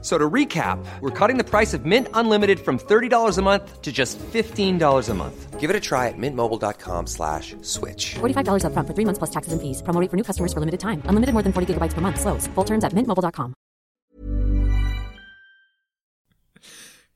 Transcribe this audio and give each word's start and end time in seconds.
So 0.00 0.16
to 0.16 0.30
recap, 0.30 0.78
we're 1.00 1.10
cutting 1.10 1.38
the 1.38 1.44
price 1.44 1.74
of 1.74 1.84
Mint 1.84 2.06
Unlimited 2.14 2.60
from 2.60 2.78
$30 2.78 3.36
a 3.36 3.42
month 3.42 3.82
to 3.82 3.90
just 3.90 4.16
$15 4.32 5.08
a 5.08 5.14
month. 5.14 5.58
Give 5.58 5.70
it 5.70 5.74
a 5.74 5.80
try 5.80 6.06
at 6.06 6.14
mintmobile.com 6.16 7.08
slash 7.08 7.56
switch. 7.62 8.14
$45 8.20 8.62
upfront 8.62 8.86
for 8.86 8.94
three 8.94 9.04
months 9.04 9.18
plus 9.18 9.30
taxes 9.30 9.52
and 9.52 9.60
fees. 9.60 9.82
Promo 9.82 10.00
rate 10.00 10.08
for 10.08 10.16
new 10.16 10.22
customers 10.22 10.52
for 10.52 10.60
limited 10.60 10.78
time. 10.78 11.02
Unlimited 11.10 11.32
more 11.34 11.42
than 11.42 11.52
40 11.52 11.74
gigabytes 11.74 11.94
per 11.94 12.00
month. 12.00 12.20
Slows. 12.20 12.46
Full 12.54 12.64
terms 12.64 12.84
at 12.84 12.92
mintmobile.com. 12.94 13.54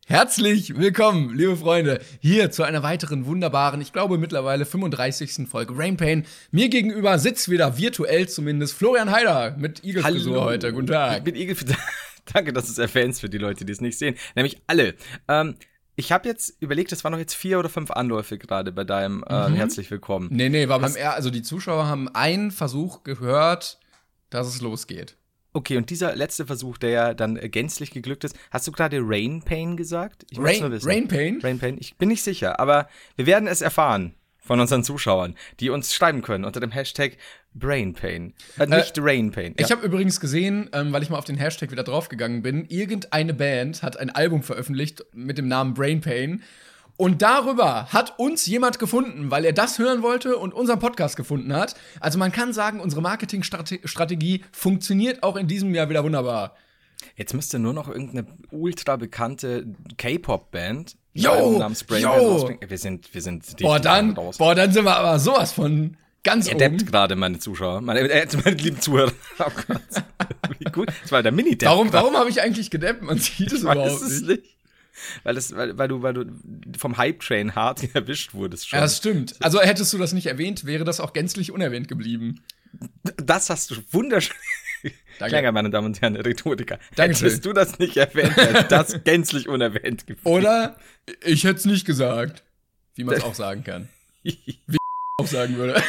Herzlich 0.07 0.77
willkommen, 0.77 1.31
liebe 1.35 1.57
Freunde, 1.57 2.01
hier 2.21 2.51
zu 2.51 2.65
einer 2.65 2.83
weiteren 2.83 3.25
wunderbaren, 3.25 3.81
ich 3.81 3.93
glaube 3.93 4.19
mittlerweile 4.19 4.67
35. 4.67 5.49
Folge 5.49 5.79
Rain 5.79 5.97
Pain. 5.97 6.27
Mir 6.51 6.69
gegenüber 6.69 7.19
sitzt 7.21 7.49
wieder 7.49 7.79
virtuell 7.79 8.29
zumindest 8.29 8.75
Florian 8.75 9.13
Heider 9.13 9.55
mit 9.57 9.85
Igelfrisur 9.85 10.45
heute. 10.45 10.73
Guten 10.73 10.87
Ich 10.87 10.91
Tag. 10.91 11.25
bin 11.25 11.37
Igel. 11.37 11.57
Danke, 12.33 12.53
dass 12.53 12.67
du 12.67 12.73
es 12.73 12.79
erwähnst 12.79 13.21
für 13.21 13.29
die 13.29 13.39
Leute, 13.39 13.65
die 13.65 13.73
es 13.73 13.81
nicht 13.81 13.99
sehen. 13.99 14.17
Nämlich 14.35 14.61
alle. 14.67 14.95
Ähm, 15.29 15.57
ich 15.97 16.11
habe 16.13 16.29
jetzt 16.29 16.57
überlegt, 16.61 16.93
es 16.93 17.05
waren 17.05 17.13
noch 17.13 17.19
jetzt 17.19 17.35
vier 17.35 17.59
oder 17.59 17.69
fünf 17.69 17.91
Anläufe 17.91 18.39
gerade 18.39 18.73
bei 18.73 18.85
deinem 18.85 19.23
äh, 19.29 19.49
Mhm. 19.51 19.55
Herzlich 19.55 19.91
Willkommen. 19.91 20.29
Nee, 20.31 20.49
nee, 20.49 20.69
war 20.69 20.79
beim 20.81 20.95
R, 20.97 21.15
also 21.15 21.31
die 21.31 21.43
Zuschauer 21.43 21.87
haben 21.87 22.09
einen 22.15 22.51
Versuch 22.51 23.03
gehört, 23.03 23.79
dass 24.31 24.47
es 24.47 24.61
losgeht. 24.63 25.17
Okay, 25.55 25.77
und 25.77 25.91
dieser 25.91 26.17
letzte 26.17 26.47
Versuch, 26.47 26.79
der 26.79 26.91
ja 26.91 27.15
dann 27.15 27.35
gänzlich 27.51 27.91
geglückt 27.91 28.25
ist, 28.25 28.35
hast 28.51 28.67
du 28.67 28.73
gerade 28.73 29.01
Rain 29.03 29.43
Pain 29.43 29.77
gesagt? 29.77 30.25
Ich 30.31 30.39
Rain- 30.39 30.61
nur 30.61 30.71
wissen. 30.71 30.89
Rain 30.89 31.09
Pain? 31.09 31.41
Rain 31.43 31.59
Pain? 31.59 31.77
Ich 31.79 31.97
bin 31.99 32.09
nicht 32.09 32.23
sicher, 32.23 32.59
aber 32.59 32.89
wir 33.17 33.27
werden 33.27 33.47
es 33.47 33.61
erfahren 33.61 34.15
von 34.43 34.61
unseren 34.61 34.85
Zuschauern, 34.85 35.35
die 35.61 35.71
uns 35.71 35.95
schreiben 35.95 36.21
können 36.21 36.45
unter 36.45 36.61
dem 36.61 36.73
Hashtag 36.73 37.17
Brain 37.55 37.95
Pain. 37.95 38.35
Äh, 38.59 38.67
nicht 38.67 38.95
Rain 38.99 39.31
Pain. 39.31 39.55
Ich 39.57 39.71
habe 39.71 39.87
übrigens 39.87 40.21
gesehen, 40.21 40.69
ähm, 40.73 40.93
weil 40.93 41.03
ich 41.03 41.11
mal 41.11 41.19
auf 41.19 41.25
den 41.25 41.37
Hashtag 41.37 41.71
wieder 41.71 41.85
draufgegangen 41.85 42.43
bin, 42.43 42.67
irgendeine 42.67 43.35
Band 43.35 43.83
hat 43.83 43.97
ein 43.97 44.11
Album 44.11 44.43
veröffentlicht 44.43 45.05
mit 45.13 45.39
dem 45.39 45.49
Namen 45.49 45.75
Brain 45.75 46.01
Pain. 46.01 46.43
Und 46.97 47.23
darüber 47.23 47.87
hat 47.87 48.19
uns 48.19 48.47
jemand 48.47 48.79
gefunden, 48.79 49.31
weil 49.31 49.45
er 49.45 49.53
das 49.53 49.79
hören 49.79 50.03
wollte 50.03 50.37
und 50.37 50.53
unseren 50.53 50.79
Podcast 50.79 51.17
gefunden 51.17 51.53
hat. 51.55 51.75
Also 52.01 52.19
man 52.19 52.33
kann 52.33 52.53
sagen, 52.53 52.81
unsere 52.81 53.01
Marketingstrategie 53.03 54.45
funktioniert 54.53 55.23
auch 55.23 55.37
in 55.37 55.49
diesem 55.49 55.75
Jahr 55.75 55.89
wieder 55.89 56.05
wunderbar. 56.05 56.55
Jetzt 57.17 57.35
müsste 57.35 57.59
nur 57.59 57.73
noch 57.73 57.89
irgendeine 57.89 58.27
ultra 58.51 58.97
bekannte 58.97 59.67
K-Pop-Band 59.97 60.97
Yo, 61.15 61.59
namens 61.59 61.85
Brain 61.85 62.03
yo. 62.03 62.51
Wir 62.67 62.79
sind, 62.79 63.13
wir 63.13 63.21
sind 63.21 63.45
Boah, 63.59 63.75
richtig 63.75 63.83
dann, 63.93 64.11
raus. 64.13 64.39
boah, 64.39 64.55
dann 64.55 64.73
sind 64.73 64.85
wir 64.85 64.97
aber 64.97 65.19
sowas 65.19 65.53
von 65.53 65.97
ganz 66.25 66.49
Er 66.49 66.57
oben. 66.57 66.79
gerade 66.79 67.17
meine 67.17 67.39
Zuschauer, 67.39 67.81
meine, 67.83 68.01
äh, 68.01 68.27
meine 68.45 68.57
lieben 68.57 68.81
Zuhörer. 68.81 69.13
Oh 69.39 69.45
Gott. 69.67 69.81
Wie 70.59 70.65
gut. 70.65 70.89
Das 71.03 71.13
war 71.13 71.23
der 71.23 71.33
Mini-Depp. 71.33 71.69
Warum, 71.69 71.91
gerade. 71.91 72.05
warum 72.05 72.17
habe 72.19 72.31
ich 72.31 72.41
eigentlich 72.41 72.71
gedappt? 72.71 73.03
Man 73.03 73.19
sieht 73.19 73.53
es 73.53 73.61
überhaupt 73.63 74.03
nicht. 74.03 74.27
nicht. 74.27 74.43
Weil, 75.25 75.35
das, 75.35 75.55
weil, 75.57 75.77
weil, 75.79 75.89
du, 75.89 76.03
weil 76.03 76.15
du 76.15 76.25
vom 76.79 76.97
Hype-Train 76.97 77.55
hart 77.55 77.83
erwischt 77.95 78.35
wurdest 78.35 78.69
schon. 78.69 78.79
Ja, 78.79 78.83
das 78.83 78.97
stimmt. 78.99 79.35
Also 79.41 79.61
hättest 79.61 79.93
du 79.93 79.99
das 79.99 80.13
nicht 80.13 80.27
erwähnt, 80.27 80.65
wäre 80.65 80.85
das 80.85 81.01
auch 81.01 81.13
gänzlich 81.13 81.51
unerwähnt 81.53 81.89
geblieben. 81.89 82.41
Das 83.17 83.51
hast 83.51 83.71
du 83.71 83.77
wunderschön. 83.91 84.37
Danke. 85.19 85.53
Meine 85.53 85.71
Damen 85.71 85.89
und 85.89 86.01
Herren, 86.01 86.17
Rhetoriker. 86.17 86.79
Dankeschön. 86.97 87.29
Hättest 87.29 87.47
du 87.47 87.53
das 87.53 87.79
nicht 87.79 87.97
erwähnt, 87.97 88.37
wäre 88.37 88.65
das 88.65 88.99
gänzlich 89.05 89.49
unerwähnt 89.49 90.07
gewesen. 90.07 90.27
Oder 90.27 90.77
ich 91.25 91.45
hätte 91.45 91.57
es 91.57 91.65
nicht 91.65 91.87
gesagt. 91.87 92.43
Wie 92.95 93.05
man 93.05 93.17
es 93.17 93.25
auch 93.25 93.35
sagen 93.35 93.65
kann. 93.65 93.89
Auch 95.21 95.27
sagen 95.27 95.57
würde. 95.57 95.83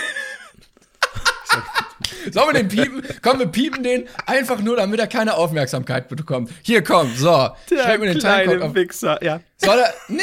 Sollen 2.32 2.54
wir 2.54 2.64
den 2.64 2.68
piepen? 2.68 3.04
Komm, 3.22 3.40
wir 3.40 3.48
piepen 3.48 3.84
den 3.84 4.08
einfach 4.26 4.60
nur, 4.60 4.76
damit 4.76 5.00
er 5.00 5.08
keine 5.08 5.36
Aufmerksamkeit 5.36 6.10
bekommt. 6.10 6.52
Hier, 6.62 6.84
komm, 6.84 7.14
so. 7.16 7.50
Schreib 7.70 8.00
mir 8.00 8.08
den 8.08 8.20
kleine 8.20 8.64
auf. 8.64 8.76
Wichser, 8.76 9.24
ja. 9.24 9.42
Soll 9.58 9.80
er, 9.80 9.94
nee, 10.10 10.22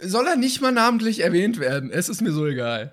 soll 0.00 0.26
er 0.26 0.36
nicht 0.36 0.60
mal 0.60 0.72
namentlich 0.72 1.20
erwähnt 1.20 1.60
werden. 1.60 1.90
Es 1.90 2.08
ist 2.08 2.20
mir 2.20 2.32
so 2.32 2.46
egal. 2.46 2.92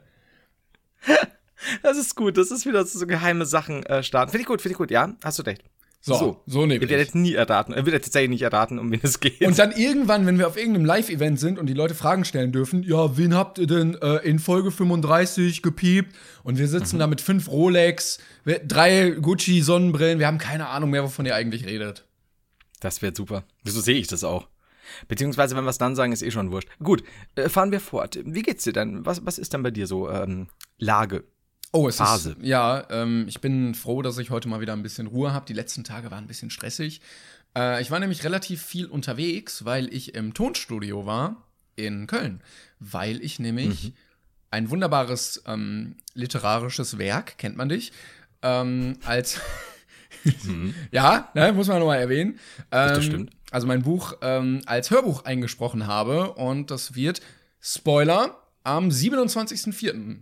Das 1.84 1.98
ist 1.98 2.16
gut, 2.16 2.38
das 2.38 2.52
ist 2.52 2.66
wieder 2.66 2.86
so 2.86 3.06
geheime 3.06 3.46
Sachen 3.46 3.84
äh, 3.86 4.02
starten. 4.04 4.32
Finde 4.32 4.42
ich 4.42 4.48
gut, 4.48 4.62
finde 4.62 4.74
ich 4.74 4.78
gut, 4.78 4.92
ja, 4.92 5.14
hast 5.24 5.40
du 5.40 5.44
recht. 5.44 5.64
So, 6.02 6.42
so, 6.46 6.62
Ihr 6.62 6.68
nämlich. 6.68 6.90
werdet 6.90 7.14
nie 7.14 7.34
erraten, 7.34 7.74
ihr 7.74 7.86
werdet 7.86 8.04
tatsächlich 8.06 8.30
nicht 8.30 8.42
erraten, 8.44 8.80
um 8.80 8.90
wen 8.90 9.02
es 9.04 9.20
geht. 9.20 9.42
Und 9.42 9.60
dann 9.60 9.74
irgendwann, 9.74 10.26
wenn 10.26 10.38
wir 10.40 10.48
auf 10.48 10.56
irgendeinem 10.56 10.86
Live-Event 10.86 11.38
sind 11.38 11.60
und 11.60 11.66
die 11.68 11.74
Leute 11.74 11.94
Fragen 11.94 12.24
stellen 12.24 12.54
dürfen, 12.54 12.84
ja, 12.84 13.18
wen 13.18 13.34
habt 13.36 13.58
ihr 13.58 13.68
denn 13.68 13.96
äh, 14.02 14.16
in 14.26 14.40
Folge 14.40 14.72
35 14.72 15.62
gepiept? 15.62 16.16
Und 16.44 16.58
wir 16.58 16.70
sitzen 16.70 16.96
Mhm. 16.96 17.00
da 17.00 17.08
mit 17.08 17.20
fünf 17.20 17.50
Rolex, 17.50 18.20
drei 18.66 19.10
Gucci-Sonnenbrillen, 19.20 20.20
wir 20.20 20.28
haben 20.28 20.38
keine 20.38 20.70
Ahnung 20.70 20.90
mehr, 20.92 21.04
wovon 21.04 21.26
ihr 21.26 21.36
eigentlich 21.36 21.66
redet. 21.66 22.06
Das 22.80 23.02
wird 23.02 23.18
super. 23.18 23.44
Wieso 23.66 23.82
sehe 23.82 23.98
ich 23.98 24.08
das 24.08 24.24
auch? 24.24 24.48
Beziehungsweise, 25.10 25.58
wenn 25.58 25.66
wir 25.66 25.70
es 25.70 25.78
dann 25.80 25.98
sagen, 25.98 26.14
ist 26.14 26.22
eh 26.24 26.32
schon 26.32 26.52
wurscht. 26.52 26.70
Gut, 26.82 27.04
äh, 27.36 27.50
fahren 27.50 27.72
wir 27.74 27.82
fort. 27.82 28.18
Wie 28.24 28.42
geht's 28.42 28.64
dir 28.64 28.72
denn? 28.74 29.06
Was, 29.06 29.26
was 29.26 29.38
ist 29.38 29.52
denn 29.54 29.64
bei 29.64 29.72
dir 29.72 29.86
so 29.86 30.10
ähm, 30.10 30.48
Lage? 30.78 31.26
Oh, 31.72 31.88
es 31.88 31.98
Phase. 31.98 32.32
ist. 32.32 32.42
Ja, 32.42 32.88
ähm, 32.90 33.26
ich 33.28 33.42
bin 33.42 33.76
froh, 33.76 34.02
dass 34.02 34.18
ich 34.18 34.30
heute 34.30 34.48
mal 34.48 34.62
wieder 34.62 34.74
ein 34.74 34.84
bisschen 34.84 35.08
Ruhe 35.08 35.34
habe. 35.34 35.46
Die 35.46 35.54
letzten 35.54 35.84
Tage 35.84 36.10
waren 36.10 36.24
ein 36.24 36.28
bisschen 36.28 36.50
stressig. 36.50 37.02
Äh, 37.56 37.82
ich 37.82 37.92
war 37.92 38.00
nämlich 38.00 38.24
relativ 38.24 38.64
viel 38.64 38.88
unterwegs, 38.88 39.66
weil 39.66 39.94
ich 39.94 40.16
im 40.16 40.34
Tonstudio 40.34 41.06
war 41.06 41.48
in 41.76 42.08
Köln. 42.08 42.42
Weil 42.80 43.22
ich 43.22 43.40
nämlich 43.40 43.94
ein 44.52 44.70
wunderbares 44.70 45.44
ähm, 45.46 45.98
literarisches 46.14 46.98
Werk, 46.98 47.38
kennt 47.38 47.56
man 47.56 47.70
dich, 47.70 47.92
ähm, 48.42 48.98
als. 49.06 49.40
ja, 50.92 51.30
ne, 51.36 51.54
muss 51.54 51.68
man 51.68 51.80
nochmal 51.80 52.00
erwähnen. 52.00 52.40
Ähm, 52.72 52.96
das 52.96 53.06
stimmt. 53.06 53.32
Also 53.52 53.68
mein 53.68 53.84
Buch 53.84 54.14
ähm, 54.22 54.62
als 54.66 54.92
Hörbuch 54.92 55.26
eingesprochen 55.26 55.88
habe 55.88 56.34
und 56.34 56.72
das 56.72 56.96
wird, 56.96 57.22
Spoiler, 57.62 58.42
am 58.64 58.90
27.04. 58.90 60.18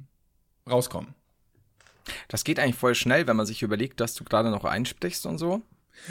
rauskommen. 0.70 1.14
Das 2.28 2.44
geht 2.44 2.60
eigentlich 2.60 2.76
voll 2.76 2.96
schnell, 2.96 3.28
wenn 3.28 3.36
man 3.36 3.46
sich 3.46 3.62
überlegt, 3.62 4.00
dass 4.00 4.14
du 4.14 4.24
gerade 4.24 4.50
noch 4.50 4.64
einsprichst 4.64 5.26
und 5.26 5.38
so. 5.38 5.62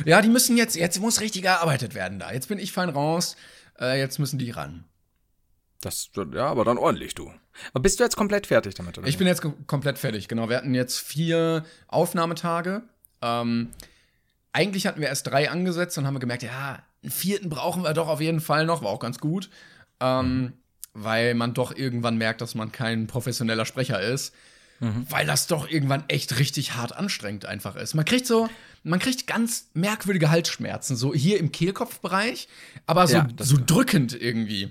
Ja, 0.05 0.21
die 0.21 0.29
müssen 0.29 0.57
jetzt, 0.57 0.77
jetzt 0.77 1.01
muss 1.01 1.21
richtig 1.21 1.43
gearbeitet 1.43 1.95
werden 1.95 2.19
da. 2.19 2.33
Jetzt 2.33 2.49
bin 2.49 2.59
ich 2.59 2.73
fein 2.73 2.89
raus, 2.89 3.37
äh, 3.81 3.99
jetzt 3.99 4.19
müssen 4.19 4.39
die 4.39 4.51
ran. 4.51 4.85
Das, 5.81 6.11
ja, 6.33 6.47
aber 6.47 6.65
dann 6.65 6.79
ordentlich, 6.79 7.15
du. 7.15 7.33
Aber 7.73 7.83
bist 7.83 8.01
du 8.01 8.05
jetzt 8.05 8.17
komplett 8.17 8.47
fertig 8.47 8.75
damit, 8.75 8.99
oder? 8.99 9.07
Ich 9.07 9.19
bin 9.19 9.27
jetzt 9.27 9.43
komplett 9.67 9.99
fertig, 9.99 10.27
genau. 10.27 10.49
Wir 10.49 10.57
hatten 10.57 10.75
jetzt 10.75 10.99
vier 10.99 11.65
Aufnahmetage. 11.87 12.83
Ähm, 13.23 13.71
eigentlich 14.53 14.87
hatten 14.87 15.01
wir 15.01 15.09
erst 15.09 15.27
drei 15.27 15.51
angesetzt 15.51 15.97
und 15.99 16.07
haben 16.07 16.19
gemerkt, 16.19 16.43
ja, 16.43 16.83
einen 17.03 17.13
vierten 17.13 17.49
brauchen 17.49 17.83
wir 17.85 17.95
doch 17.95 18.09
auf 18.09 18.21
jeden 18.21 18.41
Fall 18.41 18.67
noch, 18.67 18.83
war 18.83 18.91
auch 18.91 19.01
ganz 19.01 19.19
gut. 19.19 19.51
Ähm, 20.01 20.55
Weil 20.95 21.35
man 21.35 21.55
doch 21.55 21.77
irgendwann 21.77 22.17
merkt, 22.17 22.41
dass 22.41 22.55
man 22.55 22.73
kein 22.73 23.07
professioneller 23.07 23.67
Sprecher 23.67 24.01
ist. 24.01 24.35
Weil 24.81 25.27
das 25.27 25.47
doch 25.47 25.69
irgendwann 25.69 26.05
echt 26.09 26.39
richtig 26.39 26.75
hart 26.75 26.95
anstrengend 26.95 27.47
einfach 27.47 27.77
ist. 27.77 27.95
Man 27.95 28.05
kriegt 28.05 28.27
so, 28.27 28.49
man 28.83 28.99
kriegt 28.99 29.27
ganz 29.27 29.69
merkwürdige 29.75 30.31
Halsschmerzen, 30.31 30.97
so 30.97 31.15
hier 31.15 31.39
im 31.39 31.51
Kehlkopfbereich, 31.51 32.49
aber 32.87 33.07
so, 33.07 33.15
Ja, 33.15 33.29
das 33.37 33.49
so 33.49 33.57
drückend 33.65 34.21
irgendwie. 34.21 34.71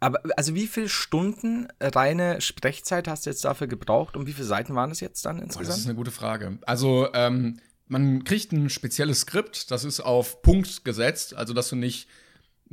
Aber 0.00 0.20
also 0.36 0.54
wie 0.54 0.66
viele 0.66 0.88
Stunden 0.88 1.68
reine 1.80 2.40
Sprechzeit 2.40 3.08
hast 3.08 3.26
du 3.26 3.30
jetzt 3.30 3.44
dafür 3.44 3.66
gebraucht 3.66 4.16
und 4.16 4.26
wie 4.26 4.32
viele 4.32 4.46
Seiten 4.46 4.74
waren 4.74 4.90
es 4.90 5.00
jetzt 5.00 5.24
dann 5.24 5.38
Boah, 5.38 5.46
das 5.46 5.54
ist 5.56 5.60
insgesamt? 5.60 5.86
eine 5.86 5.94
gute 5.94 6.10
Frage. 6.10 6.58
Also, 6.66 7.08
ähm, 7.14 7.58
man 7.86 8.24
kriegt 8.24 8.52
ein 8.52 8.70
spezielles 8.70 9.20
Skript, 9.20 9.70
das 9.70 9.84
ist 9.84 10.00
auf 10.00 10.42
Punkt 10.42 10.84
gesetzt, 10.84 11.34
also 11.34 11.52
dass 11.52 11.68
du 11.68 11.76
nicht 11.76 12.08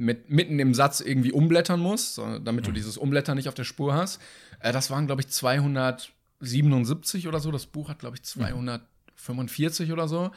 mit, 0.02 0.30
mitten 0.30 0.60
im 0.60 0.74
Satz 0.74 1.00
irgendwie 1.00 1.32
umblättern 1.32 1.80
musst, 1.80 2.18
damit 2.18 2.66
du 2.66 2.72
dieses 2.72 2.98
Umblättern 2.98 3.38
nicht 3.38 3.48
auf 3.48 3.54
der 3.54 3.66
Spur 3.66 3.94
hast. 3.94 4.20
Äh, 4.60 4.74
das 4.74 4.90
waren, 4.90 5.06
glaube 5.06 5.22
ich, 5.22 5.28
277 5.28 7.28
oder 7.28 7.40
so. 7.40 7.52
Das 7.52 7.68
Buch 7.68 7.90
hat, 7.90 8.00
glaube 8.00 8.16
ich, 8.16 8.24
245 8.24 9.92
oder 9.92 10.08
so. 10.08 10.32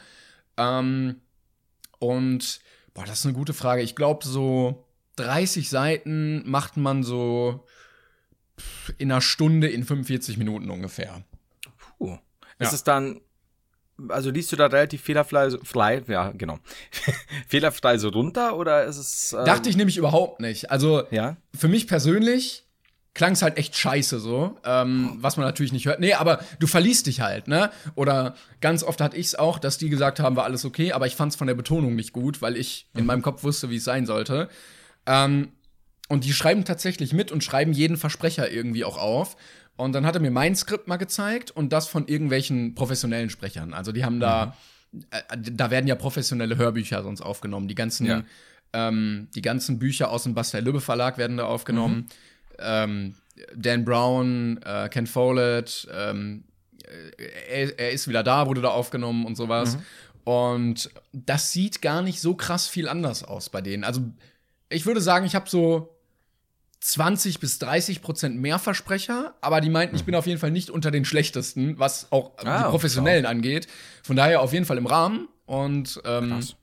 Ähm, 0.57 1.15
und, 1.97 2.59
boah, 2.93 3.05
das 3.05 3.19
ist 3.19 3.25
eine 3.25 3.33
gute 3.33 3.53
Frage. 3.53 3.81
Ich 3.81 3.95
glaube, 3.95 4.23
so 4.25 4.85
30 5.15 5.69
Seiten 5.69 6.47
macht 6.47 6.77
man 6.77 7.01
so 7.01 7.65
in 8.99 9.11
einer 9.11 9.21
Stunde, 9.21 9.67
in 9.67 9.83
45 9.83 10.37
Minuten 10.37 10.69
ungefähr. 10.69 11.23
Puh. 11.97 12.11
Ja. 12.11 12.21
Ist 12.59 12.73
es 12.73 12.83
dann, 12.83 13.19
also 14.09 14.29
liest 14.29 14.51
du 14.51 14.55
da 14.55 14.65
relativ 14.67 15.01
fehlerfrei, 15.01 15.49
so- 15.49 15.59
frei, 15.63 16.03
ja, 16.07 16.31
genau, 16.31 16.59
fehlerfrei 17.47 17.97
so 17.97 18.09
runter 18.09 18.57
oder 18.57 18.83
ist 18.85 18.97
es? 18.97 19.33
ähm, 19.33 19.45
Dachte 19.45 19.69
ich 19.69 19.77
nämlich 19.77 19.97
überhaupt 19.97 20.39
nicht. 20.41 20.71
Also 20.71 21.03
Ja. 21.11 21.37
für 21.55 21.67
mich 21.67 21.87
persönlich 21.87 22.63
klang 23.13 23.31
es 23.31 23.41
halt 23.41 23.57
echt 23.57 23.77
scheiße 23.77 24.19
so, 24.19 24.57
ähm, 24.65 25.15
was 25.21 25.37
man 25.37 25.45
natürlich 25.45 25.71
nicht 25.71 25.85
hört. 25.85 26.01
Nee, 26.01 26.13
aber 26.15 26.39
du 26.59 26.67
verliest 26.67 27.07
dich 27.07 27.21
halt, 27.21 27.47
ne? 27.47 27.71
Oder 27.95 28.35
ganz 28.59 28.83
oft 28.83 28.99
hatte 28.99 29.15
ich 29.15 29.27
es 29.27 29.35
auch, 29.35 29.57
dass 29.57 29.77
die 29.77 29.87
gesagt 29.89 30.19
haben, 30.19 30.35
war 30.35 30.43
alles 30.43 30.65
okay, 30.65 30.91
aber 30.91 31.07
ich 31.07 31.15
fand 31.15 31.31
es 31.31 31.37
von 31.37 31.47
der 31.47 31.53
Betonung 31.53 31.95
nicht 31.95 32.11
gut, 32.11 32.41
weil 32.41 32.57
ich 32.57 32.89
in 32.93 33.05
meinem 33.05 33.21
Kopf 33.21 33.43
wusste, 33.45 33.69
wie 33.69 33.77
es 33.77 33.85
sein 33.85 34.05
sollte. 34.05 34.49
Ähm, 35.05 35.53
und 36.09 36.25
die 36.25 36.33
schreiben 36.33 36.65
tatsächlich 36.65 37.13
mit 37.13 37.31
und 37.31 37.41
schreiben 37.43 37.71
jeden 37.71 37.95
Versprecher 37.97 38.51
irgendwie 38.51 38.83
auch 38.83 38.97
auf. 38.97 39.37
Und 39.77 39.93
dann 39.93 40.05
hat 40.05 40.15
er 40.15 40.21
mir 40.21 40.31
mein 40.31 40.55
Skript 40.55 40.87
mal 40.87 40.97
gezeigt 40.97 41.51
und 41.51 41.73
das 41.73 41.87
von 41.87 42.07
irgendwelchen 42.07 42.75
professionellen 42.75 43.29
Sprechern. 43.29 43.73
Also 43.73 43.91
die 43.91 44.05
haben 44.05 44.19
da, 44.19 44.55
äh, 45.11 45.37
da 45.37 45.69
werden 45.71 45.87
ja 45.87 45.95
professionelle 45.95 46.57
Hörbücher 46.57 47.03
sonst 47.03 47.21
aufgenommen. 47.21 47.67
Die 47.67 47.75
ganzen, 47.75 48.05
Ja. 48.05 48.23
ähm, 48.73 49.27
die 49.35 49.41
ganzen 49.41 49.77
Bücher 49.79 50.09
aus 50.11 50.23
dem 50.23 50.33
Bastel 50.33 50.63
Lübbe 50.63 50.79
Verlag 50.81 51.17
werden 51.17 51.37
da 51.37 51.45
aufgenommen. 51.45 52.07
Ähm, 52.59 53.15
Dan 53.53 53.83
Brown, 53.83 54.61
äh, 54.63 54.87
Ken 54.87 55.07
Follett, 55.07 55.87
ähm, 55.93 56.45
äh, 57.17 57.63
er, 57.63 57.79
er 57.79 57.91
ist 57.91 58.07
wieder 58.07 58.23
da, 58.23 58.47
wurde 58.47 58.61
da 58.61 58.69
aufgenommen 58.69 59.25
und 59.25 59.35
sowas. 59.35 59.77
Und 60.23 60.89
das 61.11 61.51
sieht 61.51 61.81
gar 61.81 62.01
nicht 62.01 62.21
so 62.21 62.33
krass 62.33 62.67
viel 62.67 62.87
anders 62.87 63.23
aus 63.23 63.49
bei 63.49 63.61
denen. 63.61 63.83
Also 63.83 64.01
ich 64.69 64.85
würde 64.85 65.01
sagen, 65.01 65.25
ich 65.25 65.35
habe 65.35 65.49
so 65.49 65.94
20 66.85 67.39
bis 67.39 67.57
30 67.57 68.03
Prozent 68.03 68.37
mehr 68.39 68.59
Versprecher, 68.59 69.33
aber 69.41 69.59
die 69.59 69.71
meinten, 69.71 69.95
ich 69.95 70.03
bin 70.05 70.13
auf 70.13 70.27
jeden 70.27 70.39
Fall 70.39 70.51
nicht 70.51 70.69
unter 70.69 70.91
den 70.91 71.03
schlechtesten, 71.03 71.79
was 71.79 72.11
auch 72.11 72.33
Ah, 72.43 72.63
die 72.65 72.69
Professionellen 72.69 73.25
angeht. 73.25 73.67
Von 74.03 74.15
daher 74.15 74.41
auf 74.41 74.53
jeden 74.53 74.65
Fall 74.65 74.77
im 74.77 74.85
Rahmen. 74.85 75.27
Und 75.47 75.99
ähm, 76.05 76.29
Krass. 76.29 76.55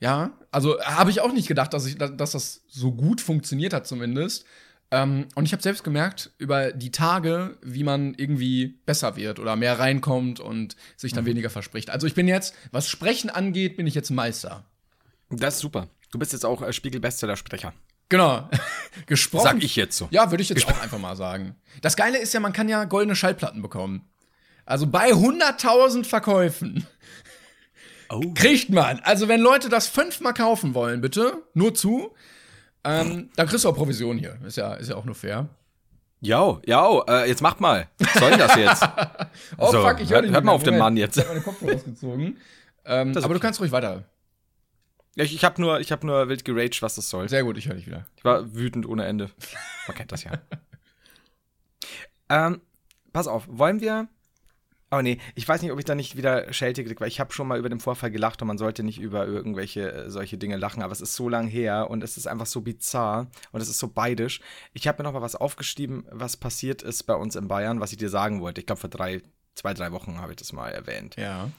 ja, 0.00 0.32
also 0.50 0.80
habe 0.82 1.10
ich 1.10 1.20
auch 1.20 1.32
nicht 1.32 1.46
gedacht, 1.46 1.72
dass, 1.72 1.86
ich, 1.86 1.96
dass 1.96 2.32
das 2.32 2.62
so 2.66 2.90
gut 2.90 3.20
funktioniert 3.20 3.72
hat 3.72 3.86
zumindest. 3.86 4.44
Ähm, 4.90 5.28
und 5.36 5.44
ich 5.44 5.52
habe 5.52 5.62
selbst 5.62 5.84
gemerkt 5.84 6.32
über 6.38 6.72
die 6.72 6.90
Tage, 6.90 7.56
wie 7.62 7.84
man 7.84 8.14
irgendwie 8.14 8.80
besser 8.86 9.14
wird 9.14 9.38
oder 9.38 9.54
mehr 9.54 9.78
reinkommt 9.78 10.40
und 10.40 10.74
sich 10.96 11.12
dann 11.12 11.26
weniger 11.26 11.48
verspricht. 11.48 11.90
Also 11.90 12.08
ich 12.08 12.14
bin 12.14 12.26
jetzt, 12.26 12.56
was 12.72 12.88
Sprechen 12.88 13.30
angeht, 13.30 13.76
bin 13.76 13.86
ich 13.86 13.94
jetzt 13.94 14.10
Meister. 14.10 14.64
Das 15.30 15.54
ist 15.54 15.60
super. 15.60 15.86
Du 16.10 16.18
bist 16.18 16.32
jetzt 16.32 16.44
auch 16.44 16.60
äh, 16.60 16.72
Spiegel-Bestseller-Sprecher. 16.72 17.72
Genau. 18.08 18.48
Gesprochen. 19.06 19.42
Sag 19.44 19.62
ich 19.62 19.76
jetzt 19.76 19.96
so. 19.96 20.08
Ja, 20.10 20.30
würde 20.30 20.42
ich 20.42 20.48
jetzt 20.48 20.66
auch 20.66 20.80
einfach 20.82 20.98
mal 20.98 21.16
sagen. 21.16 21.56
Das 21.82 21.96
Geile 21.96 22.18
ist 22.18 22.32
ja, 22.34 22.40
man 22.40 22.52
kann 22.52 22.68
ja 22.68 22.84
goldene 22.84 23.16
Schallplatten 23.16 23.60
bekommen. 23.62 24.08
Also 24.66 24.86
bei 24.86 25.10
100.000 25.12 26.04
Verkäufen 26.04 26.86
Oh. 28.10 28.20
kriegt 28.34 28.70
man. 28.70 29.00
Also 29.00 29.28
wenn 29.28 29.40
Leute 29.40 29.68
das 29.68 29.88
fünfmal 29.88 30.34
kaufen 30.34 30.74
wollen, 30.74 31.00
bitte, 31.00 31.38
nur 31.54 31.74
zu, 31.74 32.14
ähm, 32.84 33.30
dann 33.34 33.48
kriegst 33.48 33.64
du 33.64 33.68
auch 33.70 33.74
Provision 33.74 34.18
hier. 34.18 34.38
Ist 34.46 34.56
ja, 34.56 34.74
ist 34.74 34.90
ja 34.90 34.96
auch 34.96 35.06
nur 35.06 35.14
fair. 35.14 35.48
Ja, 36.20 36.58
ja, 36.66 37.00
äh, 37.08 37.28
jetzt 37.28 37.40
mach 37.42 37.58
mal. 37.60 37.88
Was 37.98 38.14
soll 38.14 38.36
das 38.36 38.54
jetzt? 38.56 38.82
Oh 39.58 39.72
So, 39.72 39.82
fuck, 39.82 40.00
ich 40.00 40.10
hört- 40.10 40.24
dich 40.24 40.32
hört 40.32 40.44
mal 40.44 40.52
auf 40.52 40.62
den. 40.62 40.78
Mann 40.78 40.96
jetzt. 40.96 41.16
Ich 41.16 41.22
hab 41.22 41.30
meine 41.30 41.40
Kopfhörer 41.42 41.74
ausgezogen. 41.76 42.38
Ähm, 42.86 43.10
aber 43.10 43.20
du 43.20 43.26
okay. 43.30 43.38
kannst 43.40 43.60
ruhig 43.60 43.72
weiter. 43.72 44.04
Ich 45.16 45.34
ich 45.34 45.44
habe 45.44 45.60
nur, 45.60 45.80
ich 45.80 45.92
hab 45.92 46.04
nur 46.04 46.28
wild 46.28 46.44
geraged, 46.44 46.82
was 46.82 46.96
das 46.96 47.08
soll. 47.08 47.28
Sehr 47.28 47.44
gut, 47.44 47.56
ich 47.56 47.68
höre 47.68 47.76
dich 47.76 47.86
wieder. 47.86 48.06
Ich 48.16 48.24
war 48.24 48.54
wütend 48.54 48.86
ohne 48.86 49.04
Ende. 49.04 49.30
Man 49.86 49.96
kennt 49.96 50.12
das 50.12 50.24
ja. 50.24 50.32
ähm, 52.28 52.60
pass 53.12 53.28
auf, 53.28 53.44
wollen 53.48 53.80
wir. 53.80 54.08
Oh 54.90 55.00
nee, 55.02 55.18
ich 55.34 55.48
weiß 55.48 55.62
nicht, 55.62 55.72
ob 55.72 55.78
ich 55.78 55.84
da 55.84 55.96
nicht 55.96 56.16
wieder 56.16 56.52
Schelte 56.52 56.84
kriege, 56.84 57.00
weil 57.00 57.08
ich 57.08 57.18
habe 57.18 57.32
schon 57.32 57.48
mal 57.48 57.58
über 57.58 57.68
den 57.68 57.80
Vorfall 57.80 58.12
gelacht 58.12 58.40
und 58.42 58.48
man 58.48 58.58
sollte 58.58 58.84
nicht 58.84 59.00
über 59.00 59.26
irgendwelche 59.26 59.90
äh, 59.92 60.10
solche 60.10 60.38
Dinge 60.38 60.56
lachen, 60.56 60.82
aber 60.82 60.92
es 60.92 61.00
ist 61.00 61.14
so 61.14 61.28
lang 61.28 61.48
her 61.48 61.90
und 61.90 62.04
es 62.04 62.16
ist 62.16 62.28
einfach 62.28 62.46
so 62.46 62.60
bizarr 62.60 63.28
und 63.50 63.60
es 63.60 63.68
ist 63.68 63.78
so 63.78 63.88
beidisch. 63.88 64.40
Ich 64.72 64.86
habe 64.86 65.02
mir 65.02 65.04
noch 65.04 65.14
mal 65.14 65.22
was 65.22 65.34
aufgeschrieben, 65.34 66.06
was 66.10 66.36
passiert 66.36 66.82
ist 66.82 67.04
bei 67.04 67.14
uns 67.14 67.34
in 67.34 67.48
Bayern, 67.48 67.80
was 67.80 67.90
ich 67.90 67.98
dir 67.98 68.08
sagen 68.08 68.40
wollte. 68.40 68.60
Ich 68.60 68.66
glaube, 68.66 68.80
vor 68.80 68.90
drei, 68.90 69.22
zwei, 69.56 69.74
drei 69.74 69.90
Wochen 69.90 70.20
habe 70.20 70.32
ich 70.32 70.36
das 70.36 70.52
mal 70.52 70.70
erwähnt. 70.70 71.16
Ja. 71.16 71.50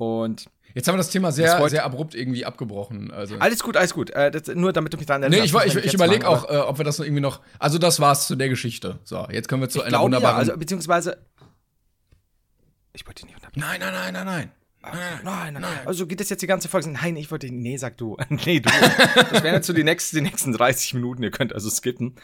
Und 0.00 0.46
Jetzt 0.74 0.86
haben 0.86 0.94
wir 0.94 0.98
das 0.98 1.10
Thema 1.10 1.28
Das 1.28 1.34
sehr, 1.36 1.58
wollte- 1.58 1.70
sehr 1.72 1.84
abrupt 1.84 2.14
irgendwie 2.14 2.44
abgebrochen. 2.44 3.10
Also. 3.10 3.36
alles 3.38 3.62
gut, 3.62 3.76
alles 3.76 3.92
gut. 3.92 4.10
Äh, 4.10 4.30
das, 4.30 4.46
nur 4.54 4.72
damit 4.72 4.92
du 4.92 4.96
mich 4.98 5.06
daran 5.06 5.20
Nee, 5.22 5.38
erinnerst. 5.38 5.46
ich, 5.52 5.52
das 5.52 5.64
ich, 5.66 5.76
ich 5.78 5.84
jetzt 5.86 5.94
überlege 5.94 6.28
auch, 6.28 6.48
äh, 6.48 6.56
ob 6.58 6.78
wir 6.78 6.84
das 6.84 6.98
noch 6.98 7.04
irgendwie 7.06 7.20
noch. 7.22 7.40
Also, 7.58 7.78
das 7.78 7.98
war's 8.00 8.26
zu 8.28 8.36
der 8.36 8.48
Geschichte. 8.48 9.00
So, 9.04 9.26
jetzt 9.32 9.48
kommen 9.48 9.62
wir 9.62 9.68
zu 9.68 9.78
Ich 9.80 9.84
einer 9.84 9.90
glaube 9.90 10.00
ja, 10.02 10.04
wunderbaren. 10.04 10.38
also 10.38 10.56
beziehungsweise. 10.56 11.18
Ich 12.92 13.06
wollte 13.06 13.22
dich 13.22 13.26
nicht 13.26 13.36
unterbrechen. 13.36 13.60
nein, 13.60 13.80
nein, 13.80 13.92
nein, 13.92 14.14
nein, 14.14 14.26
nein. 14.26 14.50
Nein, 15.22 15.54
nein, 15.54 15.64
Also 15.84 16.06
geht 16.06 16.20
das 16.20 16.30
jetzt 16.30 16.40
die 16.40 16.46
ganze 16.46 16.68
Folge? 16.68 16.88
Nein, 16.88 17.14
ich 17.16 17.30
wollte. 17.30 17.52
Nee, 17.52 17.76
sag 17.76 17.98
du. 17.98 18.16
nee, 18.30 18.60
du. 18.60 18.70
Das 19.30 19.42
wären 19.42 19.54
jetzt 19.56 19.66
so 19.66 19.72
die 19.74 19.84
nächsten, 19.84 20.16
die 20.16 20.22
nächsten 20.22 20.52
30 20.54 20.94
Minuten. 20.94 21.22
Ihr 21.22 21.30
könnt 21.30 21.52
also 21.52 21.68
skippen. 21.68 22.14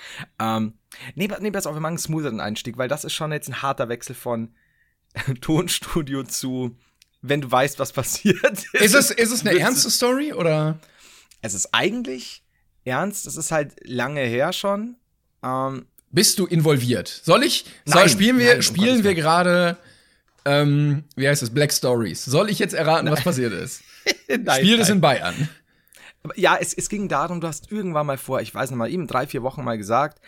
Ähm, 0.40 0.72
nee, 1.14 1.28
nee, 1.40 1.50
pass 1.50 1.66
auf, 1.66 1.74
wir 1.74 1.80
machen 1.80 1.92
einen 1.92 1.98
smootheren 1.98 2.40
Einstieg, 2.40 2.78
weil 2.78 2.88
das 2.88 3.04
ist 3.04 3.12
schon 3.12 3.30
jetzt 3.32 3.48
ein 3.48 3.60
harter 3.60 3.88
Wechsel 3.90 4.14
von 4.14 4.54
Tonstudio 5.42 6.22
zu, 6.22 6.76
wenn 7.28 7.40
du 7.40 7.50
weißt, 7.50 7.78
was 7.78 7.92
passiert. 7.92 8.64
Ist 8.72 8.94
es, 8.94 9.10
ist 9.10 9.32
es 9.32 9.46
eine 9.46 9.58
ernste 9.58 9.90
Story 9.90 10.32
oder? 10.32 10.78
Es 11.42 11.54
ist 11.54 11.68
eigentlich 11.72 12.42
ernst. 12.84 13.26
Es 13.26 13.36
ist 13.36 13.50
halt 13.50 13.74
lange 13.82 14.20
her 14.20 14.52
schon. 14.52 14.96
Ähm, 15.42 15.86
Bist 16.10 16.38
du 16.38 16.46
involviert? 16.46 17.08
Soll 17.08 17.42
ich? 17.42 17.64
Soll, 17.84 18.02
Nein, 18.02 18.08
spielen 18.08 18.38
wir, 18.38 18.54
nein, 18.54 18.62
spielen 18.62 19.04
wir 19.04 19.14
gerade, 19.14 19.76
ähm, 20.44 21.04
wie 21.16 21.28
heißt 21.28 21.42
es, 21.42 21.50
Black 21.50 21.72
Stories? 21.72 22.24
Soll 22.24 22.50
ich 22.50 22.58
jetzt 22.58 22.74
erraten, 22.74 23.10
was 23.10 23.22
passiert 23.22 23.52
ist? 23.52 23.82
Spielt 24.28 24.80
es 24.80 24.88
in 24.88 25.00
Bayern? 25.00 25.48
Ja, 26.34 26.56
es, 26.56 26.74
es 26.74 26.88
ging 26.88 27.08
darum, 27.08 27.40
du 27.40 27.46
hast 27.46 27.70
irgendwann 27.70 28.06
mal 28.06 28.18
vor, 28.18 28.40
ich 28.40 28.54
weiß 28.54 28.70
nicht 28.70 28.78
mal, 28.78 28.90
eben 28.90 29.06
drei, 29.06 29.26
vier 29.26 29.42
Wochen 29.42 29.62
mal 29.62 29.78
gesagt, 29.78 30.20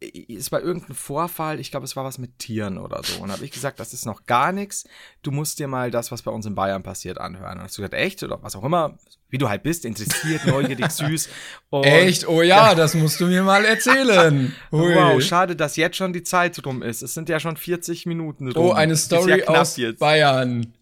es 0.00 0.50
war 0.50 0.62
irgendein 0.62 0.94
Vorfall, 0.94 1.60
ich 1.60 1.70
glaube, 1.70 1.84
es 1.84 1.94
war 1.94 2.04
was 2.04 2.16
mit 2.16 2.38
Tieren 2.38 2.78
oder 2.78 3.02
so. 3.04 3.22
Und 3.22 3.30
habe 3.30 3.44
ich 3.44 3.50
gesagt, 3.50 3.80
das 3.80 3.92
ist 3.92 4.06
noch 4.06 4.24
gar 4.24 4.50
nichts. 4.50 4.84
Du 5.22 5.30
musst 5.30 5.58
dir 5.58 5.68
mal 5.68 5.90
das, 5.90 6.10
was 6.10 6.22
bei 6.22 6.30
uns 6.30 6.46
in 6.46 6.54
Bayern 6.54 6.82
passiert, 6.82 7.20
anhören. 7.20 7.58
Und 7.58 7.64
hast 7.64 7.76
du 7.76 7.82
gesagt, 7.82 7.94
echt? 7.94 8.22
Oder 8.22 8.42
was 8.42 8.56
auch 8.56 8.64
immer, 8.64 8.98
wie 9.28 9.36
du 9.36 9.50
halt 9.50 9.62
bist, 9.62 9.84
interessiert, 9.84 10.46
neugierig, 10.46 10.86
süß. 10.90 11.28
Und 11.68 11.84
Echt? 11.84 12.26
Oh 12.26 12.40
ja, 12.40 12.74
das 12.74 12.94
musst 12.94 13.20
du 13.20 13.26
mir 13.26 13.42
mal 13.42 13.64
erzählen. 13.66 14.54
Hui. 14.72 14.94
Wow, 14.94 15.22
schade, 15.22 15.54
dass 15.54 15.76
jetzt 15.76 15.96
schon 15.96 16.14
die 16.14 16.22
Zeit 16.22 16.64
rum 16.64 16.82
ist. 16.82 17.02
Es 17.02 17.12
sind 17.12 17.28
ja 17.28 17.38
schon 17.38 17.58
40 17.58 18.06
Minuten 18.06 18.50
rum. 18.50 18.68
Oh, 18.68 18.72
eine 18.72 18.94
ja 18.94 18.98
Story 18.98 19.42
knapp 19.42 19.58
aus 19.58 19.78
Bayern. 19.98 20.72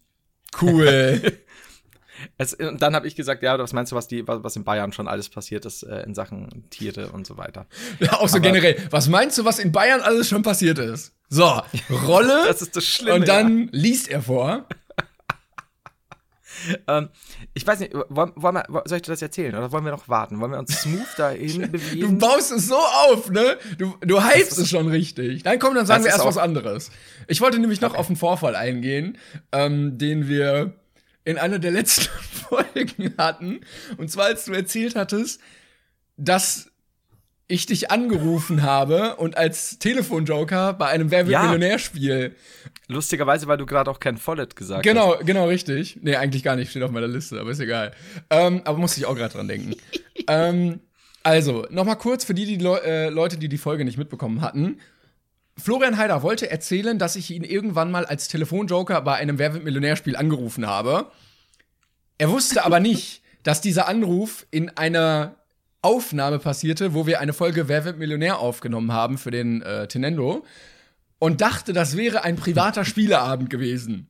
Cool. 0.61 1.39
Es, 2.37 2.53
und 2.53 2.81
dann 2.81 2.95
habe 2.95 3.07
ich 3.07 3.15
gesagt, 3.15 3.43
ja, 3.43 3.57
was 3.59 3.73
meinst 3.73 3.91
du, 3.91 3.95
was, 3.95 4.07
die, 4.07 4.27
was, 4.27 4.55
in 4.55 4.63
Bayern 4.63 4.91
schon 4.93 5.07
alles 5.07 5.29
passiert 5.29 5.65
ist 5.65 5.83
äh, 5.83 6.03
in 6.03 6.13
Sachen 6.15 6.69
Tiere 6.69 7.09
und 7.11 7.25
so 7.27 7.37
weiter. 7.37 7.67
ja, 7.99 8.13
auch 8.13 8.27
so 8.27 8.37
Aber- 8.37 8.47
generell. 8.47 8.75
Was 8.91 9.07
meinst 9.07 9.37
du, 9.37 9.45
was 9.45 9.59
in 9.59 9.71
Bayern 9.71 10.01
alles 10.01 10.27
schon 10.29 10.41
passiert 10.43 10.79
ist? 10.79 11.13
So, 11.29 11.45
Rolle. 12.07 12.43
Das 12.47 12.61
ist 12.61 12.75
das 12.75 12.85
Schlimme. 12.85 13.15
und 13.19 13.27
dann 13.27 13.69
liest 13.71 14.07
er 14.09 14.21
vor. 14.21 14.65
Ähm, 16.87 17.07
ich 17.53 17.65
weiß 17.65 17.79
nicht, 17.79 17.93
wollen, 18.09 18.33
wollen 18.35 18.55
wir, 18.55 18.65
soll 18.85 18.97
ich 18.97 19.03
dir 19.03 19.11
das 19.11 19.21
erzählen 19.21 19.55
oder 19.55 19.71
wollen 19.71 19.85
wir 19.85 19.91
noch 19.93 20.09
warten? 20.09 20.41
Wollen 20.41 20.51
wir 20.51 20.59
uns 20.59 20.81
smooth 20.81 21.07
dahin 21.15 21.61
Du 21.61 21.67
bewegen? 21.69 22.17
baust 22.17 22.51
es 22.51 22.67
so 22.67 22.75
auf, 22.75 23.29
ne? 23.29 23.57
Du, 23.77 23.95
du 24.01 24.21
hypst 24.21 24.57
es 24.57 24.69
schon 24.69 24.89
richtig. 24.89 25.45
Nein, 25.45 25.57
komm, 25.59 25.75
dann 25.75 25.85
sagen 25.85 26.03
Das 26.03 26.11
wir 26.11 26.17
erst 26.17 26.25
was 26.25 26.37
anderes. 26.37 26.91
Ich 27.27 27.39
wollte 27.39 27.59
nämlich 27.59 27.79
noch 27.79 27.95
auf 27.95 28.07
einen 28.07 28.17
Vorfall 28.17 28.55
eingehen, 28.57 29.17
ähm, 29.53 29.97
den 29.97 30.27
wir 30.27 30.73
in 31.29 31.37
einer 31.37 31.59
der 31.59 31.69
letzten 31.69 32.09
Folgen 32.49 33.13
hatten. 33.17 33.61
Und 33.97 34.09
zwar, 34.09 34.25
als 34.25 34.45
du 34.45 34.53
erzählt 34.53 34.95
hattest, 34.95 35.39
dass 36.17 36.71
ich 37.47 37.67
dich 37.67 37.91
angerufen 37.91 38.63
habe 38.63 39.15
und 39.17 39.37
als 39.37 39.77
Telefonjoker 39.77 40.73
bei 40.73 40.87
einem 40.87 41.11
Wer 41.11 41.27
wird 41.27 41.33
Ja. 41.33 41.43
Millionärspiel. 41.43 42.35
Lustigerweise, 42.87 43.47
weil 43.47 43.57
du 43.57 43.67
gerade 43.67 43.91
auch 43.91 43.99
kein 43.99 44.17
Follet 44.17 44.55
gesagt 44.55 44.81
Genau, 44.83 45.17
genau, 45.23 45.47
richtig. 45.47 45.99
Nee, 46.01 46.15
eigentlich 46.15 46.41
gar 46.41 46.55
nicht, 46.55 46.71
steht 46.71 46.81
auf 46.81 46.91
meiner 46.91 47.07
Liste, 47.07 47.39
aber 47.39 47.51
ist 47.51 47.59
egal. 47.59 47.91
Ähm, 48.31 48.61
aber 48.65 48.79
musste 48.79 48.99
ich 48.99 49.05
auch 49.05 49.15
gerade 49.15 49.33
dran 49.33 49.47
denken. 49.47 49.75
ähm, 50.27 50.79
also, 51.21 51.67
nochmal 51.69 51.97
kurz 51.97 52.23
für 52.23 52.33
die, 52.33 52.45
die 52.45 52.57
Leu 52.57 52.77
äh, 52.77 53.09
Leute, 53.09 53.37
die 53.37 53.49
die 53.49 53.57
Folge 53.59 53.85
nicht 53.85 53.99
mitbekommen 53.99 54.41
hatten. 54.41 54.79
Florian 55.59 55.97
Heider 55.97 56.23
wollte 56.23 56.49
erzählen, 56.49 56.97
dass 56.97 57.15
ich 57.15 57.31
ihn 57.31 57.43
irgendwann 57.43 57.91
mal 57.91 58.05
als 58.05 58.27
Telefonjoker 58.27 59.01
bei 59.01 59.15
einem 59.15 59.37
Wer 59.37 59.53
wird 59.53 59.63
Millionärspiel 59.63 60.15
angerufen 60.15 60.65
habe. 60.65 61.11
Er 62.17 62.29
wusste 62.29 62.65
aber 62.65 62.79
nicht, 62.79 63.21
dass 63.43 63.61
dieser 63.61 63.87
Anruf 63.87 64.45
in 64.51 64.69
einer 64.69 65.35
Aufnahme 65.81 66.39
passierte, 66.39 66.93
wo 66.93 67.07
wir 67.07 67.19
eine 67.19 67.33
Folge 67.33 67.67
Wer 67.67 67.85
wird 67.85 67.97
Millionär 67.97 68.39
aufgenommen 68.39 68.91
haben 68.91 69.17
für 69.17 69.31
den 69.31 69.61
äh, 69.61 69.87
Tenendo 69.87 70.45
und 71.19 71.41
dachte, 71.41 71.73
das 71.73 71.95
wäre 71.95 72.23
ein 72.23 72.35
privater 72.35 72.83
Spieleabend 72.85 73.49
gewesen. 73.49 74.09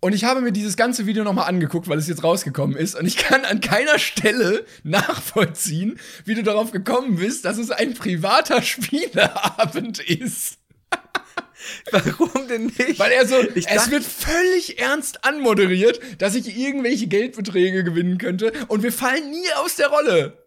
Und 0.00 0.14
ich 0.14 0.24
habe 0.24 0.40
mir 0.42 0.52
dieses 0.52 0.76
ganze 0.76 1.06
Video 1.06 1.24
nochmal 1.24 1.48
angeguckt, 1.48 1.88
weil 1.88 1.98
es 1.98 2.06
jetzt 2.06 2.22
rausgekommen 2.22 2.76
ist. 2.76 2.98
Und 2.98 3.06
ich 3.06 3.16
kann 3.16 3.44
an 3.44 3.60
keiner 3.60 3.98
Stelle 3.98 4.64
nachvollziehen, 4.82 5.98
wie 6.24 6.34
du 6.34 6.42
darauf 6.42 6.70
gekommen 6.70 7.16
bist, 7.16 7.44
dass 7.44 7.58
es 7.58 7.70
ein 7.70 7.94
privater 7.94 8.62
Spieleabend 8.62 9.98
ist. 9.98 10.58
Warum 11.90 12.46
denn 12.48 12.66
nicht? 12.66 12.98
Weil 12.98 13.12
er 13.12 13.26
so, 13.26 13.36
Ich 13.54 13.66
es 13.68 13.90
wird 13.90 14.04
völlig 14.04 14.78
ernst 14.78 15.24
anmoderiert, 15.24 16.00
dass 16.18 16.34
ich 16.34 16.56
irgendwelche 16.56 17.06
Geldbeträge 17.06 17.82
gewinnen 17.82 18.18
könnte. 18.18 18.52
Und 18.68 18.82
wir 18.82 18.92
fallen 18.92 19.30
nie 19.30 19.52
aus 19.56 19.76
der 19.76 19.88
Rolle. 19.88 20.45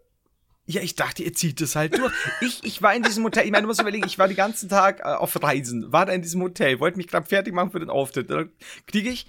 Ja, 0.69 0.81
ich 0.81 0.93
dachte, 0.93 1.23
ihr 1.23 1.33
zieht 1.33 1.59
es 1.61 1.75
halt 1.75 1.97
durch. 1.97 2.13
Ich, 2.41 2.63
ich 2.63 2.81
war 2.83 2.93
in 2.93 3.01
diesem 3.01 3.23
Hotel, 3.23 3.43
ich 3.43 3.51
meine, 3.51 3.63
du 3.63 3.67
musst 3.69 3.81
überlegen, 3.81 4.05
ich 4.05 4.19
war 4.19 4.27
den 4.27 4.37
ganzen 4.37 4.69
Tag 4.69 4.99
äh, 4.99 5.03
auf 5.03 5.41
Reisen, 5.41 5.91
war 5.91 6.05
da 6.05 6.13
in 6.13 6.21
diesem 6.21 6.43
Hotel, 6.43 6.79
wollte 6.79 6.97
mich 6.97 7.07
gerade 7.07 7.27
fertig 7.27 7.55
machen 7.55 7.71
für 7.71 7.79
den 7.79 7.89
Auftritt. 7.89 8.29
Dann 8.29 8.51
kriege 8.85 9.09
ich, 9.09 9.25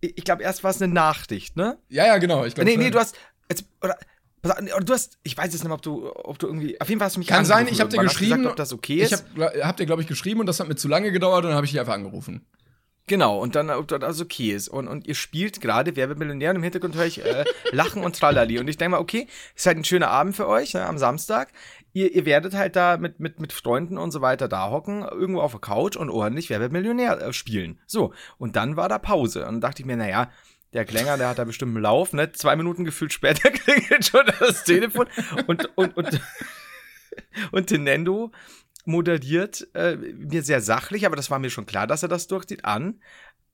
ich, 0.00 0.24
glaube, 0.24 0.42
erst 0.42 0.64
war 0.64 0.72
es 0.72 0.82
eine 0.82 0.92
Nachricht, 0.92 1.54
ne? 1.56 1.78
Ja, 1.88 2.06
ja, 2.06 2.18
genau. 2.18 2.44
Ich 2.44 2.56
glaub, 2.56 2.66
Nee, 2.66 2.76
nee, 2.76 2.90
du 2.90 2.98
hast, 2.98 3.16
jetzt, 3.48 3.64
oder, 3.80 3.96
du 4.42 4.92
hast, 4.92 5.18
ich 5.22 5.36
weiß 5.36 5.52
jetzt 5.52 5.62
nicht, 5.62 5.72
ob 5.72 5.82
du, 5.82 6.10
ob 6.16 6.40
du 6.40 6.48
irgendwie, 6.48 6.80
auf 6.80 6.88
jeden 6.88 6.98
Fall 6.98 7.06
hast 7.06 7.14
du 7.14 7.20
mich 7.20 7.28
Kann 7.28 7.44
sein, 7.44 7.68
ich 7.68 7.80
habe 7.80 7.88
dir 7.88 8.02
geschrieben. 8.02 8.38
Gesagt, 8.38 8.50
ob 8.50 8.56
das 8.56 8.72
okay 8.72 9.02
ist. 9.02 9.24
Ich 9.36 9.40
hab, 9.40 9.64
hab 9.64 9.76
dir, 9.76 9.86
glaube 9.86 10.02
ich, 10.02 10.08
geschrieben 10.08 10.40
und 10.40 10.46
das 10.46 10.58
hat 10.58 10.66
mir 10.66 10.74
zu 10.74 10.88
lange 10.88 11.12
gedauert 11.12 11.44
und 11.44 11.50
dann 11.50 11.56
habe 11.56 11.64
ich 11.64 11.70
dich 11.70 11.78
einfach 11.78 11.94
angerufen. 11.94 12.44
Genau, 13.08 13.38
und 13.38 13.56
dann, 13.56 13.68
ob 13.70 13.88
das 13.88 14.20
okay 14.20 14.52
ist. 14.52 14.68
Und, 14.68 14.86
und 14.86 15.06
ihr 15.06 15.14
spielt 15.14 15.60
gerade 15.60 15.96
Wer 15.96 16.08
wird 16.08 16.18
Millionär 16.18 16.50
und 16.50 16.56
im 16.56 16.62
Hintergrund 16.62 16.94
höre 16.94 17.06
ich 17.06 17.24
äh, 17.24 17.44
Lachen 17.72 18.04
und 18.04 18.16
Tralali. 18.18 18.58
Und 18.60 18.68
ich 18.68 18.76
denke 18.76 18.92
mal, 18.92 19.00
okay, 19.00 19.26
ist 19.56 19.66
halt 19.66 19.76
ein 19.76 19.84
schöner 19.84 20.08
Abend 20.08 20.36
für 20.36 20.46
euch, 20.46 20.74
ne, 20.74 20.86
am 20.86 20.98
Samstag. 20.98 21.52
Ihr, 21.92 22.14
ihr 22.14 22.24
werdet 22.24 22.54
halt 22.54 22.76
da 22.76 22.96
mit, 22.96 23.18
mit, 23.18 23.40
mit 23.40 23.52
Freunden 23.52 23.98
und 23.98 24.12
so 24.12 24.20
weiter 24.20 24.48
da 24.48 24.70
hocken, 24.70 25.02
irgendwo 25.02 25.40
auf 25.40 25.50
der 25.50 25.60
Couch 25.60 25.96
und 25.96 26.10
ordentlich 26.10 26.48
Wer 26.48 26.60
wird 26.60 26.72
Millionär 26.72 27.20
äh, 27.20 27.32
spielen. 27.32 27.80
So, 27.86 28.14
und 28.38 28.54
dann 28.56 28.76
war 28.76 28.88
da 28.88 28.98
Pause. 28.98 29.40
Und 29.40 29.46
dann 29.46 29.60
dachte 29.60 29.82
ich 29.82 29.86
mir, 29.86 29.96
naja, 29.96 30.30
der 30.72 30.84
Klänger, 30.84 31.18
der 31.18 31.28
hat 31.28 31.38
da 31.38 31.44
bestimmt 31.44 31.74
einen 31.74 31.82
Lauf, 31.82 32.12
ne? 32.12 32.32
Zwei 32.32 32.56
Minuten 32.56 32.84
gefühlt 32.84 33.12
später 33.12 33.50
klingelt 33.50 34.06
schon 34.06 34.24
das 34.38 34.64
Telefon. 34.64 35.06
Und, 35.46 35.70
und, 35.76 35.96
und, 35.96 36.20
und 37.52 37.66
Tenendo 37.66 38.32
moderiert 38.84 39.68
äh, 39.74 39.96
mir 39.96 40.42
sehr 40.42 40.60
sachlich, 40.60 41.06
aber 41.06 41.16
das 41.16 41.30
war 41.30 41.38
mir 41.38 41.50
schon 41.50 41.66
klar, 41.66 41.86
dass 41.86 42.02
er 42.02 42.08
das 42.08 42.26
durchzieht, 42.26 42.64
an, 42.64 43.00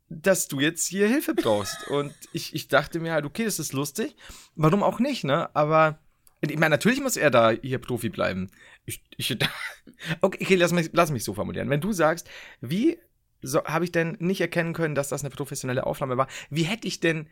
dass 0.08 0.48
du 0.48 0.60
jetzt 0.60 0.86
hier 0.86 1.06
Hilfe 1.06 1.34
brauchst. 1.34 1.88
Und 1.88 2.14
ich, 2.32 2.54
ich 2.54 2.68
dachte 2.68 3.00
mir 3.00 3.12
halt, 3.12 3.24
okay, 3.24 3.44
das 3.44 3.58
ist 3.58 3.72
lustig. 3.72 4.16
Warum 4.56 4.82
auch 4.82 5.00
nicht, 5.00 5.24
ne? 5.24 5.54
Aber 5.54 5.98
ich 6.40 6.58
meine, 6.58 6.70
natürlich 6.70 7.00
muss 7.00 7.16
er 7.16 7.30
da 7.30 7.50
hier 7.50 7.78
Profi 7.78 8.08
bleiben. 8.08 8.50
Ich, 8.86 9.02
ich, 9.16 9.36
okay, 10.20 10.38
okay 10.42 10.54
lass, 10.54 10.72
mich, 10.72 10.90
lass 10.92 11.10
mich 11.10 11.24
so 11.24 11.34
formulieren. 11.34 11.68
Wenn 11.68 11.80
du 11.80 11.92
sagst, 11.92 12.28
wie 12.60 12.98
so, 13.42 13.64
habe 13.64 13.84
ich 13.84 13.92
denn 13.92 14.16
nicht 14.18 14.40
erkennen 14.40 14.72
können, 14.72 14.94
dass 14.94 15.08
das 15.08 15.22
eine 15.22 15.30
professionelle 15.30 15.86
Aufnahme 15.86 16.16
war? 16.16 16.28
Wie 16.50 16.64
hätte 16.64 16.88
ich 16.88 17.00
denn 17.00 17.28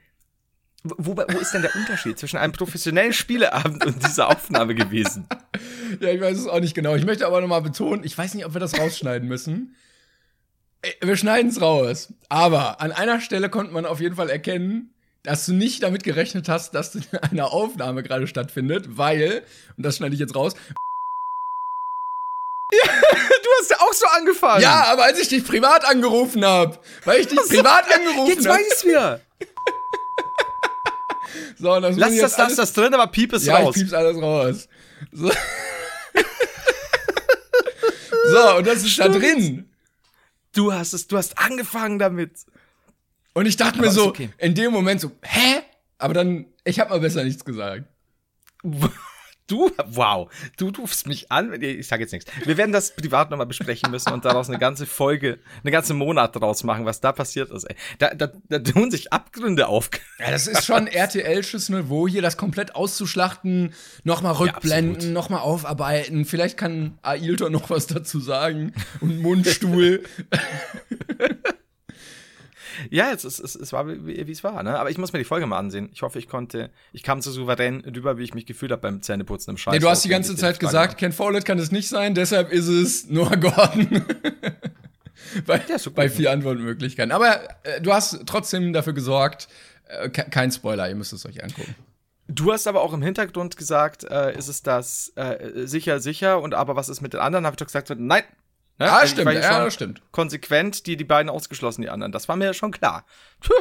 wo, 0.84 1.16
wo 1.16 1.38
ist 1.38 1.52
denn 1.52 1.62
der 1.62 1.74
Unterschied 1.74 2.18
zwischen 2.18 2.36
einem 2.36 2.52
professionellen 2.52 3.12
Spieleabend 3.12 3.84
und 3.86 4.04
dieser 4.06 4.28
Aufnahme 4.28 4.74
gewesen? 4.74 5.26
Ja, 6.00 6.08
ich 6.10 6.20
weiß 6.20 6.36
es 6.36 6.46
auch 6.48 6.58
nicht 6.60 6.74
genau. 6.74 6.96
Ich 6.96 7.06
möchte 7.06 7.26
aber 7.26 7.40
nochmal 7.40 7.62
betonen, 7.62 8.02
ich 8.04 8.18
weiß 8.18 8.34
nicht, 8.34 8.44
ob 8.44 8.52
wir 8.54 8.60
das 8.60 8.78
rausschneiden 8.78 9.26
müssen. 9.28 9.74
Äh, 10.82 10.90
Wir 11.00 11.16
schneiden 11.16 11.48
es 11.50 11.60
raus. 11.60 12.12
Aber 12.28 12.80
an 12.80 12.90
einer 12.92 13.20
Stelle 13.20 13.48
konnte 13.48 13.72
man 13.72 13.86
auf 13.86 14.00
jeden 14.00 14.16
Fall 14.16 14.28
erkennen, 14.28 14.92
dass 15.22 15.46
du 15.46 15.54
nicht 15.54 15.82
damit 15.84 16.02
gerechnet 16.04 16.48
hast, 16.48 16.74
dass 16.74 16.98
eine 17.30 17.46
Aufnahme 17.46 18.02
gerade 18.02 18.26
stattfindet, 18.26 18.98
weil, 18.98 19.42
und 19.76 19.86
das 19.86 19.96
schneide 19.96 20.14
ich 20.14 20.20
jetzt 20.20 20.34
raus, 20.34 20.54
Du 22.70 23.48
hast 23.60 23.70
ja 23.70 23.76
auch 23.80 23.92
so 23.92 24.06
angefangen. 24.08 24.62
ja, 24.62 24.84
aber 24.88 25.04
als 25.04 25.20
ich 25.20 25.28
dich 25.28 25.46
privat 25.46 25.84
angerufen 25.86 26.44
habe, 26.44 26.78
weil 27.04 27.20
ich 27.20 27.28
dich 27.28 27.38
privat 27.48 27.84
angerufen 27.94 28.26
Jetzt 28.28 28.46
habe. 28.46 28.58
weiß 28.58 28.66
ich's 28.72 28.84
wieder. 28.84 29.20
So, 31.58 31.72
und 31.74 31.82
das 31.82 31.96
Lass 31.96 32.16
das, 32.18 32.38
lass 32.38 32.54
das 32.56 32.72
drin, 32.72 32.92
aber 32.94 33.06
piep 33.06 33.32
es 33.32 33.46
Ja, 33.46 33.56
raus. 33.58 33.74
ich 33.76 33.82
piep's 33.82 33.92
alles 33.94 34.16
raus. 34.20 34.68
So. 35.12 35.30
so, 38.30 38.56
und 38.58 38.66
das 38.66 38.82
ist 38.84 38.98
da 38.98 39.08
drin. 39.08 39.70
Du 40.52 40.72
hast 40.72 40.92
es, 40.92 41.06
du 41.06 41.16
hast 41.16 41.38
angefangen 41.38 41.98
damit. 41.98 42.32
Und 43.34 43.46
ich 43.46 43.56
dachte 43.56 43.78
mir 43.78 43.86
Aber 43.86 43.94
so, 43.94 44.02
ist 44.04 44.08
okay. 44.08 44.30
in 44.38 44.54
dem 44.54 44.72
Moment 44.72 45.00
so, 45.00 45.10
hä? 45.22 45.62
Aber 45.98 46.14
dann, 46.14 46.46
ich 46.64 46.80
habe 46.80 46.90
mal 46.90 47.00
besser 47.00 47.24
nichts 47.24 47.44
gesagt. 47.44 47.84
Du, 49.48 49.70
wow, 49.86 50.28
du 50.56 50.70
rufst 50.70 51.06
mich 51.06 51.30
an. 51.30 51.60
Ich 51.62 51.86
sage 51.86 52.02
jetzt 52.02 52.12
nichts. 52.12 52.30
Wir 52.44 52.56
werden 52.56 52.72
das 52.72 52.96
privat 52.96 53.30
nochmal 53.30 53.46
besprechen 53.46 53.92
müssen 53.92 54.12
und 54.12 54.24
daraus 54.24 54.48
eine 54.48 54.58
ganze 54.58 54.86
Folge, 54.86 55.38
eine 55.62 55.70
ganze 55.70 55.94
Monat 55.94 56.34
draus 56.34 56.64
machen, 56.64 56.84
was 56.84 57.00
da 57.00 57.12
passiert 57.12 57.50
ist. 57.50 57.66
Da, 57.98 58.12
da, 58.12 58.32
da 58.48 58.58
tun 58.58 58.90
sich 58.90 59.12
Abgründe 59.12 59.68
auf. 59.68 59.90
Ja, 60.18 60.32
das 60.32 60.48
ist 60.48 60.64
schon 60.64 60.88
RTL-sches 60.88 61.68
Niveau, 61.68 62.08
hier 62.08 62.22
das 62.22 62.36
komplett 62.36 62.74
auszuschlachten, 62.74 63.72
nochmal 64.02 64.32
rückblenden, 64.32 64.96
absolut. 64.96 65.14
nochmal 65.14 65.40
aufarbeiten. 65.40 66.24
Vielleicht 66.24 66.56
kann 66.56 66.98
Ailton 67.02 67.52
noch 67.52 67.70
was 67.70 67.86
dazu 67.86 68.18
sagen. 68.18 68.72
Und 69.00 69.20
Mundstuhl. 69.20 70.02
Ja, 72.90 73.10
es, 73.12 73.24
es, 73.24 73.38
es, 73.38 73.54
es 73.54 73.72
war, 73.72 73.86
wie 73.88 74.26
wie 74.26 74.30
es 74.32 74.42
war, 74.44 74.62
ne? 74.62 74.78
Aber 74.78 74.90
ich 74.90 74.98
muss 74.98 75.12
mir 75.12 75.18
die 75.18 75.24
Folge 75.24 75.46
mal 75.46 75.58
ansehen. 75.58 75.88
Ich 75.92 76.02
hoffe, 76.02 76.18
ich 76.18 76.28
konnte, 76.28 76.70
ich 76.92 77.02
kam 77.02 77.20
so 77.22 77.30
souverän 77.30 77.82
drüber, 77.82 78.18
wie 78.18 78.24
ich 78.24 78.34
mich 78.34 78.46
gefühlt 78.46 78.72
habe 78.72 78.82
beim 78.82 79.02
Zähneputzen 79.02 79.52
im 79.52 79.56
Scheiß. 79.56 79.72
nee, 79.74 79.78
du 79.80 79.88
hast 79.88 80.04
die 80.04 80.08
ganze 80.08 80.36
Zeit 80.36 80.60
gesagt, 80.60 80.98
Ken 80.98 81.12
Follett 81.12 81.44
kann 81.44 81.58
es 81.58 81.70
nicht 81.72 81.88
sein, 81.88 82.14
deshalb 82.14 82.50
ist 82.52 82.68
es 82.68 83.08
Noah 83.08 83.36
Gordon. 83.36 84.04
bei, 85.46 85.60
so 85.78 85.90
bei 85.90 86.08
vier 86.08 86.30
Antwortmöglichkeiten. 86.32 87.12
Aber 87.12 87.40
äh, 87.64 87.80
du 87.80 87.92
hast 87.92 88.20
trotzdem 88.26 88.72
dafür 88.72 88.92
gesorgt, 88.92 89.48
äh, 89.88 90.08
ke- 90.08 90.26
kein 90.30 90.50
Spoiler, 90.50 90.88
ihr 90.88 90.94
müsst 90.94 91.12
es 91.12 91.26
euch 91.26 91.42
angucken. 91.42 91.74
Du 92.28 92.52
hast 92.52 92.66
aber 92.66 92.82
auch 92.82 92.92
im 92.92 93.02
Hintergrund 93.02 93.56
gesagt, 93.56 94.02
äh, 94.04 94.36
ist 94.36 94.48
es 94.48 94.62
das 94.62 95.12
äh, 95.14 95.66
sicher, 95.66 96.00
sicher 96.00 96.42
und 96.42 96.54
aber 96.54 96.74
was 96.74 96.88
ist 96.88 97.00
mit 97.00 97.12
den 97.12 97.20
anderen? 97.20 97.46
Habe 97.46 97.54
ich 97.54 97.58
doch 97.58 97.66
gesagt, 97.66 97.90
nein. 97.96 98.24
Ne? 98.78 98.90
Ah, 98.90 98.98
Also 98.98 99.14
stimmt, 99.14 99.32
ja, 99.32 99.64
das 99.64 99.74
stimmt. 99.74 100.02
Konsequent, 100.12 100.86
die 100.86 100.96
die 100.96 101.04
beiden 101.04 101.30
ausgeschlossen, 101.30 101.82
die 101.82 101.90
anderen. 101.90 102.12
Das 102.12 102.28
war 102.28 102.36
mir 102.36 102.44
ja 102.46 102.54
schon 102.54 102.70
klar. 102.72 103.04
Puh. 103.40 103.52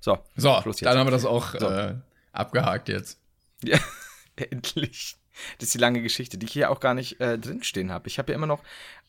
So, 0.00 0.18
So, 0.36 0.60
dann 0.80 0.98
haben 0.98 1.06
wir 1.06 1.10
das 1.12 1.24
auch 1.24 1.54
So. 1.58 1.68
äh, 1.68 1.94
abgehakt 2.32 2.88
jetzt. 2.88 3.18
Ja, 3.62 3.78
endlich. 4.50 5.16
Das 5.58 5.68
ist 5.68 5.74
die 5.74 5.78
lange 5.78 6.02
Geschichte, 6.02 6.36
die 6.38 6.46
ich 6.46 6.52
hier 6.52 6.70
auch 6.70 6.80
gar 6.80 6.94
nicht 6.94 7.20
äh, 7.20 7.38
drinstehen 7.38 7.90
habe. 7.90 8.08
Ich 8.08 8.18
habe 8.18 8.32
ja 8.32 8.36
immer 8.36 8.46
noch. 8.46 8.60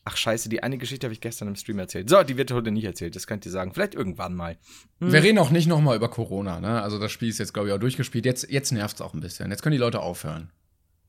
Ach 0.06 0.16
scheiße, 0.18 0.50
die 0.50 0.62
eine 0.62 0.76
Geschichte 0.76 1.06
habe 1.06 1.14
ich 1.14 1.20
gestern 1.22 1.48
im 1.48 1.56
Stream 1.56 1.78
erzählt. 1.78 2.10
So, 2.10 2.22
die 2.22 2.36
wird 2.36 2.52
heute 2.52 2.70
nicht 2.70 2.84
erzählt, 2.84 3.16
das 3.16 3.26
könnt 3.26 3.46
ihr 3.46 3.50
sagen. 3.52 3.72
Vielleicht 3.72 3.94
irgendwann 3.94 4.34
mal. 4.34 4.58
Wir 5.00 5.22
reden 5.22 5.38
auch 5.38 5.48
nicht 5.50 5.66
nochmal 5.66 5.96
über 5.96 6.10
Corona, 6.10 6.60
ne? 6.60 6.82
Also 6.82 6.98
das 6.98 7.10
Spiel 7.10 7.30
ist 7.30 7.38
jetzt, 7.38 7.54
glaube 7.54 7.68
ich, 7.68 7.74
auch 7.74 7.78
durchgespielt. 7.78 8.26
Jetzt, 8.26 8.50
jetzt 8.50 8.70
nervt 8.70 8.96
es 8.96 9.00
auch 9.00 9.14
ein 9.14 9.20
bisschen. 9.20 9.50
Jetzt 9.50 9.62
können 9.62 9.72
die 9.72 9.78
Leute 9.78 10.00
aufhören, 10.00 10.50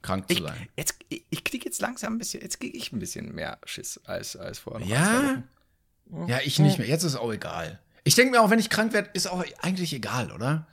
krank 0.06 0.28
zu 0.28 0.34
Ich, 0.34 0.42
sein. 0.42 0.70
jetzt, 0.78 0.96
ich, 1.10 1.26
ich 1.30 1.44
kriege 1.44 1.66
jetzt 1.66 1.82
langsam 1.82 2.16
ein 2.16 2.18
bisschen, 2.18 2.42
jetzt 2.42 2.60
kriege 2.60 2.78
ich 2.78 2.92
ein 2.92 3.00
bisschen 3.00 3.34
mehr 3.34 3.60
Schiss 3.66 4.00
als, 4.06 4.36
als 4.36 4.60
vorher. 4.60 4.88
Ja? 4.88 5.44
Ja, 6.28 6.40
ich 6.44 6.60
nicht 6.60 6.78
mehr. 6.78 6.88
Jetzt 6.88 7.04
ist 7.04 7.16
auch 7.16 7.32
egal. 7.34 7.80
Ich 8.04 8.16
denke 8.16 8.32
mir 8.32 8.42
auch, 8.42 8.50
wenn 8.50 8.60
ich 8.60 8.70
krank 8.70 8.94
werde, 8.94 9.10
ist 9.14 9.28
auch 9.28 9.44
eigentlich 9.62 9.92
egal, 9.94 10.32
oder? 10.32 10.68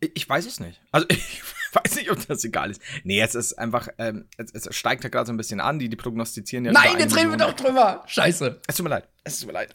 Ich, 0.00 0.28
weiß 0.28 0.46
es 0.46 0.60
nicht. 0.60 0.80
Also 0.92 1.06
ich 1.10 1.42
weiß 1.72 1.96
nicht, 1.96 2.10
ob 2.10 2.24
das 2.26 2.44
egal 2.44 2.70
ist. 2.70 2.80
Nee, 3.02 3.20
es 3.20 3.34
ist 3.34 3.54
einfach, 3.54 3.88
ähm, 3.98 4.26
es, 4.36 4.52
es 4.52 4.74
steigt 4.76 5.02
ja 5.02 5.10
gerade 5.10 5.26
so 5.26 5.32
ein 5.32 5.36
bisschen 5.36 5.60
an, 5.60 5.80
die, 5.80 5.88
die 5.88 5.96
prognostizieren 5.96 6.64
ja. 6.64 6.70
über 6.70 6.80
Nein, 6.80 6.98
jetzt 6.98 7.16
reden 7.16 7.30
wir 7.30 7.36
doch 7.36 7.52
drüber. 7.52 8.04
Scheiße. 8.06 8.60
Es 8.66 8.76
tut 8.76 8.84
mir 8.84 8.90
leid. 8.90 9.08
Es 9.24 9.40
tut 9.40 9.48
mir 9.48 9.54
leid. 9.54 9.74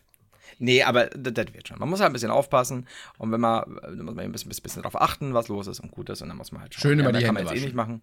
Nee, 0.60 0.84
aber 0.84 1.08
das, 1.08 1.54
wird 1.54 1.68
schon. 1.68 1.80
Man 1.80 1.90
muss 1.90 2.00
halt 2.00 2.12
ein 2.12 2.14
bisschen 2.14 2.32
aufpassen. 2.32 2.88
Und 3.18 3.32
wenn 3.34 3.42
man, 3.42 3.64
dann 3.82 4.06
muss 4.06 4.16
man 4.16 4.24
ein 4.24 4.32
bisschen, 4.32 4.50
bisschen 4.50 4.82
darauf 4.82 5.02
achten, 5.02 5.34
was 5.34 5.50
los 5.50 5.68
ist 5.68 5.82
und 5.82 5.92
gut 5.92 6.10
ist. 6.10 6.22
Und 6.22 6.30
dann 6.30 6.38
muss 6.38 6.54
man 6.54 6.62
halt 6.62 6.74
schauen. 6.74 6.82
Schön 6.82 7.00
immer 7.00 7.12
mehr 7.12 7.20
die 7.20 7.26
kann 7.26 7.34
man 7.34 7.46
Hände 7.46 7.54
jetzt 7.54 7.62
eh 7.62 7.66
waschen. 7.66 7.66
nicht 7.66 7.76
machen. 7.76 8.02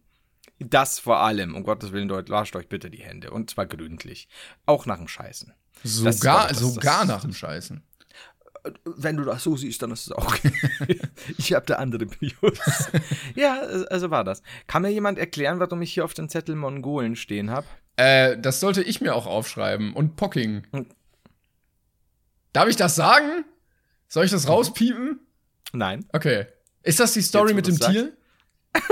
Das 0.61 0.99
vor 0.99 1.19
allem. 1.21 1.55
Um 1.55 1.65
Gottes 1.65 1.93
Willen, 1.93 2.09
Leute, 2.09 2.31
wascht 2.33 2.55
euch 2.55 2.69
bitte 2.69 2.91
die 2.91 3.03
Hände. 3.03 3.31
Und 3.31 3.51
zwar 3.51 3.67
gründlich. 3.67 4.29
Auch 4.67 4.87
nach 4.87 4.99
dem 4.99 5.09
Scheißen. 5.09 5.53
Das 5.83 5.95
Sogar, 5.97 6.45
ich, 6.51 6.59
das- 6.59 6.61
sogar 6.61 6.99
das- 7.01 7.09
nach 7.09 7.21
dem 7.23 7.33
Scheißen. 7.33 7.83
Wenn 8.85 9.17
du 9.17 9.25
das 9.25 9.43
so 9.43 9.57
siehst, 9.57 9.81
dann 9.81 9.91
ist 9.91 10.07
es 10.09 10.13
auch. 10.13 10.37
ich 11.39 11.55
habe 11.55 11.65
da 11.65 11.77
andere 11.77 12.05
Prios. 12.05 12.59
ja, 13.35 13.59
also 13.89 14.11
war 14.11 14.23
das. 14.23 14.43
Kann 14.67 14.83
mir 14.83 14.91
jemand 14.91 15.19
erklären, 15.19 15.61
warum 15.61 15.81
ich 15.81 15.95
hier 15.95 16.05
auf 16.05 16.13
dem 16.13 16.29
Zettel 16.29 16.57
Mongolen 16.57 17.17
stehen 17.17 17.49
habe? 17.51 17.67
Äh, 17.97 18.37
das 18.39 18.61
sollte 18.61 18.83
ich 18.83 19.01
mir 19.01 19.15
auch 19.15 19.27
aufschreiben. 19.27 19.95
Und 19.95 20.17
Pocking. 20.17 20.67
Hm. 20.75 20.87
Darf 22.53 22.69
ich 22.69 22.77
das 22.77 22.97
sagen? 22.97 23.47
Soll 24.09 24.27
ich 24.27 24.31
das 24.31 24.47
rauspiepen? 24.47 25.21
Nein. 25.73 26.05
Okay. 26.13 26.47
Ist 26.83 27.01
das 27.01 27.15
die 27.15 27.23
Story 27.23 27.53
Jetzt, 27.55 27.57
mit 27.57 27.67
dem. 27.69 27.79
Tier? 27.79 28.13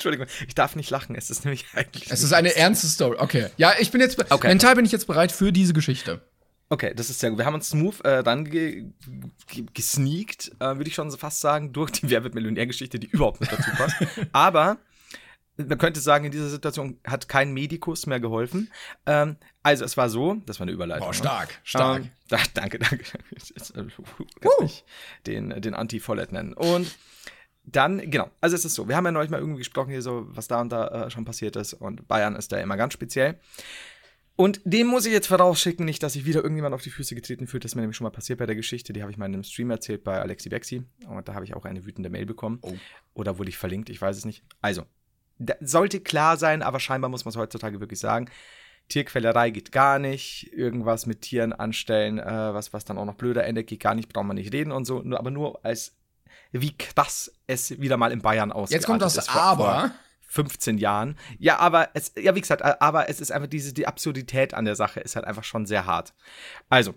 Entschuldigung, 0.00 0.26
ich 0.48 0.54
darf 0.54 0.76
nicht 0.76 0.88
lachen. 0.88 1.14
Es 1.14 1.30
ist 1.30 1.44
nämlich 1.44 1.66
eigentlich. 1.74 2.10
Es 2.10 2.22
ist 2.22 2.32
eine 2.32 2.56
ernste 2.56 2.86
Story. 2.86 3.16
Okay. 3.18 3.48
Ja, 3.58 3.74
ich 3.78 3.90
bin 3.90 4.00
jetzt 4.00 4.18
Okay. 4.30 4.48
mental 4.48 4.74
bin 4.74 4.84
ich 4.84 4.92
jetzt 4.92 5.06
bereit 5.06 5.30
für 5.30 5.52
diese 5.52 5.72
Geschichte. 5.74 6.22
Okay, 6.70 6.94
das 6.94 7.10
ist 7.10 7.18
sehr 7.18 7.30
gut. 7.30 7.38
Wir 7.38 7.46
haben 7.46 7.54
uns 7.54 7.68
smooth 7.70 8.04
äh, 8.04 8.22
dann 8.22 8.44
ge 8.44 8.86
ge 9.48 9.66
gesneakt, 9.74 10.52
äh, 10.60 10.76
würde 10.76 10.86
ich 10.86 10.94
schon 10.94 11.10
so 11.10 11.16
fast 11.16 11.40
sagen, 11.40 11.72
durch 11.72 11.90
die 11.90 12.08
Wer 12.08 12.22
wird 12.22 12.34
Millionär-Geschichte, 12.34 12.98
die 13.00 13.08
überhaupt 13.08 13.40
nicht 13.40 13.52
dazu 13.52 13.70
passt. 13.72 13.96
Aber 14.32 14.78
man 15.56 15.78
könnte 15.78 16.00
sagen, 16.00 16.24
in 16.24 16.30
dieser 16.30 16.48
Situation 16.48 16.98
hat 17.04 17.28
kein 17.28 17.52
Medikus 17.52 18.06
mehr 18.06 18.20
geholfen. 18.20 18.70
Ähm, 19.04 19.36
also 19.62 19.84
es 19.84 19.96
war 19.96 20.08
so, 20.08 20.36
das 20.46 20.60
war 20.60 20.64
eine 20.64 20.72
Überleitung. 20.72 21.06
Boah, 21.06 21.10
ne? 21.10 21.18
stark, 21.18 21.60
stark. 21.64 22.02
Ähm, 22.02 22.10
da, 22.28 22.38
danke, 22.54 22.78
danke. 22.78 23.04
Jetzt, 23.54 23.76
äh, 23.76 23.82
mich 24.60 24.84
den, 25.26 25.60
den 25.60 25.74
Anti-Follett 25.74 26.32
nennen. 26.32 26.52
Und 26.52 26.96
dann, 27.76 28.10
genau, 28.10 28.30
also 28.40 28.56
es 28.56 28.64
ist 28.64 28.74
so, 28.74 28.88
wir 28.88 28.96
haben 28.96 29.04
ja 29.04 29.12
neulich 29.12 29.30
mal 29.30 29.40
irgendwie 29.40 29.58
gesprochen 29.58 29.90
hier 29.90 30.02
so, 30.02 30.26
was 30.30 30.48
da 30.48 30.60
und 30.60 30.70
da 30.70 31.06
äh, 31.06 31.10
schon 31.10 31.24
passiert 31.24 31.56
ist 31.56 31.74
und 31.74 32.08
Bayern 32.08 32.36
ist 32.36 32.52
da 32.52 32.58
immer 32.58 32.76
ganz 32.76 32.92
speziell. 32.92 33.38
Und 34.36 34.62
dem 34.64 34.86
muss 34.86 35.04
ich 35.04 35.12
jetzt 35.12 35.26
vorausschicken, 35.26 35.84
nicht, 35.84 36.02
dass 36.02 36.14
sich 36.14 36.24
wieder 36.24 36.42
irgendjemand 36.42 36.74
auf 36.74 36.80
die 36.80 36.88
Füße 36.88 37.14
getreten 37.14 37.46
fühlt. 37.46 37.62
Das 37.62 37.72
ist 37.72 37.74
mir 37.74 37.82
nämlich 37.82 37.98
schon 37.98 38.06
mal 38.06 38.10
passiert 38.10 38.38
bei 38.38 38.46
der 38.46 38.56
Geschichte. 38.56 38.94
Die 38.94 39.02
habe 39.02 39.12
ich 39.12 39.18
mal 39.18 39.26
in 39.26 39.34
einem 39.34 39.44
Stream 39.44 39.70
erzählt 39.70 40.02
bei 40.02 40.18
Alexi 40.18 40.48
Bexi. 40.48 40.82
Und 41.06 41.28
da 41.28 41.34
habe 41.34 41.44
ich 41.44 41.54
auch 41.54 41.66
eine 41.66 41.84
wütende 41.84 42.08
Mail 42.08 42.24
bekommen. 42.24 42.58
Oh. 42.62 42.72
Oder 43.12 43.38
wurde 43.38 43.50
ich 43.50 43.58
verlinkt, 43.58 43.90
ich 43.90 44.00
weiß 44.00 44.16
es 44.16 44.24
nicht. 44.24 44.42
Also, 44.62 44.84
sollte 45.60 46.00
klar 46.00 46.38
sein, 46.38 46.62
aber 46.62 46.80
scheinbar 46.80 47.10
muss 47.10 47.26
man 47.26 47.30
es 47.30 47.36
heutzutage 47.36 47.80
wirklich 47.80 48.00
sagen. 48.00 48.30
Tierquälerei 48.88 49.50
geht 49.50 49.72
gar 49.72 49.98
nicht, 49.98 50.50
irgendwas 50.52 51.04
mit 51.04 51.20
Tieren 51.20 51.52
anstellen, 51.52 52.18
äh, 52.18 52.24
was, 52.24 52.72
was 52.72 52.86
dann 52.86 52.96
auch 52.96 53.04
noch 53.04 53.14
blöder 53.14 53.44
endet, 53.44 53.66
geht 53.66 53.80
gar 53.80 53.94
nicht, 53.94 54.12
braucht 54.12 54.26
man 54.26 54.36
nicht 54.36 54.52
reden 54.52 54.72
und 54.72 54.84
so, 54.84 55.00
nur, 55.02 55.18
aber 55.18 55.30
nur 55.30 55.64
als 55.64 55.96
wie 56.52 56.76
krass 56.76 57.32
es 57.46 57.80
wieder 57.80 57.96
mal 57.96 58.12
in 58.12 58.22
Bayern 58.22 58.52
aussieht. 58.52 58.76
Jetzt 58.76 58.86
kommt 58.86 59.02
das 59.02 59.28
Aber. 59.28 59.92
15 60.30 60.78
Jahren. 60.78 61.18
Ja, 61.38 61.58
aber 61.58 61.88
es, 61.94 62.12
ja, 62.16 62.36
wie 62.36 62.40
gesagt, 62.40 62.62
aber 62.62 63.08
es 63.08 63.20
ist 63.20 63.32
einfach 63.32 63.48
diese, 63.48 63.74
die 63.74 63.88
Absurdität 63.88 64.54
an 64.54 64.64
der 64.64 64.76
Sache 64.76 65.00
ist 65.00 65.16
halt 65.16 65.24
einfach 65.24 65.42
schon 65.42 65.66
sehr 65.66 65.86
hart. 65.86 66.14
Also, 66.68 66.94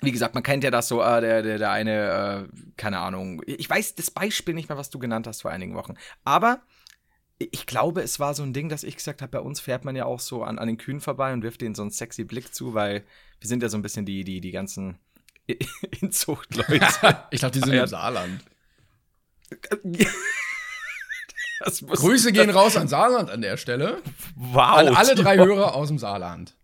wie 0.00 0.12
gesagt, 0.12 0.34
man 0.34 0.44
kennt 0.44 0.62
ja 0.62 0.70
das 0.70 0.86
so, 0.86 1.02
äh, 1.02 1.20
der, 1.20 1.42
der, 1.42 1.58
der 1.58 1.70
eine, 1.72 2.48
äh, 2.48 2.72
keine 2.76 3.00
Ahnung, 3.00 3.42
ich 3.46 3.68
weiß 3.68 3.96
das 3.96 4.12
Beispiel 4.12 4.54
nicht 4.54 4.68
mehr, 4.68 4.78
was 4.78 4.90
du 4.90 5.00
genannt 5.00 5.26
hast 5.26 5.42
vor 5.42 5.50
einigen 5.50 5.74
Wochen. 5.74 5.94
Aber 6.22 6.60
ich 7.38 7.66
glaube, 7.66 8.02
es 8.02 8.20
war 8.20 8.32
so 8.32 8.42
ein 8.42 8.52
Ding, 8.52 8.68
dass 8.68 8.84
ich 8.84 8.96
gesagt 8.96 9.22
habe, 9.22 9.32
bei 9.32 9.40
uns 9.40 9.60
fährt 9.60 9.84
man 9.84 9.96
ja 9.96 10.04
auch 10.04 10.20
so 10.20 10.44
an, 10.44 10.58
an 10.58 10.68
den 10.68 10.78
Kühen 10.78 11.00
vorbei 11.00 11.32
und 11.32 11.42
wirft 11.42 11.60
denen 11.60 11.74
so 11.74 11.82
einen 11.82 11.90
sexy 11.90 12.24
Blick 12.24 12.54
zu, 12.54 12.74
weil 12.74 13.04
wir 13.40 13.48
sind 13.48 13.62
ja 13.62 13.68
so 13.68 13.76
ein 13.76 13.82
bisschen 13.82 14.06
die, 14.06 14.24
die, 14.24 14.40
die 14.40 14.52
ganzen 14.52 14.98
Inzuchtleute. 16.00 16.74
ich 17.30 17.40
glaube, 17.40 17.52
die 17.52 17.60
sind 17.60 17.72
im 17.72 17.86
Saarland. 17.86 18.42
Grüße 21.88 22.32
gehen 22.32 22.50
raus 22.50 22.76
an 22.76 22.88
Saarland 22.88 23.30
an 23.30 23.40
der 23.40 23.56
Stelle. 23.56 24.02
Wow. 24.34 24.78
An 24.78 24.88
alle 24.88 25.14
drei 25.14 25.36
Hörer 25.36 25.74
aus 25.74 25.88
dem 25.88 25.98
Saarland. 25.98 26.54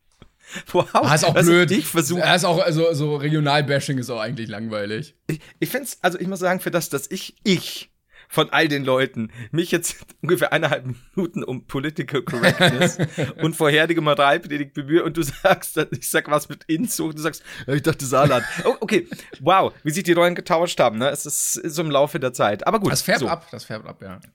Wow. 0.73 0.87
Ah, 0.93 1.15
ist 1.15 1.25
auch 1.25 1.35
Also 1.35 1.51
blöd. 1.51 1.71
Ich 1.71 1.87
versuche. 1.87 2.21
Ja, 2.21 2.35
ist 2.35 2.45
auch, 2.45 2.59
also, 2.59 2.93
so 2.93 3.17
Regionalbashing 3.17 3.99
ist 3.99 4.11
auch 4.11 4.21
eigentlich 4.21 4.49
langweilig. 4.49 5.15
Ich, 5.29 5.41
ich 5.61 5.71
finde 5.71 5.87
es, 5.87 5.99
also 6.03 6.19
ich 6.19 6.27
muss 6.27 6.41
sagen, 6.41 6.61
für 6.61 6.71
das, 6.71 6.91
dass 6.91 7.11
ich, 7.11 7.37
ich 7.43 7.92
von 8.33 8.49
all 8.49 8.67
den 8.67 8.83
Leuten 8.83 9.31
mich 9.51 9.71
jetzt 9.71 10.07
ungefähr 10.23 10.55
eineinhalb 10.55 10.87
Minuten 11.15 11.45
um 11.45 11.67
Political 11.67 12.23
Correctness 12.23 12.97
und 13.43 13.55
vorherige 13.55 14.01
Moralpredigt 14.01 14.73
bemühe 14.73 15.05
und 15.05 15.19
du 15.19 15.23
sagst, 15.23 15.77
ich 15.91 16.09
sag 16.09 16.31
was 16.31 16.49
mit 16.49 16.65
Inzucht, 16.65 17.19
du 17.19 17.23
sagst, 17.23 17.43
ja, 17.67 17.75
ich 17.75 17.83
dachte 17.83 18.07
Saarland. 18.07 18.43
Oh, 18.65 18.75
okay, 18.81 19.07
wow, 19.41 19.75
wie 19.83 19.91
sich 19.91 20.05
die 20.05 20.15
Rollen 20.15 20.35
getauscht 20.35 20.81
haben, 20.81 20.97
ne? 20.97 21.11
Es 21.11 21.27
ist 21.27 21.53
so 21.53 21.83
im 21.83 21.91
Laufe 21.91 22.19
der 22.19 22.33
Zeit. 22.33 22.67
Aber 22.67 22.81
gut. 22.81 22.91
Das 22.91 23.03
färbt 23.03 23.21
so. 23.21 23.29
ab, 23.29 23.49
das 23.51 23.65
färbt 23.65 23.87
ab, 23.87 24.01
ja. 24.01 24.19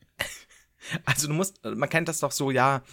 Also 1.04 1.28
du 1.28 1.34
musst, 1.34 1.60
man 1.66 1.90
kennt 1.90 2.08
das 2.08 2.20
doch 2.20 2.32
so, 2.32 2.52
ja. 2.52 2.84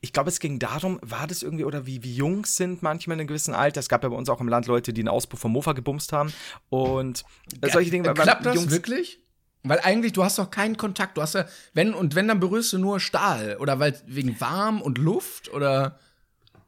Ich 0.00 0.14
glaube, 0.14 0.30
es 0.30 0.40
ging 0.40 0.58
darum, 0.58 0.98
war 1.02 1.26
das 1.26 1.42
irgendwie, 1.42 1.64
oder 1.64 1.84
wie, 1.84 2.02
wie 2.02 2.14
Jungs 2.14 2.56
sind 2.56 2.82
manchmal 2.82 3.16
in 3.16 3.20
einem 3.20 3.28
gewissen 3.28 3.54
Alter. 3.54 3.78
Es 3.78 3.90
gab 3.90 4.02
ja 4.02 4.08
bei 4.08 4.16
uns 4.16 4.30
auch 4.30 4.40
im 4.40 4.48
Land 4.48 4.66
Leute, 4.66 4.94
die 4.94 5.02
einen 5.02 5.08
Auspuff 5.08 5.38
vom 5.38 5.52
Mofa 5.52 5.74
gebumst 5.74 6.14
haben. 6.14 6.32
Und 6.70 7.24
äh, 7.60 7.70
solche 7.70 7.90
Dinge. 7.90 8.12
Klappt 8.14 8.46
das 8.46 8.54
Jungs, 8.56 8.70
wirklich? 8.70 9.20
Weil 9.68 9.80
eigentlich, 9.80 10.12
du 10.12 10.24
hast 10.24 10.38
doch 10.38 10.50
keinen 10.50 10.76
Kontakt. 10.76 11.16
Du 11.16 11.22
hast 11.22 11.34
ja, 11.34 11.46
wenn 11.74 11.94
und 11.94 12.14
wenn, 12.14 12.28
dann 12.28 12.40
berührst 12.40 12.72
du 12.72 12.78
nur 12.78 13.00
Stahl. 13.00 13.56
Oder 13.60 13.78
weil 13.78 14.00
wegen 14.06 14.40
warm 14.40 14.80
und 14.82 14.98
Luft 14.98 15.52
oder. 15.52 15.98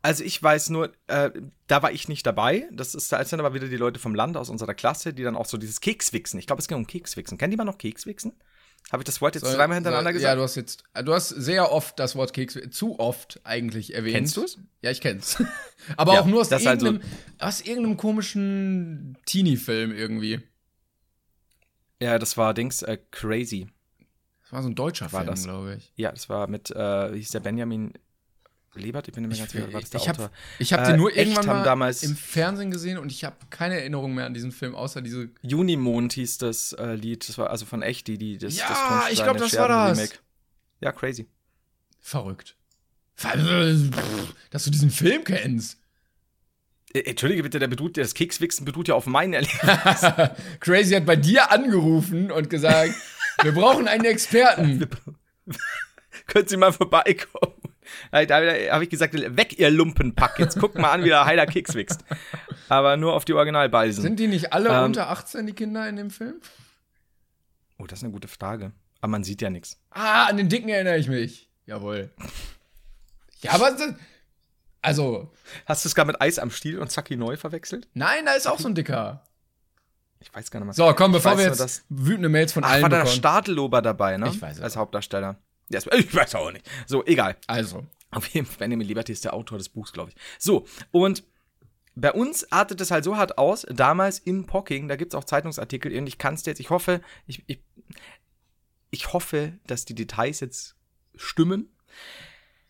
Also 0.00 0.22
ich 0.22 0.40
weiß 0.40 0.70
nur, 0.70 0.92
äh, 1.08 1.30
da 1.66 1.82
war 1.82 1.90
ich 1.90 2.08
nicht 2.08 2.24
dabei. 2.24 2.68
Das 2.72 2.94
ist, 2.94 3.12
als 3.12 3.30
sind 3.30 3.40
aber 3.40 3.52
wieder 3.52 3.66
die 3.68 3.76
Leute 3.76 3.98
vom 3.98 4.14
Land 4.14 4.36
aus 4.36 4.48
unserer 4.48 4.74
Klasse, 4.74 5.12
die 5.12 5.24
dann 5.24 5.34
auch 5.36 5.46
so 5.46 5.58
dieses 5.58 5.80
Kekswichsen. 5.80 6.38
Ich 6.38 6.46
glaube, 6.46 6.60
es 6.62 6.68
ging 6.68 6.76
um 6.78 6.86
Kekswichsen. 6.86 7.36
Kennt 7.36 7.52
jemand 7.52 7.68
noch 7.68 7.78
Kekswichsen? 7.78 8.32
Habe 8.92 9.02
ich 9.02 9.06
das 9.06 9.20
Wort 9.20 9.34
jetzt 9.34 9.42
dreimal 9.44 9.74
hintereinander 9.74 10.12
gesagt? 10.12 10.30
Ja, 10.30 10.36
du 10.36 10.42
hast 10.42 10.54
jetzt, 10.54 10.84
du 11.04 11.12
hast 11.12 11.28
sehr 11.30 11.72
oft 11.72 11.98
das 11.98 12.14
Wort 12.16 12.32
Keks, 12.32 12.56
zu 12.70 12.98
oft 13.00 13.40
eigentlich 13.44 13.92
erwähnt. 13.94 14.14
Kennst 14.14 14.36
du's? 14.36 14.58
Ja, 14.82 14.90
ich 14.92 15.00
kenn's. 15.00 15.42
Aber 15.96 16.14
Ja, 16.14 16.20
auch 16.20 16.26
nur 16.26 16.40
aus 16.42 16.48
das 16.48 16.62
ist 16.62 16.68
halt 16.68 16.80
so- 16.80 16.86
irgendeinem, 16.86 17.10
aus 17.38 17.60
irgendeinem 17.60 17.96
komischen 17.98 19.18
Teenie-Film 19.26 19.92
irgendwie. 19.92 20.40
Ja, 22.00 22.18
das 22.18 22.36
war 22.36 22.54
Dings, 22.54 22.82
äh, 22.82 22.98
Crazy. 23.10 23.68
Das 24.42 24.52
war 24.52 24.62
so 24.62 24.68
ein 24.68 24.74
deutscher 24.74 25.12
War 25.12 25.24
Film, 25.24 25.42
glaube 25.42 25.74
ich. 25.76 25.92
Ja, 25.96 26.10
das 26.12 26.28
war 26.28 26.46
mit, 26.48 26.70
äh, 26.70 27.12
wie 27.12 27.18
hieß 27.18 27.30
der 27.30 27.40
Benjamin 27.40 27.92
Lebert? 28.74 29.08
Ich 29.08 29.14
bin 29.14 29.26
nicht 29.26 29.38
mehr 29.38 29.38
ganz 29.40 29.52
sicher, 29.52 29.72
war 29.72 29.80
das 29.80 29.90
der 29.90 30.00
ich 30.00 30.08
habe 30.08 30.30
ich 30.58 30.72
hab 30.72 30.80
Äh, 30.82 30.86
den 30.92 30.96
nur 30.98 31.10
Echt 31.10 31.18
irgendwann 31.18 31.46
mal 31.46 31.64
damals- 31.64 32.02
im 32.04 32.14
Fernsehen 32.16 32.70
gesehen 32.70 32.98
und 32.98 33.10
ich 33.10 33.24
habe 33.24 33.36
keine 33.50 33.78
Erinnerung 33.80 34.14
mehr 34.14 34.26
an 34.26 34.34
diesen 34.34 34.52
Film, 34.52 34.74
außer 34.76 35.02
diese. 35.02 35.30
Junimond 35.42 36.12
hieß 36.12 36.38
das 36.38 36.72
äh, 36.74 36.94
Lied. 36.94 37.28
Das 37.28 37.38
war 37.38 37.50
also 37.50 37.66
von 37.66 37.82
Echt, 37.82 38.06
die, 38.06 38.18
die 38.18 38.38
das, 38.38 38.56
Ja, 38.56 38.68
das 38.68 39.12
ich 39.12 39.22
glaub, 39.22 39.36
der 39.36 39.46
das 39.46 39.56
war 39.58 39.68
das. 39.68 39.98
Remake. 39.98 40.18
Ja, 40.80 40.92
crazy. 40.92 41.26
Verrückt. 41.98 42.56
Dass 44.50 44.64
du 44.64 44.70
diesen 44.70 44.90
Film 44.90 45.24
kennst. 45.24 45.77
Äh, 46.94 47.00
Entschuldige 47.00 47.42
bitte, 47.42 47.58
der 47.58 47.68
beruht, 47.68 47.96
das 47.96 48.14
Kekswichsen 48.14 48.64
beruht 48.64 48.88
ja 48.88 48.94
auf 48.94 49.06
meinen 49.06 49.34
Erlebnissen. 49.34 50.12
Crazy 50.60 50.94
hat 50.94 51.06
bei 51.06 51.16
dir 51.16 51.50
angerufen 51.50 52.30
und 52.30 52.50
gesagt, 52.50 52.94
wir 53.42 53.52
brauchen 53.52 53.88
einen 53.88 54.04
Experten. 54.04 54.88
Können 56.26 56.48
Sie 56.48 56.56
mal 56.56 56.72
vorbeikommen? 56.72 57.54
Da 58.10 58.26
habe 58.28 58.84
ich 58.84 58.90
gesagt, 58.90 59.14
weg, 59.14 59.58
ihr 59.58 59.70
Lumpenpack. 59.70 60.38
Jetzt 60.38 60.58
guckt 60.58 60.76
mal 60.76 60.90
an, 60.92 61.04
wie 61.04 61.08
der 61.08 61.24
Heiler 61.24 61.46
Keks 61.46 61.74
wächst. 61.74 62.04
Aber 62.68 62.98
nur 62.98 63.14
auf 63.14 63.24
die 63.24 63.32
Originalbalsen. 63.32 64.02
Sind 64.02 64.20
die 64.20 64.26
nicht 64.26 64.52
alle 64.52 64.68
Ähm, 64.68 64.84
unter 64.84 65.08
18, 65.08 65.46
die 65.46 65.54
Kinder 65.54 65.88
in 65.88 65.96
dem 65.96 66.10
Film? 66.10 66.34
oh, 67.78 67.86
das 67.86 68.00
ist 68.00 68.04
eine 68.04 68.12
gute 68.12 68.28
Frage. 68.28 68.72
Aber 69.00 69.10
man 69.12 69.24
sieht 69.24 69.40
ja 69.40 69.48
nichts. 69.48 69.80
Ah, 69.90 70.26
an 70.26 70.36
den 70.36 70.48
Dicken 70.50 70.68
erinnere 70.68 70.98
ich 70.98 71.08
mich. 71.08 71.48
Jawohl. 71.64 72.10
Ja, 73.40 73.52
aber 73.52 73.70
das, 73.70 73.94
also, 74.82 75.30
Hast 75.66 75.84
du 75.84 75.88
es 75.88 75.94
gerade 75.94 76.06
mit 76.08 76.20
Eis 76.20 76.38
am 76.38 76.50
Stiel 76.50 76.78
und 76.78 76.90
Zacki 76.90 77.16
Neu 77.16 77.36
verwechselt? 77.36 77.88
nein, 77.94 78.26
da 78.26 78.32
ist 78.32 78.46
auch 78.46 78.58
so 78.58 78.68
ein 78.68 78.74
Dicker. 78.74 79.24
Ich 80.20 80.34
weiß 80.34 80.50
gar 80.50 80.58
nicht 80.60 80.66
mehr. 80.66 80.74
So, 80.74 80.92
komm, 80.94 81.12
bevor 81.12 81.38
wir 81.38 81.44
jetzt 81.44 81.60
dass- 81.60 81.84
wütende 81.88 82.28
Mails 82.28 82.52
von 82.52 82.64
Ach, 82.64 82.70
allen 82.70 82.82
war 82.82 82.88
da. 82.90 83.06
Stadelober 83.06 83.82
dabei, 83.82 84.16
ne? 84.16 84.28
Ich 84.28 84.42
weiß 84.42 84.56
es 84.58 84.62
Als. 84.62 84.76
Hauptdarsteller. 84.76 85.36
Ja, 85.68 85.80
ich 85.92 86.14
weiß 86.14 86.34
auch 86.34 86.50
nicht. 86.50 86.68
So, 86.86 87.04
egal. 87.06 87.36
Also, 87.46 87.86
Auf 88.10 88.26
jeden 88.28 88.46
Fall, 88.46 88.58
Benjamin 88.58 88.86
Liberty 88.88 89.12
ist 89.12 89.24
der 89.24 89.34
Autor 89.34 89.58
des 89.58 89.68
Buchs, 89.68 89.92
glaube 89.92 90.10
ich. 90.10 90.16
So, 90.38 90.66
und 90.90 91.22
bei 91.94 92.12
uns 92.12 92.50
artet 92.52 92.80
es 92.80 92.90
halt 92.90 93.04
so 93.04 93.16
hart 93.16 93.38
aus, 93.38 93.66
damals 93.70 94.18
in 94.18 94.46
Pocking, 94.46 94.88
da 94.88 94.96
gibt 94.96 95.12
es 95.12 95.18
auch 95.18 95.24
Zeitungsartikel 95.24 95.96
und 95.98 96.06
ich 96.06 96.16
kann 96.18 96.34
es 96.34 96.46
jetzt, 96.46 96.58
ich 96.60 96.70
hoffe, 96.70 97.00
ich, 97.26 97.42
ich, 97.48 97.60
ich 98.90 99.12
hoffe, 99.12 99.52
dass 99.66 99.84
die 99.84 99.94
Details 99.94 100.40
jetzt 100.40 100.76
stimmen. 101.16 101.68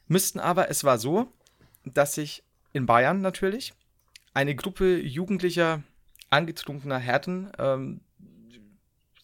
Müssten 0.07 0.41
aber, 0.41 0.71
es 0.71 0.83
war 0.85 0.99
so, 0.99 1.33
dass 1.95 2.15
sich 2.15 2.43
in 2.73 2.87
Bayern 2.87 3.21
natürlich 3.21 3.75
eine 4.35 4.55
Gruppe 4.55 4.99
jugendlicher, 4.99 5.83
angetrunkener 6.31 6.99
Herren 6.99 7.51
ähm, 7.59 8.01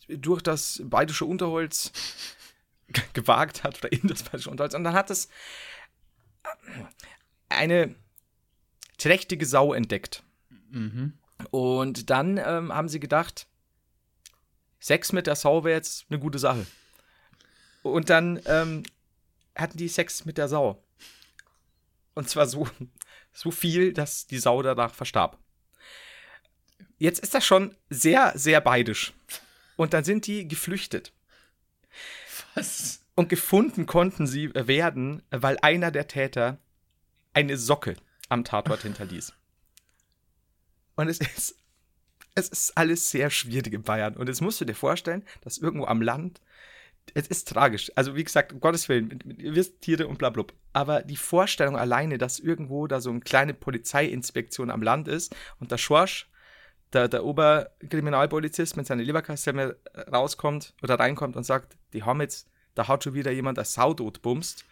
durch 0.09 0.43
das 0.43 0.83
bayerische 0.85 1.25
Unterholz 1.25 1.93
gewagt 3.13 3.65
hat 3.65 3.79
oder 3.79 3.93
in 3.93 4.09
das 4.09 4.23
bayerische 4.23 4.51
Unterholz. 4.51 4.75
Und 4.75 4.85
dann 4.85 4.95
hat 4.95 5.11
es 5.11 5.29
eine 7.49 7.95
trächtige 8.99 9.47
Sau 9.47 9.73
entdeckt. 9.73 10.23
Und 11.51 12.11
dann 12.11 12.39
ähm, 12.39 12.73
haben 12.73 12.89
sie 12.89 13.01
gedacht, 13.01 13.47
Sex 14.81 15.13
mit 15.13 15.27
der 15.27 15.37
Sau 15.37 15.65
wäre 15.65 15.77
jetzt 15.77 16.07
eine 16.11 16.19
gute 16.19 16.39
Sache. 16.39 16.67
Und 17.83 18.11
dann 18.11 18.41
ähm, 18.47 18.83
hatten 19.55 19.79
die 19.79 19.89
Sex 19.89 20.25
mit 20.25 20.39
der 20.39 20.49
Sau. 20.49 20.83
Und 22.15 22.29
zwar 22.29 22.47
so, 22.47 22.69
so 23.33 23.51
viel, 23.51 23.93
dass 23.93 24.27
die 24.27 24.39
Sau 24.39 24.63
danach 24.63 24.95
verstarb. 24.95 25.39
Jetzt 26.99 27.21
ist 27.21 27.35
das 27.35 27.45
schon 27.45 27.77
sehr, 27.91 28.33
sehr 28.37 28.61
beidisch. 28.61 29.13
Und 29.77 29.93
dann 29.93 30.05
sind 30.05 30.27
die 30.27 30.47
geflüchtet. 30.47 31.13
was? 32.55 33.01
Und 33.17 33.29
gefunden 33.29 33.87
konnten 33.87 34.27
sie 34.27 34.53
werden, 34.55 35.23
weil 35.31 35.57
einer 35.63 35.91
der 35.91 36.09
Täter 36.09 36.59
eine 37.33 37.57
Socke 37.57 37.97
am 38.29 38.45
Tatort 38.45 38.83
hinterließ. 38.83 39.33
Und 40.97 41.09
es 41.09 41.19
ist, 41.19 41.57
es 42.35 42.49
ist 42.49 42.77
alles 42.77 43.11
sehr 43.11 43.31
schwierig 43.31 43.73
in 43.73 43.83
Bayern. 43.83 44.17
Und 44.17 44.29
jetzt 44.29 44.41
musst 44.41 44.61
du 44.61 44.65
dir 44.65 44.75
vorstellen, 44.75 45.25
dass 45.43 45.59
irgendwo 45.59 45.87
am 45.87 46.03
Land, 46.03 46.41
es 47.13 47.29
ist 47.29 47.49
tragisch. 47.49 47.93
Also 47.95 48.17
wie 48.17 48.25
gesagt, 48.25 48.53
um 48.53 48.61
Gottes 48.61 48.89
Willen, 48.89 49.19
ihr 49.39 49.55
wisst 49.55 49.81
Tiere 49.81 50.09
und 50.09 50.19
bla 50.19 50.31
bla. 50.31 50.45
Aber 50.73 51.03
die 51.03 51.17
Vorstellung 51.17 51.77
alleine, 51.77 52.19
dass 52.19 52.39
irgendwo 52.39 52.87
da 52.87 53.01
so 53.01 53.11
eine 53.11 53.21
kleine 53.21 53.55
Polizeiinspektion 53.55 54.71
am 54.71 54.83
Land 54.83 55.09
ist 55.09 55.35
und 55.61 55.71
der 55.71 55.79
Schorsch, 55.79 56.29
der, 56.93 57.09
der 57.09 57.25
Oberkriminalpolizist 57.25 58.77
mit 58.77 58.87
seiner 58.87 59.03
Leberkastelle 59.03 59.79
rauskommt 60.13 60.75
oder 60.83 60.99
reinkommt 60.99 61.37
und 61.37 61.45
sagt, 61.45 61.77
die 61.93 62.05
haben 62.05 62.21
jetzt, 62.21 62.49
da 62.75 62.89
hat 62.89 63.05
schon 63.05 63.15
wieder 63.15 63.33
jemand 63.33 63.59
ein 63.59 63.65
Sau 63.65 63.95
bumst 63.95 64.65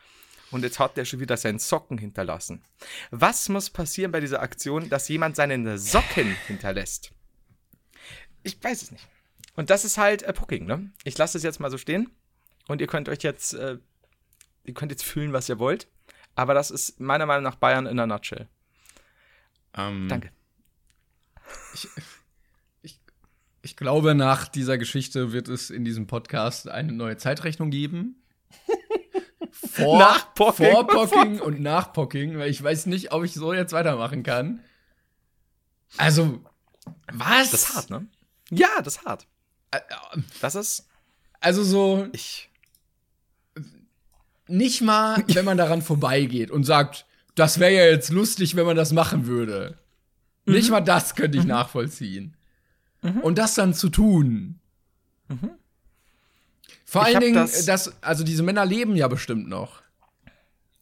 und 0.51 0.63
jetzt 0.63 0.79
hat 0.79 0.97
der 0.97 1.05
schon 1.05 1.21
wieder 1.21 1.37
seinen 1.37 1.59
Socken 1.59 1.99
hinterlassen. 1.99 2.63
Was 3.11 3.49
muss 3.49 3.71
passieren 3.71 4.13
bei 4.13 4.21
dieser 4.21 4.41
Aktion, 4.41 4.89
dass 4.89 5.09
jemand 5.09 5.37
seinen 5.37 5.79
Socken 5.79 6.37
hinterlässt? 6.47 7.13
Ich 8.43 8.63
weiß 8.63 8.83
es 8.83 8.91
nicht. 8.91 9.07
Und 9.55 9.71
das 9.71 9.85
ist 9.85 9.99
halt 9.99 10.23
äh, 10.23 10.33
Pucking, 10.33 10.65
ne? 10.65 10.91
Ich 11.05 11.19
lasse 11.19 11.37
es 11.37 11.45
jetzt 11.45 11.61
mal 11.61 11.71
so 11.71 11.79
stehen 11.79 12.11
und 12.69 12.81
ihr 12.81 12.87
könnt 12.87 13.09
euch 13.09 13.23
jetzt, 13.23 13.55
äh, 13.55 13.79
ihr 14.65 14.75
könnt 14.75 14.93
jetzt 14.93 15.05
fühlen, 15.05 15.33
was 15.33 15.49
ihr 15.49 15.59
wollt. 15.59 15.89
Aber 16.35 16.55
das 16.55 16.71
ist 16.71 16.99
meiner 17.01 17.27
Meinung 17.27 17.43
nach 17.45 17.57
Bayern 17.57 17.87
in 17.87 17.99
a 17.99 18.07
nutshell. 18.07 18.49
Ähm, 19.75 20.09
Danke. 20.09 20.31
Ich 23.65 23.77
glaube, 23.77 24.15
nach 24.15 24.49
dieser 24.49 24.77
Geschichte 24.77 25.33
wird 25.33 25.49
es 25.49 25.71
in 25.71 25.85
diesem 25.85 26.09
Podcast 26.09 26.69
eine 26.69 26.93
neue 26.93 27.17
Zeitrechnung 27.17 27.71
geben. 27.71 28.21
vor, 29.53 29.99
Nachpocking. 29.99 30.71
Vorpocking 30.73 31.41
und 31.41 31.61
Nachpocking, 31.61 32.39
weil 32.39 32.51
ich 32.51 32.61
weiß 32.61 32.87
nicht, 32.87 33.13
ob 33.13 33.23
ich 33.23 33.35
so 33.35 33.53
jetzt 33.53 33.73
weitermachen 33.73 34.25
kann. 34.25 34.65
Also, 35.97 36.43
was? 37.13 37.53
Das 37.53 37.63
ist 37.63 37.75
hart, 37.75 37.91
ne? 37.91 38.07
Ja, 38.51 38.69
das 38.83 38.97
ist 38.97 39.05
hart. 39.05 39.29
Äh, 39.71 39.81
Das 40.41 40.57
ist. 40.57 40.89
Also 41.41 41.63
so, 41.63 42.09
Ich. 42.13 42.51
Nicht 44.53 44.81
mal, 44.83 45.23
wenn 45.29 45.45
man 45.45 45.57
daran 45.57 45.83
vorbeigeht 45.83 46.51
und 46.51 46.65
sagt, 46.65 47.07
das 47.35 47.59
wäre 47.59 47.73
ja 47.73 47.85
jetzt 47.87 48.11
lustig, 48.11 48.55
wenn 48.57 48.67
man 48.67 48.77
das 48.77 48.93
machen 48.93 49.27
würde. 49.27 49.79
Nicht 50.45 50.67
Mhm. 50.67 50.73
mal 50.73 50.81
das 50.81 51.15
könnte 51.15 51.39
ich 51.39 51.45
nachvollziehen. 51.45 52.37
Und 53.23 53.39
das 53.39 53.55
dann 53.55 53.75
zu 53.75 53.89
tun. 53.89 54.59
Vor 56.85 57.03
Ich 57.03 57.09
allen 57.09 57.21
Dingen, 57.21 57.35
das- 57.35 57.65
das, 57.65 58.03
also 58.03 58.23
diese 58.25 58.43
Männer 58.43 58.65
leben 58.67 58.97
ja 58.97 59.09
bestimmt 59.09 59.49
noch. 59.49 59.83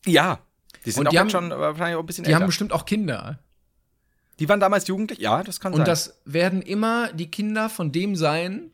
Ja. 0.07 0.41
Die 0.85 0.91
sind 0.91 1.01
Und 1.01 1.07
auch 1.07 1.11
die 1.11 1.17
jetzt 1.17 1.23
haben- 1.23 1.31
schon 1.31 1.53
äh, 1.53 1.59
wahrscheinlich 1.59 1.97
auch 1.97 2.01
ein 2.01 2.07
bisschen 2.07 2.25
Die 2.25 2.31
älter. 2.31 2.41
haben 2.41 2.47
bestimmt 2.47 2.73
auch 2.73 2.85
Kinder. 2.85 3.39
die 4.39 4.49
waren 4.49 4.59
damals 4.61 4.87
jugendlich? 4.89 5.19
Ja, 5.19 5.43
das 5.43 5.61
kann 5.61 5.73
Und 5.75 5.79
sein. 5.81 5.85
das 5.87 6.19
werden 6.25 6.63
immer 6.63 7.13
die 7.13 7.31
Kinder 7.31 7.69
von 7.69 7.93
dem 7.93 8.17
sein, 8.17 8.71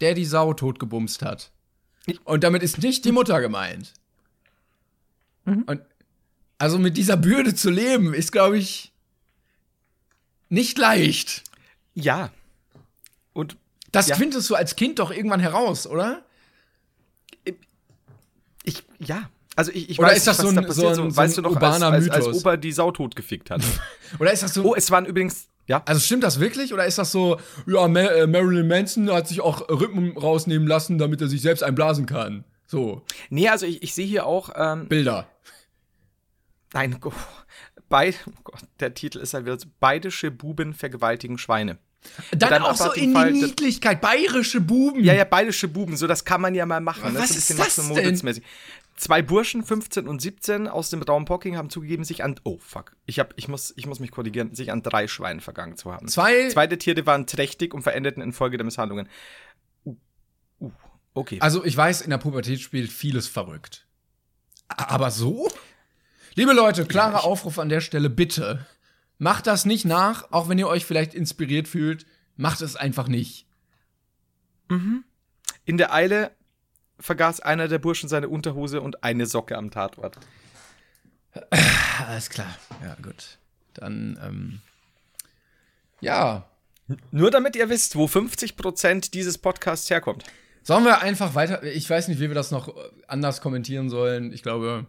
der 0.00 0.14
die 0.14 0.24
Sau 0.24 0.52
totgebumst 0.54 1.22
hat. 1.22 1.52
Und 2.24 2.42
damit 2.42 2.62
ist 2.64 2.78
nicht 2.82 3.04
die 3.04 3.12
Mutter 3.12 3.40
gemeint. 3.40 3.92
Mhm. 5.56 5.62
Und 5.64 5.80
also 6.58 6.78
mit 6.78 6.96
dieser 6.96 7.16
Bürde 7.16 7.54
zu 7.54 7.70
leben, 7.70 8.14
ist, 8.14 8.32
glaube 8.32 8.58
ich, 8.58 8.92
nicht 10.48 10.78
leicht. 10.78 11.44
ja. 11.94 12.30
Und 13.32 13.56
Das 13.92 14.08
Ja. 14.08 14.16
findest 14.16 14.50
du 14.50 14.54
als 14.54 14.76
Kind 14.76 14.98
doch 14.98 15.10
irgendwann 15.10 15.40
heraus, 15.40 15.86
oder? 15.86 16.22
ich, 18.64 18.82
ja. 18.98 19.30
Also 19.56 19.72
ich, 19.72 19.90
ich 19.90 19.98
Oder 19.98 20.08
weiß 20.08 20.18
ist 20.18 20.26
das 20.26 20.38
nicht, 20.42 20.46
was 20.46 20.50
so 20.50 20.54
da 20.54 20.60
ein- 20.60 20.66
passiert. 20.66 20.94
so 20.96 21.02
ein- 21.02 21.10
so 21.10 21.16
weißt 21.16 21.32
ein 21.38 21.42
du 21.42 21.48
noch, 21.48 21.54
urbaner 21.56 21.86
als, 21.86 22.04
als, 22.04 22.10
als 22.16 22.26
Mythos? 22.26 22.40
Opa 22.42 22.56
die 22.56 22.72
Sau 22.72 22.90
tot 22.92 23.16
gefickt 23.16 23.50
hat. 23.50 23.62
Oder 24.18 24.32
ist 24.32 24.42
das 24.42 24.54
so. 24.54 24.64
oh, 24.64 24.74
es 24.74 24.90
waren 24.90 25.04
übrigens, 25.06 25.48
ja. 25.66 25.82
also 25.86 26.00
stimmt 26.00 26.22
das 26.22 26.38
wirklich? 26.38 26.72
Oder 26.74 26.86
ist 26.86 26.98
das 26.98 27.10
so, 27.10 27.38
ja, 27.66 27.88
Ma 27.88 28.00
äh, 28.00 28.26
Marilyn 28.26 28.68
Manson 28.68 29.10
hat 29.10 29.26
sich 29.26 29.40
auch 29.40 29.68
Rhythmen 29.68 30.16
rausnehmen 30.16 30.68
lassen, 30.68 30.98
damit 30.98 31.20
er 31.20 31.28
sich 31.28 31.40
selbst 31.40 31.62
einblasen 31.62 32.06
kann? 32.06 32.44
So, 32.66 33.02
Nee, 33.30 33.48
also 33.48 33.64
ich, 33.66 33.82
ich 33.82 33.94
sehe 33.94 34.06
hier 34.06 34.26
auch, 34.26 34.50
ähm, 34.54 34.86
Bilder. 34.88 35.26
Nein, 36.72 36.98
oh, 37.04 37.12
bei, 37.88 38.14
oh 38.26 38.40
Gott, 38.44 38.62
der 38.80 38.94
Titel 38.94 39.18
ist 39.18 39.34
halt 39.34 39.44
wieder 39.46 39.58
so, 39.58 39.68
Bayerische 39.80 40.30
Buben 40.30 40.74
vergewaltigen 40.74 41.38
Schweine. 41.38 41.78
Dann 42.30 42.50
Dann 42.50 42.62
auch 42.62 42.76
so 42.76 42.92
in 42.92 43.12
Fall- 43.12 43.32
die 43.32 43.42
Niedlichkeit, 43.42 44.00
bayerische 44.00 44.60
Buben. 44.60 45.02
Ja, 45.02 45.14
ja, 45.14 45.24
bayerische 45.24 45.66
Buben, 45.68 45.96
so 45.96 46.06
das 46.06 46.24
kann 46.24 46.40
man 46.40 46.54
ja 46.54 46.64
mal 46.64 46.80
machen. 46.80 47.02
Was 47.14 47.14
das 47.14 47.30
ist 47.36 47.50
ein 47.50 47.56
bisschen 47.56 47.94
das 47.94 48.22
denn? 48.22 48.42
Zwei 48.96 49.22
Burschen, 49.22 49.64
15 49.64 50.08
und 50.08 50.20
17 50.20 50.66
aus 50.66 50.90
dem 50.90 51.02
Raum 51.02 51.24
Pocking, 51.24 51.56
haben 51.56 51.70
zugegeben, 51.70 52.04
sich 52.04 52.24
an, 52.24 52.38
oh 52.44 52.58
fuck, 52.60 52.96
ich, 53.06 53.18
hab, 53.20 53.32
ich, 53.36 53.46
muss, 53.48 53.72
ich 53.76 53.86
muss 53.86 54.00
mich 54.00 54.10
korrigieren, 54.10 54.54
sich 54.54 54.72
an 54.72 54.82
drei 54.82 55.06
Schweinen 55.06 55.40
vergangen 55.40 55.76
zu 55.76 55.92
haben. 55.92 56.08
Zwei- 56.08 56.48
Zwei 56.48 56.66
der 56.66 56.78
Tiere 56.78 57.04
waren 57.06 57.26
trächtig 57.26 57.74
und 57.74 57.82
verendeten 57.82 58.22
infolge 58.22 58.56
der 58.58 58.64
Misshandlungen. 58.64 59.08
Uh, 59.84 59.96
uh, 60.60 60.70
okay. 61.14 61.38
Also 61.40 61.64
ich 61.64 61.76
weiß, 61.76 62.00
in 62.00 62.10
der 62.10 62.18
Pubertät 62.18 62.60
spielt 62.60 62.90
vieles 62.90 63.28
verrückt. 63.28 63.86
Aber 64.68 65.10
so? 65.10 65.48
Liebe 66.38 66.52
Leute, 66.52 66.86
klarer 66.86 67.24
Aufruf 67.24 67.58
an 67.58 67.68
der 67.68 67.80
Stelle, 67.80 68.08
bitte. 68.08 68.64
Macht 69.18 69.48
das 69.48 69.64
nicht 69.64 69.84
nach, 69.84 70.30
auch 70.30 70.48
wenn 70.48 70.56
ihr 70.56 70.68
euch 70.68 70.84
vielleicht 70.84 71.12
inspiriert 71.12 71.66
fühlt. 71.66 72.06
Macht 72.36 72.60
es 72.60 72.76
einfach 72.76 73.08
nicht. 73.08 73.44
In 75.64 75.78
der 75.78 75.92
Eile 75.92 76.30
vergaß 77.00 77.40
einer 77.40 77.66
der 77.66 77.80
Burschen 77.80 78.08
seine 78.08 78.28
Unterhose 78.28 78.80
und 78.80 79.02
eine 79.02 79.26
Socke 79.26 79.58
am 79.58 79.72
Tatort. 79.72 80.16
Alles 82.06 82.30
klar. 82.30 82.54
Ja, 82.84 82.94
gut. 83.02 83.38
Dann, 83.74 84.16
ähm, 84.22 84.60
ja. 86.00 86.48
Nur 87.10 87.32
damit 87.32 87.56
ihr 87.56 87.68
wisst, 87.68 87.96
wo 87.96 88.04
50% 88.04 89.10
dieses 89.10 89.38
Podcasts 89.38 89.90
herkommt. 89.90 90.22
Sollen 90.62 90.84
wir 90.84 91.00
einfach 91.00 91.34
weiter. 91.34 91.64
Ich 91.64 91.90
weiß 91.90 92.06
nicht, 92.06 92.20
wie 92.20 92.28
wir 92.28 92.36
das 92.36 92.52
noch 92.52 92.72
anders 93.08 93.40
kommentieren 93.40 93.90
sollen. 93.90 94.32
Ich 94.32 94.44
glaube. 94.44 94.86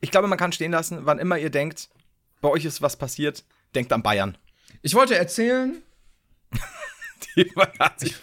Ich 0.00 0.10
glaube, 0.10 0.28
man 0.28 0.38
kann 0.38 0.52
stehen 0.52 0.72
lassen, 0.72 1.06
wann 1.06 1.18
immer 1.18 1.38
ihr 1.38 1.50
denkt, 1.50 1.88
bei 2.40 2.48
euch 2.48 2.64
ist 2.64 2.82
was 2.82 2.96
passiert, 2.96 3.44
denkt 3.74 3.92
an 3.92 4.02
Bayern. 4.02 4.36
Ich 4.82 4.94
wollte 4.94 5.16
erzählen, 5.16 5.82
Die 7.36 7.50
sich- 7.96 8.16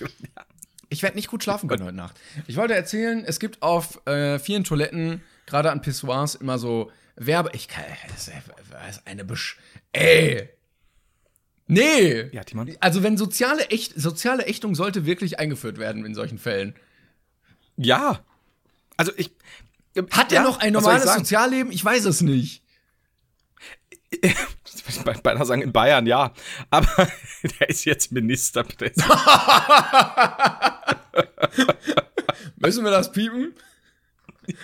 Ich 0.89 1.04
werde 1.04 1.15
nicht 1.15 1.28
gut 1.30 1.43
schlafen 1.43 1.70
können 1.70 1.84
heute 1.84 1.96
Nacht. 1.96 2.20
Ich 2.48 2.56
wollte 2.56 2.74
erzählen, 2.76 3.24
es 3.26 3.39
gibt 3.39 3.62
auf 3.62 4.06
äh, 4.08 4.39
vielen 4.39 4.63
Toiletten, 4.63 5.22
gerade 5.46 5.72
an 5.72 5.82
Pissoirs, 5.82 6.36
immer 6.36 6.58
so 6.58 6.91
Werbe. 7.15 7.52
Ich 7.54 7.67
kann. 7.67 7.84
Das 8.10 8.28
ist 8.28 9.08
eine 9.08 9.26
Besch. 9.26 9.58
Ey! 9.93 10.50
Nee! 11.67 12.30
Ja, 12.32 12.43
Timon. 12.43 12.76
Also, 12.80 13.04
wenn 13.04 13.17
soziale, 13.17 13.70
Echt, 13.70 13.93
soziale 14.00 14.46
Ächtung 14.46 14.76
sollte 14.76 15.06
wirklich 15.06 15.39
eingeführt 15.39 15.78
werden 15.78 16.06
in 16.06 16.15
solchen 16.15 16.38
Fällen. 16.38 16.76
Ja. 17.76 18.24
Also 18.96 19.12
ich. 19.17 19.32
Hat 20.12 20.31
er 20.31 20.38
ja, 20.38 20.43
noch 20.43 20.60
ein 20.60 20.67
ich 20.67 20.73
normales 20.73 21.03
sagen? 21.05 21.19
Sozialleben? 21.23 21.71
Ich 21.71 21.83
weiß 21.83 22.05
es 22.05 22.21
nicht. 22.21 22.63
Ich 24.10 25.05
würde 25.05 25.21
beinahe 25.21 25.45
sagen, 25.45 25.62
in 25.62 25.73
Bayern, 25.73 26.05
ja. 26.05 26.33
Aber 26.69 26.88
der 27.60 27.69
ist 27.69 27.86
jetzt 27.86 28.12
Ministerpräsident. 28.12 29.05
Müssen 32.57 32.83
wir 32.83 32.91
das 32.91 33.12
piepen? 33.12 33.53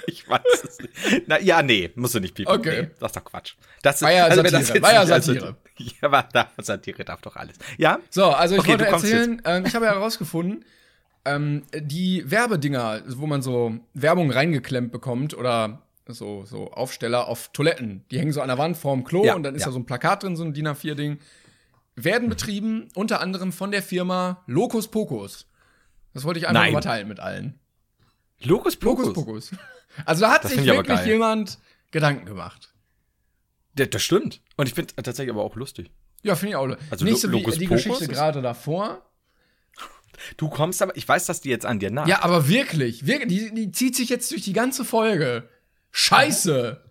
Ich 0.08 0.28
weiß 0.30 0.42
es 0.64 0.80
nicht. 0.80 0.94
Na, 1.28 1.40
ja, 1.42 1.62
nee, 1.62 1.92
musst 1.96 2.16
du 2.16 2.20
nicht 2.22 2.36
piepen. 2.36 2.52
Okay. 2.54 2.84
Nee, 2.84 2.90
das 3.00 3.12
ist 3.12 3.16
doch 3.18 3.26
Quatsch. 3.26 3.56
Das 3.82 3.98
ist, 3.98 4.08
wenn 4.08 4.18
Satire, 4.18 4.44
das 4.44 4.70
jetzt 4.70 4.82
war 4.82 4.94
ja 4.94 5.02
nicht 5.04 5.12
als- 5.14 5.26
Satire. 5.26 5.58
Ja, 6.02 6.12
war 6.12 6.30
da, 6.32 6.52
Satire 6.60 7.04
darf 7.04 7.22
doch 7.22 7.36
alles. 7.36 7.56
Ja? 7.80 8.00
So, 8.12 8.26
also 8.28 8.54
ich 8.54 8.62
Okay, 8.62 8.70
wollte 8.70 8.86
erzählen, 8.86 9.42
ähm, 9.44 9.66
ich 9.66 9.74
habe 9.74 9.86
ja 9.86 9.94
herausgefunden, 9.94 10.64
ähm, 11.26 11.64
die 11.76 12.30
Werbedinger, 12.30 13.04
wo 13.08 13.28
man 13.28 13.42
so 13.42 13.80
Werbung 13.94 14.32
reingeklemmt 14.32 14.92
bekommt 14.92 15.34
oder 15.36 15.82
so, 16.08 16.46
so 16.46 16.72
Aufsteller 16.72 17.28
auf 17.28 17.50
Toiletten, 17.54 18.04
die 18.12 18.20
hängen 18.20 18.34
so 18.34 18.42
an 18.42 18.50
der 18.50 18.58
Wand 18.58 18.76
vorm 18.76 19.04
Klo 19.04 19.26
Ja, 19.26 19.36
und 19.36 19.44
dann 19.44 19.56
ist 19.56 19.62
ja. 19.62 19.68
da 19.68 19.72
so 19.72 19.80
ein 19.80 19.86
Plakat 19.86 20.24
drin, 20.24 20.36
so 20.36 20.44
ein 20.44 20.54
DIN 20.54 20.68
A4-Ding, 20.68 21.20
werden 21.96 22.30
betrieben 22.30 22.90
unter 22.96 23.22
anderem 23.22 23.52
von 23.52 23.72
der 23.72 23.82
Firma 23.82 24.44
Locus 24.48 24.90
Pocus. 24.90 25.48
Das 26.14 26.24
wollte 26.24 26.40
ich 26.40 26.48
einfach 26.48 26.72
mal 26.72 26.82
teilen 26.82 27.08
mit 27.08 27.20
allen. 27.20 27.60
Locus 28.42 28.76
Pokus. 28.76 29.14
Pocus. 29.14 29.52
Also 30.06 30.22
da 30.22 30.32
hat 30.32 30.44
Das 30.44 30.52
sich 30.52 30.66
wirklich 30.66 31.06
jemand 31.06 31.60
Gedanken 31.92 32.26
gemacht. 32.26 32.74
Das, 33.76 33.90
das 33.92 34.02
stimmt. 34.02 34.42
Und 34.58 34.68
ich 34.68 34.74
finde 34.74 34.94
tatsächlich 34.96 35.32
aber 35.32 35.44
auch 35.44 35.56
lustig. 35.56 35.92
Ja, 36.24 36.36
finde 36.36 36.52
ich 36.52 36.56
auch. 36.56 36.78
Also 36.90 37.06
Nicht 37.06 37.20
so 37.20 37.28
Locus 37.28 37.58
die 37.58 37.68
Pocus 37.68 37.84
Geschichte 37.84 38.08
gerade 38.08 38.42
davor. 38.42 39.02
Du 40.38 40.50
kommst 40.50 40.82
aber, 40.82 40.96
ich 40.96 41.08
weiß, 41.08 41.26
dass 41.26 41.42
die 41.42 41.50
jetzt 41.50 41.66
an 41.66 41.80
dir 41.80 41.92
nach. 41.92 42.08
Ja, 42.08 42.24
aber 42.24 42.48
wirklich, 42.48 43.06
wirklich 43.06 43.28
die, 43.30 43.54
die 43.54 43.72
zieht 43.72 43.96
sich 43.96 44.10
jetzt 44.10 44.32
durch 44.32 44.44
die 44.44 44.54
ganze 44.54 44.86
Folge. 44.86 45.50
Scheiße. 45.92 46.84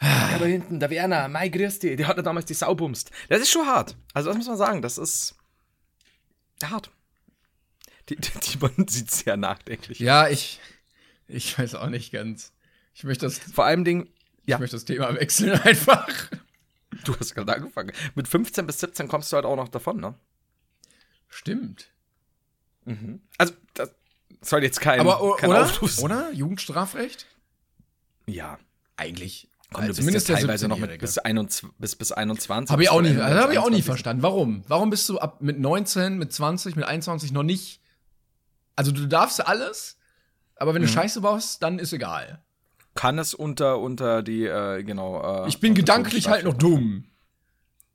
Ja, 0.00 0.38
da 0.38 0.44
hinten, 0.44 0.78
der 0.78 0.90
Werner, 0.90 1.28
Mai 1.28 1.48
Christi, 1.48 1.96
der 1.96 2.06
hat 2.08 2.16
ja 2.16 2.22
damals 2.22 2.46
die 2.46 2.54
Sau 2.54 2.74
bumst. 2.74 3.10
Das 3.28 3.40
ist 3.40 3.50
schon 3.50 3.66
hart. 3.66 3.96
Also, 4.12 4.28
das 4.28 4.36
muss 4.36 4.46
man 4.46 4.56
sagen, 4.58 4.82
das 4.82 4.98
ist 4.98 5.34
hart. 6.62 6.90
Die, 8.08 8.16
die, 8.16 8.30
die 8.40 8.58
man 8.58 8.86
sieht 8.88 9.10
sehr 9.10 9.36
nachdenklich. 9.36 9.98
Ja, 9.98 10.28
ich, 10.28 10.60
ich 11.28 11.58
weiß 11.58 11.74
auch 11.76 11.88
nicht 11.88 12.12
ganz. 12.12 12.52
Ich 12.94 13.04
möchte 13.04 13.26
das, 13.26 13.38
Vor 13.38 13.64
allem 13.64 13.84
Ding, 13.84 14.08
ich 14.44 14.50
ja, 14.50 14.58
möchte 14.58 14.76
das 14.76 14.84
Thema 14.84 15.14
wechseln 15.14 15.52
einfach. 15.60 16.30
du 17.04 17.16
hast 17.18 17.34
gerade 17.34 17.54
angefangen. 17.54 17.92
Mit 18.14 18.28
15 18.28 18.66
bis 18.66 18.80
17 18.80 19.08
kommst 19.08 19.32
du 19.32 19.36
halt 19.36 19.44
auch 19.44 19.56
noch 19.56 19.68
davon, 19.68 19.98
ne? 19.98 20.14
Stimmt. 21.28 21.90
Also, 23.38 23.54
das 23.74 23.90
soll 24.42 24.62
jetzt 24.62 24.80
kein, 24.80 25.00
Aber 25.00 25.36
kein 25.36 25.50
oder? 25.50 25.62
Aufruf 25.62 25.90
sein. 25.92 26.04
Oder? 26.04 26.32
Jugendstrafrecht? 26.32 27.26
Ja. 28.26 28.58
Eigentlich. 28.96 29.48
Komm, 29.72 29.82
äh, 29.84 29.86
du 29.86 29.88
bist 29.88 30.00
zumindest 30.00 30.28
ja 30.28 30.34
der 30.36 30.42
teilweise 30.42 30.68
noch 30.68 30.76
mit 30.78 30.84
17-Jährige. 30.90 31.00
bis, 31.06 31.18
21, 31.18 31.68
bis, 31.78 31.96
bis 31.96 32.12
21. 32.12 32.70
Habe 32.72 32.82
ich 32.82 32.88
auch 32.90 33.02
nicht, 33.02 33.18
also 33.18 33.40
habe 33.40 33.52
ich 33.52 33.58
auch 33.58 33.64
nie 33.64 33.76
21. 33.76 33.84
verstanden. 33.84 34.22
Warum? 34.22 34.64
Warum 34.68 34.90
bist 34.90 35.08
du 35.08 35.18
ab 35.18 35.40
mit 35.42 35.58
19, 35.58 36.16
mit 36.18 36.32
20, 36.32 36.76
mit 36.76 36.84
21 36.84 37.32
noch 37.32 37.42
nicht? 37.42 37.80
Also 38.76 38.92
du 38.92 39.06
darfst 39.06 39.44
alles, 39.46 39.98
aber 40.54 40.70
Mhm. 40.70 40.74
wenn 40.76 40.82
du 40.82 40.88
Scheiße 40.88 41.20
baust, 41.20 41.62
dann 41.62 41.78
ist 41.78 41.92
egal. 41.92 42.42
Kann 42.94 43.18
es 43.18 43.34
unter, 43.34 43.78
unter 43.80 44.22
die, 44.22 44.44
äh, 44.44 44.82
genau. 44.82 45.44
Äh, 45.44 45.48
Ich 45.48 45.60
bin 45.60 45.74
gedanklich 45.74 46.28
halt 46.28 46.44
noch 46.44 46.54
dumm. 46.54 47.04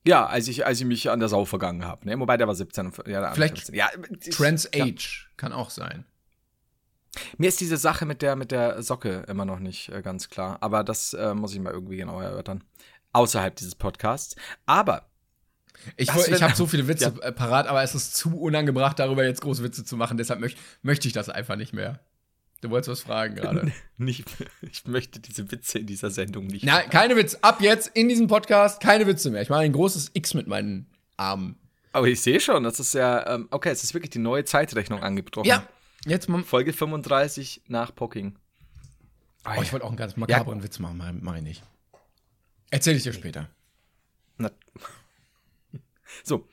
Ja, 0.05 0.25
als 0.25 0.47
ich, 0.47 0.65
als 0.65 0.79
ich 0.79 0.85
mich 0.85 1.09
an 1.11 1.19
der 1.19 1.29
Sau 1.29 1.45
vergangen 1.45 1.85
habe. 1.85 2.05
Ne? 2.07 2.19
Wobei 2.19 2.35
der 2.37 2.47
war 2.47 2.55
17. 2.55 2.87
und- 2.87 3.07
Ja, 3.07 3.31
Vielleicht 3.33 3.57
15. 3.57 3.75
ja, 3.75 3.89
Trans 4.31 4.69
ja. 4.73 4.83
Age 4.85 5.29
kann 5.37 5.53
auch 5.53 5.69
sein. 5.69 6.05
Mir 7.37 7.49
ist 7.49 7.59
diese 7.59 7.77
Sache 7.77 8.05
mit 8.05 8.21
der, 8.21 8.35
mit 8.35 8.51
der 8.51 8.81
Socke 8.81 9.25
immer 9.27 9.45
noch 9.45 9.59
nicht 9.59 9.89
äh, 9.89 10.01
ganz 10.01 10.29
klar. 10.29 10.57
Aber 10.61 10.83
das 10.83 11.13
äh, 11.13 11.33
muss 11.35 11.53
ich 11.53 11.59
mal 11.59 11.73
irgendwie 11.73 11.97
genauer 11.97 12.23
erörtern. 12.23 12.63
Außerhalb 13.13 13.55
dieses 13.55 13.75
Podcasts. 13.75 14.35
Aber, 14.65 15.09
Ich, 15.97 16.13
woll- 16.15 16.25
ich 16.33 16.41
habe 16.41 16.55
so 16.55 16.65
viele 16.65 16.87
Witze 16.87 17.13
äh, 17.21 17.31
parat, 17.31 17.67
aber 17.67 17.83
es 17.83 17.93
ist 17.95 18.15
zu 18.15 18.39
unangebracht, 18.39 18.97
darüber 18.97 19.23
jetzt 19.25 19.41
große 19.41 19.61
Witze 19.63 19.83
zu 19.83 19.97
machen. 19.97 20.17
Deshalb 20.17 20.39
möcht, 20.39 20.57
möchte 20.81 21.07
ich 21.07 21.13
das 21.13 21.27
einfach 21.29 21.57
nicht 21.57 21.73
mehr. 21.73 21.99
Du 22.61 22.69
wolltest 22.69 22.89
was 22.89 23.01
fragen 23.01 23.35
gerade. 23.35 23.71
Nicht, 23.97 24.25
ich 24.61 24.85
möchte 24.85 25.19
diese 25.19 25.51
Witze 25.51 25.79
in 25.79 25.87
dieser 25.87 26.11
Sendung 26.11 26.45
nicht. 26.47 26.63
Nein, 26.63 26.89
keine 26.89 27.15
Witze. 27.15 27.37
Ab 27.43 27.59
jetzt 27.61 27.87
in 27.95 28.07
diesem 28.07 28.27
Podcast 28.27 28.79
keine 28.81 29.07
Witze 29.07 29.31
mehr. 29.31 29.41
Ich 29.41 29.49
mache 29.49 29.61
ein 29.61 29.73
großes 29.73 30.11
X 30.13 30.33
mit 30.35 30.47
meinen 30.47 30.85
Armen. 31.17 31.55
Aber 31.91 32.07
ich 32.07 32.21
sehe 32.21 32.39
schon, 32.39 32.63
das 32.63 32.79
ist 32.79 32.93
ja, 32.93 33.27
ähm, 33.35 33.47
okay, 33.51 33.69
es 33.69 33.83
ist 33.83 33.93
wirklich 33.93 34.11
die 34.11 34.19
neue 34.19 34.45
Zeitrechnung 34.45 35.01
angebrochen. 35.03 35.47
Ja, 35.47 35.67
jetzt 36.05 36.29
mal. 36.29 36.43
Folge 36.43 36.71
35 36.71 37.63
nach 37.67 37.93
Pocking. 37.93 38.35
Oh, 39.45 39.61
ich 39.61 39.73
wollte 39.73 39.85
auch 39.85 39.89
einen 39.89 39.97
ganz 39.97 40.15
makabren 40.15 40.63
Witz 40.63 40.77
machen, 40.79 40.97
mach- 40.97 41.11
mach 41.19 41.35
ich 41.35 41.41
nicht. 41.43 41.63
Erzähl 42.69 42.95
ich 42.95 43.03
dir 43.03 43.11
später. 43.13 43.49
Na, 44.37 44.51
so, 46.23 46.47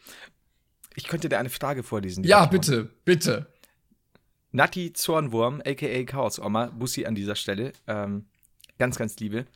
ich 0.94 1.04
könnte 1.06 1.28
dir 1.28 1.38
eine 1.38 1.50
Frage 1.50 1.82
vorlesen. 1.82 2.24
Ja, 2.24 2.46
bitte, 2.46 2.84
bitte. 3.04 3.46
Natti 4.58 4.92
Zornwurm, 4.92 5.62
a.k.a. 5.64 6.04
Chaos-Oma, 6.04 6.66
Bussi 6.66 7.06
an 7.06 7.14
dieser 7.14 7.36
Stelle, 7.36 7.72
ähm, 7.86 8.26
ganz, 8.76 8.98
ganz 8.98 9.16
liebe. 9.20 9.46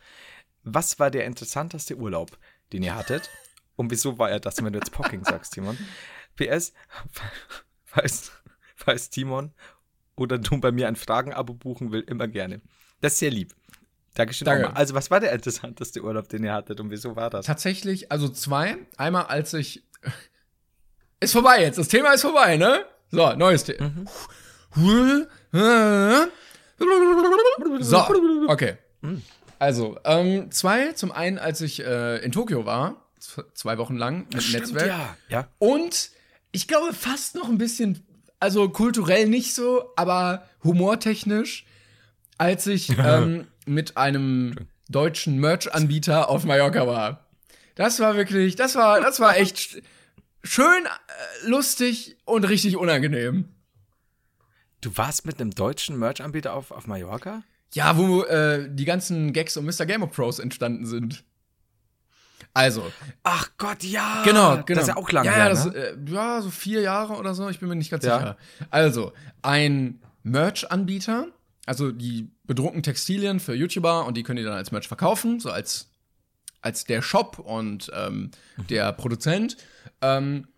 Was 0.63 1.01
war 1.01 1.11
der 1.11 1.25
interessanteste 1.25 1.97
Urlaub, 1.97 2.39
den 2.73 2.85
ihr 2.85 2.95
hattet? 2.95 3.29
Und 3.75 3.91
wieso 3.91 4.17
war 4.19 4.31
er 4.31 4.39
das, 4.39 4.63
wenn 4.63 4.73
du 4.73 4.79
jetzt 4.79 4.93
Pocking 4.93 5.25
sagst, 5.25 5.55
Timon? 5.55 5.77
PS, 6.37 6.73
falls, 7.85 8.31
falls 8.77 9.11
Timon 9.11 9.51
oder 10.15 10.39
du 10.39 10.61
bei 10.61 10.71
mir 10.71 10.87
ein 10.87 10.95
Fragen-Abo 10.95 11.55
buchen 11.55 11.91
will, 11.91 12.03
immer 12.03 12.29
gerne. 12.29 12.61
Das 13.01 13.15
ist 13.15 13.19
sehr 13.19 13.33
lieb. 13.33 13.57
Dankeschön. 14.15 14.47
Danke. 14.47 14.67
Oma. 14.67 14.75
Also, 14.77 14.95
was 14.95 15.11
war 15.11 15.19
der 15.19 15.33
interessanteste 15.33 16.01
Urlaub, 16.05 16.29
den 16.29 16.45
ihr 16.45 16.53
hattet 16.53 16.79
und 16.79 16.93
wieso 16.93 17.17
war 17.17 17.29
das? 17.29 17.45
Tatsächlich, 17.47 18.13
also 18.13 18.29
zwei. 18.29 18.77
Einmal, 18.97 19.25
als 19.25 19.53
ich. 19.53 19.83
Ist 21.19 21.33
vorbei 21.33 21.63
jetzt. 21.63 21.79
Das 21.79 21.89
Thema 21.89 22.13
ist 22.13 22.23
vorbei, 22.23 22.57
ne? 22.57 22.85
So, 23.11 23.33
neues 23.35 23.63
Thema. 23.63 23.93
So, 27.81 27.99
okay. 28.49 28.77
Also, 29.59 29.99
ähm, 30.05 30.51
zwei. 30.51 30.93
Zum 30.93 31.13
einen, 31.13 31.39
als 31.39 31.61
ich 31.61 31.81
äh, 31.85 32.19
in 32.25 32.33
Tokio 32.33 32.65
war, 32.67 33.07
zwei 33.55 33.79
Wochen 33.79 33.97
lang 33.97 34.27
mit 34.33 34.45
dem 34.45 34.53
Netzwerk. 34.53 34.87
ja. 34.89 35.17
Ja. 35.29 35.49
Und 35.59 36.11
ich 36.51 36.67
glaube 36.69 36.93
fast 36.93 37.35
noch 37.37 37.49
ein 37.49 37.59
bisschen, 37.59 38.05
also 38.41 38.69
kulturell 38.69 39.29
nicht 39.29 39.55
so, 39.55 39.91
aber 39.97 40.49
humortechnisch, 40.65 41.65
als 42.39 42.67
ich 42.67 42.89
ähm, 42.99 43.47
mit 43.67 43.97
einem 43.97 44.55
deutschen 44.89 45.39
Merch-Anbieter 45.39 46.29
auf 46.29 46.45
Mallorca 46.45 46.87
war. 46.87 47.27
Das 47.77 48.01
war 48.01 48.17
wirklich, 48.17 48.57
das 48.57 48.75
war, 48.75 49.01
das 49.01 49.21
war 49.21 49.37
echt 49.37 49.57
sch- 49.57 49.83
schön, 50.43 50.85
äh, 50.85 51.49
lustig 51.49 52.17
und 52.25 52.45
richtig 52.45 52.77
unangenehm. 52.77 53.49
Du 54.83 54.97
warst 54.97 55.25
mit 55.25 55.41
einem 55.41 55.53
deutschen 55.53 55.99
Merch-Anbieter 55.99 56.53
auf, 56.53 56.73
auf 56.73 56.87
Mallorca? 56.87 57.43
Ja, 57.73 57.97
wo 57.97 58.25
äh, 58.25 58.69
die 58.69 58.85
ganzen 58.85 59.33
Gags 59.33 59.57
um 59.57 59.65
Mr. 59.65 59.87
Game 59.87 60.03
of 60.03 60.11
Pros 60.11 60.39
entstanden 60.39 60.85
sind. 60.85 61.25
Also, 62.53 62.93
Ach 63.23 63.49
Gott, 63.57 63.83
ja. 63.83 64.23
Genau, 64.25 64.57
genau. 64.57 64.65
Das 64.67 64.83
ist 64.83 64.89
ja 64.89 64.97
auch 64.97 65.11
lange 65.11 65.27
ja, 65.29 65.33
her, 65.33 65.45
ja, 65.45 65.49
das, 65.49 65.65
ne? 65.67 65.75
äh, 65.75 65.97
ja, 66.07 66.43
so 66.43 66.51
vier 66.51 66.83
Jahre 66.83 67.15
oder 67.15 67.35
so, 67.35 67.49
ich 67.49 67.61
bin 67.61 67.69
mir 67.69 67.77
nicht 67.77 67.91
ganz 67.91 68.05
Ja. 68.05 68.19
sicher. 68.19 68.37
Also, 68.71 69.13
ein 69.41 70.03
Merch-Anbieter, 70.25 71.29
also 71.65 71.93
die 71.93 72.31
bedrucken 72.45 72.83
Textilien 72.83 73.41
für 73.41 73.55
YouTuber 73.55 74.05
und 74.05 74.17
die 74.17 74.23
können 74.23 74.37
die 74.37 74.43
dann 74.43 74.53
als 74.53 74.71
Merch 74.73 74.89
verkaufen, 74.89 75.41
so 75.41 75.51
als, 75.51 75.89
als 76.61 76.85
der 76.85 77.01
Shop 77.01 77.39
und 77.39 77.91
ähm, 77.95 78.33
der 78.69 78.93
Produzent, 78.93 79.57
ähm, 80.03 80.49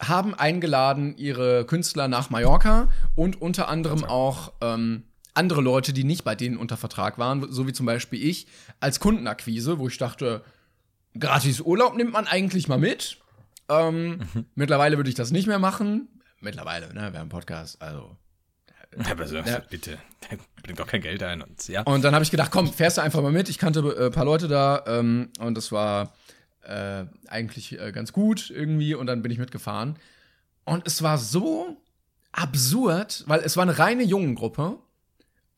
haben 0.00 0.34
eingeladen 0.34 1.16
ihre 1.16 1.64
Künstler 1.66 2.08
nach 2.08 2.30
Mallorca 2.30 2.88
und 3.14 3.40
unter 3.40 3.68
anderem 3.68 4.04
auch 4.04 4.52
ähm, 4.60 5.04
andere 5.34 5.60
Leute, 5.60 5.92
die 5.92 6.04
nicht 6.04 6.24
bei 6.24 6.34
denen 6.34 6.56
unter 6.56 6.76
Vertrag 6.76 7.18
waren, 7.18 7.52
so 7.52 7.66
wie 7.66 7.72
zum 7.72 7.86
Beispiel 7.86 8.24
ich, 8.26 8.46
als 8.80 8.98
Kundenakquise, 9.00 9.78
wo 9.78 9.88
ich 9.88 9.98
dachte, 9.98 10.42
gratis 11.18 11.60
Urlaub 11.60 11.94
nimmt 11.96 12.12
man 12.12 12.26
eigentlich 12.26 12.66
mal 12.66 12.78
mit. 12.78 13.18
Ähm, 13.68 14.20
Mittlerweile 14.54 14.96
würde 14.96 15.08
ich 15.10 15.14
das 15.16 15.30
nicht 15.30 15.46
mehr 15.46 15.58
machen. 15.58 16.08
Mittlerweile, 16.40 16.88
ne, 16.88 16.94
wir 16.94 17.04
haben 17.04 17.16
einen 17.16 17.28
Podcast, 17.28 17.80
also. 17.82 18.16
Aber 19.08 19.28
so, 19.28 19.36
Ja. 19.36 19.60
bitte, 19.70 19.98
bringt 20.64 20.80
doch 20.80 20.86
kein 20.86 21.00
Geld 21.00 21.22
ein 21.22 21.42
und 21.42 21.68
ja. 21.68 21.82
Und 21.82 22.02
dann 22.02 22.12
habe 22.12 22.24
ich 22.24 22.30
gedacht, 22.32 22.50
komm, 22.50 22.72
fährst 22.72 22.96
du 22.98 23.02
einfach 23.02 23.22
mal 23.22 23.30
mit. 23.30 23.48
Ich 23.48 23.58
kannte 23.58 23.80
äh, 23.80 24.06
ein 24.06 24.12
paar 24.12 24.24
Leute 24.24 24.48
da 24.48 24.82
ähm, 24.86 25.30
und 25.38 25.54
das 25.56 25.70
war 25.70 26.12
äh, 26.62 27.04
eigentlich 27.28 27.78
äh, 27.80 27.92
ganz 27.92 28.12
gut 28.12 28.50
irgendwie 28.50 28.94
und 28.94 29.06
dann 29.06 29.22
bin 29.22 29.32
ich 29.32 29.38
mitgefahren. 29.38 29.96
Und 30.64 30.86
es 30.86 31.02
war 31.02 31.18
so 31.18 31.76
absurd, 32.32 33.24
weil 33.26 33.40
es 33.40 33.56
war 33.56 33.62
eine 33.62 33.78
reine 33.78 34.02
Jungengruppe. 34.04 34.78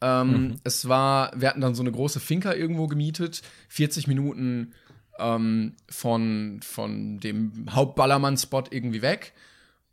Ähm, 0.00 0.58
Es 0.64 0.88
war, 0.88 1.32
wir 1.36 1.48
hatten 1.48 1.60
dann 1.60 1.74
so 1.74 1.82
eine 1.82 1.92
große 1.92 2.18
Finca 2.20 2.54
irgendwo 2.54 2.86
gemietet, 2.86 3.42
40 3.68 4.06
Minuten 4.08 4.72
ähm, 5.18 5.74
von, 5.88 6.60
von 6.62 7.18
dem 7.20 7.66
Hauptballermann-Spot 7.70 8.64
irgendwie 8.70 9.02
weg. 9.02 9.32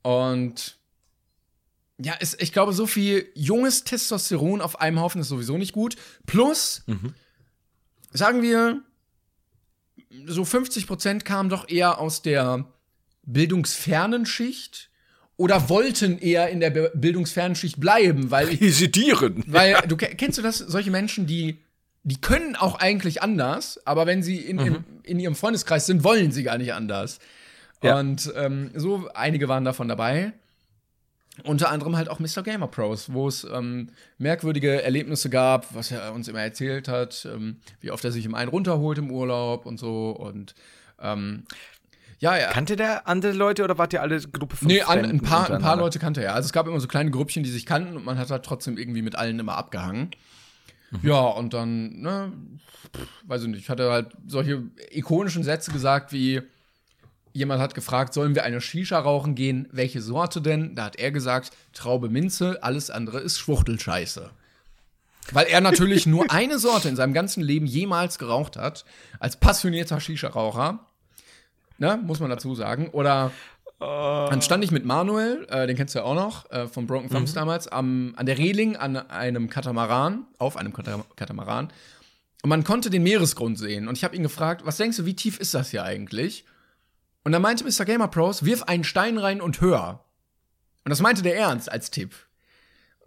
Und 0.02 0.78
ja, 2.02 2.14
es, 2.22 2.36
ich 2.40 2.54
glaube, 2.54 2.72
so 2.74 2.88
viel 2.88 3.28
junges 3.36 3.84
Testosteron 3.84 4.62
auf 4.62 4.80
einem 4.80 5.00
Haufen 5.02 5.20
ist 5.22 5.28
sowieso 5.28 5.58
nicht 5.58 5.74
gut. 5.74 5.98
Plus, 6.26 6.84
sagen 8.12 8.42
wir, 8.42 8.82
so 10.26 10.44
50 10.46 10.88
Prozent 10.88 11.26
kamen 11.26 11.50
doch 11.50 11.70
eher 11.70 12.00
aus 12.00 12.22
der 12.22 12.66
bildungsfernen 13.26 14.26
Schicht 14.26 14.90
oder 15.38 15.70
wollten 15.70 16.18
eher 16.20 16.50
in 16.50 16.60
der 16.60 16.70
Be- 16.72 16.92
bildungsfernen 16.96 17.56
Schicht 17.56 17.80
bleiben, 17.80 18.32
weil 18.32 18.50
ich, 18.50 18.62
Residieren. 18.62 19.44
weil 19.48 19.76
du 19.88 19.96
ke- 19.98 20.16
kennst 20.16 20.38
du 20.38 20.42
das 20.42 20.58
solche 20.58 20.92
Menschen, 20.92 21.26
die 21.28 21.60
die 22.04 22.20
können 22.22 22.56
auch 22.56 22.80
eigentlich 22.80 23.22
anders, 23.22 23.86
aber 23.86 24.06
wenn 24.08 24.24
sie 24.24 24.38
in, 24.38 24.58
in, 24.58 24.84
in 25.04 25.20
ihrem 25.20 25.36
Freundeskreis 25.36 25.86
sind, 25.86 26.04
wollen 26.06 26.32
sie 26.32 26.44
gar 26.44 26.58
nicht 26.58 26.74
anders. 26.74 27.20
Ja. 27.84 28.00
Und 28.00 28.32
ähm, 28.38 28.72
so 28.74 29.10
einige 29.14 29.50
waren 29.50 29.66
davon 29.66 29.90
dabei. 29.90 30.32
Unter 31.44 31.70
anderem 31.70 31.96
halt 31.96 32.10
auch 32.10 32.20
Mr. 32.20 32.44
Gamer 32.44 32.68
Pros, 32.68 33.12
wo 33.12 33.28
es 33.28 33.44
ähm, 33.44 33.90
merkwürdige 34.18 34.82
Erlebnisse 34.82 35.30
gab, 35.30 35.74
was 35.74 35.92
er 35.92 36.14
uns 36.14 36.28
immer 36.28 36.42
erzählt 36.42 36.88
hat, 36.88 37.28
ähm, 37.32 37.58
wie 37.82 37.92
oft 37.92 38.04
er 38.04 38.12
sich 38.12 38.26
im 38.26 38.36
einen 38.36 38.50
runterholt 38.50 38.98
im 38.98 39.12
Urlaub 39.12 39.66
und 39.66 39.80
so. 39.80 40.12
Und 40.12 40.56
ähm, 41.02 41.44
ja, 42.20 42.38
ja. 42.38 42.52
Kannte 42.52 42.76
der 42.76 43.08
andere 43.08 43.32
Leute 43.32 43.64
oder 43.64 43.78
wart 43.78 43.94
ihr 43.94 44.02
alle 44.02 44.20
Gruppe 44.20 44.58
von 44.58 44.68
Nee, 44.68 44.82
an, 44.82 45.06
ein, 45.06 45.22
paar, 45.22 45.50
ein 45.50 45.62
paar? 45.62 45.78
Leute 45.78 46.00
kannte 46.00 46.22
er. 46.22 46.36
Also 46.36 46.48
es 46.48 46.54
gab 46.54 46.68
immer 46.68 46.80
so 46.80 46.88
kleine 46.88 47.12
Grüppchen, 47.12 47.44
die 47.44 47.50
sich 47.50 47.66
kannten 47.66 47.96
und 47.96 48.06
man 48.06 48.18
hat 48.18 48.30
halt 48.30 48.44
trotzdem 48.44 48.78
irgendwie 48.78 49.02
mit 49.02 49.16
allen 49.16 49.40
immer 49.40 49.56
abgehangen. 49.56 50.12
Ja, 51.04 51.20
und 51.20 51.54
dann, 51.54 52.02
ne, 52.02 52.34
pff, 52.96 53.08
weiß 53.28 53.44
ich 53.44 53.48
nicht, 53.50 53.62
ich 53.62 53.70
hatte 53.70 53.92
halt 53.92 54.08
solche 54.28 54.64
ikonischen 54.92 55.44
Sätze 55.44 55.72
gesagt 55.72 56.12
wie, 56.12 56.42
jemand 57.34 57.62
hat 57.62 57.76
gefragt, 57.76 58.14
sollen 58.14 58.36
wir 58.36 58.44
eine 58.44 58.62
Shisha 58.62 59.00
rauchen 59.00 59.36
gehen? 59.36 59.68
Welche 59.72 60.02
Sorte 60.02 60.42
denn? 60.42 60.76
Da 60.76 60.86
hat 60.86 60.96
er 60.98 61.12
gesagt, 61.12 61.52
Traube 61.74 62.10
Minze, 62.10 62.62
alles 62.64 62.90
andere 62.90 63.20
ist 63.20 63.38
Schwuchtelscheiße. 63.40 64.30
Weil 65.32 65.48
er 65.48 65.62
natürlich 65.62 66.06
nur 66.06 66.26
eine 66.32 66.58
Sorte 66.60 66.90
in 66.90 66.96
seinem 66.96 67.14
ganzen 67.14 67.42
Leben 67.44 67.66
jemals 67.66 68.18
geraucht 68.18 68.58
hat, 68.58 68.86
als 69.20 69.38
passionierter 69.38 70.00
Shisha-Raucher. 70.00 70.80
Ne, 71.78 71.98
muss 72.04 72.20
man 72.20 72.30
dazu 72.30 72.56
sagen. 72.56 72.90
Oder 72.90 73.32
dann 73.80 74.42
stand 74.42 74.62
ich 74.66 74.72
mit 74.72 74.84
Manuel, 74.84 75.48
äh, 75.50 75.66
den 75.66 75.78
kennst 75.78 75.96
du 75.96 76.00
ja 76.00 76.06
auch 76.06 76.14
noch, 76.16 76.52
äh, 76.52 76.68
von 76.68 76.86
Broken 76.86 77.10
Thumbs 77.10 77.34
damals, 77.34 77.70
am, 77.70 78.14
an 78.18 78.26
der 78.26 78.38
Reling 78.38 78.76
an 78.76 78.98
einem 78.98 79.50
Katamaran, 79.50 80.26
auf 80.38 80.58
einem 80.58 80.74
Kata- 80.74 81.06
Katamaran. 81.16 81.72
Und 82.42 82.50
man 82.50 82.66
konnte 82.66 82.90
den 82.90 83.04
Meeresgrund 83.04 83.58
sehen. 83.58 83.88
Und 83.88 83.98
ich 83.98 84.04
habe 84.04 84.18
ihn 84.18 84.24
gefragt, 84.24 84.66
was 84.66 84.76
denkst 84.76 84.98
du, 84.98 85.06
wie 85.06 85.16
tief 85.16 85.40
ist 85.40 85.54
das 85.54 85.70
hier 85.72 85.84
eigentlich? 85.84 86.44
Und 87.30 87.34
dann 87.34 87.44
meinte 87.44 87.64
Mr. 87.64 87.86
Gamer 87.86 88.08
Pros, 88.08 88.44
wirf 88.44 88.64
einen 88.64 88.84
Stein 88.84 89.20
rein 89.20 89.40
und 89.40 89.62
hör. 89.62 90.04
Und 90.84 90.90
das 90.90 91.00
meinte 91.00 91.22
der 91.22 91.38
ernst 91.38 91.72
als 91.72 91.92
Tipp. 91.92 92.16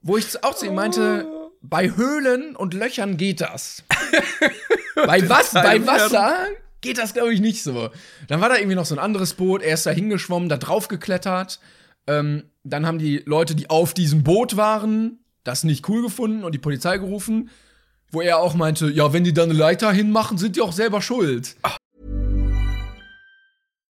Wo 0.00 0.16
ich 0.16 0.44
auch 0.44 0.54
zu 0.54 0.66
ihm 0.66 0.76
meinte, 0.76 1.26
bei 1.60 1.90
Höhlen 1.96 2.54
und 2.54 2.72
Löchern 2.72 3.16
geht 3.16 3.40
das. 3.40 3.82
bei 4.94 5.28
was? 5.28 5.52
Bei 5.54 5.84
Wasser 5.84 6.36
geht 6.82 6.98
das, 6.98 7.14
glaube 7.14 7.34
ich, 7.34 7.40
nicht 7.40 7.64
so. 7.64 7.90
Dann 8.28 8.40
war 8.40 8.48
da 8.48 8.58
irgendwie 8.58 8.76
noch 8.76 8.84
so 8.84 8.94
ein 8.94 9.00
anderes 9.00 9.34
Boot, 9.34 9.60
er 9.60 9.74
ist 9.74 9.86
da 9.86 9.90
hingeschwommen, 9.90 10.48
da 10.48 10.56
drauf 10.56 10.86
geklettert. 10.86 11.58
Ähm, 12.06 12.44
dann 12.62 12.86
haben 12.86 13.00
die 13.00 13.24
Leute, 13.26 13.56
die 13.56 13.70
auf 13.70 13.92
diesem 13.92 14.22
Boot 14.22 14.56
waren, 14.56 15.18
das 15.42 15.64
nicht 15.64 15.88
cool 15.88 16.00
gefunden 16.00 16.44
und 16.44 16.52
die 16.52 16.58
Polizei 16.58 16.96
gerufen. 16.96 17.50
Wo 18.12 18.20
er 18.20 18.38
auch 18.38 18.54
meinte, 18.54 18.88
ja, 18.88 19.12
wenn 19.12 19.24
die 19.24 19.34
da 19.34 19.42
eine 19.42 19.52
Leiter 19.52 19.90
hinmachen, 19.90 20.38
sind 20.38 20.54
die 20.54 20.60
auch 20.60 20.72
selber 20.72 21.02
schuld. 21.02 21.56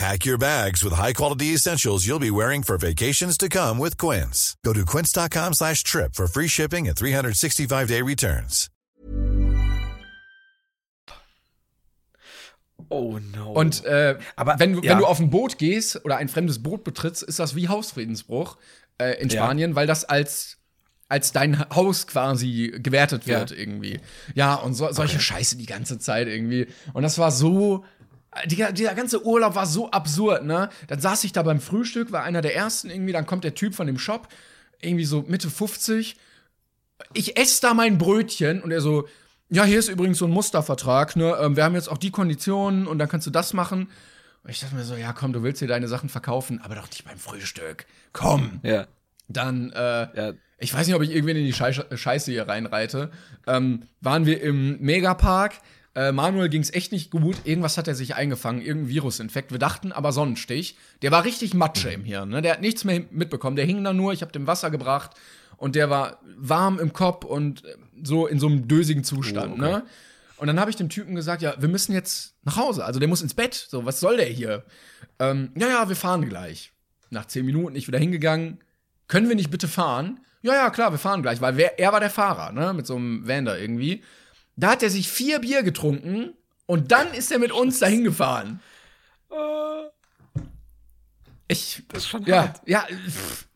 Pack 0.00 0.24
your 0.24 0.38
bags 0.38 0.82
with 0.82 0.94
high-quality 0.94 1.52
essentials 1.52 2.06
you'll 2.06 2.18
be 2.18 2.30
wearing 2.30 2.62
for 2.62 2.78
vacations 2.78 3.36
to 3.36 3.50
come 3.50 3.76
with 3.78 3.98
Quince. 3.98 4.56
Go 4.64 4.72
to 4.72 4.86
quince.com 4.86 5.52
slash 5.52 5.82
trip 5.84 6.14
for 6.14 6.26
free 6.26 6.48
shipping 6.48 6.88
and 6.88 6.96
365-day 6.96 8.00
returns. 8.00 8.70
Oh 12.88 13.18
no. 13.36 13.52
Und 13.52 13.84
äh, 13.84 14.16
Aber, 14.36 14.58
wenn, 14.58 14.72
du- 14.72 14.80
ja. 14.80 14.92
wenn 14.92 14.98
du 15.00 15.04
auf 15.06 15.20
ein 15.20 15.28
Boot 15.28 15.58
gehst 15.58 16.02
oder 16.02 16.16
ein 16.16 16.30
fremdes 16.30 16.62
Boot 16.62 16.82
betrittst, 16.82 17.22
ist 17.22 17.38
das 17.38 17.54
wie 17.54 17.68
Hausfriedensbruch 17.68 18.56
äh, 18.96 19.20
in 19.20 19.28
Ja. 19.28 19.44
Spanien, 19.44 19.74
weil 19.76 19.86
das 19.86 20.06
als 20.06 20.56
als 21.10 21.32
dein 21.32 21.68
Haus 21.70 22.06
quasi 22.06 22.72
gewertet 22.78 23.26
Ja. 23.26 23.40
wird 23.40 23.50
irgendwie. 23.52 24.00
Ja, 24.34 24.54
und 24.54 24.72
so, 24.72 24.90
solche 24.92 25.20
Scheiße 25.20 25.56
die 25.58 25.66
ganze 25.66 25.98
Zeit 25.98 26.26
irgendwie. 26.26 26.68
Und 26.94 27.02
das 27.02 27.18
war 27.18 27.30
so 27.32 27.84
die, 28.46 28.64
dieser 28.72 28.94
ganze 28.94 29.24
Urlaub 29.24 29.54
war 29.54 29.66
so 29.66 29.90
absurd, 29.90 30.44
ne? 30.44 30.70
Dann 30.88 31.00
saß 31.00 31.24
ich 31.24 31.32
da 31.32 31.42
beim 31.42 31.60
Frühstück, 31.60 32.12
war 32.12 32.22
einer 32.22 32.42
der 32.42 32.54
ersten 32.54 32.90
irgendwie, 32.90 33.12
dann 33.12 33.26
kommt 33.26 33.44
der 33.44 33.54
Typ 33.54 33.74
von 33.74 33.86
dem 33.86 33.98
Shop, 33.98 34.28
irgendwie 34.80 35.04
so 35.04 35.24
Mitte 35.26 35.50
50. 35.50 36.16
Ich 37.14 37.36
esse 37.36 37.60
da 37.62 37.74
mein 37.74 37.98
Brötchen 37.98 38.62
und 38.62 38.70
er 38.70 38.80
so, 38.80 39.08
ja, 39.48 39.64
hier 39.64 39.78
ist 39.78 39.88
übrigens 39.88 40.18
so 40.18 40.26
ein 40.26 40.30
Mustervertrag, 40.30 41.16
ne? 41.16 41.36
Ähm, 41.40 41.56
wir 41.56 41.64
haben 41.64 41.74
jetzt 41.74 41.88
auch 41.90 41.98
die 41.98 42.10
Konditionen 42.12 42.86
und 42.86 42.98
dann 42.98 43.08
kannst 43.08 43.26
du 43.26 43.30
das 43.30 43.52
machen. 43.52 43.88
Und 44.44 44.50
ich 44.50 44.60
dachte 44.60 44.74
mir 44.74 44.84
so, 44.84 44.94
ja, 44.94 45.12
komm, 45.12 45.32
du 45.32 45.42
willst 45.42 45.58
hier 45.58 45.68
deine 45.68 45.88
Sachen 45.88 46.08
verkaufen, 46.08 46.60
aber 46.62 46.76
doch 46.76 46.88
nicht 46.88 47.04
beim 47.04 47.18
Frühstück. 47.18 47.86
Komm. 48.12 48.60
ja. 48.62 48.86
Dann, 49.28 49.70
äh, 49.72 50.08
Ja. 50.16 50.32
ich 50.58 50.72
weiß 50.74 50.86
nicht, 50.86 50.96
ob 50.96 51.02
ich 51.02 51.10
irgendwen 51.10 51.36
in 51.36 51.44
die 51.44 51.52
Scheiße, 51.52 51.86
Scheiße 51.96 52.30
hier 52.32 52.48
reinreite. 52.48 53.10
Ähm, 53.46 53.84
waren 54.00 54.24
wir 54.26 54.40
im 54.40 54.80
Megapark. 54.80 55.54
Äh, 56.00 56.12
Manuel 56.12 56.48
ging 56.48 56.62
es 56.62 56.72
echt 56.72 56.92
nicht 56.92 57.10
gut. 57.10 57.36
Irgendwas 57.44 57.76
hat 57.76 57.86
er 57.86 57.94
sich 57.94 58.14
eingefangen, 58.14 58.62
irgendein 58.62 58.88
Virusinfekt. 58.88 59.52
Wir 59.52 59.58
dachten 59.58 59.92
aber 59.92 60.12
Sonnenstich. 60.12 60.78
Der 61.02 61.10
war 61.10 61.26
richtig 61.26 61.52
Matsche 61.52 61.90
im 61.90 62.04
Hirn. 62.04 62.30
Ne? 62.30 62.40
Der 62.40 62.54
hat 62.54 62.62
nichts 62.62 62.84
mehr 62.84 63.02
mitbekommen. 63.10 63.54
Der 63.54 63.66
hing 63.66 63.84
da 63.84 63.92
nur. 63.92 64.14
Ich 64.14 64.22
habe 64.22 64.32
dem 64.32 64.46
Wasser 64.46 64.70
gebracht 64.70 65.10
und 65.58 65.74
der 65.74 65.90
war 65.90 66.20
warm 66.38 66.78
im 66.78 66.94
Kopf 66.94 67.26
und 67.26 67.66
äh, 67.66 67.76
so 68.02 68.26
in 68.26 68.40
so 68.40 68.46
einem 68.46 68.66
dösigen 68.66 69.04
Zustand. 69.04 69.58
ne? 69.58 69.82
Und 70.38 70.46
dann 70.46 70.58
habe 70.58 70.70
ich 70.70 70.76
dem 70.76 70.88
Typen 70.88 71.14
gesagt, 71.14 71.42
ja, 71.42 71.54
wir 71.58 71.68
müssen 71.68 71.92
jetzt 71.92 72.34
nach 72.44 72.56
Hause. 72.56 72.82
Also 72.86 72.98
der 72.98 73.08
muss 73.08 73.20
ins 73.20 73.34
Bett. 73.34 73.52
So, 73.52 73.84
was 73.84 74.00
soll 74.00 74.16
der 74.16 74.24
hier? 74.24 74.64
Ähm, 75.18 75.52
ja, 75.54 75.68
ja, 75.68 75.88
wir 75.90 75.96
fahren 75.96 76.26
gleich. 76.26 76.72
Nach 77.10 77.26
zehn 77.26 77.44
Minuten 77.44 77.76
ich 77.76 77.88
wieder 77.88 77.98
hingegangen. 77.98 78.58
Können 79.06 79.28
wir 79.28 79.36
nicht 79.36 79.50
bitte 79.50 79.68
fahren? 79.68 80.20
Ja, 80.40 80.54
ja, 80.54 80.70
klar, 80.70 80.92
wir 80.92 80.98
fahren 80.98 81.20
gleich, 81.20 81.42
weil 81.42 81.58
wer, 81.58 81.78
er 81.78 81.92
war 81.92 82.00
der 82.00 82.08
Fahrer, 82.08 82.52
ne, 82.52 82.72
mit 82.72 82.86
so 82.86 82.96
einem 82.96 83.28
Van 83.28 83.44
da 83.44 83.54
irgendwie. 83.54 84.02
Da 84.60 84.70
hat 84.72 84.82
er 84.82 84.90
sich 84.90 85.08
vier 85.08 85.40
Bier 85.40 85.62
getrunken 85.62 86.34
und 86.66 86.92
dann 86.92 87.12
ist 87.14 87.32
er 87.32 87.38
mit 87.38 87.52
uns 87.52 87.78
dahin 87.78 88.04
gefahren. 88.04 88.60
Ich, 91.48 91.82
Das 91.88 92.04
ist 92.04 92.08
schon 92.08 92.24
ja, 92.26 92.42
hart. 92.42 92.60
ja. 92.66 92.86
pff. 92.86 93.46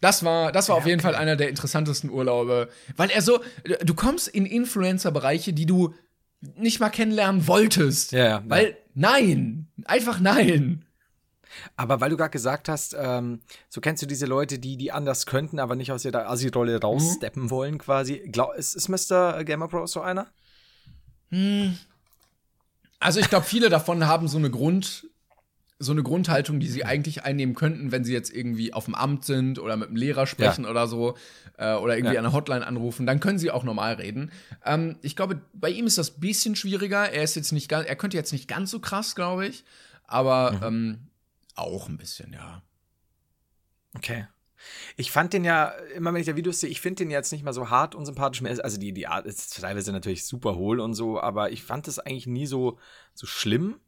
Das 0.00 0.22
war, 0.22 0.52
das 0.52 0.68
war 0.68 0.76
auf 0.76 0.86
jeden 0.86 1.00
Fall 1.00 1.16
einer 1.16 1.34
der 1.34 1.48
interessantesten 1.48 2.10
Urlaube, 2.10 2.68
weil 2.96 3.10
er 3.10 3.20
so, 3.20 3.40
du 3.82 3.94
kommst 3.94 4.28
in 4.28 4.46
Influencer-Bereiche, 4.46 5.52
die 5.52 5.66
du 5.66 5.92
nicht 6.40 6.78
mal 6.78 6.90
kennenlernen 6.90 7.48
wolltest. 7.48 8.12
Ja, 8.12 8.24
ja, 8.24 8.42
Weil, 8.46 8.76
nein, 8.94 9.66
einfach 9.86 10.20
nein. 10.20 10.84
Aber 11.76 12.00
weil 12.00 12.10
du 12.10 12.16
gerade 12.16 12.30
gesagt 12.30 12.68
hast, 12.68 12.94
ähm, 12.98 13.40
so 13.68 13.80
kennst 13.80 14.02
du 14.02 14.06
diese 14.06 14.26
Leute, 14.26 14.58
die 14.58 14.76
die 14.76 14.92
anders 14.92 15.26
könnten, 15.26 15.58
aber 15.58 15.76
nicht 15.76 15.92
aus 15.92 16.04
ihrer 16.04 16.28
Assi-Rolle 16.28 16.80
raussteppen 16.80 17.50
wollen, 17.50 17.78
quasi. 17.78 18.18
Glaub, 18.30 18.54
ist, 18.54 18.74
ist 18.74 18.88
Mr. 18.88 19.44
Gamer 19.44 19.68
Pro 19.68 19.86
so 19.86 20.00
einer? 20.00 20.26
Also 23.00 23.20
ich 23.20 23.28
glaube, 23.28 23.46
viele 23.46 23.68
davon 23.68 24.06
haben 24.06 24.28
so 24.28 24.38
eine 24.38 24.50
Grund, 24.50 25.06
so 25.78 25.92
eine 25.92 26.02
Grundhaltung, 26.02 26.58
die 26.58 26.66
sie 26.66 26.84
eigentlich 26.84 27.22
einnehmen 27.24 27.54
könnten, 27.54 27.92
wenn 27.92 28.02
sie 28.04 28.12
jetzt 28.12 28.32
irgendwie 28.34 28.72
auf 28.72 28.86
dem 28.86 28.94
Amt 28.96 29.24
sind 29.24 29.58
oder 29.60 29.76
mit 29.76 29.88
einem 29.88 29.96
Lehrer 29.96 30.26
sprechen 30.26 30.64
oder 30.66 30.88
so 30.88 31.16
äh, 31.56 31.74
oder 31.74 31.96
irgendwie 31.96 32.14
Ja. 32.14 32.20
an 32.20 32.26
einer 32.26 32.32
Hotline 32.34 32.66
anrufen, 32.66 33.06
dann 33.06 33.20
können 33.20 33.38
sie 33.38 33.50
auch 33.52 33.62
normal 33.62 33.94
reden. 33.94 34.32
Ähm, 34.64 34.96
ich 35.02 35.14
glaube, 35.14 35.40
bei 35.52 35.70
ihm 35.70 35.86
ist 35.86 35.98
das 35.98 36.16
ein 36.16 36.20
bisschen 36.20 36.56
schwieriger. 36.56 37.10
Er 37.12 37.22
ist 37.22 37.36
jetzt 37.36 37.52
nicht 37.52 37.68
ganz, 37.68 37.86
er 37.86 37.94
könnte 37.94 38.16
jetzt 38.16 38.32
nicht 38.32 38.48
ganz 38.48 38.70
so 38.72 38.80
krass, 38.80 39.14
glaube 39.14 39.46
ich, 39.46 39.64
aber 40.08 40.60
ähm, 40.64 40.98
auch 41.58 41.88
ein 41.88 41.98
bisschen, 41.98 42.32
ja. 42.32 42.62
Okay. 43.94 44.26
Ich 44.96 45.12
fand 45.12 45.32
den 45.32 45.44
ja, 45.44 45.68
immer 45.94 46.12
wenn 46.12 46.20
ich 46.20 46.26
da 46.26 46.36
Videos 46.36 46.60
sehe, 46.60 46.70
ich 46.70 46.80
finde 46.80 47.04
den 47.04 47.10
jetzt 47.10 47.30
nicht 47.30 47.44
mal 47.44 47.52
so 47.52 47.70
hart 47.70 47.94
unsympathisch 47.94 48.40
mehr. 48.40 48.58
Also 48.64 48.78
die, 48.78 48.92
die 48.92 49.06
Art 49.06 49.24
ist 49.24 49.60
teilweise 49.60 49.92
natürlich 49.92 50.26
super 50.26 50.56
hohl 50.56 50.80
und 50.80 50.94
so, 50.94 51.20
aber 51.20 51.52
ich 51.52 51.62
fand 51.62 51.86
das 51.86 51.98
eigentlich 51.98 52.26
nie 52.26 52.46
so, 52.46 52.78
so 53.14 53.26
schlimm, 53.26 53.80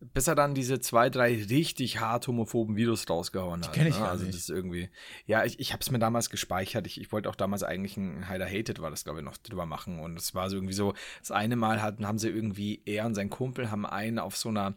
bis 0.00 0.28
er 0.28 0.36
dann 0.36 0.54
diese 0.54 0.78
zwei, 0.78 1.10
drei 1.10 1.34
richtig 1.48 1.98
hart 1.98 2.28
homophoben 2.28 2.76
Videos 2.76 3.08
rausgehauen 3.08 3.64
hat. 3.64 3.72
kenn 3.72 3.86
ich 3.86 3.98
ne? 3.98 4.08
also 4.08 4.24
nicht. 4.24 4.34
das 4.34 4.42
ist 4.42 4.50
irgendwie. 4.50 4.90
Ja, 5.26 5.44
ich, 5.44 5.58
ich 5.58 5.72
habe 5.72 5.80
es 5.80 5.90
mir 5.90 5.98
damals 5.98 6.30
gespeichert. 6.30 6.86
Ich, 6.86 7.00
ich 7.00 7.10
wollte 7.10 7.28
auch 7.28 7.34
damals 7.34 7.64
eigentlich 7.64 7.96
ein 7.96 8.28
Hider 8.28 8.46
Hated, 8.46 8.80
war 8.80 8.90
das, 8.90 9.02
glaube 9.02 9.20
ich, 9.20 9.24
noch 9.24 9.36
drüber 9.38 9.66
machen. 9.66 9.98
Und 9.98 10.16
es 10.16 10.34
war 10.34 10.50
so 10.50 10.56
irgendwie 10.56 10.74
so, 10.74 10.94
das 11.18 11.32
eine 11.32 11.56
Mal 11.56 11.82
hatten, 11.82 12.06
haben 12.06 12.18
sie 12.18 12.28
irgendwie, 12.28 12.80
er 12.84 13.06
und 13.06 13.14
sein 13.14 13.28
Kumpel 13.28 13.72
haben 13.72 13.86
einen 13.86 14.20
auf 14.20 14.36
so 14.36 14.50
einer, 14.50 14.74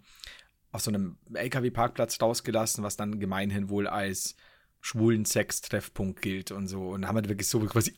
auf 0.71 0.81
so 0.81 0.91
einem 0.91 1.17
LKW-Parkplatz 1.33 2.21
rausgelassen, 2.21 2.83
was 2.83 2.97
dann 2.97 3.19
gemeinhin 3.19 3.69
wohl 3.69 3.87
als 3.87 4.35
schwulen 4.79 5.25
Sex-Treffpunkt 5.25 6.21
gilt 6.21 6.51
und 6.51 6.67
so. 6.67 6.89
Und 6.89 7.07
haben 7.07 7.15
halt 7.15 7.29
wirklich 7.29 7.47
so 7.47 7.59
quasi, 7.61 7.93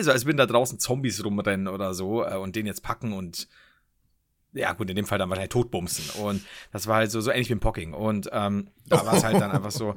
so 0.00 0.10
als 0.10 0.24
würden 0.24 0.38
da 0.38 0.46
draußen 0.46 0.78
Zombies 0.78 1.24
rumrennen 1.24 1.68
oder 1.68 1.94
so 1.94 2.24
äh, 2.24 2.36
und 2.36 2.56
den 2.56 2.66
jetzt 2.66 2.82
packen 2.82 3.12
und 3.12 3.48
ja, 4.54 4.72
gut, 4.72 4.90
in 4.90 4.96
dem 4.96 5.06
Fall 5.06 5.18
dann 5.18 5.30
wahrscheinlich 5.30 5.50
totbumsen. 5.50 6.22
Und 6.22 6.44
das 6.72 6.86
war 6.86 6.96
halt 6.96 7.10
so, 7.10 7.20
so 7.20 7.30
ähnlich 7.30 7.48
wie 7.48 7.54
im 7.54 7.60
Pocking. 7.60 7.94
Und 7.94 8.28
ähm, 8.32 8.68
da 8.86 9.04
war 9.06 9.14
es 9.14 9.24
halt 9.24 9.40
dann 9.40 9.50
einfach 9.50 9.70
so. 9.70 9.94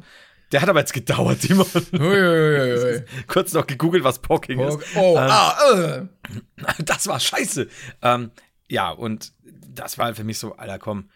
Der 0.51 0.61
hat 0.61 0.69
aber 0.69 0.79
jetzt 0.79 0.93
gedauert, 0.93 1.41
Timon. 1.41 1.65
Uiuiuiui. 1.91 3.03
Kurz 3.27 3.51
noch 3.51 3.67
gegoogelt, 3.67 4.03
was 4.03 4.19
Pocking 4.19 4.59
Oh, 4.59 4.67
ist. 4.77 4.95
oh 4.95 5.17
Ähm, 5.17 5.27
ah, 5.29 5.57
äh. 5.73 6.07
das 6.85 7.07
war 7.07 7.19
scheiße. 7.19 7.67
Ähm, 8.01 8.31
ja, 8.69 8.91
und 8.91 9.33
das 9.43 9.97
war 9.97 10.05
halt 10.05 10.15
für 10.15 10.23
mich 10.23 10.39
so, 10.39 10.55
Alter, 10.55 10.79
komm. 10.79 11.09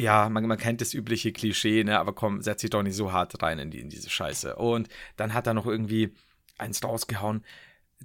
Ja, 0.00 0.30
man, 0.30 0.46
man 0.46 0.56
kennt 0.56 0.80
das 0.80 0.94
übliche 0.94 1.30
Klischee, 1.30 1.84
ne, 1.84 1.98
aber 1.98 2.14
komm, 2.14 2.40
setz 2.40 2.62
dich 2.62 2.70
doch 2.70 2.82
nicht 2.82 2.96
so 2.96 3.12
hart 3.12 3.42
rein 3.42 3.58
in, 3.58 3.70
die, 3.70 3.80
in 3.80 3.90
diese 3.90 4.08
Scheiße. 4.08 4.56
Und 4.56 4.88
dann 5.16 5.34
hat 5.34 5.46
er 5.46 5.52
noch 5.52 5.66
irgendwie 5.66 6.14
eins 6.56 6.82
rausgehauen, 6.82 7.44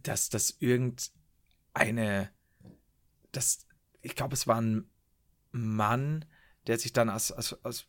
dass 0.04 0.28
das 0.28 0.58
irgendeine, 0.60 2.32
das, 3.32 3.66
ich 4.02 4.14
glaube, 4.14 4.34
es 4.34 4.46
war 4.46 4.62
ein 4.62 4.90
Mann, 5.54 6.26
der 6.68 6.78
sich 6.80 6.92
dann 6.92 7.08
als, 7.08 7.32
als, 7.32 7.56
als 7.64 7.88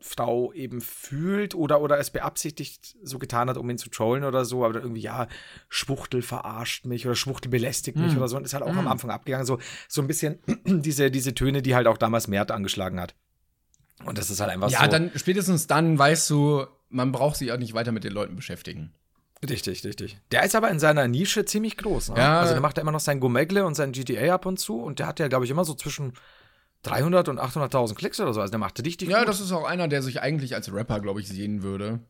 Frau 0.00 0.54
eben 0.54 0.80
fühlt 0.80 1.54
oder, 1.54 1.82
oder 1.82 1.98
es 1.98 2.08
beabsichtigt 2.08 2.96
so 3.02 3.18
getan 3.18 3.50
hat, 3.50 3.58
um 3.58 3.68
ihn 3.68 3.76
zu 3.76 3.90
trollen 3.90 4.24
oder 4.24 4.46
so, 4.46 4.64
aber 4.64 4.80
irgendwie, 4.80 5.02
ja, 5.02 5.28
Schwuchtel 5.68 6.22
verarscht 6.22 6.86
mich 6.86 7.04
oder 7.04 7.16
Schwuchtel 7.16 7.50
belästigt 7.50 7.98
mich 7.98 8.16
oder 8.16 8.28
so 8.28 8.38
und 8.38 8.46
ist 8.46 8.54
halt 8.54 8.64
auch 8.64 8.74
am 8.74 8.88
Anfang 8.88 9.10
abgegangen, 9.10 9.44
so, 9.44 9.58
so 9.88 10.00
ein 10.00 10.06
bisschen 10.06 10.38
diese, 10.64 11.10
diese 11.10 11.34
Töne, 11.34 11.60
die 11.60 11.74
halt 11.74 11.86
auch 11.86 11.98
damals 11.98 12.28
Mert 12.28 12.50
angeschlagen 12.50 12.98
hat. 12.98 13.14
Und 14.04 14.18
das 14.18 14.30
ist 14.30 14.40
halt 14.40 14.50
einfach 14.50 14.70
Ja, 14.70 14.84
so. 14.84 14.90
dann 14.90 15.10
spätestens 15.14 15.66
dann 15.66 15.98
weißt 15.98 16.28
du, 16.30 16.66
man 16.88 17.12
braucht 17.12 17.36
sich 17.36 17.52
auch 17.52 17.58
nicht 17.58 17.74
weiter 17.74 17.92
mit 17.92 18.04
den 18.04 18.12
Leuten 18.12 18.36
beschäftigen. 18.36 18.92
Richtig, 19.48 19.84
richtig. 19.84 20.18
Der 20.30 20.44
ist 20.44 20.54
aber 20.54 20.70
in 20.70 20.78
seiner 20.78 21.08
Nische 21.08 21.44
ziemlich 21.44 21.76
groß. 21.76 22.10
Ne? 22.10 22.18
Ja. 22.18 22.40
Also 22.40 22.52
der 22.52 22.60
macht 22.62 22.76
ja 22.76 22.82
immer 22.82 22.92
noch 22.92 23.00
sein 23.00 23.18
Gomegle 23.20 23.64
und 23.64 23.74
sein 23.74 23.92
GTA 23.92 24.34
ab 24.34 24.46
und 24.46 24.58
zu 24.58 24.80
und 24.80 24.98
der 24.98 25.06
hat 25.08 25.18
ja, 25.18 25.28
glaube 25.28 25.44
ich, 25.44 25.50
immer 25.50 25.64
so 25.64 25.74
zwischen 25.74 26.12
300 26.82 27.28
und 27.28 27.40
800.000 27.40 27.94
Klicks 27.94 28.20
oder 28.20 28.32
so. 28.34 28.40
Also 28.40 28.50
der 28.50 28.58
macht 28.60 28.84
richtig 28.84 29.08
Ja, 29.08 29.20
gut. 29.20 29.28
das 29.28 29.40
ist 29.40 29.52
auch 29.52 29.64
einer, 29.64 29.88
der 29.88 30.02
sich 30.02 30.20
eigentlich 30.20 30.54
als 30.54 30.72
Rapper, 30.72 31.00
glaube 31.00 31.20
ich, 31.20 31.28
sehen 31.28 31.62
würde. 31.62 32.00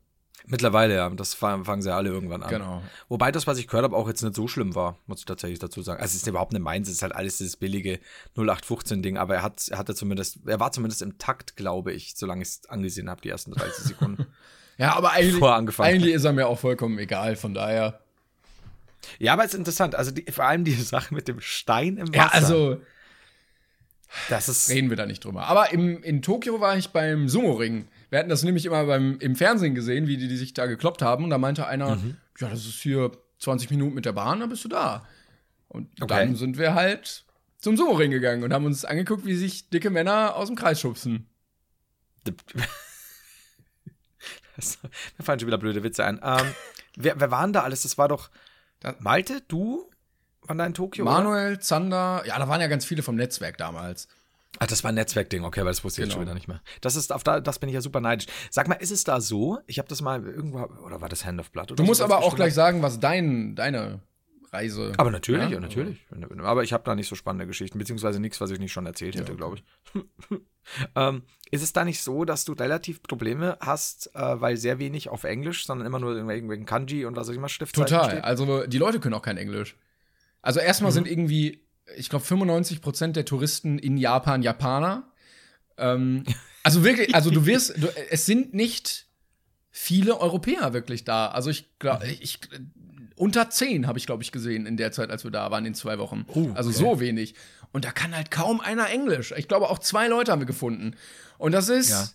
Mittlerweile, 0.46 0.94
ja. 0.96 1.08
Das 1.10 1.34
fa- 1.34 1.62
fangen 1.62 1.82
sie 1.82 1.94
alle 1.94 2.08
irgendwann 2.10 2.42
an. 2.42 2.50
Genau. 2.50 2.82
Wobei 3.08 3.30
das, 3.30 3.46
was 3.46 3.58
ich 3.58 3.68
gehört 3.68 3.84
habe, 3.84 3.96
auch 3.96 4.08
jetzt 4.08 4.22
nicht 4.22 4.34
so 4.34 4.48
schlimm 4.48 4.74
war, 4.74 4.98
muss 5.06 5.20
ich 5.20 5.24
tatsächlich 5.24 5.60
dazu 5.60 5.82
sagen. 5.82 6.00
Also 6.02 6.10
es 6.16 6.22
ist 6.22 6.26
überhaupt 6.26 6.52
nicht 6.52 6.62
meins, 6.62 6.88
es 6.88 6.94
ist 6.96 7.02
halt 7.02 7.14
alles 7.14 7.38
dieses 7.38 7.56
billige 7.56 8.00
0815-Ding, 8.36 9.18
aber 9.18 9.36
er 9.36 9.42
hat, 9.42 9.68
er 9.68 9.78
hatte 9.78 9.94
zumindest, 9.94 10.38
er 10.46 10.58
war 10.58 10.72
zumindest 10.72 11.00
im 11.02 11.16
Takt, 11.18 11.54
glaube 11.56 11.92
ich, 11.92 12.14
solange 12.16 12.42
ich 12.42 12.48
es 12.48 12.68
angesehen 12.68 13.08
habe, 13.08 13.20
die 13.20 13.28
ersten 13.28 13.52
30 13.52 13.84
Sekunden. 13.84 14.26
Ja, 14.78 14.96
aber 14.96 15.12
eigentlich, 15.12 15.40
eigentlich 15.78 16.14
ist 16.14 16.24
er 16.24 16.32
mir 16.32 16.48
auch 16.48 16.58
vollkommen 16.58 16.98
egal, 16.98 17.36
von 17.36 17.52
daher. 17.52 18.00
ja, 19.18 19.34
aber 19.34 19.44
es 19.44 19.52
ist 19.52 19.58
interessant. 19.58 19.94
Also 19.94 20.10
die, 20.10 20.24
vor 20.32 20.46
allem 20.46 20.64
die 20.64 20.72
Sache 20.72 21.14
mit 21.14 21.28
dem 21.28 21.40
Stein 21.42 21.98
im 21.98 22.08
Wasser. 22.08 22.16
Ja, 22.16 22.28
also 22.28 22.80
das 24.30 24.48
ist. 24.48 24.70
reden 24.70 24.88
wir 24.88 24.96
da 24.96 25.06
nicht 25.06 25.24
drüber. 25.24 25.44
Aber 25.46 25.72
im, 25.72 26.02
in 26.02 26.22
Tokio 26.22 26.58
war 26.60 26.76
ich 26.76 26.88
beim 26.88 27.28
Sumo-Ring. 27.28 27.86
Wir 28.12 28.18
hatten 28.18 28.28
das 28.28 28.42
nämlich 28.42 28.66
immer 28.66 28.84
beim, 28.84 29.18
im 29.20 29.36
Fernsehen 29.36 29.74
gesehen, 29.74 30.06
wie 30.06 30.18
die, 30.18 30.28
die 30.28 30.36
sich 30.36 30.52
da 30.52 30.66
gekloppt 30.66 31.00
haben. 31.00 31.24
Und 31.24 31.30
da 31.30 31.38
meinte 31.38 31.66
einer, 31.66 31.96
Mhm. 31.96 32.18
ja, 32.38 32.50
das 32.50 32.66
ist 32.66 32.74
hier 32.82 33.10
20 33.38 33.70
Minuten 33.70 33.94
mit 33.94 34.04
der 34.04 34.12
Bahn, 34.12 34.40
dann 34.40 34.50
bist 34.50 34.62
du 34.64 34.68
da. 34.68 35.06
Und 35.68 35.88
Okay. 36.02 36.26
dann 36.26 36.36
sind 36.36 36.58
wir 36.58 36.74
halt 36.74 37.24
zum 37.58 37.78
Sumo-Ring 37.78 38.10
gegangen 38.10 38.42
und 38.44 38.52
haben 38.52 38.66
uns 38.66 38.84
angeguckt, 38.84 39.24
wie 39.24 39.34
sich 39.34 39.70
dicke 39.70 39.88
Männer 39.88 40.36
aus 40.36 40.48
dem 40.48 40.56
Kreis 40.56 40.78
schubsen. 40.78 41.26
Das- 44.56 44.78
Mir 45.16 45.24
fallen 45.24 45.40
schon 45.40 45.46
wieder 45.46 45.56
blöde 45.56 45.82
Witze 45.82 46.04
ein. 46.04 46.20
Ähm, 46.22 46.54
wer, 46.96 47.18
wer 47.18 47.30
waren 47.30 47.54
da 47.54 47.62
alles? 47.62 47.82
Das 47.82 47.96
war 47.96 48.08
doch 48.08 48.30
Malte, 48.98 49.40
du? 49.48 49.88
Waren 50.42 50.58
da 50.58 50.66
in 50.66 50.74
Tokio? 50.74 51.04
oder? 51.04 51.12
Manuel, 51.14 51.60
Zander, 51.60 52.22
ja, 52.26 52.38
da 52.38 52.46
waren 52.48 52.60
ja 52.60 52.66
ganz 52.66 52.84
viele 52.84 53.02
vom 53.02 53.14
Netzwerk 53.16 53.56
damals. 53.56 54.08
Ah, 54.58 54.66
das 54.66 54.84
war 54.84 54.90
ein 54.92 54.94
Netzwerkding, 54.96 55.44
okay, 55.44 55.60
weil 55.60 55.66
das 55.68 55.82
wusste 55.82 56.00
ich 56.02 56.06
jetzt 56.06 56.12
Genau. 56.14 56.20
schon 56.20 56.26
wieder 56.26 56.34
nicht 56.34 56.46
mehr. 56.48 56.60
Das 56.82 56.94
ist 56.94 57.12
auf 57.12 57.24
da, 57.24 57.40
das 57.40 57.58
bin 57.58 57.68
ich 57.68 57.74
ja 57.74 57.80
super 57.80 58.00
neidisch. 58.00 58.26
Sag 58.50 58.68
mal, 58.68 58.74
ist 58.74 58.90
es 58.90 59.02
da 59.04 59.20
so? 59.20 59.58
Ich 59.66 59.78
habe 59.78 59.88
das 59.88 60.02
mal 60.02 60.24
irgendwo 60.26 60.58
oder 60.84 61.00
war 61.00 61.08
das 61.08 61.24
Hand 61.24 61.40
of 61.40 61.50
Blood 61.50 61.72
oder 61.72 61.76
Du 61.76 61.84
musst 61.84 61.98
so, 61.98 62.04
aber 62.04 62.18
auch 62.18 62.36
gleich 62.36 62.52
sagen, 62.54 62.82
was 62.82 63.00
dein, 63.00 63.56
deine 63.56 64.00
Reise. 64.52 64.92
Aber 64.98 65.10
natürlich, 65.10 65.44
ja, 65.44 65.50
Ja, 65.52 65.60
natürlich. 65.60 66.06
Aber 66.42 66.62
ich 66.62 66.74
habe 66.74 66.84
da 66.84 66.94
nicht 66.94 67.08
so 67.08 67.14
spannende 67.16 67.46
Geschichten, 67.46 67.78
beziehungsweise 67.78 68.20
nichts, 68.20 68.40
was 68.42 68.50
ich 68.50 68.58
nicht 68.58 68.72
schon 68.72 68.84
erzählt 68.84 69.16
hätte, 69.16 69.34
glaube 69.34 69.56
ich. 69.56 69.64
ähm, 70.94 71.22
ist 71.50 71.62
es 71.62 71.72
da 71.72 71.84
nicht 71.86 72.02
so, 72.02 72.26
dass 72.26 72.44
du 72.44 72.52
relativ 72.52 73.02
Probleme 73.02 73.56
hast, 73.60 74.14
äh, 74.14 74.40
weil 74.40 74.58
sehr 74.58 74.78
wenig 74.78 75.08
auf 75.08 75.24
Englisch, 75.24 75.64
sondern 75.66 75.86
immer 75.86 75.98
nur 75.98 76.14
irgendwelchen 76.14 76.66
Kanji 76.66 77.06
und 77.06 77.16
was 77.16 77.30
auch 77.30 77.32
immer 77.34 77.48
Schriftzeichen 77.48 77.86
Total. 77.86 78.10
steht? 78.10 78.24
Also 78.24 78.66
die 78.66 78.78
Leute 78.78 79.00
können 79.00 79.14
auch 79.14 79.22
kein 79.22 79.38
Englisch. 79.38 79.76
Also 80.42 80.60
erstmal 80.60 80.90
Mhm. 80.90 80.94
sind 80.96 81.08
irgendwie, 81.08 81.64
ich 81.96 82.08
glaube, 82.08 82.24
95% 82.24 83.12
der 83.12 83.24
Touristen 83.24 83.78
in 83.78 83.96
Japan 83.96 84.42
Japaner. 84.42 85.10
Ähm, 85.78 86.24
also 86.62 86.84
wirklich, 86.84 87.14
also 87.14 87.30
du 87.30 87.46
wirst, 87.46 87.74
du, 87.76 87.88
es 88.10 88.26
sind 88.26 88.54
nicht 88.54 89.06
viele 89.70 90.20
Europäer 90.20 90.72
wirklich 90.72 91.04
da. 91.04 91.28
Also 91.28 91.50
ich 91.50 91.62
Mhm. 91.62 91.66
glaube, 91.78 92.06
ich, 92.06 92.38
unter 93.16 93.50
10 93.50 93.86
habe 93.86 93.98
ich, 93.98 94.06
glaube 94.06 94.22
ich, 94.22 94.32
gesehen 94.32 94.66
in 94.66 94.76
der 94.76 94.92
Zeit, 94.92 95.10
als 95.10 95.24
wir 95.24 95.30
da 95.30 95.50
waren, 95.50 95.64
in 95.66 95.74
zwei 95.74 95.98
Wochen. 95.98 96.24
Oh, 96.28 96.50
Also 96.54 96.70
okay. 96.70 96.78
so 96.78 97.00
wenig. 97.00 97.34
Und 97.72 97.84
da 97.84 97.90
kann 97.90 98.14
halt 98.14 98.30
kaum 98.30 98.60
einer 98.60 98.90
Englisch. 98.90 99.32
Ich 99.36 99.48
glaube, 99.48 99.70
auch 99.70 99.78
zwei 99.78 100.08
Leute 100.08 100.30
haben 100.30 100.40
wir 100.40 100.46
gefunden. 100.46 100.94
Und 101.38 101.52
das 101.52 101.68
ist 101.68 101.90
Ja. 101.90 102.08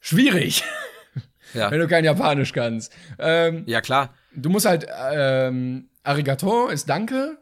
schwierig, 0.00 0.64
Ja. 1.54 1.70
wenn 1.70 1.78
du 1.78 1.86
kein 1.88 2.04
Japanisch 2.04 2.52
kannst. 2.52 2.92
Ähm, 3.18 3.64
ja, 3.66 3.80
klar. 3.80 4.14
Du 4.34 4.48
musst 4.50 4.66
halt, 4.66 4.86
ähm, 5.12 5.88
Arigato 6.02 6.68
ist 6.68 6.88
Danke. 6.88 7.38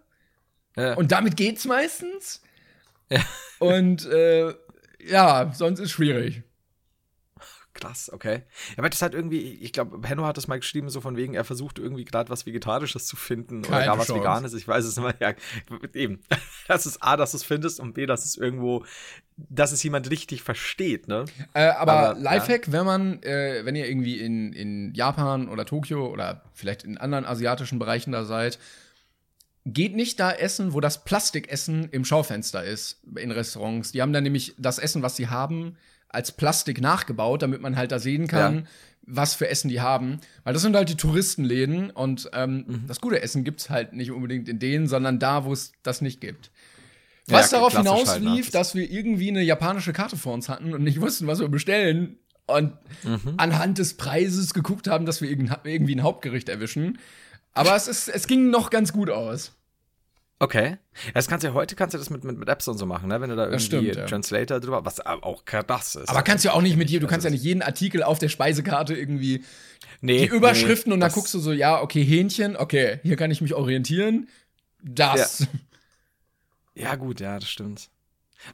Ja. 0.77 0.95
Und 0.95 1.13
damit 1.13 1.37
geht's 1.37 1.65
meistens. 1.65 2.43
Ja. 3.11 3.21
Und 3.59 4.07
äh, 4.07 4.55
ja, 5.05 5.53
sonst 5.55 5.81
ist 5.81 5.91
schwierig. 5.91 6.43
Krass, 7.75 8.11
okay. 8.13 8.43
Ja, 8.71 8.79
aber 8.79 8.91
das 8.91 9.01
hat 9.01 9.15
irgendwie, 9.15 9.55
ich 9.55 9.73
glaube, 9.73 10.07
Henno 10.07 10.27
hat 10.27 10.37
das 10.37 10.47
mal 10.47 10.59
geschrieben, 10.59 10.91
so 10.91 11.01
von 11.01 11.17
wegen, 11.17 11.33
er 11.33 11.45
versucht 11.45 11.79
irgendwie 11.79 12.05
gerade 12.05 12.29
was 12.29 12.45
Vegetarisches 12.45 13.07
zu 13.07 13.17
finden 13.17 13.61
oder 13.61 13.69
Keine 13.71 13.87
gar 13.87 13.99
was 13.99 14.09
Chance. 14.09 14.21
Veganes. 14.21 14.55
Ich 14.55 14.69
weiß 14.69 14.85
es 14.85 14.99
immer. 14.99 15.15
Ja, 15.21 15.33
eben. 15.95 16.21
Das 16.69 16.87
ist 16.87 17.03
A, 17.03 17.17
dass 17.17 17.33
du 17.33 17.39
es 17.39 17.45
findest 17.45 17.81
und 17.81 17.95
B, 17.95 18.07
dass 18.07 18.25
es 18.25 18.37
irgendwo, 18.37 18.85
dass 19.37 19.73
es 19.73 19.83
jemand 19.83 20.11
richtig 20.11 20.43
versteht, 20.43 21.09
ne? 21.09 21.25
Äh, 21.55 21.65
aber, 21.71 21.93
Aber, 21.93 22.21
Lifehack, 22.21 22.71
wenn 22.71 22.87
man, 22.87 23.23
äh, 23.23 23.63
wenn 23.65 23.75
ihr 23.75 23.89
irgendwie 23.89 24.21
in, 24.21 24.53
in 24.53 24.95
Japan 24.95 25.49
oder 25.49 25.67
Tokio 25.67 26.07
oder 26.07 26.45
vielleicht 26.55 26.85
in 26.85 26.99
anderen 26.99 27.25
asiatischen 27.25 27.79
Bereichen 27.79 28.13
da 28.13 28.25
seid, 28.25 28.59
geht 29.65 29.95
nicht 29.95 30.19
da 30.19 30.33
essen, 30.33 30.73
wo 30.73 30.81
das 30.81 31.05
Plastikessen 31.05 31.89
im 31.91 32.05
Schaufenster 32.05 32.65
ist, 32.65 33.01
in 33.17 33.31
Restaurants. 33.31 33.93
Die 33.93 34.03
haben 34.03 34.13
dann 34.13 34.25
nämlich 34.25 34.55
das 34.59 34.79
Essen, 34.79 35.03
was 35.03 35.17
sie 35.17 35.29
haben, 35.29 35.77
als 36.09 36.33
Plastik 36.33 36.81
nachgebaut, 36.81 37.43
damit 37.43 37.61
man 37.61 37.77
halt 37.77 37.93
da 37.93 37.99
sehen 37.99 38.27
kann, 38.27 38.55
Ja. 38.57 38.63
was 39.07 39.35
für 39.35 39.49
Essen 39.49 39.69
die 39.69 39.81
haben. 39.81 40.21
Weil 40.45 40.53
das 40.53 40.63
sind 40.63 40.75
halt 40.77 40.89
die 40.89 40.97
Touristenläden 40.97 41.91
und 41.91 42.29
ähm, 42.35 42.65
Mhm. 42.67 42.85
das 42.89 43.01
gute 43.01 43.23
Essen 43.23 43.45
gibt's 43.45 43.71
halt 43.71 43.93
nicht 43.93 44.11
unbedingt 44.11 44.49
in 44.49 44.59
denen, 44.59 44.87
sondern 44.89 45.19
da, 45.19 45.45
wo 45.45 45.53
es 45.53 45.73
das 45.83 46.01
nicht 46.03 46.21
gibt. 46.21 46.51
Ja, 47.29 47.39
Was 47.39 47.51
darauf 47.51 47.71
klassisch 47.73 47.91
hinaus 47.93 48.09
halt, 48.09 48.23
ne? 48.25 48.43
dass 48.53 48.75
wir 48.75 48.91
irgendwie 48.91 49.29
eine 49.29 49.43
japanische 49.43 49.93
Karte 49.93 50.17
vor 50.17 50.35
uns 50.35 50.49
hatten 50.49 50.75
und 50.75 50.83
nicht 50.83 51.01
wussten, 51.01 51.29
was 51.29 51.39
wir 51.39 51.49
bestellen. 51.49 52.17
Und 52.47 52.73
Mhm. 53.05 53.35
anhand 53.37 53.79
des 53.79 53.95
Preises 53.95 54.53
geguckt 54.53 54.89
haben, 54.89 55.07
dass 55.07 55.23
wir 55.23 55.31
irgend- 55.31 55.57
irgendwie 55.65 55.95
ein 55.95 56.03
Hauptgericht 56.03 56.49
erwischen. 56.49 56.99
Aber 57.53 57.77
es, 57.77 57.89
ist, 57.89 58.09
es 58.09 58.27
ging 58.27 58.51
noch 58.51 58.71
ganz 58.71 58.93
gut 58.93 59.11
aus. 59.11 59.53
Okay. 60.39 60.79
Ja, 61.07 61.13
das 61.15 61.29
kannst 61.29 61.45
du 61.45 61.49
ja 61.49 61.55
heute 61.55 61.77
kannst 61.77 61.95
du 61.95 61.99
das 61.99 62.11
mit, 62.11 62.25
mit, 62.25 62.37
mit 62.37 62.49
Apps 62.49 62.67
und 62.67 62.77
so 62.77 62.85
machen, 62.85 63.09
ne? 63.09 63.21
Wenn 63.21 63.31
du 63.31 63.37
da 63.37 63.45
irgendwie 63.45 63.65
stimmt, 63.65 63.95
ja. 63.95 64.07
Translator 64.07 64.59
drüber, 64.59 64.85
was 64.85 64.99
auch 65.01 65.45
krass 65.45 65.95
ist. 65.95 66.09
Aber 66.09 66.23
kannst 66.23 66.45
ja 66.45 66.53
auch 66.53 66.63
nicht 66.63 66.77
mit 66.77 66.91
jedem, 66.91 67.07
du 67.07 67.11
kannst 67.11 67.25
ja 67.25 67.31
nicht 67.31 67.45
jeden 67.45 67.63
Artikel 67.63 68.03
auf 68.03 68.19
der 68.19 68.29
Speisekarte 68.29 68.95
irgendwie 68.95 69.45
nee, 70.01 70.27
die 70.27 70.35
Überschriften 70.35 70.91
nee, 70.91 70.95
und 70.95 71.01
dann 71.01 71.13
guckst 71.13 71.33
du 71.33 71.39
so, 71.39 71.53
ja, 71.53 71.81
okay, 71.81 72.03
Hähnchen, 72.03 72.57
okay, 72.57 72.99
hier 73.05 73.17
kann 73.17 73.31
ich 73.31 73.41
mich 73.41 73.55
orientieren. 73.55 74.29
Das. 74.83 75.47
Ja, 76.75 76.95
gut, 76.95 77.21
ja, 77.21 77.39
das 77.39 77.51
stimmt. 77.51 77.91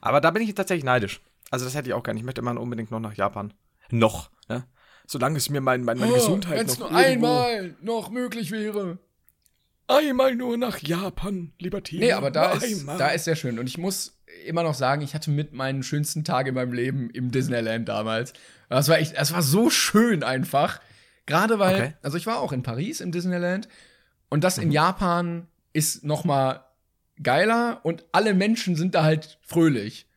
Aber 0.01 0.21
da 0.21 0.31
bin 0.31 0.43
ich 0.43 0.53
tatsächlich 0.53 0.83
neidisch. 0.83 1.21
Also, 1.51 1.65
das 1.65 1.73
hätte 1.73 1.89
ich 1.89 1.93
auch 1.93 2.03
gerne. 2.03 2.19
Ich 2.19 2.25
möchte 2.25 2.41
immer 2.41 2.59
unbedingt 2.59 2.91
noch 2.91 2.99
nach 2.99 3.15
Japan. 3.15 3.53
Noch, 3.91 4.29
ne? 4.47 4.65
Solange 5.11 5.37
es 5.37 5.49
mir 5.49 5.59
mein, 5.59 5.83
mein, 5.83 5.97
meine 5.97 6.13
Gesundheit 6.13 6.59
Wenn 6.59 6.67
es 6.67 6.77
noch 6.77 6.91
nur 6.91 6.99
einmal 6.99 7.75
noch 7.81 8.11
möglich 8.11 8.51
wäre. 8.51 8.99
Einmal 9.87 10.35
nur 10.35 10.55
nach 10.55 10.77
Japan, 10.83 11.51
lieber 11.57 11.81
Timo. 11.81 12.01
Nee, 12.01 12.11
aber 12.11 12.29
da 12.29 12.51
ist, 12.51 12.85
da 12.87 13.07
ist 13.07 13.23
sehr 13.23 13.35
schön. 13.35 13.57
Und 13.57 13.65
ich 13.65 13.79
muss 13.79 14.21
immer 14.45 14.61
noch 14.61 14.75
sagen, 14.75 15.01
ich 15.01 15.15
hatte 15.15 15.31
mit 15.31 15.51
meinen 15.51 15.81
schönsten 15.81 16.23
Tagen 16.23 16.49
in 16.49 16.53
meinem 16.53 16.73
Leben 16.73 17.09
im 17.09 17.31
Disneyland 17.31 17.89
damals. 17.89 18.33
Das 18.69 18.87
war 18.87 18.99
echt, 18.99 19.17
das 19.17 19.33
war 19.33 19.41
so 19.41 19.71
schön 19.71 20.21
einfach. 20.21 20.79
Gerade 21.25 21.57
weil, 21.57 21.73
Okay. 21.75 21.87
Mhm. 21.87 21.93
also 22.03 22.17
ich 22.17 22.27
war 22.27 22.37
auch 22.39 22.51
in 22.51 22.61
Paris 22.61 23.01
im 23.01 23.11
Disneyland 23.11 23.67
und 24.29 24.43
das 24.43 24.59
in 24.59 24.71
Japan 24.71 25.47
ist 25.73 26.03
noch 26.03 26.23
mal 26.23 26.65
geiler 27.23 27.79
und 27.81 28.05
alle 28.11 28.35
Menschen 28.35 28.75
sind 28.75 28.93
da 28.93 29.03
halt 29.03 29.39
fröhlich. 29.41 30.07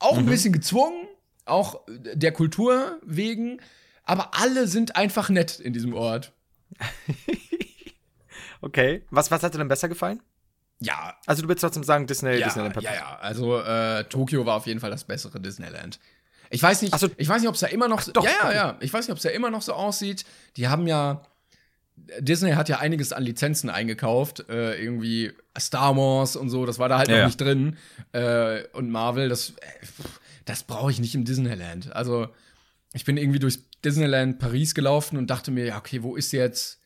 Auch 0.00 0.18
ein 0.18 0.24
Mhm. 0.24 0.30
bisschen 0.30 0.52
gezwungen, 0.52 1.06
auch 1.44 1.82
der 1.88 2.32
Kultur 2.32 2.98
wegen, 3.04 3.60
aber 4.06 4.30
alle 4.34 4.66
sind 4.66 4.96
einfach 4.96 5.28
nett 5.28 5.60
in 5.60 5.72
diesem 5.74 5.92
Ort. 5.94 6.32
Okay. 8.62 9.02
Was, 9.10 9.30
was 9.30 9.42
hat 9.42 9.54
dir 9.54 9.58
denn 9.58 9.68
besser 9.68 9.88
gefallen? 9.88 10.20
Ja, 10.80 11.14
Also, 11.26 11.42
du 11.42 11.48
willst 11.48 11.62
trotzdem 11.62 11.84
sagen, 11.84 12.06
Disney, 12.06 12.36
ja, 12.38 12.46
Disneyland 12.46 12.74
ja, 12.82 12.94
ja. 12.94 13.18
Also 13.20 13.58
äh, 13.60 14.04
Tokio 14.04 14.44
war 14.44 14.56
auf 14.56 14.66
jeden 14.66 14.80
Fall 14.80 14.90
das 14.90 15.04
bessere 15.04 15.40
Disneyland. 15.40 15.98
Ich 16.50 16.62
weiß 16.62 16.82
nicht, 16.82 16.92
Ach 16.94 16.98
so. 16.98 17.08
ich 17.16 17.28
weiß 17.28 17.40
nicht, 17.40 17.48
ob 17.48 17.54
es 17.54 17.60
da 17.60 17.66
immer 17.66 17.88
noch 17.88 18.00
so, 18.00 18.12
doch, 18.12 18.24
ja, 18.24 18.30
ja, 18.44 18.52
ja. 18.52 18.76
Ich 18.80 18.92
weiß 18.92 19.06
nicht, 19.06 19.12
ob 19.12 19.16
es 19.16 19.22
da 19.22 19.30
immer 19.30 19.50
noch 19.50 19.62
so 19.62 19.72
aussieht. 19.72 20.24
Die 20.56 20.68
haben 20.68 20.86
ja 20.86 21.22
Disney 22.18 22.52
hat 22.52 22.68
ja 22.68 22.78
einiges 22.78 23.12
an 23.14 23.22
Lizenzen 23.22 23.70
eingekauft, 23.70 24.48
äh, 24.50 24.74
irgendwie 24.82 25.32
Star 25.58 25.96
Wars 25.96 26.36
und 26.36 26.50
so, 26.50 26.66
das 26.66 26.78
war 26.78 26.90
da 26.90 26.98
halt 26.98 27.08
Ja, 27.08 27.14
noch 27.14 27.20
ja. 27.20 27.26
nicht 27.26 27.40
drin. 27.40 27.78
Äh, 28.12 28.64
und 28.74 28.90
Marvel, 28.90 29.30
das, 29.30 29.50
äh, 29.50 29.86
das 30.44 30.62
brauche 30.64 30.90
ich 30.90 30.98
nicht 31.00 31.14
im 31.14 31.24
Disneyland. 31.24 31.94
Also, 31.96 32.28
ich 32.96 33.04
bin 33.04 33.16
irgendwie 33.16 33.38
durchs 33.38 33.60
Disneyland 33.84 34.38
Paris 34.38 34.74
gelaufen 34.74 35.16
und 35.18 35.28
dachte 35.28 35.50
mir, 35.50 35.64
ja, 35.66 35.78
okay, 35.78 36.02
wo 36.02 36.16
ist 36.16 36.32
jetzt 36.32 36.80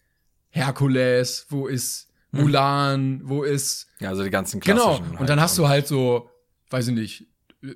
Herkules? 0.50 1.46
Wo 1.48 1.66
ist 1.66 2.08
Hm. 2.32 2.42
Mulan? 2.42 3.20
Wo 3.24 3.42
ist 3.42 3.88
Ja, 3.98 4.10
also 4.10 4.22
die 4.22 4.30
ganzen 4.30 4.60
Genau. 4.60 5.00
Und 5.18 5.28
dann 5.28 5.40
hast 5.40 5.58
du 5.58 5.66
halt 5.68 5.86
so, 5.88 6.30
weiß 6.70 6.88
ich 6.88 6.94
nicht, 6.94 7.26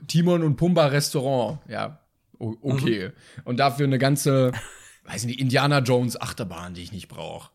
Timon 0.07 0.43
und 0.43 0.57
Pumba 0.57 0.87
Restaurant. 0.87 1.59
Ja, 1.69 2.01
o- 2.39 2.55
okay. 2.63 3.11
Und 3.45 3.59
dafür 3.59 3.87
eine 3.87 3.99
ganze, 3.99 4.53
weiß 5.05 5.23
ich 5.23 5.27
nicht, 5.27 5.41
Indiana 5.41 5.81
Jones 5.81 6.21
Achterbahn, 6.21 6.75
die 6.75 6.83
ich 6.83 6.93
nicht 6.93 7.09
brauche. 7.09 7.51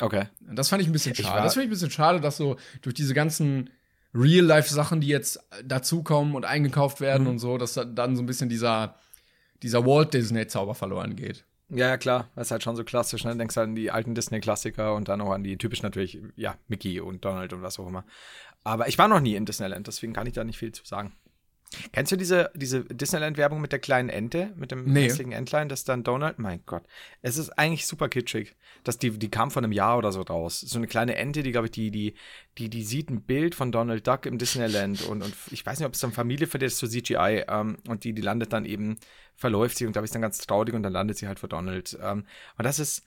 Okay. 0.00 0.26
Und 0.46 0.56
das 0.56 0.68
fand 0.68 0.82
ich 0.82 0.88
ein 0.88 0.92
bisschen 0.92 1.12
Ich 1.12 1.18
schade. 1.22 1.42
Das 1.42 1.54
finde 1.54 1.64
ich 1.64 1.68
ein 1.68 1.70
bisschen 1.70 1.90
schade, 1.90 2.20
dass 2.20 2.36
so 2.36 2.56
durch 2.82 2.94
diese 2.94 3.14
ganzen 3.14 3.70
Real-Life-Sachen, 4.14 5.00
die 5.00 5.08
jetzt 5.08 5.40
dazukommen 5.64 6.34
und 6.34 6.44
eingekauft 6.44 7.00
Mhm. 7.00 7.04
werden 7.04 7.26
und 7.26 7.38
so, 7.38 7.56
dass 7.58 7.72
da- 7.74 7.84
dann 7.84 8.16
so 8.16 8.22
ein 8.22 8.26
bisschen 8.26 8.48
dieser, 8.50 8.96
dieser 9.62 9.86
Walt 9.86 10.14
Disney-Zauber 10.14 10.74
verloren 10.74 11.16
geht. 11.16 11.44
Ja, 11.68 11.88
ja, 11.88 11.96
klar. 11.96 12.28
Das 12.34 12.48
ist 12.48 12.50
halt 12.50 12.62
schon 12.62 12.76
so 12.76 12.84
klassisch, 12.84 13.24
ne? 13.24 13.34
Denkst 13.34 13.56
halt 13.56 13.68
an 13.68 13.74
die 13.74 13.90
alten 13.90 14.14
Disney-Klassiker 14.14 14.94
und 14.94 15.08
dann 15.08 15.22
auch 15.22 15.30
an 15.30 15.42
die 15.42 15.56
typisch 15.56 15.82
natürlich, 15.82 16.18
ja, 16.36 16.56
Mickey 16.68 17.00
und 17.00 17.24
Donald 17.24 17.52
und 17.54 17.62
was 17.62 17.78
auch 17.78 17.88
immer. 17.88 18.04
Aber 18.64 18.88
ich 18.88 18.98
war 18.98 19.08
noch 19.08 19.20
nie 19.20 19.34
in 19.34 19.46
Disneyland, 19.46 19.86
deswegen 19.86 20.12
kann 20.12 20.26
ich 20.26 20.34
da 20.34 20.44
nicht 20.44 20.58
viel 20.58 20.72
zu 20.72 20.84
sagen. 20.84 21.12
Kennst 21.92 22.12
du 22.12 22.16
diese, 22.16 22.50
diese 22.54 22.84
Disneyland-Werbung 22.84 23.60
mit 23.60 23.72
der 23.72 23.78
kleinen 23.78 24.08
Ente, 24.08 24.52
mit 24.56 24.70
dem 24.70 24.84
Nee. 24.84 25.04
hässlichen 25.04 25.32
Entlein, 25.32 25.68
das 25.68 25.84
dann 25.84 26.04
Donald? 26.04 26.38
Mein 26.38 26.62
Gott. 26.66 26.84
Es 27.22 27.36
ist 27.36 27.50
eigentlich 27.50 27.86
super 27.86 28.08
kitschig. 28.08 28.54
Das, 28.84 28.98
die, 28.98 29.10
die 29.18 29.30
kam 29.30 29.50
von 29.50 29.64
einem 29.64 29.72
Jahr 29.72 29.98
oder 29.98 30.12
so 30.12 30.22
raus. 30.22 30.60
So 30.60 30.78
eine 30.78 30.86
kleine 30.86 31.16
Ente, 31.16 31.42
die, 31.42 31.52
glaube 31.52 31.66
ich, 31.68 31.70
die, 31.70 31.90
die, 31.90 32.14
die, 32.58 32.68
die 32.68 32.82
sieht 32.82 33.10
ein 33.10 33.22
Bild 33.22 33.54
von 33.54 33.72
Donald 33.72 34.06
Duck 34.06 34.26
im 34.26 34.38
Disneyland 34.38 35.02
und, 35.02 35.22
und 35.22 35.34
ich 35.50 35.64
weiß 35.64 35.78
nicht, 35.78 35.86
ob 35.86 35.94
es 35.94 36.00
dann 36.00 36.12
Familie 36.12 36.46
für 36.46 36.58
das 36.58 36.72
ist 36.74 36.78
so 36.78 36.86
CGI 36.86 37.44
ähm, 37.48 37.78
und 37.88 38.04
die, 38.04 38.12
die 38.12 38.22
landet 38.22 38.52
dann 38.52 38.64
eben, 38.64 38.98
verläuft 39.36 39.76
sie 39.78 39.86
und 39.86 39.92
glaube 39.92 40.04
ich 40.04 40.08
ist 40.08 40.14
dann 40.14 40.22
ganz 40.22 40.38
traurig 40.38 40.74
und 40.74 40.82
dann 40.82 40.92
landet 40.92 41.16
sie 41.18 41.26
halt 41.28 41.38
vor 41.38 41.48
Donald. 41.48 41.98
Ähm, 42.02 42.24
und 42.58 42.64
das 42.64 42.78
ist. 42.78 43.04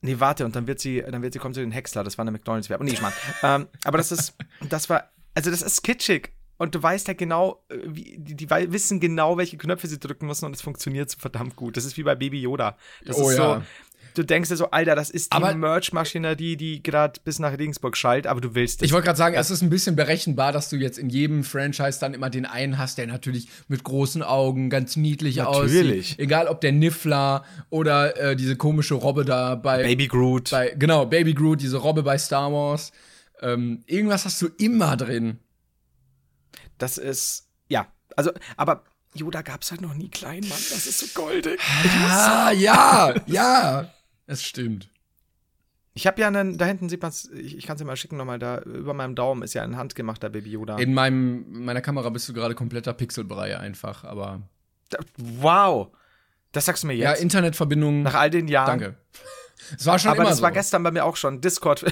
Nee, 0.00 0.20
warte, 0.20 0.44
und 0.44 0.54
dann 0.54 0.66
wird 0.68 0.78
sie, 0.78 1.02
dann 1.02 1.22
wird 1.22 1.32
sie, 1.32 1.40
kommt 1.40 1.56
zu 1.56 1.60
den 1.60 1.72
Häcksler, 1.72 2.04
das 2.04 2.16
war 2.18 2.22
eine 2.22 2.30
McDonalds-Werbung. 2.30 2.86
Nee, 2.86 2.92
ich 2.92 3.02
meine. 3.02 3.14
ähm, 3.42 3.66
aber 3.84 3.98
das 3.98 4.12
ist, 4.12 4.36
das 4.68 4.88
war, 4.88 5.10
also 5.34 5.50
das 5.50 5.60
ist 5.60 5.82
kitschig. 5.82 6.32
Und 6.58 6.74
du 6.74 6.82
weißt 6.82 7.08
ja 7.08 7.14
genau, 7.14 7.62
äh, 7.68 7.76
wie, 7.86 8.16
die, 8.18 8.34
die 8.34 8.50
wissen 8.50 9.00
genau, 9.00 9.38
welche 9.38 9.56
Knöpfe 9.56 9.86
sie 9.86 9.98
drücken 9.98 10.26
müssen 10.26 10.44
und 10.44 10.54
es 10.54 10.60
funktioniert 10.60 11.08
so 11.10 11.18
verdammt 11.18 11.56
gut. 11.56 11.76
Das 11.76 11.84
ist 11.84 11.96
wie 11.96 12.02
bei 12.02 12.14
Baby 12.14 12.40
Yoda. 12.42 12.76
Das 13.04 13.16
Oh 13.16 13.30
ist 13.30 13.38
ja. 13.38 13.60
so, 13.60 13.62
du 14.14 14.24
denkst 14.24 14.48
dir 14.48 14.56
so, 14.56 14.70
Alter, 14.70 14.96
das 14.96 15.10
ist 15.10 15.32
die 15.32 15.54
Merch-Maschinerie, 15.54 16.56
die 16.56 16.82
gerade 16.82 17.20
bis 17.24 17.38
nach 17.38 17.56
Regensburg 17.56 17.96
schallt, 17.96 18.26
aber 18.26 18.40
du 18.40 18.54
willst 18.54 18.82
es. 18.82 18.86
Ich 18.86 18.92
wollte 18.92 19.06
gerade 19.06 19.16
sagen, 19.16 19.36
es 19.36 19.50
ist 19.50 19.62
ein 19.62 19.70
bisschen 19.70 19.94
berechenbar, 19.96 20.52
dass 20.52 20.68
du 20.68 20.76
jetzt 20.76 20.98
in 20.98 21.08
jedem 21.08 21.44
Franchise 21.44 22.00
dann 22.00 22.14
immer 22.14 22.28
den 22.28 22.44
einen 22.44 22.78
hast, 22.78 22.98
der 22.98 23.06
natürlich 23.06 23.48
mit 23.68 23.84
großen 23.84 24.22
Augen 24.22 24.70
ganz 24.70 24.96
niedlich 24.96 25.36
Natürlich. 25.36 26.06
aussieht. 26.10 26.18
Egal 26.18 26.48
ob 26.48 26.60
der 26.60 26.72
Niffler 26.72 27.44
oder 27.70 28.16
äh, 28.16 28.36
diese 28.36 28.56
komische 28.56 28.94
Robbe 28.94 29.24
da 29.24 29.54
bei 29.54 29.82
Baby 29.84 30.08
Groot. 30.08 30.50
bei 30.50 30.74
genau 30.76 31.06
Baby 31.06 31.34
Groot, 31.34 31.60
diese 31.62 31.76
Robbe 31.76 32.02
bei 32.02 32.18
Star 32.18 32.52
Wars. 32.52 32.90
Ähm, 33.40 33.84
irgendwas 33.86 34.24
hast 34.24 34.42
du 34.42 34.48
immer 34.58 34.96
drin. 34.96 35.38
Das 36.78 36.98
ist 36.98 37.48
ja, 37.68 37.86
also, 38.16 38.32
aber 38.56 38.84
Yoda 39.14 39.42
gab 39.42 39.62
es 39.62 39.70
halt 39.70 39.80
noch 39.80 39.94
nie 39.94 40.08
klein, 40.10 40.40
Mann. 40.40 40.50
Das 40.50 40.86
ist 40.86 40.98
so 40.98 41.06
goldig. 41.20 41.60
Ah, 42.08 42.50
ja, 42.52 43.14
ja. 43.26 43.90
Es 44.26 44.44
stimmt. 44.44 44.88
Ich 45.94 46.06
habe 46.06 46.20
ja 46.20 46.28
einen, 46.28 46.58
da 46.58 46.66
hinten 46.66 46.88
sieht 46.88 47.02
man 47.02 47.10
es, 47.10 47.28
ich, 47.30 47.56
ich 47.56 47.66
kann 47.66 47.74
es 47.74 47.80
dir 47.80 47.84
mal 47.86 47.96
schicken 47.96 48.16
nochmal, 48.16 48.38
da 48.38 48.58
über 48.60 48.94
meinem 48.94 49.14
Daumen 49.14 49.42
ist 49.42 49.54
ja 49.54 49.64
ein 49.64 49.76
handgemachter 49.76 50.30
Baby 50.30 50.50
Yoda. 50.52 50.76
In 50.78 50.94
meinem, 50.94 51.64
meiner 51.64 51.80
Kamera 51.80 52.08
bist 52.10 52.28
du 52.28 52.32
gerade 52.32 52.54
kompletter 52.54 52.92
Pixelbrei 52.92 53.58
einfach, 53.58 54.04
aber. 54.04 54.42
Da, 54.90 54.98
wow. 55.16 55.88
Das 56.52 56.66
sagst 56.66 56.82
du 56.84 56.86
mir 56.86 56.94
Ja, 56.94 57.10
jetzt? 57.10 57.22
Internetverbindung. 57.22 58.02
Nach 58.02 58.14
all 58.14 58.30
den 58.30 58.48
Jahren. 58.48 58.78
Danke. 58.78 58.96
Es 59.76 59.84
war 59.84 59.98
schon 59.98 60.12
Aber 60.12 60.20
immer 60.20 60.28
das 60.30 60.38
so. 60.38 60.44
war 60.44 60.52
gestern 60.52 60.82
bei 60.84 60.92
mir 60.92 61.04
auch 61.04 61.16
schon. 61.16 61.40
Discord. 61.40 61.84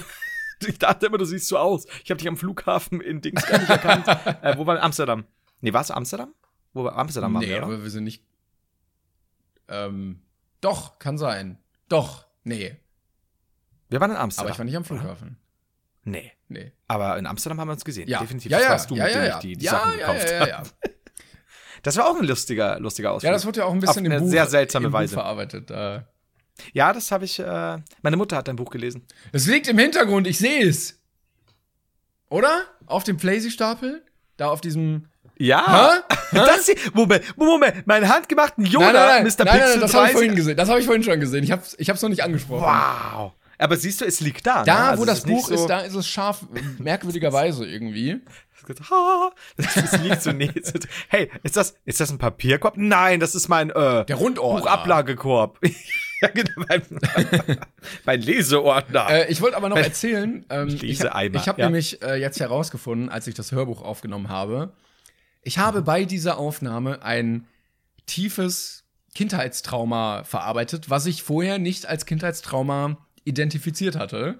ich 0.66 0.78
dachte 0.78 1.06
immer, 1.06 1.18
du 1.18 1.24
siehst 1.24 1.48
so 1.48 1.58
aus. 1.58 1.86
Ich 2.04 2.10
habe 2.10 2.18
dich 2.18 2.28
am 2.28 2.36
Flughafen 2.36 3.00
in 3.00 3.20
Dings 3.20 3.44
gar 3.46 3.58
nicht 3.58 3.70
erkannt. 3.70 4.06
äh, 4.42 4.56
wo 4.56 4.66
war 4.66 4.80
Amsterdam? 4.82 5.24
Nee, 5.60 5.72
war 5.72 5.82
es 5.82 5.90
Amsterdam? 5.90 6.34
Wo 6.72 6.84
war 6.84 6.96
Amsterdam? 6.96 7.34
waren 7.34 7.42
nee, 7.42 7.48
wir, 7.48 7.62
aber 7.62 7.82
wir 7.82 7.90
sind 7.90 8.04
nicht. 8.04 8.22
Ähm, 9.68 10.22
doch, 10.60 10.98
kann 10.98 11.18
sein. 11.18 11.58
Doch, 11.88 12.26
nee. 12.44 12.76
Wir 13.88 14.00
waren 14.00 14.10
in 14.10 14.16
Amsterdam. 14.16 14.46
Aber 14.46 14.52
ich 14.54 14.58
war 14.58 14.64
nicht 14.64 14.76
am 14.76 14.84
Flughafen. 14.84 15.38
Nee. 16.04 16.32
Nee. 16.48 16.72
Aber 16.86 17.18
in 17.18 17.26
Amsterdam 17.26 17.60
haben 17.60 17.68
wir 17.68 17.72
uns 17.72 17.84
gesehen. 17.84 18.08
Ja, 18.08 18.20
Definitiv. 18.20 18.50
Ja, 18.50 18.58
das 18.58 18.64
ja, 18.64 18.70
warst 18.72 18.90
du, 18.90 18.94
ja, 18.96 19.04
mit 19.04 19.14
ja, 19.14 19.20
dem 19.20 19.28
ja. 19.28 19.34
ich 19.34 19.40
die, 19.40 19.56
die 19.56 19.64
ja, 19.64 19.72
Sachen 19.72 19.92
gekauft 19.98 20.40
habe. 20.40 20.68
Das 21.82 21.96
war 21.96 22.10
auch 22.10 22.16
ein 22.16 22.26
lustiger, 22.26 22.80
lustiger 22.80 23.12
Ausflug. 23.12 23.28
Ja, 23.28 23.32
das 23.32 23.46
wurde 23.46 23.60
ja 23.60 23.66
auch 23.66 23.70
ein 23.70 23.76
Auf 23.76 23.82
bisschen 23.82 24.04
im 24.06 24.10
eine 24.10 24.20
Buch, 24.22 24.28
sehr 24.28 24.46
seltsame 24.46 24.92
Weise. 24.92 25.14
Verarbeitet. 25.14 25.70
Äh. 25.70 26.00
Ja, 26.72 26.92
das 26.92 27.10
habe 27.10 27.24
ich. 27.24 27.38
Äh, 27.38 27.78
meine 28.02 28.16
Mutter 28.16 28.36
hat 28.36 28.48
dein 28.48 28.56
Buch 28.56 28.70
gelesen. 28.70 29.04
Es 29.32 29.46
liegt 29.46 29.68
im 29.68 29.78
Hintergrund, 29.78 30.26
ich 30.26 30.38
sehe 30.38 30.66
es. 30.66 30.98
Oder? 32.28 32.62
Auf 32.86 33.04
dem 33.04 33.16
Playsy-Stapel? 33.16 34.02
Da 34.36 34.48
auf 34.48 34.60
diesem. 34.60 35.06
Ja. 35.38 36.02
Hä? 36.10 36.16
Das 36.32 36.66
hier, 36.66 36.74
Moment, 36.92 37.22
Moment, 37.36 37.86
meinen 37.86 38.08
handgemachten 38.08 38.64
Yoda, 38.64 38.92
nein, 38.92 38.94
nein, 38.94 39.06
nein, 39.06 39.24
Mr. 39.24 39.44
nein, 39.44 39.46
nein, 39.46 39.60
Pixel 39.60 39.80
das 39.80 39.94
habe 39.94 40.06
ich 40.06 40.12
30. 40.12 40.12
vorhin 40.12 40.34
gesehen. 40.34 40.56
Das 40.56 40.68
habe 40.68 40.80
ich 40.80 40.86
vorhin 40.86 41.04
schon 41.04 41.20
gesehen. 41.20 41.44
Ich 41.44 41.52
habe 41.52 41.62
ich 41.78 41.88
hab's 41.88 42.02
noch 42.02 42.08
nicht 42.08 42.24
angesprochen. 42.24 42.62
Wow. 42.62 43.32
Aber 43.58 43.76
siehst 43.76 44.00
du, 44.00 44.04
es 44.04 44.20
liegt 44.20 44.44
da. 44.46 44.64
Da, 44.64 44.74
ne? 44.74 44.88
Also 44.90 45.00
wo 45.00 45.04
es 45.04 45.08
das 45.10 45.22
Buch 45.22 45.48
so, 45.48 45.54
ist, 45.54 45.66
da 45.66 45.80
ist 45.80 45.94
es 45.94 46.08
scharf, 46.08 46.44
merkwürdigerweise 46.78 47.64
irgendwie. 47.64 48.20
Das, 49.56 49.74
das 49.74 50.02
liegt 50.02 50.22
so 50.22 50.32
nee. 50.32 50.50
Hey, 51.08 51.30
ist 51.44 51.56
das, 51.56 51.76
ist 51.84 52.00
das 52.00 52.10
ein 52.10 52.18
Papierkorb? 52.18 52.76
Nein, 52.76 53.20
das 53.20 53.36
ist 53.36 53.48
mein 53.48 53.70
äh, 53.70 54.04
Der 54.04 54.16
Rundordner. 54.16 54.62
Buchablagekorb. 54.62 55.60
ja, 56.22 56.28
genau, 56.28 56.64
mein, 56.68 56.82
mein 58.04 58.20
Leseordner. 58.20 59.08
Äh, 59.10 59.30
ich 59.30 59.40
wollte 59.40 59.56
aber 59.56 59.68
noch 59.68 59.76
erzählen, 59.76 60.44
ähm, 60.50 60.68
ich 60.68 61.00
habe 61.02 61.38
hab 61.38 61.58
ja. 61.58 61.66
nämlich 61.66 62.02
äh, 62.02 62.16
jetzt 62.16 62.40
herausgefunden, 62.40 63.08
als 63.08 63.26
ich 63.26 63.34
das 63.34 63.52
Hörbuch 63.52 63.82
aufgenommen 63.82 64.28
habe, 64.28 64.72
ich 65.42 65.58
habe 65.58 65.82
bei 65.82 66.04
dieser 66.04 66.38
Aufnahme 66.38 67.02
ein 67.02 67.46
tiefes 68.06 68.82
Kindheitstrauma 69.14 70.24
verarbeitet, 70.24 70.90
was 70.90 71.06
ich 71.06 71.22
vorher 71.22 71.58
nicht 71.58 71.86
als 71.86 72.04
Kindheitstrauma 72.04 72.98
identifiziert 73.24 73.94
hatte. 73.94 74.38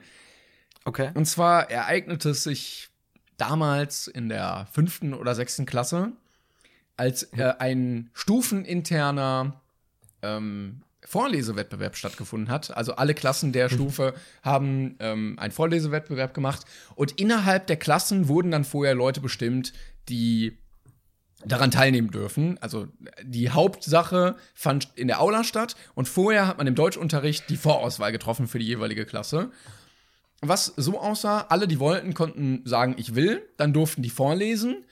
okay. 0.84 1.12
Und 1.14 1.26
zwar 1.26 1.70
ereignete 1.70 2.30
es 2.30 2.42
sich 2.42 2.88
damals 3.36 4.08
in 4.08 4.28
der 4.28 4.66
fünften 4.72 5.14
oder 5.14 5.36
sechsten 5.36 5.64
Klasse, 5.64 6.10
als 6.96 7.24
äh, 7.34 7.54
ein 7.58 8.10
stufeninterner 8.12 9.60
ähm, 10.22 10.82
Vorlesewettbewerb 11.06 11.96
stattgefunden 11.96 12.50
hat. 12.50 12.76
Also 12.76 12.96
alle 12.96 13.14
Klassen 13.14 13.52
der 13.52 13.68
Stufe 13.68 14.12
haben 14.42 14.96
ähm, 14.98 15.38
einen 15.38 15.52
Vorlesewettbewerb 15.52 16.34
gemacht 16.34 16.66
und 16.96 17.12
innerhalb 17.12 17.68
der 17.68 17.76
Klassen 17.76 18.26
wurden 18.26 18.50
dann 18.50 18.64
vorher 18.64 18.94
Leute 18.94 19.20
bestimmt, 19.20 19.72
die 20.08 20.58
daran 21.44 21.70
teilnehmen 21.70 22.10
dürfen. 22.10 22.58
Also 22.60 22.88
die 23.22 23.50
Hauptsache 23.50 24.34
fand 24.54 24.88
in 24.96 25.06
der 25.06 25.20
Aula 25.20 25.44
statt 25.44 25.76
und 25.94 26.08
vorher 26.08 26.48
hat 26.48 26.58
man 26.58 26.66
im 26.66 26.74
Deutschunterricht 26.74 27.48
die 27.50 27.56
Vorauswahl 27.56 28.10
getroffen 28.10 28.48
für 28.48 28.58
die 28.58 28.66
jeweilige 28.66 29.06
Klasse. 29.06 29.50
Was 30.40 30.66
so 30.76 31.00
aussah, 31.00 31.46
alle, 31.50 31.68
die 31.68 31.78
wollten, 31.78 32.14
konnten 32.14 32.62
sagen, 32.64 32.96
ich 32.98 33.14
will, 33.14 33.42
dann 33.58 33.72
durften 33.72 34.02
die 34.02 34.10
vorlesen 34.10 34.84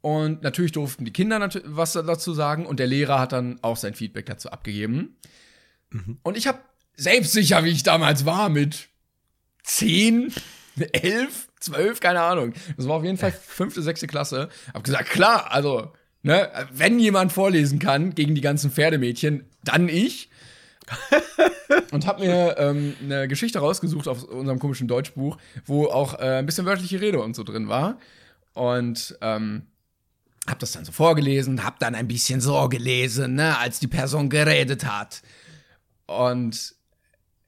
und 0.00 0.42
natürlich 0.42 0.70
durften 0.70 1.04
die 1.04 1.12
Kinder 1.12 1.40
was 1.64 1.94
dazu 1.94 2.34
sagen 2.34 2.66
und 2.66 2.78
der 2.78 2.86
Lehrer 2.86 3.18
hat 3.18 3.32
dann 3.32 3.58
auch 3.62 3.76
sein 3.76 3.94
Feedback 3.94 4.26
dazu 4.26 4.50
abgegeben. 4.50 5.16
Und 6.22 6.36
ich 6.36 6.46
habe 6.46 6.58
selbstsicher, 6.96 7.64
wie 7.64 7.70
ich 7.70 7.82
damals 7.82 8.24
war, 8.24 8.48
mit 8.48 8.88
10, 9.64 10.32
11, 10.92 11.48
12, 11.60 12.00
keine 12.00 12.20
Ahnung. 12.22 12.52
Das 12.76 12.86
war 12.88 12.96
auf 12.96 13.04
jeden 13.04 13.18
Fall 13.18 13.32
fünfte, 13.32 13.82
sechste 13.82 14.06
Klasse. 14.06 14.48
Hab 14.72 14.84
gesagt, 14.84 15.10
klar, 15.10 15.52
also, 15.52 15.92
ne, 16.22 16.50
wenn 16.72 16.98
jemand 16.98 17.32
vorlesen 17.32 17.78
kann 17.78 18.14
gegen 18.14 18.34
die 18.34 18.40
ganzen 18.40 18.70
Pferdemädchen, 18.70 19.44
dann 19.64 19.88
ich. 19.88 20.30
und 21.90 22.06
hab 22.06 22.20
mir 22.20 22.56
ähm, 22.58 22.94
eine 23.02 23.26
Geschichte 23.26 23.58
rausgesucht 23.58 24.06
auf 24.06 24.22
unserem 24.22 24.60
komischen 24.60 24.86
Deutschbuch, 24.86 25.36
wo 25.64 25.86
auch 25.86 26.14
äh, 26.20 26.38
ein 26.38 26.46
bisschen 26.46 26.64
wörtliche 26.64 27.00
Rede 27.00 27.20
und 27.20 27.34
so 27.34 27.42
drin 27.42 27.68
war. 27.68 27.98
Und 28.54 29.18
ähm, 29.20 29.66
hab 30.46 30.60
das 30.60 30.72
dann 30.72 30.84
so 30.84 30.92
vorgelesen, 30.92 31.64
hab 31.64 31.80
dann 31.80 31.94
ein 31.94 32.06
bisschen 32.06 32.40
so 32.40 32.68
gelesen, 32.68 33.34
ne, 33.34 33.58
als 33.58 33.80
die 33.80 33.88
Person 33.88 34.30
geredet 34.30 34.84
hat. 34.84 35.22
Und 36.06 36.74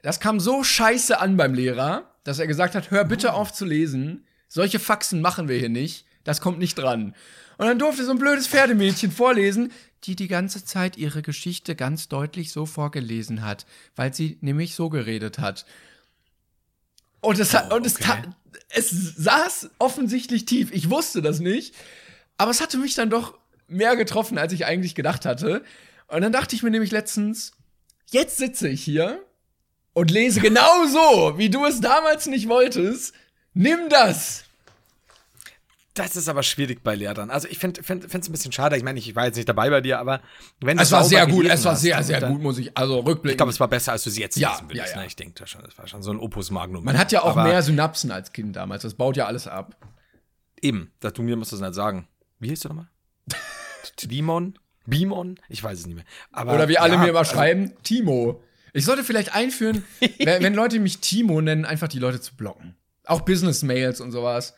das 0.03 0.21
kam 0.21 0.41
so 0.41 0.63
scheiße 0.65 1.19
an 1.19 1.37
beim 1.37 1.55
Lehrer, 1.55 2.15
dass 2.25 2.39
er 2.39 2.47
gesagt 2.47 2.75
hat, 2.75 2.91
hör 2.91 3.05
bitte 3.05 3.33
auf 3.33 3.53
zu 3.53 3.65
lesen. 3.65 4.27
Solche 4.49 4.79
Faxen 4.79 5.21
machen 5.21 5.49
wir 5.49 5.59
hier 5.59 5.69
nicht. 5.69 6.07
Das 6.25 6.41
kommt 6.41 6.59
nicht 6.59 6.77
dran. 6.77 7.15
Und 7.57 7.67
dann 7.67 7.79
durfte 7.79 8.05
so 8.05 8.13
ein 8.13 8.19
blödes 8.19 8.47
Pferdemädchen 8.47 9.11
vorlesen, 9.11 9.73
die 10.05 10.15
die 10.15 10.29
ganze 10.29 10.65
Zeit 10.65 10.97
ihre 10.97 11.23
Geschichte 11.23 11.75
ganz 11.75 12.09
deutlich 12.09 12.53
so 12.53 12.67
vorgelesen 12.67 13.45
hat, 13.45 13.67
weil 13.97 14.15
sie 14.15 14.39
nämlich 14.41 14.75
so 14.75 14.89
geredet 14.91 15.39
hat. 15.39 15.67
Und 17.21 17.39
es, 17.41 17.53
hat, 17.55 17.73
und 17.73 17.85
es, 17.85 17.95
ta- 17.95 18.23
es 18.69 18.91
saß 18.91 19.71
offensichtlich 19.79 20.45
tief. 20.45 20.71
Ich 20.73 20.89
wusste 20.89 21.21
das 21.21 21.41
nicht. 21.41 21.75
Aber 22.37 22.53
es 22.53 22.61
hatte 22.61 22.79
mich 22.79 22.95
dann 22.95 23.11
doch 23.11 23.37
mehr 23.67 23.97
getroffen, 23.97 24.39
als 24.39 24.53
ich 24.53 24.65
eigentlich 24.67 24.95
gedacht 24.95 25.27
hatte. 25.27 25.65
Und 26.07 26.21
dann 26.23 26.33
dachte 26.33 26.55
ich 26.55 26.63
mir 26.63 26.71
nämlich 26.71 26.93
letztens, 26.93 27.53
jetzt 28.11 28.37
sitze 28.39 28.69
ich 28.69 28.83
hier 28.83 29.25
und 29.93 30.11
lese 30.11 30.41
genau 30.41 30.87
so, 30.87 31.39
wie 31.39 31.51
du 31.51 31.65
es 31.67 31.81
damals 31.81 32.27
nicht 32.27 32.49
wolltest. 32.49 33.15
Nimm 33.55 33.89
das. 33.89 34.45
Das 35.95 36.15
ist 36.15 36.29
aber 36.29 36.45
schwierig 36.45 36.85
bei 36.85 36.95
Lehrern. 36.95 37.29
Also 37.29 37.49
ich 37.49 37.59
finde 37.59 37.81
es 37.81 37.87
find, 37.87 38.05
ein 38.15 38.31
bisschen 38.33 38.53
schade. 38.53 38.77
Ich 38.77 38.85
meine, 38.85 39.01
ich 39.01 39.17
war 39.17 39.25
jetzt 39.27 39.35
nicht 39.35 39.49
dabei 39.49 39.69
bei 39.69 39.81
dir, 39.81 39.99
aber 39.99 40.21
wenn 40.61 40.77
du 40.77 40.83
Es 40.85 40.93
war 40.93 41.03
sehr 41.03 41.27
gut, 41.27 41.45
es 41.47 41.65
war 41.65 41.75
sehr, 41.75 42.01
sehr 42.05 42.21
dann- 42.21 42.33
gut, 42.35 42.41
muss 42.43 42.57
ich, 42.59 42.77
also 42.79 42.99
rückblickend. 43.01 43.31
Ich 43.33 43.37
glaube, 43.37 43.51
es 43.51 43.59
war 43.59 43.67
besser, 43.67 43.91
als 43.93 44.05
du 44.05 44.11
sie 44.11 44.21
jetzt 44.21 44.37
Ja, 44.37 44.53
lesen 44.53 44.69
würdest. 44.71 44.87
ja, 44.91 44.95
ja. 44.95 45.01
Ne? 45.01 45.07
Ich 45.09 45.17
denke, 45.17 45.35
das, 45.41 45.51
schon- 45.51 45.63
das 45.65 45.77
war 45.77 45.89
schon 45.89 46.03
so 46.05 46.13
ein 46.13 46.21
Opus 46.21 46.53
Magnum. 46.53 46.85
Man 46.85 46.97
hat 46.97 47.11
ja 47.11 47.23
auch 47.23 47.31
Aber 47.37 47.43
mehr 47.43 47.61
Synapsen 47.63 48.13
als 48.13 48.33
Kind 48.33 48.55
damals. 48.55 48.83
Das 48.83 48.95
baut 48.95 49.17
ja 49.17 49.27
alles 49.27 49.49
ab. 49.49 49.75
Eben, 50.63 50.93
da 51.01 51.11
du 51.11 51.23
mir 51.23 51.35
musst 51.37 51.51
du 51.51 51.57
es 51.57 51.63
nicht 51.63 51.75
sagen. 51.75 52.07
Wie 52.39 52.49
hieß 52.51 52.61
du 52.61 52.69
nochmal? 52.69 52.89
Timon? 53.97 54.57
Bimon? 54.89 55.39
Ich 55.49 55.63
weiß 55.63 55.79
es 55.81 55.87
nicht 55.87 55.97
mehr. 55.97 56.05
Aber, 56.33 56.55
Oder 56.55 56.69
wie 56.69 56.79
alle 56.79 56.95
ja, 56.95 57.01
mir 57.01 57.09
immer 57.09 57.21
also- 57.21 57.33
schreiben, 57.35 57.73
Timo. 57.83 58.43
Ich 58.73 58.85
sollte 58.85 59.05
vielleicht 59.05 59.35
einführen, 59.35 59.85
wenn, 60.19 60.43
wenn 60.43 60.55
Leute 60.55 60.79
mich 60.79 60.99
Timo 60.99 61.41
nennen, 61.41 61.65
einfach 61.65 61.89
die 61.89 61.99
Leute 61.99 62.21
zu 62.21 62.37
blocken. 62.37 62.77
Auch 63.05 63.23
Business-Mails 63.23 64.01
und 64.01 64.13
sowas. 64.13 64.55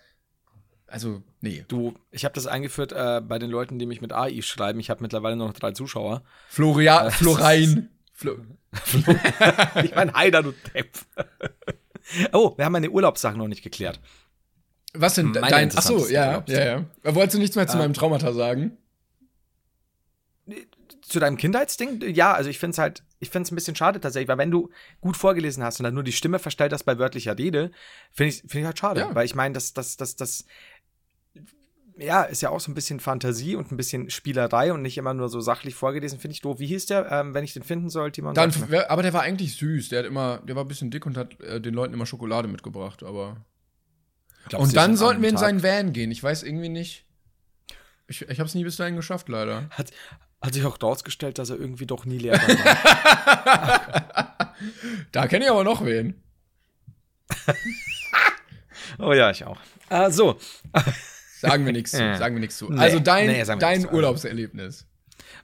Also, 0.87 1.23
nee. 1.41 1.65
Du, 1.69 1.95
ich 2.11 2.25
habe 2.25 2.35
das 2.35 2.47
eingeführt 2.49 2.93
äh, 2.93 3.21
bei 3.21 3.39
den 3.39 3.51
Leuten, 3.51 3.79
die 3.79 3.87
mich 3.87 4.01
mit 4.01 4.13
AI 4.13 4.43
schreiben. 4.43 4.81
Ich 4.81 4.91
habe 4.91 5.03
mittlerweile 5.03 5.37
nur 5.37 5.47
noch 5.47 5.55
drei 5.55 5.71
Zuschauer. 5.73 6.23
Floria, 6.49 7.11
Florein. 7.11 7.89
Flo 8.13 8.37
ich 9.83 9.95
meine, 9.95 10.13
Heider, 10.15 10.43
du 10.43 10.53
Depp. 10.75 10.91
oh, 12.33 12.57
wir 12.57 12.65
haben 12.65 12.73
meine 12.73 12.91
Urlaubssachen 12.91 13.39
noch 13.39 13.49
nicht 13.49 13.63
geklärt. 13.63 14.01
Was 14.93 15.15
denn 15.15 15.31
Meine 15.31 15.49
dein. 15.49 15.77
Achso, 15.77 15.95
interessanteste 15.95 16.15
ja, 16.15 16.45
ja, 16.47 16.85
ja. 17.05 17.15
Wolltest 17.15 17.35
du 17.35 17.39
nichts 17.39 17.57
mehr 17.57 17.67
zu 17.67 17.79
meinem 17.79 17.95
Traumata 17.95 18.33
sagen? 18.33 18.77
Zu 21.11 21.19
deinem 21.21 21.37
Kindheitsding? 21.37 22.01
Ja, 22.15 22.33
also 22.33 22.49
ich 22.49 22.59
finde 22.59 22.73
es 22.73 22.79
halt, 22.79 23.03
ich 23.19 23.31
finde 23.31 23.45
es 23.47 23.51
ein 23.53 23.57
bisschen 23.57 23.75
schade 23.75 24.01
tatsächlich, 24.01 24.29
weil 24.29 24.39
wenn 24.39 24.51
du 24.53 24.71
gut 25.01 25.17
vorgelesen 25.17 25.63
hast 25.65 25.81
und 25.81 25.85
dann 25.85 25.93
nur 25.95 26.05
die 26.05 26.13
Stimme 26.13 26.39
verstellt 26.39 26.73
hast 26.73 26.85
bei 26.85 26.99
wörtlicher 26.99 27.37
Rede, 27.37 27.73
finde 28.13 28.29
ich, 28.31 28.37
finde 28.43 28.61
ich 28.61 28.65
halt 28.67 28.79
schade. 28.79 29.01
Ja. 29.01 29.15
Weil 29.15 29.25
ich 29.27 29.35
meine, 29.35 29.53
das, 29.53 29.73
das, 29.75 29.97
das, 29.97 30.15
das, 30.17 30.45
ja, 31.99 32.23
ist 32.23 32.41
ja 32.41 32.51
auch 32.51 32.61
so 32.61 32.71
ein 32.71 32.75
bisschen 32.75 33.01
Fantasie 33.01 33.57
und 33.57 33.71
ein 33.73 33.77
bisschen 33.77 34.09
Spielerei 34.09 34.73
und 34.73 34.83
nicht 34.83 34.97
immer 34.97 35.13
nur 35.13 35.29
so 35.29 35.41
sachlich 35.41 35.75
vorgelesen, 35.75 36.19
finde 36.19 36.33
ich 36.35 36.41
doof. 36.41 36.59
Wie 36.61 36.67
hieß 36.67 36.87
der, 36.87 37.11
ähm, 37.11 37.35
wenn 37.35 37.45
ich 37.45 37.53
den 37.53 37.63
finden 37.63 37.91
soll, 37.91 38.11
Timon? 38.13 38.35
Dann, 38.35 38.55
wer- 38.71 38.91
aber 38.91 39.03
der 39.03 39.13
war 39.13 39.23
eigentlich 39.23 39.57
süß. 39.57 39.91
Der 39.91 39.99
hat 40.01 40.07
immer, 40.07 40.39
der 40.39 40.57
war 40.57 40.65
ein 40.65 40.69
bisschen 40.69 40.91
dick 40.91 41.05
und 41.05 41.17
hat 41.17 41.39
äh, 41.41 41.61
den 41.61 41.75
Leuten 41.75 41.93
immer 41.93 42.07
Schokolade 42.07 42.49
mitgebracht. 42.49 43.03
Aber 43.03 43.37
Glaubst 44.49 44.69
und 44.69 44.77
dann 44.77 44.97
sollten 44.97 45.21
wir 45.23 45.29
in 45.29 45.35
Tag- 45.35 45.41
seinen 45.45 45.63
Van 45.63 45.93
gehen. 45.93 46.11
Ich 46.11 46.23
weiß 46.23 46.43
irgendwie 46.45 46.69
nicht. 46.71 47.05
Ich, 48.07 48.23
ich 48.23 48.39
habe 48.41 48.47
es 48.49 48.55
nie 48.55 48.65
bis 48.65 48.77
dahin 48.77 48.97
geschafft, 48.97 49.29
leider. 49.29 49.69
Hat, 49.71 49.91
hat 50.41 50.55
sich 50.55 50.65
auch 50.65 50.79
rausgestellt, 50.83 51.39
dass 51.39 51.51
er 51.51 51.57
irgendwie 51.59 51.87
doch 51.87 52.05
nie 52.05 52.19
Lehrer 52.19 52.41
war. 52.41 54.37
Da 55.13 55.27
kenne 55.27 55.45
ich 55.47 55.51
aber 55.51 55.65
noch 55.65 55.85
wen. 55.85 56.23
oh 58.99 59.13
ja, 59.13 59.31
ich 59.31 59.45
auch. 59.45 59.59
Äh, 59.89 60.11
so. 60.11 60.39
Sagen 61.39 61.65
wir 61.65 61.73
nichts 61.73 61.93
zu. 61.93 61.99
Sagen 62.19 62.35
wir 62.35 62.41
nichts 62.41 62.59
zu. 62.59 62.71
Nee. 62.71 62.79
Also 62.79 63.01
dein, 63.01 63.27
Nee, 63.27 63.45
dein. 63.45 63.89
Urlaubserlebnis. 63.89 64.87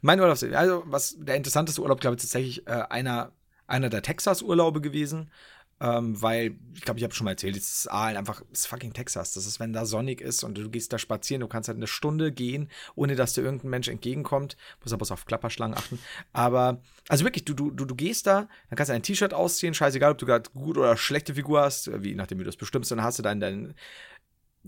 Mein 0.02 0.20
Urlaub, 0.20 0.38
also 0.52 0.82
was 0.86 1.16
der 1.18 1.36
interessanteste 1.36 1.80
Urlaub, 1.80 2.00
glaube 2.00 2.16
ich, 2.16 2.22
ist 2.22 2.30
tatsächlich 2.30 2.66
äh, 2.66 2.84
einer, 2.90 3.32
einer 3.66 3.88
der 3.88 4.02
Texas-Urlaube 4.02 4.80
gewesen. 4.80 5.30
Ähm, 5.78 6.20
weil, 6.22 6.56
ich 6.74 6.82
glaube, 6.82 6.98
ich 6.98 7.04
habe 7.04 7.14
schon 7.14 7.26
mal 7.26 7.32
erzählt, 7.32 7.54
es 7.54 7.80
ist 7.80 7.90
Aalen 7.90 8.16
einfach, 8.16 8.42
es 8.50 8.60
ist 8.60 8.66
fucking 8.66 8.94
Texas. 8.94 9.34
Das 9.34 9.46
ist, 9.46 9.60
wenn 9.60 9.74
da 9.74 9.84
sonnig 9.84 10.22
ist 10.22 10.42
und 10.42 10.56
du 10.56 10.70
gehst 10.70 10.92
da 10.92 10.98
spazieren, 10.98 11.40
du 11.40 11.48
kannst 11.48 11.68
halt 11.68 11.76
eine 11.76 11.86
Stunde 11.86 12.32
gehen, 12.32 12.70
ohne 12.94 13.14
dass 13.14 13.34
dir 13.34 13.42
irgendein 13.42 13.70
Mensch 13.70 13.88
entgegenkommt. 13.88 14.56
Muss 14.82 14.94
aber 14.94 15.10
auf 15.10 15.26
Klapperschlangen 15.26 15.76
achten. 15.76 15.98
Aber, 16.32 16.80
also 17.08 17.24
wirklich, 17.24 17.44
du, 17.44 17.52
du, 17.52 17.70
du, 17.70 17.84
du 17.84 17.94
gehst 17.94 18.26
da, 18.26 18.48
dann 18.70 18.76
kannst 18.76 18.88
du 18.88 18.94
ein 18.94 19.02
T-Shirt 19.02 19.34
ausziehen, 19.34 19.74
scheißegal, 19.74 20.12
ob 20.12 20.18
du 20.18 20.26
gerade 20.26 20.48
gut 20.50 20.78
oder 20.78 20.96
schlechte 20.96 21.34
Figur 21.34 21.60
hast, 21.60 21.90
wie 22.02 22.14
nachdem 22.14 22.38
du 22.38 22.44
das 22.44 22.56
bestimmst, 22.56 22.90
dann 22.90 23.02
hast 23.02 23.18
du 23.18 23.22
dann 23.22 23.40
deinen 23.40 23.74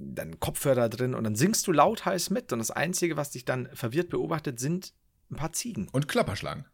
deinen 0.01 0.39
Kopfhörer 0.39 0.89
drin 0.89 1.15
und 1.15 1.25
dann 1.25 1.35
singst 1.35 1.67
du 1.67 1.73
lauthals 1.73 2.31
mit. 2.31 2.53
Und 2.53 2.61
das 2.61 2.71
Einzige, 2.71 3.17
was 3.17 3.31
dich 3.31 3.45
dann 3.45 3.69
verwirrt 3.73 4.11
beobachtet, 4.11 4.61
sind 4.61 4.93
ein 5.31 5.37
paar 5.37 5.53
Ziegen. 5.53 5.89
Und 5.91 6.07
Klapperschlangen. 6.07 6.67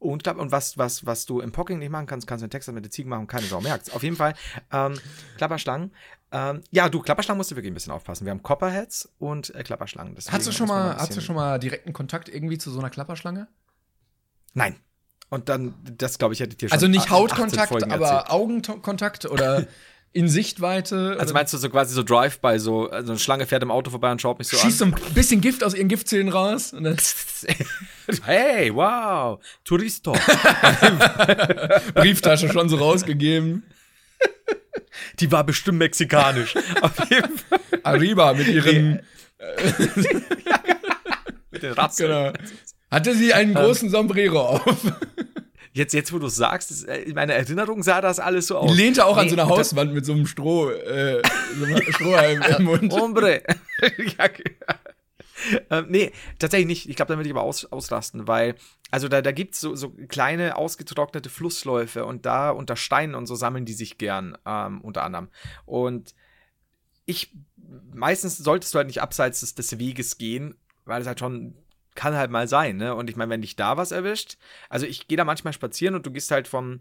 Und, 0.00 0.24
glaub- 0.24 0.38
und 0.38 0.50
was, 0.50 0.78
was, 0.78 1.04
was 1.04 1.26
du 1.26 1.40
im 1.40 1.52
Pocking 1.52 1.78
nicht 1.78 1.90
machen 1.90 2.06
kannst, 2.06 2.26
kannst 2.26 2.40
du 2.40 2.46
in 2.46 2.50
Texas 2.50 2.74
mit 2.74 2.84
den 2.84 2.90
Ziegen 2.90 3.10
machen, 3.10 3.26
keine 3.26 3.46
Sau 3.46 3.60
merkt's. 3.60 3.90
Auf 3.90 4.02
jeden 4.02 4.16
Fall, 4.16 4.34
ähm, 4.72 4.98
Klapperschlangen. 5.36 5.92
Ähm, 6.32 6.62
ja, 6.70 6.88
du, 6.88 7.00
Klapperschlangen 7.00 7.36
musst 7.36 7.50
du 7.50 7.56
wirklich 7.56 7.70
ein 7.70 7.74
bisschen 7.74 7.92
aufpassen. 7.92 8.24
Wir 8.24 8.30
haben 8.30 8.42
Copperheads 8.42 9.12
und 9.18 9.54
äh, 9.54 9.62
Klapperschlangen. 9.62 10.14
Deswegen 10.14 10.34
Hast 10.34 10.46
du 10.46 10.52
schon 10.52 10.68
mal, 10.68 10.96
hast 10.96 11.14
du 11.14 11.20
schon 11.20 11.36
mal 11.36 11.58
direkten 11.58 11.92
Kontakt 11.92 12.30
irgendwie 12.30 12.56
zu 12.56 12.70
so 12.70 12.78
einer 12.78 12.88
Klapperschlange? 12.88 13.46
Nein. 14.54 14.76
Und 15.28 15.48
dann, 15.50 15.74
das 15.84 16.18
glaube 16.18 16.32
ich, 16.34 16.40
hätte 16.40 16.52
ich 16.52 16.56
dir 16.56 16.68
schon 16.70 16.74
Also 16.74 16.88
nicht 16.88 17.06
in 17.06 17.12
18 17.12 17.16
Hautkontakt, 17.16 17.92
aber. 17.92 18.32
Augenkontakt 18.32 19.26
oder 19.26 19.66
in 20.12 20.28
Sichtweite. 20.28 21.16
Also 21.18 21.30
oder- 21.30 21.32
meinst 21.34 21.52
du 21.54 21.58
so 21.58 21.68
quasi 21.70 21.94
so 21.94 22.02
Drive-by, 22.02 22.58
so 22.58 22.88
also 22.90 23.12
eine 23.12 23.18
Schlange 23.18 23.46
fährt 23.46 23.62
im 23.62 23.70
Auto 23.70 23.90
vorbei 23.90 24.10
und 24.10 24.20
schaut 24.20 24.38
mich 24.38 24.48
so 24.48 24.56
schießt 24.56 24.78
so 24.78 24.84
an? 24.86 24.94
ein 24.94 25.14
bisschen 25.14 25.40
Gift 25.40 25.62
aus 25.62 25.74
ihren 25.74 25.88
Giftzähnen 25.88 26.32
raus. 26.32 26.72
Und 26.72 26.84
dann 26.84 26.96
hey, 28.24 28.74
wow, 28.74 29.38
Touristo. 29.64 30.12
Brieftasche 31.94 32.52
schon 32.52 32.68
so 32.68 32.76
rausgegeben. 32.76 33.64
Die 35.20 35.30
war 35.30 35.44
bestimmt 35.44 35.78
mexikanisch. 35.78 36.54
Auf 36.82 36.98
jeden 37.10 37.38
Fall. 37.38 37.60
Arriba 37.82 38.34
mit 38.34 38.48
ihren. 38.48 39.00
Mit 41.50 41.62
den 41.62 41.72
Ratzen. 41.72 42.06
Genau. 42.06 42.32
Hatte 42.90 43.14
sie 43.14 43.32
einen 43.32 43.54
großen 43.54 43.88
Sombrero 43.88 44.40
auf. 44.40 44.76
Jetzt, 45.72 45.94
jetzt, 45.94 46.12
wo 46.12 46.18
du 46.18 46.28
sagst, 46.28 46.70
ist, 46.70 46.88
äh, 46.88 47.02
in 47.02 47.14
meiner 47.14 47.34
Erinnerung 47.34 47.82
sah 47.82 48.00
das 48.00 48.18
alles 48.18 48.48
so 48.48 48.58
aus. 48.58 48.70
Die 48.72 48.76
lehnte 48.76 49.06
auch 49.06 49.16
an 49.16 49.24
Nee, 49.24 49.30
so 49.30 49.36
einer 49.36 49.48
Hauswand 49.48 49.94
mit 49.94 50.04
so 50.04 50.12
einem 50.12 50.26
Stroh, 50.26 50.70
äh, 50.70 51.22
so 51.58 51.64
einem 51.64 51.82
Strohhalm 51.92 52.42
im 52.58 52.64
Mund. 52.64 52.92
Hombre. 52.92 53.42
ja, 54.18 54.28
ähm, 55.70 55.86
nee, 55.88 56.12
tatsächlich 56.38 56.66
nicht. 56.66 56.88
Ich 56.88 56.96
glaube, 56.96 57.12
da 57.12 57.18
würde 57.18 57.28
ich 57.28 57.34
aber 57.34 57.42
aus, 57.42 57.64
ausrasten, 57.66 58.26
weil, 58.26 58.56
also 58.90 59.08
da, 59.08 59.22
da 59.22 59.32
gibt 59.32 59.54
es 59.54 59.60
so, 59.60 59.74
so 59.74 59.90
kleine, 60.08 60.56
ausgetrocknete 60.56 61.30
Flussläufe 61.30 62.04
und 62.04 62.26
da 62.26 62.50
unter 62.50 62.76
Steinen 62.76 63.14
und 63.14 63.26
so 63.26 63.34
sammeln 63.34 63.64
die 63.64 63.72
sich 63.72 63.98
gern, 63.98 64.36
ähm, 64.46 64.80
unter 64.80 65.02
anderem. 65.02 65.28
Und 65.66 66.14
ich, 67.06 67.34
meistens 67.92 68.38
solltest 68.38 68.74
du 68.74 68.78
halt 68.78 68.88
nicht 68.88 69.02
abseits 69.02 69.40
des, 69.40 69.54
des 69.54 69.78
Weges 69.78 70.18
gehen, 70.18 70.56
weil 70.84 71.00
es 71.00 71.06
halt 71.06 71.20
schon 71.20 71.54
kann 71.94 72.14
halt 72.14 72.30
mal 72.30 72.48
sein, 72.48 72.76
ne? 72.76 72.94
Und 72.94 73.10
ich 73.10 73.16
meine, 73.16 73.30
wenn 73.30 73.42
dich 73.42 73.56
da 73.56 73.76
was 73.76 73.92
erwischt, 73.92 74.36
also 74.68 74.86
ich 74.86 75.08
gehe 75.08 75.16
da 75.16 75.24
manchmal 75.24 75.52
spazieren 75.52 75.94
und 75.94 76.06
du 76.06 76.10
gehst 76.10 76.30
halt 76.30 76.48
vom, 76.48 76.80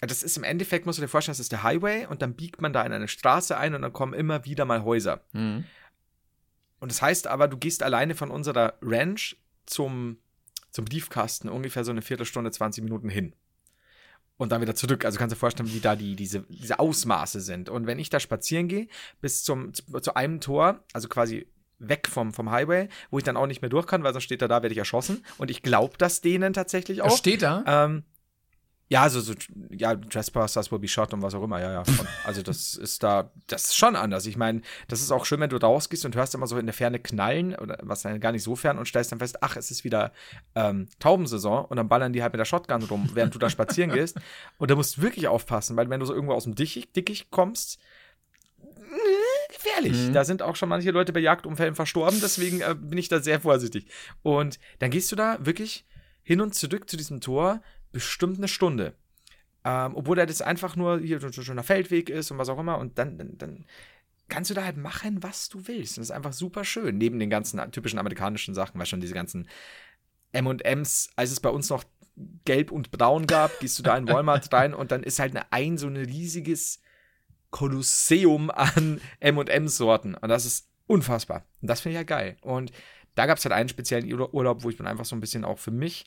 das 0.00 0.22
ist 0.22 0.36
im 0.36 0.44
Endeffekt, 0.44 0.86
musst 0.86 0.98
du 0.98 1.02
dir 1.02 1.08
vorstellen, 1.08 1.32
das 1.32 1.40
ist 1.40 1.52
der 1.52 1.62
Highway 1.62 2.06
und 2.06 2.22
dann 2.22 2.34
biegt 2.34 2.60
man 2.60 2.72
da 2.72 2.82
in 2.82 2.92
eine 2.92 3.08
Straße 3.08 3.56
ein 3.56 3.74
und 3.74 3.82
dann 3.82 3.92
kommen 3.92 4.14
immer 4.14 4.44
wieder 4.44 4.64
mal 4.64 4.84
Häuser. 4.84 5.20
Mhm. 5.32 5.64
Und 6.80 6.90
das 6.90 7.00
heißt 7.00 7.28
aber, 7.28 7.46
du 7.46 7.56
gehst 7.56 7.82
alleine 7.82 8.16
von 8.16 8.30
unserer 8.30 8.74
Ranch 8.82 9.36
zum, 9.66 10.18
zum 10.70 10.84
Briefkasten 10.84 11.48
ungefähr 11.48 11.84
so 11.84 11.92
eine 11.92 12.02
Viertelstunde, 12.02 12.50
20 12.50 12.82
Minuten 12.82 13.08
hin. 13.08 13.34
Und 14.36 14.50
dann 14.50 14.60
wieder 14.60 14.74
zurück. 14.74 15.04
Also 15.04 15.18
kannst 15.18 15.32
du 15.32 15.36
dir 15.36 15.40
vorstellen, 15.40 15.72
wie 15.72 15.78
da 15.78 15.94
die, 15.94 16.16
diese, 16.16 16.40
diese 16.48 16.80
Ausmaße 16.80 17.40
sind. 17.40 17.68
Und 17.68 17.86
wenn 17.86 18.00
ich 18.00 18.10
da 18.10 18.18
spazieren 18.18 18.66
gehe, 18.66 18.88
bis 19.20 19.44
zum, 19.44 19.72
zu, 19.72 19.84
zu 20.00 20.16
einem 20.16 20.40
Tor, 20.40 20.82
also 20.92 21.08
quasi 21.08 21.46
weg 21.88 22.08
vom, 22.08 22.32
vom 22.32 22.50
Highway, 22.50 22.88
wo 23.10 23.18
ich 23.18 23.24
dann 23.24 23.36
auch 23.36 23.46
nicht 23.46 23.62
mehr 23.62 23.70
durch 23.70 23.86
kann, 23.86 24.02
weil 24.02 24.12
sonst 24.12 24.24
steht 24.24 24.42
er 24.42 24.48
da, 24.48 24.62
werde 24.62 24.72
ich 24.72 24.78
erschossen. 24.78 25.24
Und 25.38 25.50
ich 25.50 25.62
glaube 25.62 25.96
das 25.98 26.20
denen 26.20 26.52
tatsächlich 26.52 27.02
auch. 27.02 27.16
steht 27.16 27.42
da. 27.42 27.64
Ähm, 27.66 28.04
ja, 28.92 29.04
also 29.04 29.22
so, 29.22 29.32
ja, 29.70 29.96
Trespassers 29.96 30.70
will 30.70 30.78
be 30.78 30.86
shot 30.86 31.14
und 31.14 31.22
was 31.22 31.34
auch 31.34 31.42
immer, 31.42 31.58
ja, 31.58 31.72
ja. 31.72 31.82
Schon. 31.82 32.06
Also 32.26 32.42
das 32.42 32.74
ist 32.82 33.02
da, 33.02 33.30
das 33.46 33.68
ist 33.68 33.76
schon 33.76 33.96
anders. 33.96 34.26
Ich 34.26 34.36
meine, 34.36 34.60
das 34.86 35.00
ist 35.00 35.10
auch 35.10 35.24
schön, 35.24 35.40
wenn 35.40 35.48
du 35.48 35.56
rausgehst 35.56 36.04
und 36.04 36.14
hörst 36.14 36.34
immer 36.34 36.46
so 36.46 36.58
in 36.58 36.66
der 36.66 36.74
Ferne 36.74 36.98
knallen, 36.98 37.54
oder 37.54 37.78
was 37.80 38.02
dann 38.02 38.20
gar 38.20 38.32
nicht 38.32 38.42
so 38.42 38.54
fern 38.54 38.76
und 38.76 38.86
stellst 38.86 39.10
dann 39.10 39.18
fest, 39.18 39.38
ach, 39.42 39.56
es 39.56 39.70
ist 39.70 39.84
wieder 39.84 40.12
ähm, 40.54 40.88
Taubensaison 40.98 41.64
und 41.64 41.78
dann 41.78 41.88
ballern 41.88 42.12
die 42.12 42.22
halt 42.22 42.34
mit 42.34 42.38
der 42.38 42.44
Shotgun 42.44 42.82
rum, 42.82 43.08
während 43.14 43.34
du 43.34 43.38
da 43.38 43.48
spazieren 43.48 43.90
gehst. 43.94 44.20
Und 44.58 44.70
da 44.70 44.74
musst 44.74 44.98
du 44.98 45.00
wirklich 45.02 45.26
aufpassen, 45.26 45.74
weil 45.78 45.88
wenn 45.88 46.00
du 46.00 46.04
so 46.04 46.12
irgendwo 46.12 46.34
aus 46.34 46.44
dem 46.44 46.54
Dickicht, 46.54 46.94
Dickicht 46.94 47.30
kommst, 47.30 47.80
äh, 49.52 49.56
gefährlich. 49.56 50.12
Da 50.12 50.24
sind 50.24 50.42
auch 50.42 50.56
schon 50.56 50.68
manche 50.68 50.90
Leute 50.90 51.12
bei 51.12 51.20
Jagdunfällen 51.20 51.74
verstorben, 51.74 52.20
deswegen 52.20 52.60
äh, 52.60 52.74
bin 52.78 52.98
ich 52.98 53.08
da 53.08 53.20
sehr 53.20 53.40
vorsichtig. 53.40 53.86
Und 54.22 54.58
dann 54.78 54.90
gehst 54.90 55.10
du 55.12 55.16
da 55.16 55.38
wirklich 55.44 55.86
hin 56.22 56.40
und 56.40 56.54
zurück 56.54 56.88
zu 56.88 56.96
diesem 56.96 57.20
Tor 57.20 57.62
bestimmt 57.92 58.38
eine 58.38 58.48
Stunde. 58.48 58.94
Ähm, 59.64 59.92
obwohl 59.94 60.16
da 60.16 60.26
das 60.26 60.42
einfach 60.42 60.76
nur 60.76 60.98
hier 60.98 61.20
so 61.20 61.52
ein 61.52 61.62
Feldweg 61.62 62.10
ist 62.10 62.30
und 62.30 62.38
was 62.38 62.48
auch 62.48 62.58
immer. 62.58 62.78
Und 62.78 62.98
dann, 62.98 63.18
dann, 63.18 63.38
dann 63.38 63.64
kannst 64.28 64.50
du 64.50 64.54
da 64.54 64.64
halt 64.64 64.76
machen, 64.76 65.22
was 65.22 65.48
du 65.48 65.66
willst. 65.68 65.96
Und 65.96 66.02
das 66.02 66.10
ist 66.10 66.16
einfach 66.16 66.32
super 66.32 66.64
schön. 66.64 66.98
Neben 66.98 67.18
den 67.18 67.30
ganzen 67.30 67.60
typischen 67.70 67.98
amerikanischen 67.98 68.54
Sachen, 68.54 68.78
weil 68.78 68.86
schon 68.86 69.00
diese 69.00 69.14
ganzen 69.14 69.48
M&M's, 70.32 71.10
als 71.14 71.30
es 71.30 71.40
bei 71.40 71.50
uns 71.50 71.68
noch 71.70 71.84
gelb 72.44 72.72
und 72.72 72.90
braun 72.90 73.26
gab, 73.26 73.58
gehst 73.60 73.78
du 73.78 73.82
da 73.82 73.96
in 73.96 74.08
Walmart 74.08 74.52
rein 74.52 74.74
und 74.74 74.90
dann 74.90 75.02
ist 75.02 75.18
halt 75.18 75.34
eine, 75.36 75.50
ein 75.52 75.78
so 75.78 75.86
ein 75.86 75.96
riesiges 75.96 76.80
Kolosseum 77.52 78.50
an 78.50 79.00
M&M-Sorten. 79.20 80.14
Und 80.16 80.28
das 80.28 80.44
ist 80.44 80.68
unfassbar. 80.88 81.46
Und 81.60 81.68
das 81.68 81.80
finde 81.80 81.92
ich 81.94 82.00
ja 82.00 82.02
geil. 82.04 82.36
Und 82.40 82.72
da 83.14 83.26
gab 83.26 83.38
es 83.38 83.44
halt 83.44 83.52
einen 83.52 83.68
speziellen 83.68 84.12
Ur- 84.12 84.34
Urlaub, 84.34 84.64
wo 84.64 84.70
ich 84.70 84.76
dann 84.76 84.88
einfach 84.88 85.04
so 85.04 85.14
ein 85.14 85.20
bisschen 85.20 85.44
auch 85.44 85.58
für 85.60 85.70
mich, 85.70 86.06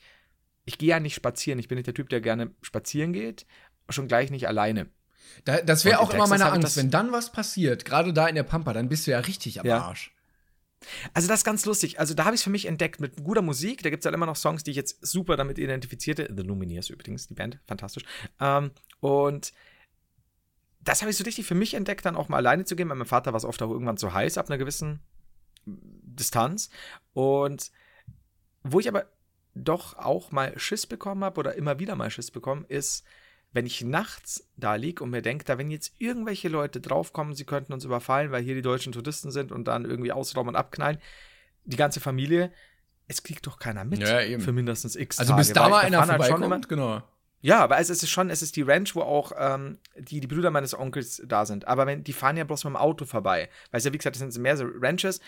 ich 0.65 0.77
gehe 0.77 0.89
ja 0.89 0.99
nicht 0.99 1.15
spazieren. 1.15 1.59
Ich 1.59 1.67
bin 1.69 1.77
nicht 1.77 1.87
der 1.87 1.93
Typ, 1.93 2.09
der 2.09 2.19
gerne 2.19 2.51
spazieren 2.61 3.13
geht. 3.13 3.45
Schon 3.89 4.07
gleich 4.07 4.31
nicht 4.31 4.47
alleine. 4.47 4.87
Da, 5.43 5.61
das 5.61 5.85
wäre 5.85 5.99
auch 5.99 6.13
immer 6.13 6.27
meine 6.27 6.51
Angst. 6.51 6.75
Wenn 6.77 6.89
dann 6.91 7.11
was 7.11 7.31
passiert, 7.31 7.85
gerade 7.85 8.11
da 8.13 8.27
in 8.27 8.35
der 8.35 8.43
Pampa, 8.43 8.73
dann 8.73 8.89
bist 8.89 9.05
du 9.07 9.11
ja 9.11 9.19
richtig 9.19 9.59
am 9.59 9.65
Ja. 9.67 9.79
Arsch. 9.83 10.11
Also 11.13 11.27
das 11.27 11.39
ist 11.39 11.43
ganz 11.45 11.65
lustig. 11.65 11.99
Also 11.99 12.13
da 12.13 12.25
habe 12.25 12.35
ich 12.35 12.39
es 12.41 12.43
für 12.43 12.49
mich 12.51 12.65
entdeckt 12.65 12.99
mit 12.99 13.23
guter 13.23 13.41
Musik. 13.41 13.81
Da 13.83 13.89
gibt 13.89 14.01
es 14.01 14.05
halt 14.05 14.13
immer 14.15 14.25
noch 14.27 14.35
Songs, 14.35 14.63
die 14.63 14.71
ich 14.71 14.77
jetzt 14.77 15.03
super 15.05 15.35
damit 15.37 15.57
identifizierte. 15.57 16.31
The 16.35 16.43
Lumineers 16.43 16.89
übrigens, 16.89 17.27
die 17.27 17.33
Band, 17.33 17.59
fantastisch. 17.67 18.03
Ähm, 18.39 18.71
und 18.99 19.51
das 20.85 21.01
habe 21.01 21.11
ich 21.11 21.17
so 21.17 21.23
richtig 21.23 21.45
für 21.45 21.55
mich 21.55 21.73
entdeckt, 21.73 22.05
dann 22.05 22.15
auch 22.15 22.29
mal 22.29 22.37
alleine 22.37 22.63
zu 22.63 22.75
gehen. 22.75 22.87
Bei 22.87 22.95
meinem 22.95 23.07
Vater 23.07 23.33
war 23.33 23.37
es 23.37 23.45
oft 23.45 23.61
auch 23.61 23.69
irgendwann 23.71 23.97
zu 23.97 24.13
heiß 24.13 24.37
ab 24.37 24.47
einer 24.47 24.57
gewissen 24.57 24.99
Distanz. 25.65 26.69
Und 27.13 27.71
wo 28.63 28.79
ich 28.79 28.87
aber 28.87 29.05
doch 29.55 29.97
auch 29.97 30.31
mal 30.31 30.57
Schiss 30.57 30.85
bekommen 30.85 31.23
habe 31.23 31.39
oder 31.39 31.55
immer 31.55 31.79
wieder 31.79 31.95
mal 31.95 32.09
Schiss 32.11 32.31
bekommen, 32.31 32.65
ist, 32.67 33.03
wenn 33.51 33.65
ich 33.65 33.81
nachts 33.83 34.47
da 34.57 34.75
lieg 34.75 35.01
und 35.01 35.09
mir 35.09 35.21
denke, 35.21 35.45
da 35.45 35.57
wenn 35.57 35.71
jetzt 35.71 35.93
irgendwelche 35.97 36.49
Leute 36.49 36.81
draufkommen, 36.81 37.33
sie 37.35 37.45
könnten 37.45 37.73
uns 37.73 37.85
überfallen, 37.85 38.31
weil 38.31 38.43
hier 38.43 38.55
die 38.55 38.61
deutschen 38.61 38.91
Touristen 38.91 39.31
sind 39.31 39.51
und 39.51 39.65
dann 39.67 39.85
irgendwie 39.85 40.11
ausrauben 40.11 40.49
und 40.49 40.55
abknallen, 40.55 40.99
die 41.63 41.77
ganze 41.77 41.99
Familie, 41.99 42.51
es 43.07 43.23
kriegt 43.23 43.47
doch 43.47 43.57
keiner 43.57 43.85
mit 43.85 43.99
Ja, 44.01 44.21
eben. 44.21 44.41
für 44.41 44.51
mindestens 44.51 44.95
x 44.95 45.19
Also 45.19 45.31
Tage. 45.31 45.41
bis 45.41 45.53
da 45.53 45.69
mal 45.69 45.85
einer 45.85 46.05
vorbeikommt, 46.05 46.69
genau. 46.69 47.01
Ja, 47.45 47.59
aber 47.59 47.77
es 47.77 47.91
ist 47.91 48.09
schon, 48.09 48.31
es 48.31 48.41
ist 48.41 48.55
die 48.55 48.63
Ranch, 48.63 48.95
wo 48.95 49.01
auch 49.01 49.31
ähm, 49.37 49.77
die, 49.95 50.19
die 50.19 50.25
Brüder 50.25 50.49
meines 50.49 50.73
Onkels 50.73 51.21
da 51.27 51.45
sind. 51.45 51.67
Aber 51.67 51.85
wenn, 51.85 52.03
die 52.03 52.11
fahren 52.11 52.37
ja 52.37 52.43
bloß 52.43 52.63
mit 52.63 52.73
dem 52.73 52.75
Auto 52.75 53.05
vorbei. 53.05 53.49
Weißt 53.69 53.85
du, 53.85 53.93
wie 53.93 53.99
gesagt, 53.99 54.15
das 54.15 54.33
sind 54.33 54.41
mehr 54.41 54.57
so 54.57 54.65
Ranches. 54.67 55.21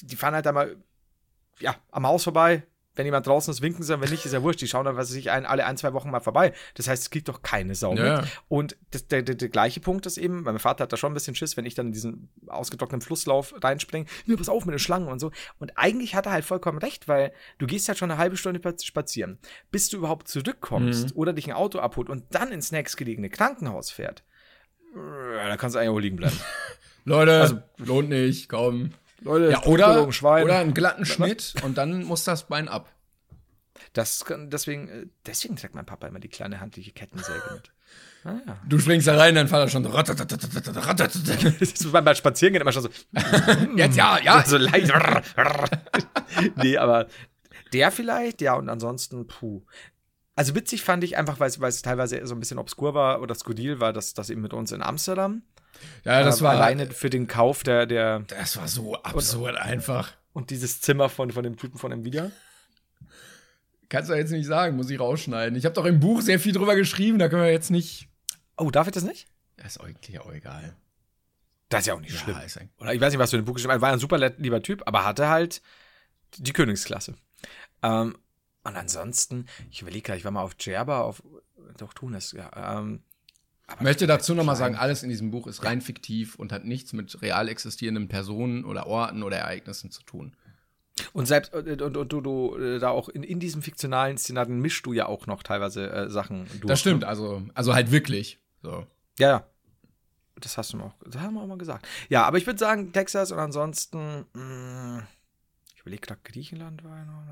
Die 0.00 0.14
fahren 0.14 0.34
halt 0.34 0.46
da 0.46 0.52
mal, 0.52 0.76
ja, 1.58 1.74
am 1.90 2.06
Haus 2.06 2.22
vorbei. 2.22 2.62
Wenn 2.96 3.06
jemand 3.06 3.26
draußen 3.26 3.50
ist, 3.50 3.60
winken 3.60 3.82
sie, 3.82 4.00
wenn 4.00 4.08
nicht, 4.10 4.24
ist 4.24 4.32
ja 4.32 4.42
wurscht. 4.42 4.60
Die 4.60 4.68
schauen 4.68 4.84
dann, 4.84 4.96
was 4.96 5.08
weiß 5.10 5.16
ich, 5.16 5.30
ein, 5.32 5.46
alle 5.46 5.66
ein, 5.66 5.76
zwei 5.76 5.92
Wochen 5.94 6.10
mal 6.10 6.20
vorbei. 6.20 6.52
Das 6.74 6.86
heißt, 6.86 7.02
es 7.02 7.10
kriegt 7.10 7.28
doch 7.28 7.42
keine 7.42 7.74
Sau 7.74 7.94
Ja. 7.96 8.20
mit. 8.20 8.30
Und 8.48 8.76
das, 8.92 9.08
der, 9.08 9.22
der, 9.22 9.34
der 9.34 9.48
gleiche 9.48 9.80
Punkt 9.80 10.06
ist 10.06 10.16
eben, 10.16 10.44
weil 10.44 10.52
mein 10.52 10.60
Vater 10.60 10.84
hat 10.84 10.92
da 10.92 10.96
schon 10.96 11.10
ein 11.10 11.14
bisschen 11.14 11.34
Schiss, 11.34 11.56
wenn 11.56 11.66
ich 11.66 11.74
dann 11.74 11.86
in 11.86 11.92
diesen 11.92 12.28
ausgetrockneten 12.46 13.04
Flusslauf 13.04 13.52
reinspringe. 13.62 14.06
Ja, 14.26 14.36
pass 14.36 14.48
auf 14.48 14.64
mit 14.64 14.74
den 14.74 14.78
Schlangen 14.78 15.08
und 15.08 15.18
so. 15.18 15.32
Und 15.58 15.76
eigentlich 15.76 16.14
hat 16.14 16.26
er 16.26 16.32
halt 16.32 16.44
vollkommen 16.44 16.78
recht, 16.78 17.08
weil 17.08 17.32
du 17.58 17.66
gehst 17.66 17.88
halt 17.88 17.98
schon 17.98 18.10
eine 18.12 18.18
halbe 18.18 18.36
Stunde 18.36 18.60
spazieren, 18.82 19.38
bis 19.72 19.88
du 19.88 19.96
überhaupt 19.96 20.28
zurückkommst 20.28 21.16
oder 21.16 21.32
dich 21.32 21.46
ein 21.48 21.52
Auto 21.56 21.80
abholt 21.80 22.08
und 22.08 22.24
dann 22.30 22.52
ins 22.52 22.70
nächstgelegene 22.70 23.28
Krankenhaus 23.28 23.90
fährt. 23.90 24.22
Ja, 24.94 25.48
da 25.48 25.56
kannst 25.56 25.74
du 25.74 25.80
eigentlich 25.80 25.90
auch 25.90 25.98
liegen 25.98 26.16
bleiben. 26.16 26.38
Leute, 27.04 27.40
Also- 27.40 27.58
lohnt 27.78 28.08
nicht, 28.08 28.48
komm. 28.48 28.92
Leute, 29.24 29.50
Ja, 29.50 29.62
oder, 29.64 30.12
Schwein. 30.12 30.44
oder 30.44 30.58
einen 30.58 30.74
glatten 30.74 31.04
Schnitt 31.06 31.54
und 31.64 31.76
dann 31.78 32.04
muss 32.04 32.24
das 32.24 32.44
Bein 32.44 32.68
ab. 32.68 32.90
Das, 33.92 34.24
kann- 34.24 34.50
deswegen, 34.50 34.88
äh, 34.88 35.06
deswegen 35.26 35.56
trägt 35.56 35.74
mein 35.74 35.86
Papa 35.86 36.06
immer 36.06 36.20
die 36.20 36.28
kleine 36.28 36.60
handliche 36.60 36.92
Kettensäge 36.92 37.42
mit. 37.54 37.70
Ah, 38.26 38.40
ja. 38.46 38.56
Du 38.66 38.78
springst 38.78 39.06
da 39.06 39.18
rein, 39.18 39.34
dein 39.34 39.48
Vater 39.48 39.68
schon. 39.68 39.82
Das 39.82 41.14
ist 41.60 41.92
beim, 41.92 42.04
beim 42.06 42.14
Spazierengehen 42.14 42.62
immer 42.62 42.72
schon 42.72 42.84
so. 42.84 42.88
Jetzt 43.76 43.98
ja, 43.98 44.18
ja. 44.18 44.42
so 44.46 44.56
leicht. 44.56 44.90
nee, 46.56 46.78
aber 46.78 47.06
der 47.74 47.90
vielleicht, 47.92 48.40
ja, 48.40 48.54
und 48.54 48.70
ansonsten, 48.70 49.26
puh. 49.26 49.62
Also 50.36 50.54
witzig 50.54 50.82
fand 50.82 51.04
ich 51.04 51.18
einfach, 51.18 51.38
weil 51.38 51.48
es, 51.48 51.60
weil 51.60 51.68
es 51.68 51.82
teilweise 51.82 52.26
so 52.26 52.34
ein 52.34 52.40
bisschen 52.40 52.58
obskur 52.58 52.94
war 52.94 53.20
oder 53.20 53.34
skurril 53.34 53.78
war, 53.78 53.92
dass 53.92 54.14
das 54.14 54.30
eben 54.30 54.40
mit 54.40 54.54
uns 54.54 54.72
in 54.72 54.82
Amsterdam. 54.82 55.42
Ja, 56.04 56.22
das 56.22 56.40
äh, 56.40 56.44
war 56.44 56.52
alleine 56.52 56.90
für 56.90 57.10
den 57.10 57.26
Kauf 57.26 57.62
der, 57.62 57.86
der 57.86 58.20
Das 58.20 58.56
war 58.56 58.68
so 58.68 58.94
absurd 59.02 59.56
einfach. 59.56 60.12
und 60.32 60.50
dieses 60.50 60.80
Zimmer 60.80 61.08
von, 61.08 61.30
von 61.30 61.42
dem 61.44 61.56
Typen 61.56 61.78
von 61.78 61.92
Nvidia. 61.92 62.30
Kannst 63.88 64.10
du 64.10 64.14
jetzt 64.14 64.30
nicht 64.30 64.46
sagen, 64.46 64.76
muss 64.76 64.90
ich 64.90 64.98
rausschneiden. 64.98 65.56
Ich 65.56 65.64
habe 65.64 65.74
doch 65.74 65.84
im 65.84 66.00
Buch 66.00 66.20
sehr 66.22 66.40
viel 66.40 66.52
drüber 66.52 66.74
geschrieben, 66.74 67.18
da 67.18 67.28
können 67.28 67.42
wir 67.42 67.50
jetzt 67.52 67.70
nicht. 67.70 68.08
Oh, 68.56 68.70
darf 68.70 68.86
ich 68.86 68.92
das 68.94 69.04
nicht? 69.04 69.28
Das 69.56 69.76
ist 69.76 69.80
eigentlich 69.80 70.18
auch 70.20 70.32
egal. 70.32 70.74
Das 71.68 71.80
ist 71.80 71.86
ja 71.86 71.94
auch 71.94 72.00
nicht 72.00 72.12
Ja, 72.14 72.20
schlimm. 72.20 72.36
ein- 72.36 72.70
Oder 72.78 72.94
ich 72.94 73.00
weiß 73.00 73.12
nicht, 73.12 73.18
was 73.20 73.30
du 73.30 73.36
in 73.36 73.42
dem 73.42 73.46
Buch 73.46 73.54
geschrieben 73.54 73.72
hast. 73.72 73.78
Er 73.78 73.82
war 73.82 73.92
ein 73.92 73.98
super 73.98 74.18
lieber 74.38 74.62
Typ, 74.62 74.82
aber 74.86 75.04
hatte 75.04 75.28
halt 75.28 75.62
die 76.36 76.52
Königsklasse. 76.52 77.14
Ähm, 77.82 78.16
und 78.64 78.76
ansonsten, 78.76 79.46
ich 79.70 79.82
überlege 79.82 80.02
gerade, 80.02 80.18
ich 80.18 80.24
war 80.24 80.30
mal 80.32 80.42
auf 80.42 80.54
Djerba, 80.54 81.00
auf 81.02 81.22
doch 81.76 81.92
Tunis, 81.94 82.32
ja. 82.32 82.78
Ähm, 82.78 83.02
Ich 83.72 83.80
möchte 83.80 84.06
dazu 84.06 84.34
nochmal 84.34 84.56
sagen, 84.56 84.76
alles 84.76 85.02
in 85.02 85.08
diesem 85.08 85.30
Buch 85.30 85.46
ist 85.46 85.64
rein 85.64 85.80
fiktiv 85.80 86.36
und 86.36 86.52
hat 86.52 86.64
nichts 86.64 86.92
mit 86.92 87.22
real 87.22 87.48
existierenden 87.48 88.08
Personen 88.08 88.64
oder 88.64 88.86
Orten 88.86 89.22
oder 89.22 89.38
Ereignissen 89.38 89.90
zu 89.90 90.02
tun. 90.02 90.36
und 91.12 91.26
selbst 91.26 91.54
und, 91.54 91.80
und, 91.80 91.96
und 91.96 92.12
du, 92.12 92.20
du 92.20 92.56
äh, 92.56 92.78
da 92.78 92.90
auch 92.90 93.08
in, 93.08 93.22
in 93.22 93.40
diesem 93.40 93.62
fiktionalen 93.62 94.18
Szenario 94.18 94.54
mischst 94.54 94.84
du 94.86 94.92
ja 94.92 95.06
auch 95.06 95.26
noch 95.26 95.42
teilweise 95.42 95.90
äh, 95.90 96.10
Sachen 96.10 96.46
durch. 96.60 96.66
Das 96.66 96.80
stimmt, 96.80 97.00
ne? 97.00 97.08
also, 97.08 97.42
also 97.54 97.74
halt 97.74 97.90
wirklich. 97.90 98.38
So. 98.62 98.86
Ja, 99.18 99.28
ja. 99.28 99.46
Das 100.40 100.58
hast 100.58 100.72
du 100.72 100.76
mir 100.76 100.84
auch, 100.84 100.94
das 101.04 101.20
haben 101.20 101.34
wir 101.34 101.40
auch 101.42 101.46
mal 101.46 101.58
gesagt. 101.58 101.86
Ja, 102.08 102.24
aber 102.24 102.38
ich 102.38 102.46
würde 102.46 102.58
sagen, 102.58 102.92
Texas 102.92 103.32
und 103.32 103.38
ansonsten, 103.38 104.26
mh, 104.34 104.98
ich 105.00 105.23
überlege 105.84 106.06
gerade, 106.06 106.20
Griechenland 106.24 106.82
war 106.82 107.04
noch. 107.04 107.22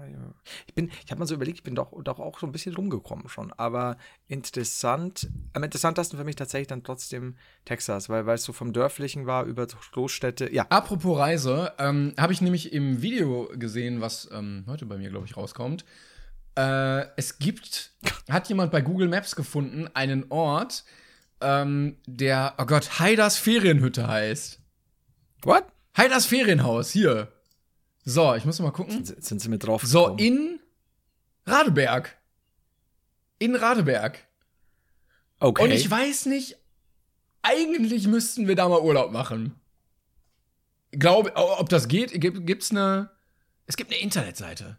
Ich 0.67 0.75
bin, 0.75 0.91
ich 1.05 1.11
habe 1.11 1.19
mal 1.19 1.27
so 1.27 1.35
überlegt, 1.35 1.59
ich 1.59 1.63
bin 1.63 1.75
doch, 1.75 1.91
doch 2.03 2.19
auch 2.19 2.39
so 2.39 2.47
ein 2.47 2.53
bisschen 2.53 2.75
rumgekommen 2.75 3.29
schon. 3.29 3.51
Aber 3.55 3.97
interessant, 4.29 5.31
am 5.55 5.63
interessantesten 5.63 6.19
für 6.19 6.25
mich 6.25 6.37
tatsächlich 6.37 6.69
dann 6.69 6.85
trotzdem 6.85 7.37
Texas, 7.65 8.11
weil 8.11 8.27
weil 8.27 8.35
es 8.35 8.45
so 8.45 8.53
vom 8.53 8.75
Dörflichen 8.75 9.27
war 9.27 9.45
über 9.45 9.67
Großstädte. 9.67 10.53
Ja, 10.53 10.67
Apropos 10.69 11.19
Reise, 11.19 11.73
ähm, 11.79 12.13
habe 12.19 12.35
ich 12.35 12.43
nämlich 12.43 12.75
im 12.75 13.01
Video 13.01 13.49
gesehen, 13.55 14.03
was 14.03 14.29
ähm, 14.33 14.65
heute 14.67 14.85
bei 14.85 14.99
mir, 14.99 15.09
glaube 15.09 15.27
ich, 15.27 15.37
rauskommt. 15.37 15.87
Äh, 16.55 17.07
es 17.17 17.39
gibt, 17.39 17.93
hat 18.29 18.51
jemand 18.51 18.71
bei 18.71 18.83
Google 18.83 19.09
Maps 19.09 19.35
gefunden, 19.35 19.89
einen 19.95 20.27
Ort, 20.31 20.85
ähm, 21.41 21.97
der, 22.07 22.55
oh 22.59 22.67
Gott, 22.67 23.01
Haiders 23.01 23.39
Ferienhütte 23.39 24.07
heißt. 24.07 24.61
what? 25.43 25.65
Haiders 25.97 26.27
Ferienhaus, 26.27 26.91
hier. 26.91 27.33
So, 28.05 28.35
ich 28.35 28.45
muss 28.45 28.59
mal 28.61 28.71
gucken. 28.73 29.05
Sind, 29.05 29.25
sind 29.25 29.41
sie 29.41 29.49
mit 29.49 29.65
drauf? 29.65 29.83
So, 29.85 30.03
gekommen? 30.03 30.19
in 30.19 30.61
Radeberg. 31.47 32.17
In 33.39 33.55
Radeberg. 33.57 34.19
okay. 35.41 35.63
Und 35.65 35.71
ich 35.71 35.91
weiß 35.91 36.27
nicht, 36.27 36.57
eigentlich 37.43 38.07
müssten 38.07 38.47
wir 38.49 38.55
da 38.57 38.69
mal 38.69 38.81
Urlaub 38.81 39.13
machen. 39.13 39.55
Glaube, 40.93 41.35
ob 41.37 41.69
das 41.69 41.89
geht, 41.89 42.21
gibt, 42.21 42.47
gibt's 42.47 42.71
eine, 42.71 43.11
es 43.67 43.77
gibt 43.77 43.91
eine 43.93 44.01
Internetseite. 44.01 44.77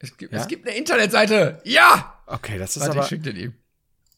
Es 0.00 0.16
gibt, 0.16 0.32
Ja? 0.32 0.40
es 0.40 0.48
gibt 0.48 0.66
eine 0.66 0.76
Internetseite. 0.76 1.60
Ja! 1.64 2.18
okay, 2.26 2.58
das 2.58 2.76
ist 2.76 2.80
Warte, 2.82 2.92
ich 2.94 2.98
aber. 2.98 3.08
schick 3.08 3.22
dir 3.22 3.32
die. 3.32 3.52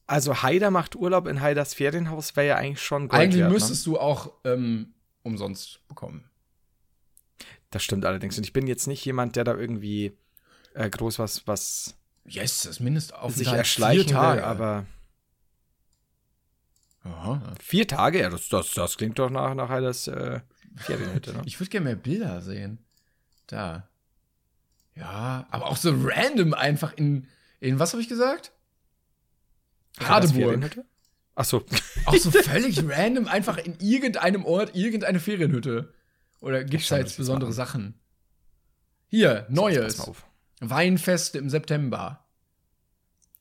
Also 0.08 0.42
Haider 0.42 0.70
macht 0.70 0.94
Urlaub 0.96 1.26
in 1.26 1.40
Haiders 1.40 1.74
Ferienhaus, 1.74 2.34
wäre 2.36 2.46
ja 2.46 2.56
eigentlich 2.56 2.80
schon 2.82 3.08
Gold 3.08 3.22
Eigentlich 3.22 3.40
wert, 3.40 3.48
ne? 3.48 3.54
müsstest 3.54 3.84
du 3.86 3.98
auch 3.98 4.32
ähm, 4.44 4.94
umsonst 5.22 5.80
bekommen. 5.88 6.24
Das 7.70 7.82
stimmt 7.82 8.04
allerdings. 8.04 8.38
Und 8.38 8.44
ich 8.44 8.52
bin 8.52 8.66
jetzt 8.66 8.86
nicht 8.86 9.04
jemand, 9.04 9.36
der 9.36 9.44
da 9.44 9.54
irgendwie 9.54 10.16
äh, 10.74 10.88
groß 10.88 11.18
was, 11.18 11.46
was 11.46 11.94
Yes, 12.24 12.62
das 12.62 12.80
Mindestaufenthalt. 12.80 13.36
sich 13.36 13.48
erschleichen 13.48 14.04
vier 14.04 14.12
Tage. 14.14 14.38
will, 14.40 14.44
aber 14.44 14.86
Aha. 17.04 17.54
vier 17.60 17.86
Tage, 17.86 18.20
ja, 18.20 18.30
das, 18.30 18.48
das, 18.48 18.72
das 18.72 18.96
klingt 18.96 19.18
doch 19.18 19.30
nach, 19.30 19.54
nach 19.54 19.68
Heiders 19.68 20.08
äh, 20.08 20.40
Ferienhütte, 20.76 21.32
ne? 21.34 21.42
Ich 21.44 21.58
würde 21.60 21.70
gerne 21.70 21.84
mehr 21.84 21.96
Bilder 21.96 22.40
sehen. 22.42 22.78
Da. 23.46 23.88
Ja, 24.96 25.46
aber 25.50 25.66
auch 25.66 25.76
so 25.76 25.94
random 25.96 26.54
einfach 26.54 26.92
in, 26.94 27.28
in 27.60 27.78
was 27.78 27.92
habe 27.92 28.02
ich 28.02 28.08
gesagt? 28.08 28.52
Ferienhütte? 30.32 30.84
Ach 31.36 31.44
so. 31.44 31.64
Auch 32.06 32.16
so 32.16 32.30
völlig 32.42 32.82
random 32.88 33.28
einfach 33.28 33.58
in 33.58 33.78
irgendeinem 33.78 34.44
Ort 34.44 34.74
irgendeine 34.74 35.20
Ferienhütte. 35.20 35.92
Oder 36.46 36.62
gibt 36.62 36.84
es 36.84 36.88
da 36.88 36.98
jetzt 36.98 37.16
besondere. 37.16 37.52
Sachen? 37.52 37.94
Hier, 39.08 39.46
Neues. 39.48 40.08
Weinfest 40.60 41.34
im 41.34 41.50
September. 41.50 42.24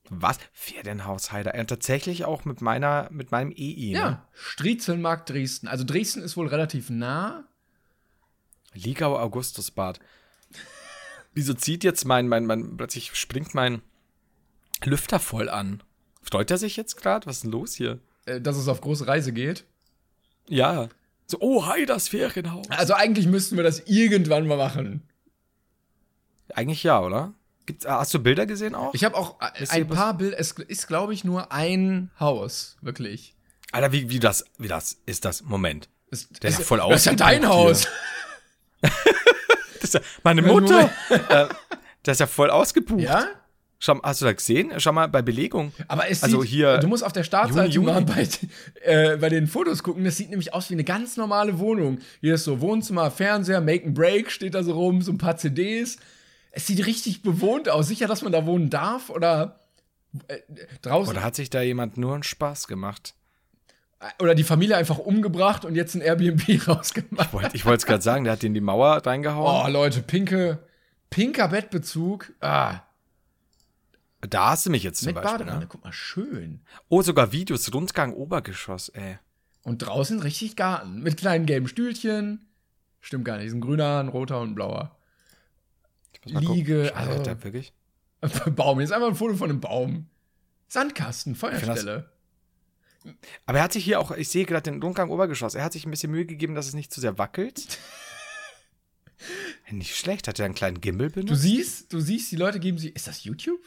Was? 0.09 0.39
Ferienhaus 0.53 1.31
Heider. 1.31 1.55
Ja, 1.55 1.63
tatsächlich 1.65 2.25
auch 2.25 2.45
mit 2.45 2.61
meiner, 2.61 3.07
mit 3.11 3.29
meinem 3.31 3.51
EI. 3.51 3.91
Ne? 3.91 3.91
Ja, 3.91 4.27
Striezelmarkt 4.33 5.29
Dresden. 5.29 5.67
Also 5.67 5.83
Dresden 5.83 6.23
ist 6.23 6.35
wohl 6.35 6.47
relativ 6.47 6.89
nah. 6.89 7.47
Ligau 8.73 9.17
Augustusbad. 9.19 9.99
Wieso 11.33 11.53
zieht 11.53 11.83
jetzt 11.83 12.05
mein, 12.05 12.27
mein, 12.27 12.45
mein, 12.47 12.75
plötzlich 12.75 13.13
springt 13.13 13.53
mein 13.53 13.83
Lüfter 14.83 15.19
voll 15.19 15.49
an? 15.49 15.83
Freut 16.23 16.49
er 16.49 16.57
sich 16.57 16.75
jetzt 16.75 16.95
gerade? 16.95 17.27
Was 17.27 17.37
ist 17.37 17.43
denn 17.43 17.51
los 17.51 17.75
hier? 17.75 17.99
äh, 18.25 18.41
Dass 18.41 18.57
es 18.57 18.67
auf 18.67 18.81
große 18.81 19.07
Reise 19.07 19.31
geht. 19.31 19.63
Ja. 20.49 20.89
So, 21.27 21.37
oh, 21.39 21.65
Heiders 21.65 22.07
Ferienhaus. 22.07 22.69
Also 22.69 22.93
eigentlich 22.93 23.27
müssten 23.27 23.57
wir 23.57 23.63
das 23.63 23.79
irgendwann 23.85 24.47
mal 24.47 24.57
machen. 24.57 25.01
Eigentlich 26.53 26.83
ja, 26.83 27.01
oder? 27.01 27.33
Gibt's, 27.65 27.87
hast 27.87 28.13
du 28.13 28.19
Bilder 28.19 28.45
gesehen 28.45 28.75
auch? 28.75 28.93
Ich 28.93 29.03
habe 29.03 29.15
auch 29.15 29.41
äh, 29.41 29.63
Ist 29.63 29.71
ein 29.71 29.87
paar 29.87 30.15
Bilder. 30.15 30.39
Es 30.39 30.51
ist, 30.51 30.87
glaube 30.87 31.13
ich, 31.13 31.23
nur 31.23 31.51
ein 31.51 32.11
Haus. 32.19 32.77
Wirklich. 32.81 33.35
Alter, 33.71 33.91
wie, 33.91 34.09
wie 34.09 34.19
das, 34.19 34.45
wie 34.59 34.67
das 34.67 34.97
ist 35.07 35.25
das? 35.25 35.41
Moment. 35.41 35.89
Es, 36.11 36.29
Der 36.29 36.51
ist 36.51 36.59
ja 36.59 36.65
voll 36.65 36.77
Das 36.77 36.99
ist 37.01 37.05
ja 37.05 37.13
dein. 37.13 37.47
Haus. 37.47 37.87
Das 39.81 39.93
ist 39.93 39.93
ja 39.93 40.01
meine. 40.23 40.41
Mutter. 40.41 40.89
äh, 41.09 41.47
das 42.01 42.13
ist 42.13 42.19
ja 42.19 42.27
voll 42.27 42.49
ausgebucht. 42.49 43.01
Ja? 43.01 43.27
Schau, 43.77 43.99
hast 44.03 44.21
du 44.21 44.25
da 44.25 44.33
gesehen? 44.33 44.71
Schau 44.77 44.91
mal 44.93 45.07
bei 45.07 45.21
Belegung. 45.21 45.73
Aber 45.87 46.09
es 46.09 46.23
Also 46.23 46.41
sieht, 46.41 46.49
hier- 46.51 46.77
du 46.77 46.87
musst 46.87 47.03
auf 47.03 47.11
der 47.13 47.23
Startseite 47.23 47.71
Juni, 47.71 47.87
mal 47.91 47.99
Juni. 48.01 48.05
bei, 48.13 48.27
äh, 49.13 49.17
bei 49.17 49.29
den 49.29 49.47
Fotos 49.47 49.83
gucken. 49.83 50.03
Das 50.05 50.17
sieht 50.17 50.29
nämlich 50.29 50.53
aus 50.53 50.69
wie 50.69 50.73
eine 50.75 50.83
ganz 50.85 51.17
normale 51.17 51.59
Wohnung. 51.59 51.99
Hier 52.21 52.35
ist 52.35 52.45
so 52.45 52.61
Wohnzimmer, 52.61 53.11
Fernseher, 53.11 53.61
Make 53.61 53.85
and 53.87 53.93
Break 53.95 54.31
steht 54.31 54.55
da 54.55 54.63
so 54.63 54.73
rum, 54.73 55.01
so 55.01 55.11
ein 55.11 55.17
paar 55.17 55.37
CDs. 55.37 55.97
Es 56.51 56.67
sieht 56.67 56.85
richtig 56.85 57.21
bewohnt 57.21 57.67
aus. 57.69 57.87
Sicher, 57.89 58.07
dass 58.07 58.21
man 58.21 58.31
da 58.31 58.45
wohnen 58.45 58.69
darf 58.69 59.09
oder 59.09 59.59
äh, 60.29 60.37
draußen 60.81 61.11
Oder 61.13 61.23
hat 61.23 61.35
sich 61.35 61.49
da 61.49 61.61
jemand 61.61 61.97
nur 61.97 62.13
einen 62.13 62.23
Spaß 62.23 62.67
gemacht? 62.67 63.13
oder 64.19 64.35
die 64.35 64.43
Familie 64.43 64.77
einfach 64.77 64.99
umgebracht 64.99 65.65
und 65.65 65.73
jetzt 65.75 65.95
ein 65.95 66.01
Airbnb 66.01 66.43
rausgemacht. 66.67 67.29
Ich 67.53 67.65
wollte 67.65 67.77
es 67.77 67.85
gerade 67.87 68.03
sagen, 68.03 68.23
der 68.23 68.33
hat 68.33 68.43
den 68.43 68.47
in 68.47 68.53
die 68.53 68.61
Mauer 68.61 69.01
Oh, 69.03 69.09
reingehauen. 69.09 69.73
Leute, 69.73 70.01
pinke, 70.01 70.59
pinker 71.09 71.47
Bettbezug. 71.47 72.31
Ah, 72.39 72.81
Da 74.29 74.51
hast 74.51 74.65
du 74.65 74.69
mich 74.69 74.83
jetzt 74.83 74.99
zum 74.99 75.07
mit 75.07 75.15
Beispiel. 75.15 75.39
Badewanne. 75.39 75.59
Ne? 75.61 75.67
Guck 75.69 75.83
mal, 75.83 75.91
schön. 75.93 76.61
Oh, 76.89 77.01
sogar 77.01 77.31
Videos, 77.31 77.71
Rundgang, 77.73 78.13
Obergeschoss, 78.13 78.89
ey. 78.89 79.17
Und 79.63 79.79
draußen 79.79 80.19
richtig 80.19 80.55
Garten 80.55 81.01
mit 81.01 81.17
kleinen 81.17 81.45
gelben 81.45 81.67
Stühlchen. 81.67 82.47
Stimmt 83.01 83.25
gar 83.25 83.37
nicht, 83.37 83.47
ist 83.47 83.53
ein 83.53 83.61
grüner, 83.61 83.99
ein 83.99 84.07
roter 84.09 84.39
und 84.41 84.51
ein 84.51 84.55
blauer. 84.55 84.97
Liege, 86.25 86.85
gucken. 86.85 86.97
also- 86.97 87.11
Alter, 87.11 87.43
wirklich? 87.43 87.73
Baum, 88.55 88.79
jetzt 88.79 88.91
einfach 88.91 89.07
ein 89.09 89.15
Foto 89.15 89.35
von 89.35 89.49
einem 89.49 89.59
Baum. 89.61 90.07
Sandkasten, 90.67 91.35
Feuerstelle. 91.35 92.09
Aber 93.45 93.59
er 93.59 93.63
hat 93.65 93.73
sich 93.73 93.83
hier 93.83 93.99
auch, 93.99 94.09
ich 94.11 94.29
sehe 94.29 94.45
gerade 94.45 94.63
den 94.71 94.81
Rundgang 94.81 95.11
Obergeschoss, 95.11 95.53
er 95.53 95.63
hat 95.63 95.73
sich 95.73 95.85
ein 95.85 95.91
bisschen 95.91 96.11
Mühe 96.11 96.25
gegeben, 96.25 96.55
dass 96.55 96.67
es 96.67 96.73
nicht 96.73 96.91
zu 96.91 96.99
sehr 97.01 97.19
wackelt. 97.19 97.77
nicht 99.71 99.95
schlecht, 99.95 100.27
hat 100.27 100.39
er 100.39 100.45
einen 100.45 100.55
kleinen 100.55 100.81
Gimbal 100.81 101.09
Du 101.09 101.21
benutzt? 101.21 101.41
siehst, 101.41 101.93
du 101.93 101.99
siehst, 101.99 102.31
die 102.31 102.35
Leute 102.35 102.59
geben 102.59 102.77
sie. 102.79 102.89
Ist 102.89 103.07
das 103.07 103.23
YouTube? 103.23 103.59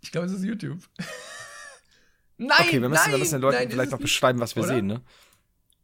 Ich 0.00 0.10
glaube, 0.12 0.26
es 0.26 0.32
ist 0.32 0.44
YouTube. 0.44 0.78
nein! 2.36 2.56
Okay, 2.60 2.80
wir 2.80 2.88
müssen, 2.88 3.10
nein, 3.10 3.18
müssen 3.20 3.34
den 3.34 3.42
Leuten 3.42 3.56
nein, 3.58 3.70
vielleicht 3.70 3.92
noch 3.92 3.98
beschreiben, 3.98 4.40
was 4.40 4.56
wir 4.56 4.64
Oder? 4.64 4.74
sehen, 4.74 4.86
ne? 4.86 5.02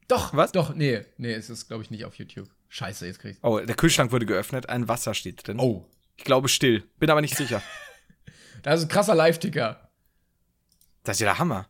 Doch, 0.08 0.34
Was? 0.34 0.52
Doch, 0.52 0.74
nee, 0.74 1.04
nee, 1.18 1.32
es 1.34 1.50
ist, 1.50 1.68
glaube 1.68 1.82
ich, 1.82 1.90
nicht 1.90 2.04
auf 2.06 2.14
YouTube. 2.14 2.48
Scheiße, 2.68 3.06
jetzt 3.06 3.18
kriegst 3.18 3.44
Oh, 3.44 3.60
der 3.60 3.76
Kühlschrank 3.76 4.10
wurde 4.10 4.24
geöffnet, 4.26 4.68
ein 4.68 4.88
Wasser 4.88 5.14
steht 5.14 5.46
drin. 5.46 5.58
Oh, 5.60 5.86
Ich 6.16 6.24
glaube 6.24 6.48
still, 6.48 6.82
bin 6.98 7.10
aber 7.10 7.20
nicht 7.20 7.36
sicher. 7.36 7.62
das 8.62 8.80
ist 8.80 8.86
ein 8.86 8.88
krasser 8.90 9.14
Live-Ticker. 9.14 9.90
Das 11.04 11.16
ist 11.16 11.20
ja 11.20 11.26
der 11.26 11.38
Hammer. 11.38 11.68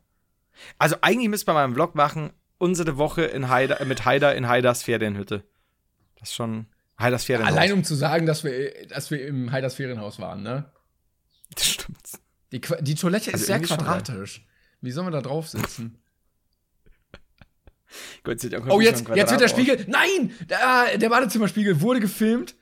Also 0.79 0.97
eigentlich 1.01 1.29
müsste 1.29 1.47
man 1.49 1.55
mal 1.57 1.65
einen 1.65 1.75
Vlog 1.75 1.95
machen, 1.95 2.33
unsere 2.59 2.97
Woche 2.97 3.23
in 3.23 3.49
Haida, 3.49 3.85
mit 3.85 4.05
Haider 4.05 4.35
in 4.35 4.49
Haiders 4.49 4.83
Ferienhütte. 4.83 5.45
Das 6.19 6.31
ist 6.31 6.35
schon. 6.35 6.67
Heiders 6.99 7.25
Ferienhaus. 7.25 7.53
Allein 7.53 7.73
um 7.73 7.85
zu 7.85 7.95
sagen, 7.95 8.27
dass 8.27 8.43
wir, 8.43 8.89
dass 8.89 9.13
wir 9.13 9.25
im 9.25 9.53
Heiders 9.53 9.77
Ferienhaus 9.77 10.19
waren, 10.19 10.43
ne? 10.43 10.73
Das 11.59 11.67
stimmt. 11.67 11.99
Die, 12.53 12.61
die 12.81 12.95
Toilette 12.95 13.33
Also 13.33 13.43
ist 13.43 13.47
sehr 13.47 13.61
quadratisch. 13.61 14.47
Wie 14.81 14.91
soll 14.93 15.05
man 15.05 15.13
da 15.13 15.21
drauf 15.21 15.49
sitzen? 15.49 15.99
Gott, 18.23 18.39
Oh, 18.69 18.81
jetzt, 18.81 19.09
jetzt 19.15 19.31
wird 19.31 19.41
der. 19.41 19.49
Spiegel. 19.49 19.85
Nein! 19.89 20.33
Der, 20.49 20.99
der 20.99 21.09
Badezimmerspiegel 21.09 21.81
wurde 21.81 22.01
gefilmt. 22.01 22.55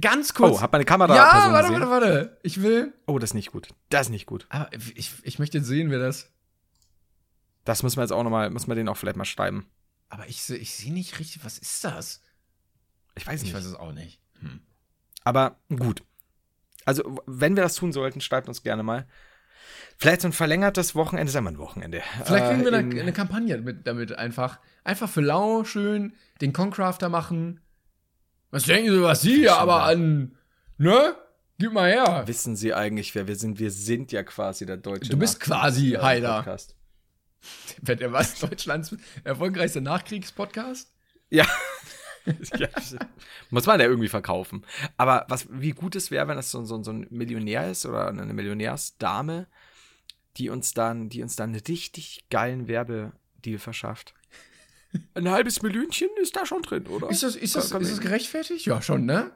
Ganz 0.00 0.32
kurz. 0.32 0.56
Oh, 0.56 0.60
hat 0.60 0.72
meine 0.72 0.84
Kamera 0.84 1.14
Ja, 1.14 1.30
Person 1.32 1.52
warte, 1.52 1.68
gesehen? 1.68 1.90
warte, 1.90 2.06
warte. 2.06 2.38
Ich 2.42 2.62
will. 2.62 2.94
Oh, 3.06 3.18
das 3.18 3.30
ist 3.30 3.34
nicht 3.34 3.52
gut. 3.52 3.68
Das 3.90 4.06
ist 4.06 4.10
nicht 4.10 4.26
gut. 4.26 4.46
Aber 4.48 4.70
ich, 4.94 5.12
ich 5.22 5.38
möchte 5.38 5.58
jetzt 5.58 5.66
sehen, 5.66 5.90
wer 5.90 5.98
das. 5.98 6.30
Das 7.64 7.82
müssen 7.82 7.96
wir 7.96 8.02
jetzt 8.02 8.12
auch 8.12 8.22
nochmal, 8.22 8.50
müssen 8.50 8.68
wir 8.68 8.74
den 8.74 8.88
auch 8.88 8.96
vielleicht 8.96 9.16
mal 9.16 9.24
schreiben. 9.24 9.66
Aber 10.08 10.26
ich, 10.28 10.48
ich 10.50 10.74
sehe 10.74 10.92
nicht 10.92 11.18
richtig. 11.18 11.44
Was 11.44 11.58
ist 11.58 11.84
das? 11.84 12.22
Ich 13.16 13.26
weiß 13.26 13.40
Ich 13.40 13.48
nicht. 13.48 13.54
weiß 13.54 13.64
es 13.64 13.74
auch 13.74 13.92
nicht. 13.92 14.20
Aber 15.24 15.58
gut. 15.68 16.02
Also, 16.84 17.16
wenn 17.26 17.56
wir 17.56 17.62
das 17.62 17.74
tun 17.76 17.92
sollten, 17.92 18.20
schreibt 18.20 18.48
uns 18.48 18.62
gerne 18.62 18.82
mal. 18.82 19.06
Vielleicht 19.98 20.22
so 20.22 20.28
ein 20.28 20.32
verlängertes 20.32 20.94
Wochenende, 20.94 21.30
sagen 21.30 21.44
wir 21.46 21.50
ein 21.52 21.58
Wochenende. 21.58 22.02
Vielleicht 22.24 22.46
kriegen 22.48 22.64
wir 22.64 22.72
Äh, 22.72 22.76
eine, 22.76 22.90
in- 22.94 23.00
eine 23.00 23.12
Kampagne 23.12 23.58
mit, 23.58 23.86
damit 23.86 24.12
einfach. 24.16 24.58
Einfach 24.84 25.08
für 25.08 25.20
lau 25.20 25.62
schön 25.64 26.14
den 26.40 26.52
Concrafter 26.52 27.08
machen. 27.08 27.60
Was 28.50 28.64
denken 28.64 28.90
Sie, 28.90 29.02
was 29.02 29.20
Sie 29.22 29.36
hier 29.36 29.56
aber 29.56 29.84
an. 29.84 30.36
Ne? 30.78 31.14
Gib 31.58 31.72
mal 31.72 31.88
her. 31.90 32.24
Wissen 32.26 32.56
Sie 32.56 32.74
eigentlich, 32.74 33.14
wer 33.14 33.28
wir 33.28 33.36
sind? 33.36 33.60
Wir 33.60 33.70
sind 33.70 34.10
ja 34.10 34.24
quasi 34.24 34.66
der 34.66 34.78
deutsche 34.78 35.10
Du 35.10 35.16
bist 35.16 35.38
quasi 35.38 35.92
Nachkriegs- 35.96 36.02
Haider. 36.02 36.36
Podcast. 36.38 36.76
Wer 37.82 37.96
der 37.96 38.12
was? 38.12 38.38
Deutschlands 38.40 38.94
erfolgreichster 39.24 39.80
Nachkriegspodcast? 39.80 40.92
Ja. 41.30 41.46
ja. 42.58 42.68
Muss 43.50 43.66
man 43.66 43.80
ja 43.80 43.86
irgendwie 43.86 44.08
verkaufen. 44.08 44.64
Aber 44.96 45.26
was, 45.28 45.46
wie 45.50 45.72
gut 45.72 45.96
es 45.96 46.10
wäre, 46.10 46.28
wenn 46.28 46.36
das 46.36 46.50
so, 46.50 46.64
so, 46.64 46.82
so 46.82 46.92
ein 46.92 47.06
Millionär 47.10 47.70
ist 47.70 47.86
oder 47.86 48.08
eine 48.08 48.32
Millionärsdame, 48.32 49.46
die 50.36 50.48
uns 50.50 50.74
dann, 50.74 51.08
die 51.08 51.22
uns 51.22 51.36
dann 51.36 51.50
einen 51.50 51.60
richtig 51.60 52.26
geilen 52.30 52.68
Werbedeal 52.68 53.58
verschafft. 53.58 54.14
Ein 55.14 55.30
halbes 55.30 55.62
Millionchen 55.62 56.10
ist 56.20 56.36
da 56.36 56.44
schon 56.44 56.62
drin, 56.62 56.86
oder? 56.86 57.08
Ist 57.08 57.22
das, 57.22 57.34
ist 57.34 57.56
das, 57.56 57.72
ist 57.72 57.90
das 57.92 58.00
gerechtfertigt? 58.00 58.66
Ja, 58.66 58.82
schon, 58.82 59.06
ne? 59.06 59.30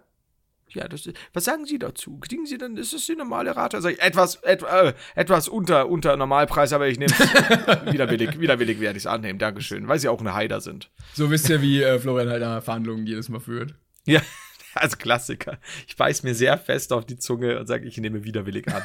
Ja, 0.70 0.88
das, 0.88 1.08
was 1.32 1.44
sagen 1.44 1.64
Sie 1.64 1.78
dazu? 1.78 2.18
Kriegen 2.18 2.44
Sie 2.44 2.58
dann, 2.58 2.76
ist 2.76 2.92
das 2.92 3.06
die 3.06 3.14
normale 3.14 3.56
Rate? 3.56 3.78
Ich, 3.88 4.00
etwas, 4.00 4.36
et, 4.42 4.62
äh, 4.62 4.94
etwas 5.14 5.48
unter, 5.48 5.88
unter 5.88 6.16
Normalpreis, 6.16 6.72
aber 6.72 6.88
ich 6.88 6.98
nehme 6.98 7.12
es 7.12 7.20
widerwillig, 7.92 8.40
widerwillig 8.40 8.80
werde 8.80 8.96
ich 8.96 9.04
es 9.04 9.06
annehmen. 9.06 9.38
Dankeschön, 9.38 9.86
weil 9.88 9.98
Sie 9.98 10.08
auch 10.08 10.20
eine 10.20 10.34
Heider 10.34 10.60
sind. 10.60 10.90
So 11.14 11.30
wisst 11.30 11.48
ihr, 11.48 11.62
wie 11.62 11.82
äh, 11.82 11.98
Florian 11.98 12.28
halt 12.28 12.64
Verhandlungen 12.64 13.06
jedes 13.06 13.28
Mal 13.28 13.40
führt. 13.40 13.74
Ja, 14.04 14.20
als 14.74 14.98
Klassiker. 14.98 15.58
Ich 15.86 15.96
beiß 15.96 16.24
mir 16.24 16.34
sehr 16.34 16.58
fest 16.58 16.92
auf 16.92 17.06
die 17.06 17.18
Zunge 17.18 17.58
und 17.58 17.66
sage, 17.66 17.86
ich 17.86 17.96
nehme 17.98 18.24
widerwillig 18.24 18.66
an. 18.68 18.82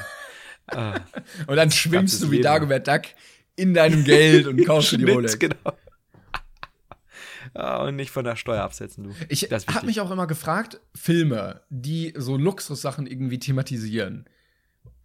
Und 1.47 1.55
dann 1.57 1.69
schwimmst 1.69 2.21
du 2.21 2.27
wie 2.27 2.35
Leben. 2.35 2.43
Dagobert 2.43 2.87
Duck 2.87 3.01
in 3.55 3.73
deinem 3.73 4.05
Geld 4.05 4.47
und 4.47 4.63
kaufst 4.63 4.93
dir 4.93 4.99
die 4.99 5.11
Rolex. 5.11 5.37
genau. 5.37 5.55
Und 7.53 7.95
nicht 7.97 8.11
von 8.11 8.23
der 8.23 8.35
Steuer 8.35 8.63
absetzen, 8.63 9.03
du. 9.03 9.15
Ich 9.27 9.43
habe 9.51 9.85
mich 9.85 9.99
auch 9.99 10.11
immer 10.11 10.27
gefragt, 10.27 10.79
Filme, 10.95 11.61
die 11.69 12.13
so 12.15 12.37
Luxussachen 12.37 13.07
irgendwie 13.07 13.39
thematisieren. 13.39 14.25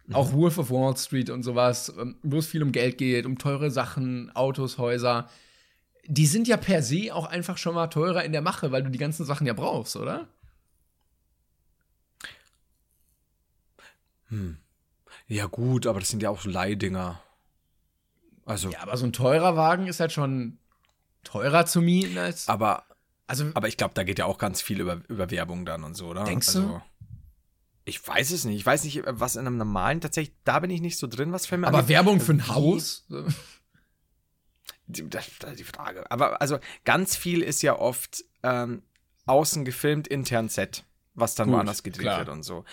Mhm. 0.05 0.15
Auch 0.15 0.31
Wolf 0.31 0.57
of 0.57 0.71
Wall 0.71 0.95
Street 0.95 1.29
und 1.29 1.43
sowas, 1.43 1.93
ähm, 1.99 2.17
wo 2.23 2.37
es 2.37 2.47
viel 2.47 2.63
um 2.63 2.71
Geld 2.71 2.97
geht, 2.97 3.25
um 3.25 3.37
teure 3.37 3.69
Sachen, 3.69 4.33
Autos, 4.33 4.77
Häuser. 4.77 5.29
Die 6.05 6.25
sind 6.25 6.47
ja 6.47 6.55
per 6.55 6.81
se 6.81 7.13
auch 7.13 7.25
einfach 7.25 7.57
schon 7.57 7.75
mal 7.75 7.87
teurer 7.87 8.23
in 8.23 8.31
der 8.31 8.41
Mache, 8.41 8.71
weil 8.71 8.83
du 8.83 8.89
die 8.89 8.97
ganzen 8.97 9.25
Sachen 9.25 9.45
ja 9.45 9.53
brauchst, 9.53 9.97
oder? 9.97 10.29
Ja, 15.27 15.45
gut, 15.47 15.85
aber 15.85 15.99
das 15.99 16.09
sind 16.09 16.23
ja 16.23 16.29
auch 16.29 16.41
so 16.41 16.49
Leihdinger. 16.49 17.21
Also, 18.45 18.69
Ja, 18.69 18.79
aber 18.81 18.95
so 18.95 19.05
ein 19.05 19.13
teurer 19.13 19.57
Wagen 19.57 19.87
ist 19.87 19.99
halt 19.99 20.13
schon 20.13 20.57
teurer 21.27 21.65
zu 21.65 21.81
mieten 21.81 22.17
als. 22.17 22.47
aber, 22.47 22.83
Also, 23.27 23.45
aber 23.53 23.67
ich 23.67 23.77
glaube, 23.77 23.93
da 23.93 24.03
geht 24.03 24.19
ja 24.19 24.25
auch 24.25 24.37
ganz 24.37 24.61
viel 24.61 24.79
über, 24.79 25.01
über 25.07 25.29
Werbung 25.29 25.65
dann 25.65 25.83
und 25.83 25.95
so, 25.95 26.07
oder? 26.07 26.23
Denkst 26.23 26.47
also, 26.49 26.61
du? 26.61 26.81
Ich 27.85 28.05
weiß 28.05 28.31
es 28.31 28.43
nicht. 28.45 28.55
Ich 28.57 28.65
weiß 28.65 28.83
nicht, 28.83 29.01
was 29.05 29.35
in 29.35 29.47
einem 29.47 29.57
normalen, 29.57 30.01
tatsächlich, 30.01 30.35
da 30.43 30.59
bin 30.59 30.69
ich 30.69 30.81
nicht 30.81 30.97
so 30.97 31.07
drin, 31.07 31.31
was 31.31 31.45
Filme 31.45 31.67
aber 31.67 31.77
angeht. 31.79 31.89
Werbung 31.89 32.19
für 32.19 32.33
ein 32.33 32.39
Wie- 32.39 32.49
Haus? 32.49 33.05
Die, 34.87 35.09
das, 35.09 35.27
das 35.39 35.51
ist 35.51 35.59
die 35.59 35.63
Frage. 35.65 36.09
Aber 36.11 36.41
also 36.41 36.59
ganz 36.85 37.15
viel 37.15 37.41
ist 37.41 37.61
ja 37.61 37.77
oft 37.77 38.23
ähm, 38.43 38.83
außen 39.25 39.65
gefilmt, 39.65 40.07
intern 40.07 40.47
Set, 40.49 40.85
was 41.13 41.35
dann 41.35 41.47
Gut, 41.47 41.55
woanders 41.57 41.83
gedreht 41.83 42.03
klar. 42.03 42.19
wird 42.19 42.29
und 42.29 42.43
so. 42.43 42.63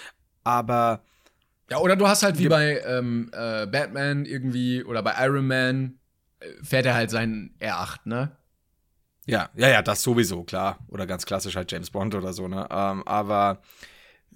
Aber 0.44 1.02
Ja, 1.70 1.78
oder 1.78 1.96
du 1.96 2.07
hast 2.07 2.22
halt 2.22 2.38
wie 2.38 2.48
bei 2.48 2.80
ähm, 2.86 3.30
äh, 3.32 3.66
Batman 3.66 4.26
irgendwie 4.26 4.84
oder 4.84 5.02
bei 5.02 5.14
Iron 5.26 5.46
Man 5.46 5.98
äh, 6.40 6.46
fährt 6.62 6.86
er 6.86 6.94
halt 6.94 7.11
seinen 7.11 7.57
R8, 7.61 8.00
ne? 8.05 8.36
Ja, 9.27 9.51
ja, 9.55 9.68
ja, 9.68 9.83
das 9.83 10.03
sowieso, 10.03 10.45
klar. 10.45 10.79
Oder 10.89 11.07
ganz 11.07 11.27
klassisch 11.27 11.57
halt 11.57 11.70
James 11.70 11.91
Bond 11.91 12.14
oder 12.14 12.33
so, 12.33 12.49
ne? 12.49 12.66
Ähm, 12.70 13.03
aber 13.07 13.62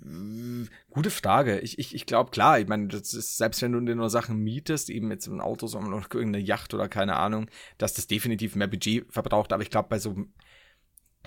äh, 0.03 0.67
gute 0.91 1.11
Frage. 1.11 1.61
Ich, 1.61 1.79
ich, 1.79 1.95
ich 1.95 2.07
glaube, 2.07 2.31
klar, 2.31 2.59
ich 2.59 2.69
meine, 2.69 2.89
das 2.89 3.15
ist, 3.15 3.37
selbst 3.37 3.63
wenn 3.63 3.73
du 3.73 3.81
dir 3.81 3.95
nur 3.95 4.11
Sachen 4.11 4.39
mietest, 4.39 4.91
eben 4.91 5.11
jetzt 5.11 5.27
ein 5.27 5.41
Auto, 5.41 5.67
sondern 5.67 5.91
noch 5.91 6.11
irgendeine 6.13 6.45
Yacht 6.45 6.75
oder 6.75 6.89
keine 6.89 7.17
Ahnung, 7.17 7.51
dass 7.77 7.95
das 7.95 8.07
definitiv 8.07 8.57
mehr 8.57 8.69
Budget 8.69 9.13
verbraucht. 9.13 9.53
Aber 9.53 9.63
ich 9.63 9.71
glaube, 9.71 9.89
bei 9.89 9.99
so 9.99 10.17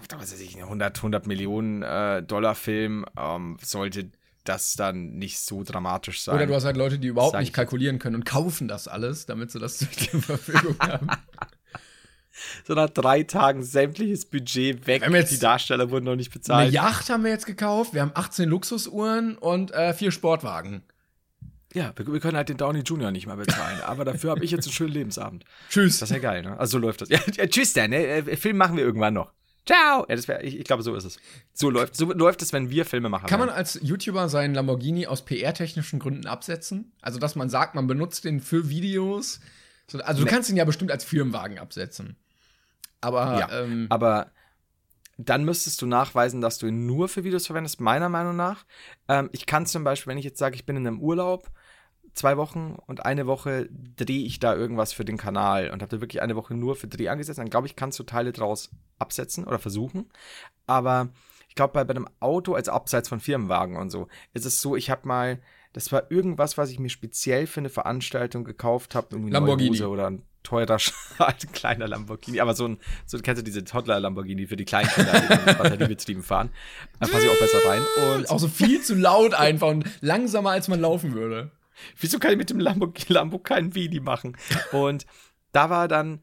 was 0.10 0.34
weiß 0.34 0.42
ich, 0.42 0.58
100, 0.58 0.98
100 0.98 1.28
Millionen 1.28 1.84
äh, 1.84 2.24
Dollar 2.24 2.56
Film 2.56 3.06
ähm, 3.18 3.58
sollte 3.62 4.12
das 4.44 4.74
dann 4.74 5.12
nicht 5.12 5.40
so 5.40 5.64
dramatisch 5.64 6.24
sein. 6.24 6.36
Oder 6.36 6.48
du 6.48 6.56
hast 6.56 6.66
halt 6.66 6.78
Leute, 6.78 6.98
die 6.98 7.08
überhaupt 7.08 7.38
nicht 7.38 7.50
ich. 7.50 7.54
kalkulieren 7.54 8.00
können 8.00 8.16
und 8.16 8.26
kaufen 8.26 8.68
das 8.68 8.88
alles, 8.88 9.26
damit 9.28 9.52
sie 9.52 9.60
das 9.60 9.78
zur 9.78 10.22
Verfügung 10.22 10.76
haben. 10.80 11.08
So 12.66 12.74
nach 12.74 12.90
drei 12.90 13.24
Tagen 13.24 13.64
sämtliches 13.64 14.26
Budget 14.26 14.88
weg. 14.88 15.08
Jetzt 15.10 15.32
die 15.32 15.40
Darsteller 15.40 15.92
wurden 15.92 16.06
noch 16.06 16.16
nicht 16.16 16.32
Eine 16.32 16.40
bezahlt. 16.40 16.74
Yacht 16.74 17.10
haben 17.10 17.24
wir 17.24 17.32
jetzt 17.32 17.46
gekauft, 17.46 17.94
wir 17.94 18.02
haben 18.02 18.12
18 18.14 18.50
Luxusuhren 18.50 19.38
und 19.38 19.72
äh, 19.72 19.94
vier 19.94 20.12
Sportwagen. 20.12 20.84
Ja, 21.74 21.94
wir, 21.96 22.12
wir 22.12 22.20
können 22.20 22.36
halt 22.36 22.50
den 22.50 22.58
Downey 22.58 22.82
Jr. 22.82 23.12
nicht 23.12 23.28
mal 23.28 23.38
bezahlen. 23.38 23.82
aber 23.86 24.06
dafür 24.06 24.32
habe 24.32 24.44
ich 24.44 24.52
jetzt 24.52 24.66
einen 24.66 24.74
schönen 24.74 24.94
Lebensabend. 24.94 25.46
Tschüss. 25.70 26.00
Das 26.00 26.10
ist 26.10 26.16
ja 26.16 26.22
geil, 26.22 26.42
ne? 26.42 26.60
Also 26.60 26.74
so 26.74 26.78
läuft 26.80 27.02
das. 27.02 27.10
Ja, 27.10 27.20
ja, 27.36 27.48
tschüss 27.48 27.74
dann, 27.74 27.92
ne? 27.92 28.06
Äh, 28.06 28.38
Film 28.38 28.58
machen 28.58 28.76
wir 28.76 28.84
irgendwann 28.84 29.14
noch. 29.14 29.32
Ciao! 29.66 30.06
Ja, 30.10 30.28
wär, 30.28 30.44
ich, 30.44 30.58
ich 30.58 30.64
glaube, 30.64 30.82
so 30.82 30.96
ist 30.96 31.06
es. 31.06 31.20
So 31.54 31.70
läuft, 31.70 31.96
so 31.96 32.12
läuft 32.12 32.42
es, 32.42 32.52
wenn 32.52 32.70
wir 32.70 32.84
Filme 32.84 33.10
machen. 33.10 33.28
Kann 33.28 33.40
man 33.40 33.50
als 33.50 33.80
YouTuber 33.82 34.28
seinen 34.28 34.56
Lamborghini 34.56 35.06
aus 35.06 35.24
PR-technischen 35.24 36.00
Gründen 36.00 36.26
absetzen? 36.26 36.94
Also, 37.02 37.20
dass 37.20 37.36
man 37.36 37.50
sagt, 37.50 37.76
man 37.76 37.86
benutzt 37.86 38.26
den 38.26 38.40
für 38.40 38.70
Videos. 38.70 39.40
So, 39.88 40.00
also, 40.00 40.24
du 40.24 40.30
kannst 40.30 40.50
ihn 40.50 40.58
ja 40.58 40.66
bestimmt 40.66 40.92
als 40.92 41.04
Firmenwagen 41.04 41.60
absetzen. 41.60 42.16
Aber, 43.02 43.38
Ja, 43.40 43.64
ähm, 43.64 43.88
aber 43.90 44.32
dann 45.18 45.44
müsstest 45.44 45.82
du 45.82 45.86
nachweisen, 45.86 46.42
dass 46.42 46.58
du 46.58 46.68
ihn 46.68 46.86
nur 46.86 47.08
für 47.08 47.24
Videos 47.24 47.46
verwendest, 47.46 47.80
meiner 47.80 48.10
Meinung 48.10 48.36
nach. 48.36 48.66
Ähm, 49.08 49.30
ich 49.34 49.46
kann 49.46 49.66
zum 49.66 49.84
Beispiel, 49.84 50.12
wenn 50.12 50.18
ich 50.18 50.26
jetzt 50.26 50.40
sage, 50.40 50.56
ich 50.56 50.66
bin 50.66 50.78
in 50.78 50.88
einem 50.88 51.00
Urlaub, 51.00 51.52
zwei 52.14 52.38
Wochen 52.38 52.78
und 52.88 53.06
eine 53.06 53.28
Woche 53.28 53.70
drehe 53.72 54.26
ich 54.26 54.40
da 54.40 54.56
irgendwas 54.56 54.94
für 54.94 55.06
den 55.06 55.18
Kanal 55.18 55.70
und 55.70 55.82
habe 55.82 55.96
da 55.96 56.02
wirklich 56.02 56.22
eine 56.22 56.36
Woche 56.36 56.54
nur 56.54 56.76
für 56.76 56.88
Dreh 56.88 57.10
angesetzt, 57.10 57.40
dann 57.40 57.50
glaube 57.50 57.68
ich, 57.68 57.76
kannst 57.76 58.00
du 58.00 58.04
Teile 58.04 58.32
draus 58.32 58.72
absetzen 59.00 59.46
oder 59.46 59.60
versuchen. 59.60 60.10
Aber 60.68 61.10
ich 61.48 61.56
glaube, 61.56 61.74
bei, 61.74 61.84
bei 61.84 61.92
einem 61.92 62.08
Auto 62.20 62.54
als 62.54 62.70
abseits 62.70 63.10
von 63.10 63.20
Firmenwagen 63.20 63.78
und 63.78 63.90
so, 63.90 64.08
ist 64.34 64.46
es 64.46 64.62
so, 64.62 64.76
ich 64.76 64.90
habe 64.90 65.08
mal, 65.08 65.42
das 65.74 65.92
war 65.92 66.12
irgendwas, 66.12 66.58
was 66.58 66.70
ich 66.70 66.80
mir 66.80 66.90
speziell 66.90 67.48
für 67.48 67.62
eine 67.62 67.70
Veranstaltung 67.70 68.44
gekauft 68.44 68.96
habe, 68.96 69.08
irgendwie 69.12 69.30
eine 69.32 69.40
Lamborghini. 69.40 69.78
Hose 69.78 69.90
oder 69.90 70.08
ein 70.10 70.24
teurer, 70.44 70.78
ein 71.18 71.52
kleiner 71.52 71.88
Lamborghini, 71.88 72.40
aber 72.40 72.54
so 72.54 72.68
ein, 72.68 72.78
so 73.06 73.18
kennst 73.20 73.42
du 73.42 73.44
diese 73.44 73.64
Toddler 73.64 74.00
Lamborghini 74.00 74.48
für 74.48 74.56
die 74.56 74.66
kleinen 74.66 74.90
Kinder, 74.90 75.14
die 75.14 75.46
mit 75.46 75.58
batteriebetrieben 75.58 76.24
fahren. 76.24 76.50
Da 77.00 77.08
passe 77.08 77.26
ich 77.26 77.30
auch 77.30 77.40
besser 77.40 77.60
rein. 77.66 77.82
Und 78.14 78.30
auch 78.30 78.40
so 78.40 78.48
viel 78.48 78.82
zu 78.82 78.96
laut 78.96 79.34
einfach 79.34 79.68
und 79.68 79.86
langsamer, 80.02 80.52
als 80.52 80.68
man 80.68 80.80
laufen 80.80 81.14
würde. 81.14 81.52
wieso 82.00 82.20
kann 82.20 82.32
ich 82.32 82.38
mit 82.38 82.50
dem 82.50 82.60
Lambo, 82.60 82.94
Lambo 83.08 83.40
keinen 83.40 83.76
Vidi 83.76 84.00
machen? 84.00 84.38
Und 84.72 85.06
da 85.52 85.70
war 85.70 85.88
dann, 85.88 86.22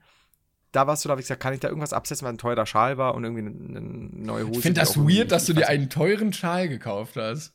da 0.73 0.87
warst 0.87 1.05
du 1.05 1.09
da, 1.09 1.13
hab 1.13 1.19
ich 1.19 1.25
gesagt, 1.25 1.43
kann 1.43 1.55
ich 1.55 1.61
da 1.61 1.69
irgendwas 1.69 1.93
absetzen, 1.93 2.25
weil 2.25 2.35
ein 2.35 2.39
teurer 2.39 2.67
Schal 2.67 2.99
war 2.99 3.15
und 3.15 3.25
irgendwie 3.25 3.43
eine, 3.43 3.79
eine 3.79 3.81
neue 3.81 4.47
Hose. 4.47 4.59
Ich 4.59 4.63
finde 4.63 4.81
das 4.81 4.97
weird, 4.97 5.33
dass 5.33 5.47
du 5.47 5.53
dir 5.53 5.69
einen 5.69 5.91
teuren 5.91 6.33
Schal 6.33 6.69
gekauft 6.69 7.17
hast. 7.17 7.55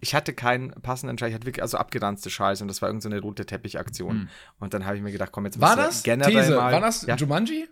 Ich 0.00 0.14
hatte 0.14 0.32
keinen 0.34 0.70
passenden 0.70 1.16
Schal, 1.18 1.28
ich 1.28 1.34
hatte 1.34 1.46
wirklich 1.46 1.62
also 1.62 1.76
abgeranzte 1.78 2.30
Schals 2.30 2.60
und 2.62 2.68
das 2.68 2.82
war 2.82 2.88
irgendeine 2.88 3.14
so 3.14 3.16
eine 3.18 3.22
rote 3.22 3.46
Teppichaktion. 3.46 4.28
Und 4.58 4.74
dann 4.74 4.84
habe 4.86 4.96
ich 4.96 5.02
mir 5.02 5.12
gedacht, 5.12 5.32
komm, 5.32 5.44
jetzt. 5.46 5.60
War 5.60 5.76
das? 5.76 6.02
generell 6.02 6.32
These, 6.34 6.56
mal, 6.56 6.72
war 6.72 6.80
das 6.80 7.02
ja, 7.06 7.16
Jumanji? 7.16 7.68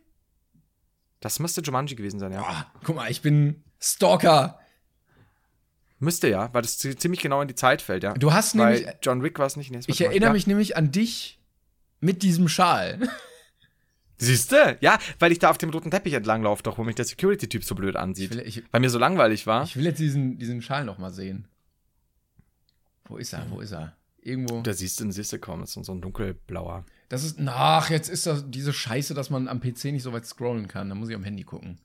das 1.20 1.38
müsste 1.38 1.60
Jumanji 1.60 1.94
gewesen 1.94 2.18
sein, 2.20 2.32
ja. 2.32 2.42
Ah, 2.42 2.66
guck 2.84 2.96
mal, 2.96 3.10
ich 3.10 3.22
bin 3.22 3.62
Stalker. 3.80 4.58
Müsste 5.98 6.28
ja, 6.28 6.52
weil 6.52 6.62
das 6.62 6.78
zi- 6.78 6.96
ziemlich 6.96 7.20
genau 7.20 7.40
in 7.42 7.48
die 7.48 7.54
Zeit 7.54 7.80
fällt, 7.80 8.02
ja. 8.02 8.14
Du 8.14 8.32
hast 8.32 8.58
weil 8.58 8.74
nämlich- 8.80 8.94
John 9.02 9.22
Wick 9.22 9.38
war 9.38 9.46
es 9.46 9.56
nicht. 9.56 9.70
Nee, 9.70 9.80
Ich 9.86 10.00
erinnere 10.00 10.30
ja. 10.30 10.32
mich 10.32 10.46
nämlich 10.48 10.76
an 10.76 10.90
dich 10.90 11.38
mit 12.00 12.22
diesem 12.24 12.48
Schal. 12.48 12.98
Siehst 14.18 14.50
du? 14.52 14.76
Ja, 14.80 14.98
weil 15.20 15.30
ich 15.32 15.38
da 15.38 15.50
auf 15.50 15.58
dem 15.58 15.70
roten 15.70 15.90
Teppich 15.92 16.12
entlang 16.14 16.42
laufe, 16.42 16.62
doch, 16.64 16.76
wo 16.78 16.84
mich 16.84 16.94
der 16.96 17.04
Security-Typ 17.04 17.62
so 17.64 17.74
blöd 17.76 17.94
ansieht. 17.96 18.30
Ich 18.32 18.36
will- 18.36 18.46
ich- 18.46 18.62
weil 18.72 18.80
mir 18.80 18.90
so 18.90 18.98
langweilig 18.98 19.46
war. 19.46 19.62
Ich 19.64 19.76
will 19.76 19.84
jetzt 19.84 19.98
diesen, 20.00 20.38
diesen 20.38 20.60
Schal 20.62 20.84
noch 20.84 20.98
mal 20.98 21.12
sehen. 21.12 21.46
Wo 23.12 23.18
ist 23.18 23.34
er? 23.34 23.50
Wo 23.50 23.60
ist 23.60 23.72
er? 23.72 23.94
Irgendwo. 24.22 24.62
da 24.62 24.72
siehst 24.72 25.00
du, 25.00 25.10
siehst 25.10 25.32
du 25.32 25.38
kaum, 25.38 25.60
das 25.60 25.76
ist 25.76 25.84
so 25.84 25.92
ein 25.92 26.00
dunkelblauer. 26.00 26.86
Das 27.10 27.24
ist. 27.24 27.38
Ach, 27.44 27.90
jetzt 27.90 28.08
ist 28.08 28.26
das 28.26 28.44
diese 28.48 28.72
Scheiße, 28.72 29.12
dass 29.12 29.28
man 29.28 29.48
am 29.48 29.60
PC 29.60 29.86
nicht 29.86 30.02
so 30.02 30.12
weit 30.12 30.24
scrollen 30.24 30.66
kann. 30.66 30.88
Da 30.88 30.94
muss 30.94 31.10
ich 31.10 31.14
am 31.14 31.24
Handy 31.24 31.42
gucken. 31.42 31.78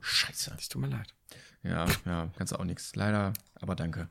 Scheiße. 0.00 0.52
Das 0.56 0.68
tut 0.68 0.82
mir 0.82 0.88
leid. 0.88 1.14
Ja, 1.62 1.86
ja, 2.04 2.30
kannst 2.36 2.52
du 2.52 2.58
auch 2.58 2.64
nichts. 2.64 2.96
Leider, 2.96 3.32
aber 3.60 3.76
danke. 3.76 4.08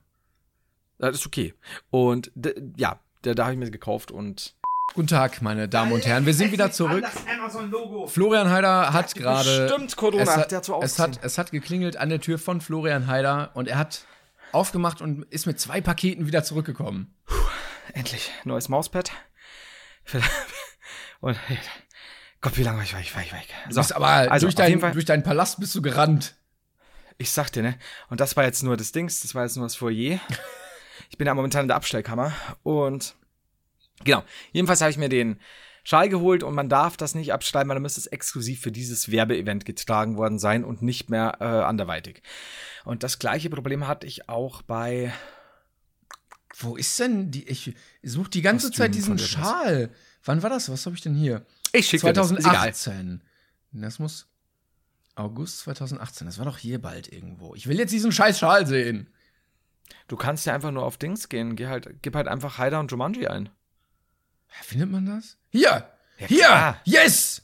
Das 0.97 1.15
ist 1.15 1.25
okay. 1.25 1.53
Und 1.89 2.31
ja, 2.77 2.99
da, 3.23 3.33
da 3.33 3.43
habe 3.43 3.53
ich 3.53 3.59
mir 3.59 3.69
gekauft 3.69 4.11
und 4.11 4.55
Guten 4.93 5.07
Tag, 5.07 5.41
meine 5.41 5.69
Damen 5.69 5.93
und 5.93 6.05
Herren. 6.05 6.25
Wir 6.25 6.33
sind 6.33 6.51
wieder 6.51 6.69
zurück. 6.69 7.05
Florian 8.07 8.49
Heider 8.49 8.91
hat 8.91 9.15
gerade. 9.15 9.67
Bestimmt 9.69 9.95
Corona, 9.95 10.23
es 10.23 10.35
hat, 10.35 10.51
der 10.51 10.57
hat 10.57 10.65
so 10.65 10.81
es, 10.81 10.99
hat, 10.99 11.19
es 11.23 11.37
hat 11.37 11.51
geklingelt 11.51 11.95
an 11.95 12.09
der 12.09 12.19
Tür 12.19 12.37
von 12.37 12.59
Florian 12.59 13.07
Heider 13.07 13.51
und 13.53 13.69
er 13.69 13.77
hat 13.77 14.05
aufgemacht 14.53 15.01
und 15.01 15.23
ist 15.31 15.45
mit 15.45 15.59
zwei 15.59 15.81
Paketen 15.81 16.27
wieder 16.27 16.43
zurückgekommen. 16.43 17.13
endlich 17.93 18.31
neues 18.43 18.69
Mauspad. 18.69 19.11
Und 21.21 21.37
Gott, 22.41 22.57
wie 22.57 22.63
lange 22.63 22.77
war 22.77 22.83
ich 22.83 22.95
weg? 22.95 23.15
War 23.15 23.21
ich 23.21 23.33
weg. 23.33 23.47
Du 23.69 23.75
bist 23.75 23.95
aber 23.95 24.07
also 24.07 24.47
durch, 24.47 24.55
dein, 24.55 24.79
durch 24.79 25.05
deinen 25.05 25.23
Palast 25.23 25.59
bist 25.59 25.75
du 25.75 25.81
gerannt. 25.81 26.35
ich 27.19 27.31
sagte, 27.31 27.61
ne? 27.61 27.77
Und 28.09 28.19
das 28.19 28.35
war 28.35 28.43
jetzt 28.43 28.63
nur 28.63 28.75
das 28.75 28.91
Dings, 28.91 29.21
das 29.21 29.35
war 29.35 29.43
jetzt 29.43 29.55
nur 29.55 29.65
das 29.65 29.75
Foyer. 29.75 30.19
Ich 31.09 31.17
bin 31.17 31.27
ja 31.27 31.33
momentan 31.33 31.63
in 31.63 31.67
der 31.67 31.75
Abstellkammer 31.75 32.31
und 32.63 33.15
genau. 34.03 34.23
Jedenfalls 34.53 34.79
habe 34.79 34.91
ich 34.91 34.97
mir 34.97 35.09
den 35.09 35.41
Schal 35.83 36.09
geholt 36.09 36.43
und 36.43 36.53
man 36.53 36.69
darf 36.69 36.97
das 36.97 37.15
nicht 37.15 37.33
abschreiben, 37.33 37.69
weil 37.69 37.75
dann 37.75 37.81
müsste 37.81 37.99
es 37.99 38.07
exklusiv 38.07 38.61
für 38.61 38.71
dieses 38.71 39.11
Werbeevent 39.11 39.65
getragen 39.65 40.17
worden 40.17 40.37
sein 40.37 40.63
und 40.63 40.81
nicht 40.81 41.09
mehr 41.09 41.37
äh, 41.39 41.45
anderweitig. 41.45 42.21
Und 42.85 43.03
das 43.03 43.19
gleiche 43.19 43.49
Problem 43.49 43.87
hatte 43.87 44.05
ich 44.05 44.29
auch 44.29 44.61
bei 44.61 45.13
Wo 46.57 46.75
ist 46.75 46.99
denn 46.99 47.31
die? 47.31 47.47
Ich 47.47 47.75
suche 48.03 48.29
die 48.29 48.41
ganze 48.41 48.67
Kostüm 48.67 48.83
Zeit 48.83 48.95
diesen. 48.95 49.17
Schal. 49.17 49.89
Wann 50.23 50.43
war 50.43 50.49
das? 50.49 50.69
Was 50.69 50.85
habe 50.85 50.95
ich 50.95 51.01
denn 51.01 51.15
hier? 51.15 51.45
Ich 51.73 51.87
schicke 51.87 52.07
dir 52.07 52.13
das, 52.13 52.31
ist 52.31 52.39
egal. 52.39 52.73
2018. 52.73 53.23
Das 53.71 53.99
muss 53.99 54.27
August 55.15 55.59
2018. 55.59 56.27
Das 56.27 56.37
war 56.37 56.45
doch 56.45 56.57
hier 56.57 56.79
bald 56.79 57.11
irgendwo. 57.11 57.55
Ich 57.55 57.67
will 57.67 57.79
jetzt 57.79 57.91
diesen 57.91 58.11
scheiß 58.11 58.37
Schal 58.37 58.67
sehen. 58.67 59.09
Du 60.07 60.15
kannst 60.15 60.45
ja 60.45 60.53
einfach 60.53 60.71
nur 60.71 60.83
auf 60.83 60.97
Dings 60.97 61.29
gehen. 61.29 61.55
Geh 61.55 61.67
halt, 61.67 62.01
gib 62.01 62.15
halt 62.15 62.27
einfach 62.27 62.57
Haider 62.57 62.79
und 62.79 62.91
Jumanji 62.91 63.27
ein. 63.27 63.49
Findet 64.61 64.89
man 64.91 65.05
das? 65.05 65.37
Hier! 65.49 65.89
Ja, 66.17 66.27
hier! 66.27 66.37
klar. 66.37 66.81
Yes! 66.85 67.41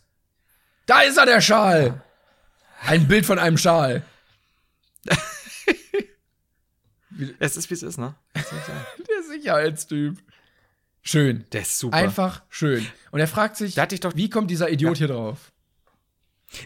Da 0.85 1.01
ist 1.01 1.17
er, 1.17 1.25
der 1.25 1.41
Schal! 1.41 2.01
Ein 2.81 3.07
Bild 3.07 3.25
von 3.25 3.39
einem 3.39 3.57
Schal. 3.57 4.03
Es 7.39 7.57
ist, 7.57 7.69
wie 7.69 7.73
es 7.73 7.81
ist, 7.81 7.97
ne? 7.97 8.15
Der 8.35 9.23
Sicherheitstyp. 9.27 10.17
Schön. 11.01 11.45
Der 11.51 11.61
ist 11.61 11.79
super. 11.79 11.95
Einfach 11.95 12.43
schön. 12.49 12.85
Und 13.11 13.19
er 13.19 13.27
fragt 13.27 13.55
sich, 13.55 13.75
wie 13.75 14.29
kommt 14.29 14.51
dieser 14.51 14.69
Idiot 14.69 14.97
hier 14.97 15.07
drauf? 15.07 15.51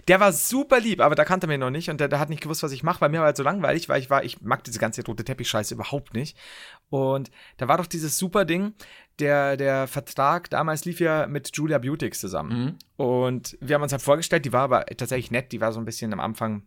Der 0.07 0.19
war 0.19 0.31
super 0.31 0.79
lieb, 0.79 0.99
aber 0.99 1.15
da 1.15 1.25
kannte 1.25 1.47
er 1.47 1.49
mich 1.49 1.57
noch 1.57 1.71
nicht 1.71 1.89
und 1.89 1.99
der, 1.99 2.07
der 2.07 2.19
hat 2.19 2.29
nicht 2.29 2.43
gewusst, 2.43 2.61
was 2.61 2.71
ich 2.71 2.83
mache, 2.83 3.01
weil 3.01 3.09
mir 3.09 3.19
war 3.19 3.25
halt 3.25 3.37
so 3.37 3.43
langweilig, 3.43 3.89
weil 3.89 3.99
ich 3.99 4.11
war, 4.11 4.23
ich 4.23 4.41
mag 4.41 4.63
diese 4.63 4.77
ganze 4.77 5.03
rote 5.03 5.23
Teppich-Scheiße 5.23 5.73
überhaupt 5.73 6.13
nicht. 6.13 6.37
Und 6.89 7.31
da 7.57 7.67
war 7.67 7.77
doch 7.77 7.87
dieses 7.87 8.17
super 8.17 8.45
Ding, 8.45 8.75
der, 9.21 9.55
der 9.57 9.87
Vertrag 9.87 10.49
damals 10.49 10.83
lief 10.85 10.99
ja 10.99 11.27
mit 11.27 11.55
Julia 11.55 11.77
Beautix 11.77 12.19
zusammen. 12.19 12.77
Und 12.97 13.57
wir 13.61 13.75
haben 13.75 13.83
uns 13.83 13.91
halt 13.91 14.01
vorgestellt, 14.01 14.43
die 14.45 14.51
war 14.51 14.63
aber 14.63 14.85
tatsächlich 14.87 15.31
nett, 15.31 15.51
die 15.51 15.61
war 15.61 15.71
so 15.71 15.79
ein 15.79 15.85
bisschen 15.85 16.11
am 16.11 16.19
Anfang, 16.19 16.63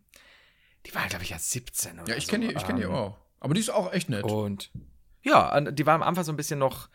die 0.85 0.95
war, 0.95 1.05
glaube 1.07 1.23
ich, 1.23 1.29
ja 1.31 1.37
17 1.39 1.99
oder 1.99 2.09
Ja, 2.09 2.15
ich 2.17 2.25
so. 2.25 2.31
kenne 2.31 2.47
die, 2.47 2.55
ich 2.55 2.65
kenn 2.65 2.77
die 2.77 2.83
Ähm, 2.83 2.91
auch. 2.91 3.17
Aber 3.39 3.53
die 3.53 3.59
ist 3.59 3.69
auch 3.69 3.93
echt 3.93 4.09
nett. 4.09 4.23
Und 4.23 4.71
ja, 5.21 5.59
die 5.61 5.85
war 5.85 5.93
am 5.95 6.03
Anfang 6.03 6.23
so 6.23 6.31
ein 6.31 6.37
bisschen 6.37 6.59
noch 6.59 6.89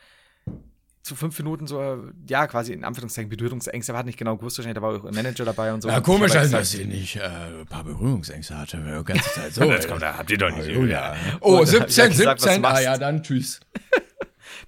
zu 1.02 1.16
fünf 1.16 1.38
Minuten 1.38 1.66
so, 1.66 1.80
äh, 1.80 1.96
ja, 2.28 2.46
quasi 2.46 2.72
in 2.74 2.84
Anführungszeichen 2.84 3.30
Berührungsängste, 3.30 3.90
aber 3.92 4.00
hat 4.00 4.06
nicht 4.06 4.18
genau 4.18 4.36
gewusst, 4.36 4.58
wahrscheinlich, 4.58 4.74
da 4.74 4.82
war 4.82 4.94
auch 5.00 5.04
ein 5.04 5.14
Manager 5.14 5.44
dabei 5.46 5.72
und 5.72 5.80
so. 5.80 5.88
Ja, 5.88 6.00
komisch, 6.00 6.36
also, 6.36 6.56
dass 6.58 6.72
sie 6.72 6.84
nicht 6.84 7.16
äh, 7.16 7.20
ein 7.22 7.66
paar 7.66 7.84
Berührungsängste 7.84 8.56
hatte. 8.58 8.76
Die 8.76 9.04
ganze 9.04 9.30
Zeit 9.32 9.54
so. 9.54 9.64
Jetzt 9.70 9.88
kommt, 9.88 10.02
da 10.02 10.16
habt 10.18 10.30
ihr 10.30 10.36
doch 10.38 10.54
nicht. 10.54 10.68
Julia. 10.68 11.16
Oh, 11.40 11.64
dann 11.64 11.80
hab 11.80 11.88
ich 11.88 11.94
17, 11.94 12.02
halt 12.02 12.11
gesagt, 12.12 12.42
was 12.42 12.52
17. 12.54 12.64
Ah 12.66 12.80
ja, 12.80 12.98
dann 12.98 13.22
tschüss. 13.22 13.61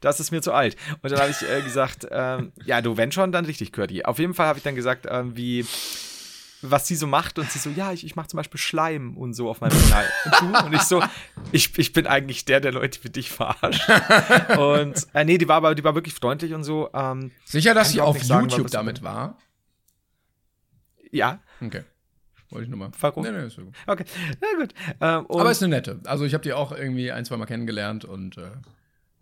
das 0.00 0.20
ist 0.20 0.30
mir 0.30 0.40
zu 0.42 0.52
alt. 0.52 0.76
Und 1.02 1.12
dann 1.12 1.20
habe 1.20 1.30
ich 1.30 1.42
äh, 1.48 1.60
gesagt, 1.62 2.06
ähm, 2.10 2.52
ja, 2.64 2.80
du, 2.80 2.96
wenn 2.96 3.12
schon, 3.12 3.32
dann 3.32 3.44
richtig, 3.44 3.72
Curdy. 3.72 4.04
Auf 4.04 4.18
jeden 4.18 4.34
Fall 4.34 4.46
habe 4.46 4.58
ich 4.58 4.62
dann 4.64 4.74
gesagt, 4.74 5.06
ähm, 5.08 5.36
wie, 5.36 5.66
was 6.62 6.86
sie 6.86 6.94
so 6.96 7.06
macht. 7.06 7.38
Und 7.38 7.50
sie 7.50 7.58
so, 7.58 7.70
ja, 7.70 7.92
ich, 7.92 8.04
ich 8.06 8.14
mache 8.16 8.28
zum 8.28 8.36
Beispiel 8.38 8.58
Schleim 8.60 9.16
und 9.16 9.34
so 9.34 9.48
auf 9.50 9.60
meinem 9.60 9.78
Kanal. 9.80 10.04
Und 10.24 10.54
du? 10.54 10.64
Und 10.66 10.72
ich 10.74 10.82
so, 10.82 11.02
ich, 11.52 11.76
ich 11.78 11.92
bin 11.92 12.06
eigentlich 12.06 12.44
der, 12.44 12.60
der 12.60 12.72
Leute 12.72 13.00
für 13.00 13.10
dich 13.10 13.30
verarscht. 13.30 13.88
und, 14.58 15.06
äh, 15.14 15.24
nee, 15.24 15.38
die 15.38 15.48
war 15.48 15.56
aber, 15.56 15.74
die 15.74 15.84
war 15.84 15.94
wirklich 15.94 16.14
freundlich 16.14 16.54
und 16.54 16.64
so. 16.64 16.88
Ähm, 16.94 17.30
Sicher, 17.44 17.74
dass 17.74 17.90
sie 17.92 18.00
auf 18.00 18.22
sagen, 18.22 18.48
YouTube 18.48 18.66
was- 18.66 18.70
damit 18.72 19.02
war? 19.02 19.36
ja, 21.10 21.40
Okay. 21.64 21.82
Wollte 22.50 22.64
ich 22.64 22.68
nur 22.70 22.78
mal. 22.78 22.90
Warum? 23.00 23.22
Nee, 23.24 23.30
nee, 23.32 23.46
ist 23.46 23.54
so 23.56 23.62
gut. 23.64 23.74
okay, 23.86 24.04
na 24.40 24.46
gut. 24.60 24.74
Ähm, 25.00 25.26
Aber 25.30 25.50
ist 25.50 25.62
eine 25.62 25.74
nette. 25.76 26.00
Also, 26.04 26.24
ich 26.26 26.34
habe 26.34 26.42
die 26.42 26.52
auch 26.52 26.70
irgendwie 26.72 27.10
ein, 27.10 27.24
zwei 27.24 27.38
Mal 27.38 27.46
kennengelernt 27.46 28.04
und 28.04 28.36
äh, 28.36 28.50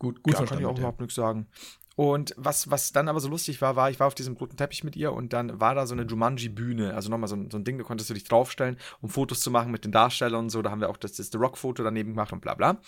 gut, 0.00 0.24
gut 0.24 0.34
ja, 0.34 0.44
kann 0.44 0.58
ich 0.58 0.66
auch 0.66 0.76
überhaupt 0.76 1.00
nichts 1.00 1.14
sagen. 1.14 1.46
Und 1.94 2.34
was, 2.38 2.70
was 2.70 2.92
dann 2.92 3.08
aber 3.08 3.20
so 3.20 3.28
lustig 3.28 3.60
war, 3.60 3.76
war, 3.76 3.90
ich 3.90 4.00
war 4.00 4.06
auf 4.06 4.14
diesem 4.14 4.34
roten 4.34 4.56
Teppich 4.56 4.84
mit 4.84 4.96
ihr 4.96 5.12
und 5.12 5.34
dann 5.34 5.60
war 5.60 5.74
da 5.74 5.86
so 5.86 5.94
eine 5.94 6.04
Jumanji-Bühne, 6.04 6.94
also 6.94 7.10
nochmal 7.10 7.28
so 7.28 7.36
ein, 7.36 7.50
so 7.50 7.58
ein 7.58 7.64
Ding, 7.64 7.76
da 7.76 7.84
konntest 7.84 8.08
du 8.08 8.14
dich 8.14 8.24
draufstellen, 8.24 8.78
um 9.02 9.10
Fotos 9.10 9.40
zu 9.40 9.50
machen 9.50 9.70
mit 9.70 9.84
den 9.84 9.92
Darstellern 9.92 10.44
und 10.44 10.50
so. 10.50 10.62
Da 10.62 10.70
haben 10.70 10.80
wir 10.80 10.88
auch 10.88 10.96
das, 10.96 11.12
das 11.12 11.30
The 11.30 11.36
Rock-Foto 11.36 11.82
daneben 11.82 12.12
gemacht 12.12 12.32
und 12.32 12.40
bla 12.40 12.54
bla. 12.54 12.80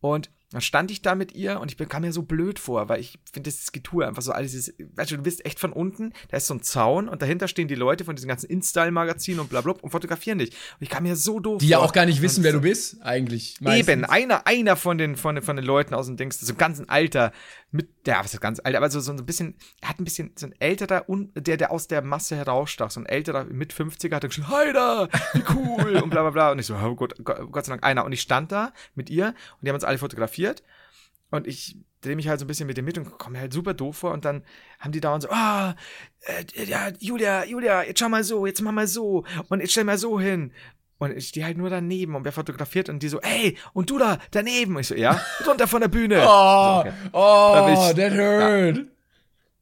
Und 0.00 0.30
dann 0.52 0.60
stand 0.60 0.90
ich 0.90 1.02
da 1.02 1.14
mit 1.14 1.32
ihr 1.34 1.60
und 1.60 1.70
ich 1.70 1.76
bin- 1.76 1.88
kam 1.88 2.02
mir 2.02 2.12
so 2.12 2.22
blöd 2.22 2.58
vor, 2.58 2.88
weil 2.88 3.00
ich 3.00 3.18
finde 3.32 3.50
das 3.50 3.72
Getue 3.72 4.06
einfach 4.06 4.22
so 4.22 4.32
alles 4.32 4.52
dieses, 4.52 4.74
weißt 4.94 5.10
du, 5.10 5.16
du 5.16 5.22
bist 5.22 5.44
echt 5.46 5.58
von 5.58 5.72
unten, 5.72 6.12
da 6.30 6.36
ist 6.36 6.46
so 6.46 6.54
ein 6.54 6.62
Zaun 6.62 7.08
und 7.08 7.22
dahinter 7.22 7.48
stehen 7.48 7.68
die 7.68 7.74
Leute 7.74 8.04
von 8.04 8.14
diesen 8.16 8.28
ganzen 8.28 8.48
InStyle-Magazinen 8.50 9.40
und 9.40 9.48
bla 9.50 9.60
bla 9.60 9.72
und 9.80 9.90
fotografieren 9.90 10.38
dich. 10.38 10.50
Und 10.50 10.82
ich 10.82 10.88
kam 10.90 11.02
mir 11.04 11.16
so 11.16 11.40
doof 11.40 11.60
Die 11.60 11.68
ja 11.68 11.78
auch 11.78 11.92
gar 11.92 12.06
nicht 12.06 12.22
wissen, 12.22 12.40
Und 12.40 12.44
wer 12.44 12.52
du 12.52 12.60
bist, 12.60 13.00
eigentlich. 13.02 13.56
meistens. 13.60 13.88
Eben, 13.88 14.04
einer, 14.04 14.46
einer 14.46 14.76
von 14.76 14.98
den, 14.98 15.16
von, 15.16 15.34
den, 15.34 15.44
von 15.44 15.56
den 15.56 15.64
Leuten 15.64 15.94
aus 15.94 16.06
dem 16.06 16.16
Dings, 16.16 16.38
so 16.40 16.52
ein 16.52 16.58
ganzen 16.58 16.88
Alter, 16.88 17.32
mit, 17.72 17.88
ja, 18.06 18.22
was 18.22 18.34
ist 18.34 18.40
ganz 18.40 18.60
alt, 18.62 18.76
aber 18.76 18.90
so, 18.90 19.00
so 19.00 19.12
ein 19.12 19.24
bisschen, 19.24 19.56
er 19.80 19.88
hat 19.88 19.98
ein 19.98 20.04
bisschen, 20.04 20.32
so 20.36 20.46
ein 20.46 20.54
älterer, 20.60 21.06
der, 21.08 21.56
der 21.56 21.72
aus 21.72 21.88
der 21.88 22.02
Masse 22.02 22.36
herausstach, 22.36 22.90
so 22.90 23.00
ein 23.00 23.06
älterer, 23.06 23.44
mit 23.44 23.72
50er, 23.72 24.14
hat 24.14 24.22
geschrieben, 24.22 24.48
Heider, 24.48 25.08
wie 25.32 25.42
cool, 25.54 25.96
und 25.96 26.10
bla 26.10 26.20
bla 26.20 26.30
bla, 26.30 26.52
und 26.52 26.58
ich 26.58 26.66
so, 26.66 26.76
oh 26.76 26.94
Gott, 26.94 27.14
Gott, 27.24 27.64
sei 27.64 27.72
Dank 27.72 27.82
einer, 27.82 28.04
und 28.04 28.12
ich 28.12 28.20
stand 28.20 28.52
da 28.52 28.72
mit 28.94 29.08
ihr, 29.08 29.28
und 29.28 29.62
die 29.62 29.68
haben 29.70 29.74
uns 29.74 29.84
alle 29.84 29.96
fotografiert, 29.96 30.62
und 31.30 31.46
ich 31.46 31.78
drehe 32.02 32.14
mich 32.14 32.28
halt 32.28 32.40
so 32.40 32.44
ein 32.44 32.48
bisschen 32.48 32.66
mit 32.66 32.76
dem 32.76 32.84
mit 32.84 32.98
und 32.98 33.18
komme 33.18 33.40
halt 33.40 33.54
super 33.54 33.72
doof 33.72 33.96
vor, 33.96 34.12
und 34.12 34.26
dann 34.26 34.44
haben 34.78 34.92
die 34.92 35.00
da 35.00 35.14
und 35.14 35.22
so, 35.22 35.30
ah, 35.30 35.74
äh, 36.20 36.64
ja, 36.64 36.90
Julia, 36.98 37.46
Julia, 37.46 37.84
jetzt 37.84 38.00
schau 38.00 38.10
mal 38.10 38.22
so, 38.22 38.44
jetzt 38.44 38.60
mach 38.60 38.72
mal 38.72 38.86
so, 38.86 39.24
und 39.48 39.60
jetzt 39.60 39.72
stell 39.72 39.84
mal 39.84 39.96
so 39.96 40.20
hin, 40.20 40.52
und 41.02 41.16
ich 41.16 41.28
stehe 41.28 41.44
halt 41.46 41.58
nur 41.58 41.70
daneben 41.70 42.14
und 42.14 42.24
wer 42.24 42.32
fotografiert 42.32 42.88
und 42.88 43.02
die 43.02 43.08
so, 43.08 43.20
ey, 43.20 43.56
und 43.72 43.90
du 43.90 43.98
da, 43.98 44.18
daneben. 44.30 44.78
Ich 44.78 44.86
so, 44.88 44.94
ja, 44.94 45.20
runter 45.46 45.66
von 45.68 45.80
der 45.80 45.88
Bühne. 45.88 46.20
Oh, 46.22 46.84
Da 46.84 46.92
oh, 47.12 47.64
bin 47.66 47.74
ich- 47.74 47.94
that 47.94 48.12
hurt. 48.18 48.86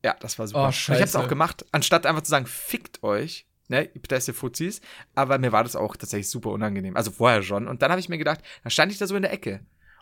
Ja, 0.03 0.16
das 0.20 0.38
war 0.38 0.47
super. 0.47 0.61
Oh, 0.62 0.66
Und 0.66 0.95
ich 0.97 1.03
hab's 1.03 1.16
auch 1.16 1.28
gemacht, 1.28 1.64
anstatt 1.72 2.07
einfach 2.07 2.22
zu 2.22 2.30
sagen, 2.30 2.47
fickt 2.47 3.03
euch, 3.03 3.47
ne, 3.68 3.84
ihr 3.95 4.01
Pedeste 4.01 4.32
Fuzis. 4.32 4.80
Aber 5.14 5.36
mir 5.38 5.53
war 5.53 5.62
das 5.62 5.76
auch 5.76 5.95
tatsächlich 5.97 6.30
super 6.30 6.51
unangenehm. 6.51 6.97
Also 6.97 7.11
vorher 7.11 7.43
schon. 7.43 7.68
Und 7.68 7.82
dann 7.82 7.91
habe 7.91 8.01
ich 8.01 8.09
mir 8.09 8.16
gedacht, 8.18 8.41
dann 8.62 8.70
stand 8.70 8.93
ich 8.93 8.99
da 8.99 9.07
so 9.07 9.14
in 9.16 9.22
der 9.22 9.32
Ecke 9.32 9.61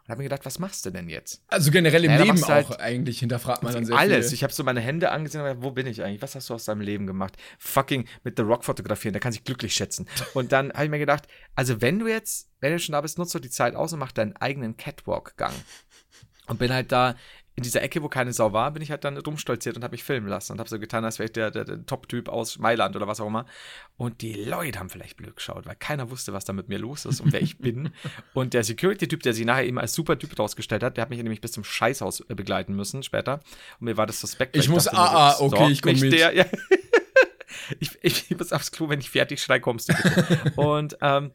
und 0.08 0.12
habe 0.12 0.22
mir 0.22 0.28
gedacht, 0.30 0.46
was 0.46 0.58
machst 0.58 0.86
du 0.86 0.90
denn 0.90 1.10
jetzt? 1.10 1.42
Also 1.48 1.70
generell 1.70 2.02
im 2.02 2.12
Ja, 2.12 2.16
da 2.16 2.24
Leben 2.24 2.42
halt 2.48 2.66
auch 2.66 2.78
eigentlich 2.78 3.18
hinterfragt 3.18 3.62
man 3.62 3.74
dann 3.74 3.84
sehr 3.84 3.94
Alles. 3.94 4.28
viel. 4.28 4.36
Ich 4.36 4.42
habe 4.42 4.54
so 4.54 4.64
meine 4.64 4.80
Hände 4.80 5.10
angesehen 5.10 5.42
und 5.42 5.48
gedacht, 5.48 5.62
wo 5.62 5.70
bin 5.70 5.86
ich 5.86 6.02
eigentlich? 6.02 6.22
Was 6.22 6.34
hast 6.34 6.48
du 6.48 6.54
aus 6.54 6.64
deinem 6.64 6.80
Leben 6.80 7.06
gemacht? 7.06 7.36
Fucking 7.58 8.08
mit 8.24 8.38
The 8.38 8.42
Rock 8.42 8.64
fotografieren, 8.64 9.12
der 9.12 9.20
kann 9.20 9.32
sich 9.32 9.44
glücklich 9.44 9.74
schätzen. 9.74 10.08
Und 10.32 10.50
dann 10.52 10.72
habe 10.72 10.84
ich 10.84 10.90
mir 10.90 10.98
gedacht, 10.98 11.28
also 11.54 11.82
wenn 11.82 11.98
du 11.98 12.06
jetzt, 12.06 12.48
wenn 12.60 12.72
du 12.72 12.78
schon 12.78 12.94
da 12.94 13.02
bist, 13.02 13.18
nutzt 13.18 13.34
doch 13.34 13.40
die 13.40 13.50
Zeit 13.50 13.74
aus 13.74 13.92
und 13.92 13.98
mach 13.98 14.12
deinen 14.12 14.34
eigenen 14.36 14.78
Catwalk-Gang. 14.78 15.52
Und 16.46 16.58
bin 16.58 16.72
halt 16.72 16.90
da 16.90 17.14
in 17.58 17.64
dieser 17.64 17.82
Ecke, 17.82 18.04
wo 18.04 18.08
keine 18.08 18.32
Sau 18.32 18.52
war, 18.52 18.70
bin 18.70 18.84
ich 18.84 18.92
halt 18.92 19.02
dann 19.02 19.18
rumstolziert 19.18 19.76
und 19.76 19.82
habe 19.82 19.90
mich 19.90 20.04
filmen 20.04 20.28
lassen 20.28 20.52
und 20.52 20.60
habe 20.60 20.68
so 20.68 20.78
getan, 20.78 21.04
als 21.04 21.18
wäre 21.18 21.26
ich 21.26 21.32
der, 21.32 21.50
der, 21.50 21.64
der 21.64 21.84
Top-Typ 21.84 22.28
aus 22.28 22.56
Mailand 22.60 22.94
oder 22.94 23.08
was 23.08 23.20
auch 23.20 23.26
immer. 23.26 23.46
Und 23.96 24.22
die 24.22 24.32
Leute 24.32 24.78
haben 24.78 24.88
vielleicht 24.88 25.16
blöd 25.16 25.34
geschaut, 25.34 25.66
weil 25.66 25.74
keiner 25.74 26.08
wusste, 26.08 26.32
was 26.32 26.44
da 26.44 26.52
mit 26.52 26.68
mir 26.68 26.78
los 26.78 27.04
ist 27.04 27.20
und 27.20 27.32
wer 27.32 27.42
ich 27.42 27.58
bin. 27.58 27.90
Und 28.32 28.54
der 28.54 28.62
Security-Typ, 28.62 29.24
der 29.24 29.34
sich 29.34 29.44
nachher 29.44 29.66
eben 29.66 29.80
als 29.80 29.92
super 29.92 30.16
Typ 30.16 30.38
rausgestellt 30.38 30.84
hat, 30.84 30.96
der 30.96 31.02
hat 31.02 31.10
mich 31.10 31.18
nämlich 31.20 31.40
bis 31.40 31.50
zum 31.50 31.64
Scheißhaus 31.64 32.20
äh, 32.28 32.34
begleiten 32.36 32.76
müssen 32.76 33.02
später. 33.02 33.40
Und 33.80 33.86
mir 33.86 33.96
war 33.96 34.06
das 34.06 34.20
suspekt. 34.20 34.54
weil 34.54 34.62
Ich 34.62 34.68
muss 34.68 34.84
dachte 34.84 34.96
mir 34.96 35.02
AA, 35.02 35.32
so, 35.32 35.44
okay, 35.46 35.68
ich 35.72 35.82
komm 35.82 35.92
mich 35.94 36.02
mit. 36.02 36.12
Der, 36.12 36.32
ja. 36.36 36.44
ich, 37.80 37.98
ich, 38.02 38.30
ich 38.30 38.30
muss 38.38 38.52
aufs 38.52 38.70
Klo, 38.70 38.88
wenn 38.88 39.00
ich 39.00 39.10
fertig 39.10 39.42
schrei, 39.42 39.58
kommst 39.58 39.88
du 39.88 39.94
bitte. 39.94 40.52
und 40.54 40.96
ähm, 41.00 41.32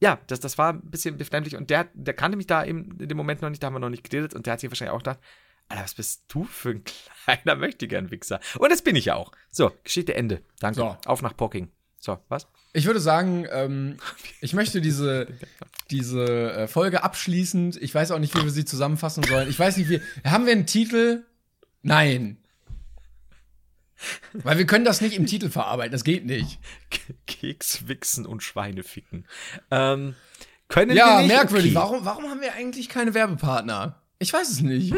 ja, 0.00 0.18
das, 0.26 0.40
das 0.40 0.56
war 0.56 0.72
ein 0.72 0.80
bisschen 0.90 1.18
befremdlich 1.18 1.54
und 1.54 1.68
der, 1.68 1.88
der 1.92 2.14
kannte 2.14 2.38
mich 2.38 2.46
da 2.46 2.64
eben 2.64 2.98
in 2.98 3.08
dem 3.08 3.16
Moment 3.16 3.42
noch 3.42 3.50
nicht, 3.50 3.62
da 3.62 3.66
haben 3.66 3.74
wir 3.74 3.80
noch 3.80 3.90
nicht 3.90 4.08
geredet 4.08 4.34
und 4.34 4.46
der 4.46 4.54
hat 4.54 4.60
sich 4.60 4.70
wahrscheinlich 4.70 4.94
auch 4.94 4.98
gedacht, 4.98 5.20
Alter, 5.68 5.82
was 5.84 5.94
bist 5.94 6.24
du 6.28 6.44
für 6.44 6.70
ein 6.70 6.84
kleiner 7.24 7.56
Möchtegern-Wichser? 7.56 8.40
Und 8.58 8.70
das 8.70 8.82
bin 8.82 8.96
ich 8.96 9.06
ja 9.06 9.14
auch. 9.16 9.32
So, 9.50 9.72
Geschichte 9.84 10.14
Ende. 10.14 10.42
Danke. 10.60 10.80
So. 10.80 10.96
Auf 11.06 11.22
nach 11.22 11.36
Pocking. 11.36 11.70
So, 11.98 12.18
was? 12.28 12.46
Ich 12.72 12.86
würde 12.86 13.00
sagen, 13.00 13.46
ähm, 13.50 13.96
ich 14.40 14.52
möchte 14.52 14.80
diese, 14.80 15.26
diese 15.90 16.52
äh, 16.52 16.68
Folge 16.68 17.02
abschließend, 17.02 17.76
ich 17.82 17.94
weiß 17.94 18.10
auch 18.12 18.18
nicht, 18.18 18.36
wie 18.36 18.44
wir 18.44 18.50
sie 18.50 18.64
zusammenfassen 18.64 19.24
sollen. 19.24 19.48
Ich 19.48 19.58
weiß 19.58 19.76
nicht, 19.78 19.88
wie. 19.88 20.00
Haben 20.24 20.46
wir 20.46 20.52
einen 20.52 20.66
Titel? 20.66 21.24
Nein. 21.82 22.38
Weil 24.34 24.58
wir 24.58 24.66
können 24.66 24.84
das 24.84 25.00
nicht 25.00 25.16
im 25.16 25.24
Titel 25.26 25.48
verarbeiten, 25.48 25.92
das 25.92 26.04
geht 26.04 26.26
nicht. 26.26 26.58
Keks, 27.26 27.88
Wichsen 27.88 28.26
und 28.26 28.42
Schweine 28.42 28.82
ficken. 28.82 29.26
Ähm, 29.70 30.14
können 30.68 30.94
Ja, 30.94 31.16
wir 31.16 31.22
nicht? 31.22 31.28
merkwürdig. 31.28 31.74
Okay. 31.74 31.74
Warum, 31.74 32.04
warum 32.04 32.24
haben 32.30 32.40
wir 32.42 32.52
eigentlich 32.52 32.88
keine 32.90 33.14
Werbepartner? 33.14 34.02
Ich 34.18 34.32
weiß 34.32 34.50
es 34.50 34.60
nicht. 34.60 34.92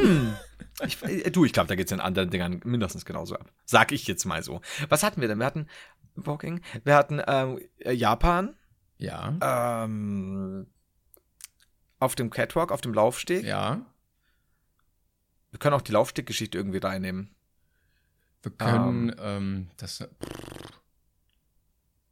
Ich, 0.86 1.02
äh, 1.02 1.30
du, 1.30 1.44
ich 1.44 1.52
glaube, 1.52 1.68
da 1.68 1.74
geht's 1.74 1.92
in 1.92 2.00
anderen 2.00 2.30
Dingern 2.30 2.60
mindestens 2.64 3.04
genauso 3.04 3.34
ab. 3.36 3.50
Sag 3.64 3.92
ich 3.92 4.06
jetzt 4.06 4.24
mal 4.24 4.42
so. 4.42 4.60
Was 4.88 5.02
hatten 5.02 5.20
wir 5.20 5.28
denn? 5.28 5.38
Wir 5.38 5.46
hatten 5.46 5.66
Walking, 6.14 6.60
wir 6.84 6.94
hatten 6.96 7.20
ähm, 7.26 7.60
äh, 7.78 7.92
Japan, 7.92 8.56
Ja, 8.96 9.84
ähm, 9.84 10.66
auf 12.00 12.14
dem 12.14 12.30
Catwalk, 12.30 12.70
auf 12.72 12.80
dem 12.80 12.94
Laufsteg. 12.94 13.44
ja. 13.44 13.84
Wir 15.50 15.58
können 15.58 15.74
auch 15.74 15.82
die 15.82 15.92
Laufsteggeschichte 15.92 16.58
irgendwie 16.58 16.78
reinnehmen. 16.78 17.34
Wir 18.42 18.52
können, 18.52 19.16
ähm, 19.18 19.70
das. 19.78 20.06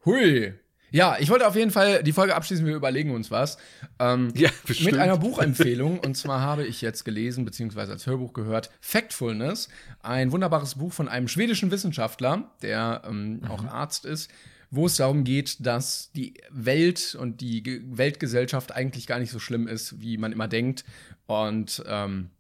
Hui. 0.05 0.59
Ja, 0.97 1.18
ich 1.20 1.28
wollte 1.28 1.47
auf 1.47 1.55
jeden 1.55 1.70
Fall 1.70 2.03
die 2.03 2.12
Folge 2.14 2.34
abschließen, 2.34 2.64
wir 2.64 2.74
überlegen 2.74 3.11
uns 3.11 3.30
was. 3.30 3.59
Ähm, 3.99 4.32
Ja, 4.34 4.49
bestimmt. 4.66 4.92
mit 4.92 5.01
einer 5.01 5.18
Buchempfehlung. 5.18 5.99
und 6.01 6.16
zwar 6.16 6.40
habe 6.40 6.64
ich 6.64 6.80
jetzt 6.80 7.05
gelesen, 7.05 7.44
beziehungsweise 7.44 7.92
als 7.92 8.07
Hörbuch 8.07 8.32
gehört, 8.32 8.70
Factfulness. 8.80 9.68
Ein 10.03 10.32
wunderbares 10.32 10.76
Buch 10.76 10.94
von 10.94 11.07
einem 11.09 11.28
schwedischen 11.28 11.70
Wissenschaftler, 11.70 12.51
der 12.62 13.03
ähm, 13.07 13.42
auch 13.47 13.62
Arzt 13.66 14.07
ist, 14.07 14.30
wo 14.70 14.86
es 14.86 14.97
darum 14.97 15.24
geht, 15.24 15.66
dass 15.66 16.12
die 16.12 16.32
Welt 16.51 17.14
und 17.20 17.42
die 17.42 17.62
Ge 17.62 17.82
Weltgesellschaft 17.84 18.72
eigentlich 18.72 19.07
gar 19.07 19.18
nicht 19.18 19.30
so 19.30 19.38
schlimm 19.38 19.68
ist, 19.68 20.01
wie 20.01 20.16
man 20.16 20.32
immer 20.32 20.49
denkt. 20.49 20.86
Und 21.26 21.84
ähm, 21.86 22.30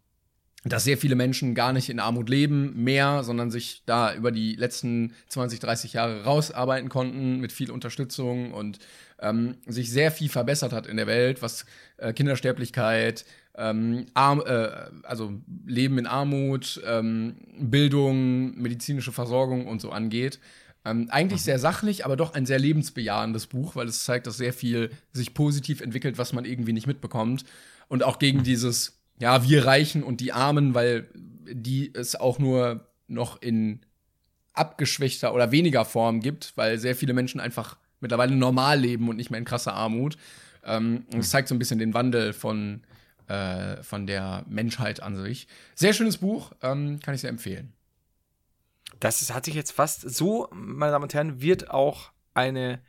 dass 0.68 0.84
sehr 0.84 0.98
viele 0.98 1.14
Menschen 1.14 1.54
gar 1.54 1.72
nicht 1.72 1.88
in 1.88 2.00
Armut 2.00 2.28
leben, 2.28 2.82
mehr, 2.82 3.22
sondern 3.22 3.50
sich 3.50 3.82
da 3.86 4.14
über 4.14 4.32
die 4.32 4.56
letzten 4.56 5.14
20, 5.28 5.60
30 5.60 5.92
Jahre 5.92 6.24
rausarbeiten 6.24 6.88
konnten 6.88 7.40
mit 7.40 7.52
viel 7.52 7.70
Unterstützung 7.70 8.52
und 8.52 8.78
ähm, 9.20 9.56
sich 9.66 9.90
sehr 9.90 10.10
viel 10.10 10.28
verbessert 10.28 10.72
hat 10.72 10.86
in 10.86 10.96
der 10.96 11.06
Welt, 11.06 11.40
was 11.40 11.66
äh, 11.98 12.12
Kindersterblichkeit, 12.12 13.24
ähm, 13.56 14.06
Arm, 14.14 14.42
äh, 14.44 14.68
also 15.02 15.32
Leben 15.66 15.98
in 15.98 16.06
Armut, 16.06 16.80
ähm, 16.86 17.36
Bildung, 17.58 18.60
medizinische 18.60 19.12
Versorgung 19.12 19.66
und 19.66 19.80
so 19.80 19.90
angeht. 19.90 20.38
Ähm, 20.84 21.08
eigentlich 21.10 21.42
sehr 21.42 21.58
sachlich, 21.58 22.04
aber 22.04 22.16
doch 22.16 22.34
ein 22.34 22.46
sehr 22.46 22.58
lebensbejahendes 22.58 23.46
Buch, 23.46 23.74
weil 23.74 23.88
es 23.88 24.04
zeigt, 24.04 24.26
dass 24.26 24.36
sehr 24.36 24.52
viel 24.52 24.90
sich 25.12 25.34
positiv 25.34 25.80
entwickelt, 25.80 26.18
was 26.18 26.32
man 26.32 26.44
irgendwie 26.44 26.72
nicht 26.72 26.86
mitbekommt. 26.86 27.44
Und 27.88 28.02
auch 28.02 28.18
gegen 28.18 28.42
dieses, 28.42 28.95
ja, 29.18 29.42
wir 29.44 29.66
Reichen 29.66 30.02
und 30.02 30.20
die 30.20 30.32
Armen, 30.32 30.74
weil 30.74 31.08
die 31.14 31.92
es 31.94 32.16
auch 32.16 32.38
nur 32.38 32.88
noch 33.08 33.40
in 33.40 33.80
abgeschwächter 34.52 35.34
oder 35.34 35.52
weniger 35.52 35.84
Form 35.84 36.20
gibt, 36.20 36.52
weil 36.56 36.78
sehr 36.78 36.96
viele 36.96 37.12
Menschen 37.12 37.40
einfach 37.40 37.76
mittlerweile 38.00 38.34
normal 38.34 38.80
leben 38.80 39.08
und 39.08 39.16
nicht 39.16 39.30
mehr 39.30 39.38
in 39.38 39.44
krasser 39.44 39.74
Armut. 39.74 40.16
Ähm, 40.64 41.06
und 41.12 41.20
es 41.20 41.30
zeigt 41.30 41.48
so 41.48 41.54
ein 41.54 41.58
bisschen 41.58 41.78
den 41.78 41.94
Wandel 41.94 42.32
von, 42.32 42.82
äh, 43.28 43.82
von 43.82 44.06
der 44.06 44.44
Menschheit 44.48 45.02
an 45.02 45.16
sich. 45.16 45.46
Sehr 45.74 45.92
schönes 45.92 46.18
Buch, 46.18 46.52
ähm, 46.62 47.00
kann 47.00 47.14
ich 47.14 47.20
sehr 47.20 47.30
empfehlen. 47.30 47.72
Das 49.00 49.20
ist, 49.22 49.34
hat 49.34 49.44
sich 49.44 49.54
jetzt 49.54 49.72
fast 49.72 50.08
so, 50.10 50.48
meine 50.52 50.92
Damen 50.92 51.04
und 51.04 51.14
Herren, 51.14 51.40
wird 51.40 51.70
auch 51.70 52.10
eine 52.34 52.80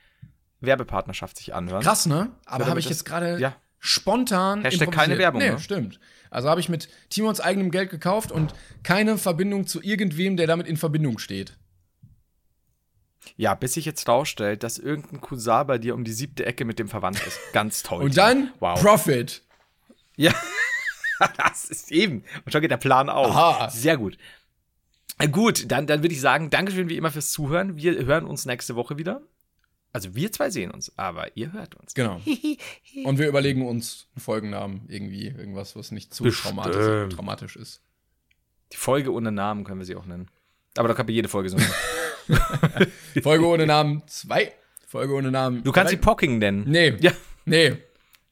Werbepartnerschaft 0.62 1.38
sich 1.38 1.54
anhören. 1.54 1.84
Krass, 1.84 2.06
ne? 2.06 2.32
Aber 2.46 2.66
habe 2.68 2.80
ich 2.80 2.90
jetzt 2.90 3.06
gerade 3.06 3.40
ja. 3.40 3.56
Spontan. 3.80 4.64
Hashtag 4.64 4.92
keine 4.92 5.18
Werbung, 5.18 5.42
Nee, 5.42 5.52
ne? 5.52 5.60
stimmt. 5.60 6.00
Also 6.30 6.50
habe 6.50 6.60
ich 6.60 6.70
mit 6.70 6.90
Timons 7.10 7.40
eigenem 7.40 7.72
Geld 7.72 7.90
gekauft 7.90 8.32
und 8.32 8.54
keine 8.84 9.18
Verbindung 9.18 9.66
zu 9.66 9.82
irgendwem, 9.82 10.38
der 10.38 10.48
damit 10.48 10.68
in 10.68 10.78
Verbindung 10.78 11.20
steht. 11.20 11.58
Ja, 13.36 13.56
bis 13.56 13.74
sich 13.74 13.86
jetzt 13.86 14.08
rausstellt, 14.08 14.64
dass 14.64 14.78
irgendein 14.78 15.22
Cousin 15.22 15.68
bei 15.68 15.78
dir 15.78 15.96
um 15.96 16.04
die 16.04 16.14
siebte 16.14 16.46
Ecke 16.46 16.66
mit 16.66 16.80
dem 16.80 16.88
verwandt 16.88 17.26
ist. 17.26 17.40
Ganz 17.54 17.84
toll. 17.84 18.04
Und 18.04 18.18
dann 18.18 18.52
wow. 18.60 18.82
Profit. 18.82 19.44
Ja, 20.16 20.34
das 21.38 21.66
ist 21.66 21.92
eben. 21.92 22.24
Und 22.46 22.52
schon 22.52 22.62
geht 22.62 22.72
der 22.72 22.78
Plan 22.78 23.10
auf. 23.10 23.36
Aha. 23.36 23.70
Sehr 23.70 23.98
gut. 23.98 24.18
Äh, 25.20 25.30
Gut, 25.30 25.72
dann, 25.72 25.88
dann 25.88 26.04
würde 26.04 26.14
ich 26.14 26.22
sagen, 26.22 26.50
Dankeschön 26.50 26.90
wie 26.90 26.98
immer 26.98 27.12
fürs 27.12 27.32
Zuhören. 27.32 27.76
Wir 27.76 28.06
hören 28.06 28.26
uns 28.26 28.46
nächste 28.46 28.76
Woche 28.76 28.98
wieder. 28.98 29.22
Also 29.94 30.16
wir 30.16 30.32
zwei 30.32 30.50
sehen 30.50 30.72
uns, 30.72 30.92
aber 30.98 31.36
ihr 31.36 31.54
hört 31.54 31.76
uns. 31.76 31.94
Genau. 31.94 32.22
Und 33.04 33.18
wir 33.18 33.28
überlegen 33.28 33.68
uns 33.68 34.08
einen 34.16 34.22
Folgennamen 34.22 34.86
irgendwie, 34.88 35.28
irgendwas, 35.28 35.76
was 35.76 35.92
nicht 35.92 36.14
zu 36.14 36.30
traumatisch, 36.30 37.16
traumatisch 37.16 37.56
ist. 37.56 37.82
Die 38.74 38.78
Folge 38.78 39.12
ohne 39.12 39.32
Namen 39.32 39.64
können 39.64 39.80
wir 39.80 39.86
sie 39.86 39.96
auch 39.96 40.06
nennen. 40.06 40.30
Aber 40.78 40.88
da 40.88 40.94
kann 40.94 41.06
man 41.06 41.16
jede 41.16 41.30
Folge 41.30 41.50
so 41.50 41.58
nennen. 41.58 41.72
Folge 43.24 43.46
ohne 43.46 43.66
Namen 43.66 44.04
2. 44.06 44.54
Folge 44.88 45.14
ohne 45.14 45.32
Namen. 45.32 45.64
Du 45.64 45.72
kannst 45.72 45.92
drei. 45.92 45.98
sie 45.98 46.02
Pocking 46.02 46.38
nennen. 46.38 46.66
Nee. 46.68 46.96
Ja, 47.00 47.12
Nee. 47.46 47.78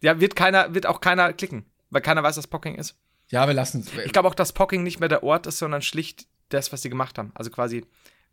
ja 0.02 0.20
wird, 0.20 0.36
keiner, 0.36 0.74
wird 0.76 0.86
auch 0.86 1.00
keiner 1.02 1.34
klicken, 1.34 1.66
weil 1.90 2.02
keiner 2.02 2.22
weiß, 2.22 2.38
was 2.38 2.48
Pocking 2.48 2.76
ist. 2.76 2.96
Ja, 3.30 3.48
wir 3.48 3.54
lassen 3.54 3.82
es. 3.82 3.92
Ich 4.06 4.12
glaube 4.12 4.28
auch, 4.28 4.36
dass 4.36 4.54
Pocking 4.54 4.84
nicht 4.84 5.00
mehr 5.00 5.10
der 5.10 5.24
Ort 5.24 5.48
ist, 5.48 5.58
sondern 5.58 5.82
schlicht 5.82 6.28
das, 6.50 6.72
was 6.72 6.82
sie 6.82 6.90
gemacht 6.90 7.18
haben. 7.18 7.32
Also 7.34 7.50
quasi, 7.50 7.86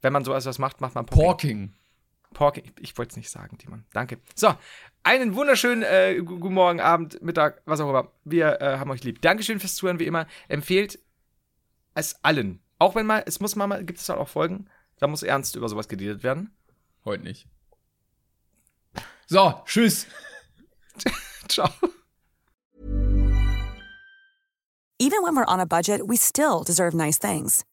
wenn 0.03 0.13
man 0.13 0.25
so 0.25 0.35
etwas 0.35 0.59
macht, 0.59 0.81
macht 0.81 0.95
man 0.95 1.07
Pocking. 1.07 1.25
Porking. 1.25 1.75
Porking. 2.33 2.65
Ich, 2.65 2.73
ich 2.91 2.99
wollte 2.99 3.11
es 3.11 3.17
nicht 3.17 3.31
sagen, 3.31 3.59
Timon. 3.59 3.85
Danke. 3.93 4.19
So, 4.35 4.55
einen 5.03 5.35
wunderschönen 5.35 5.83
äh, 5.83 6.17
gu- 6.23 6.39
guten 6.39 6.55
Morgen, 6.55 6.81
Abend, 6.81 7.23
Mittag, 7.23 7.63
was 7.65 7.81
auch 7.81 7.89
immer. 7.89 8.11
Wir 8.25 8.61
äh, 8.61 8.79
haben 8.79 8.91
euch 8.91 9.05
lieb. 9.05 9.21
Dankeschön 9.23 9.61
fürs 9.61 9.75
Zuhören, 9.75 9.99
wie 9.99 10.07
immer. 10.07 10.27
Empfehlt 10.49 10.99
es 11.95 12.17
allen. 12.25 12.61
Auch 12.79 12.95
wenn 12.95 13.07
mal, 13.07 13.23
es 13.27 13.41
muss 13.41 13.55
mal, 13.57 13.67
mal 13.67 13.85
gibt 13.85 13.99
es 14.01 14.09
halt 14.09 14.19
auch 14.19 14.29
Folgen, 14.29 14.67
da 14.99 15.07
muss 15.07 15.23
ernst 15.23 15.57
über 15.57 15.69
sowas 15.69 15.89
geredet 15.89 16.23
werden. 16.23 16.51
Heute 17.05 17.23
nicht. 17.25 17.47
So, 19.27 19.63
tschüss. 19.67 20.07
Ciao. 21.49 21.69
Even 24.99 25.23
when 25.25 25.35
we're 25.35 25.45
on 25.47 25.61
a 25.61 25.67
budget, 25.67 26.07
we 26.07 26.17
still 26.17 26.63
deserve 26.65 26.95
nice 26.95 27.19
things. 27.19 27.65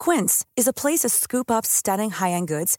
Quince 0.00 0.44
is 0.56 0.66
a 0.66 0.72
place 0.72 1.00
to 1.00 1.08
scoop 1.08 1.50
up 1.50 1.64
stunning 1.64 2.10
high-end 2.10 2.48
goods 2.48 2.78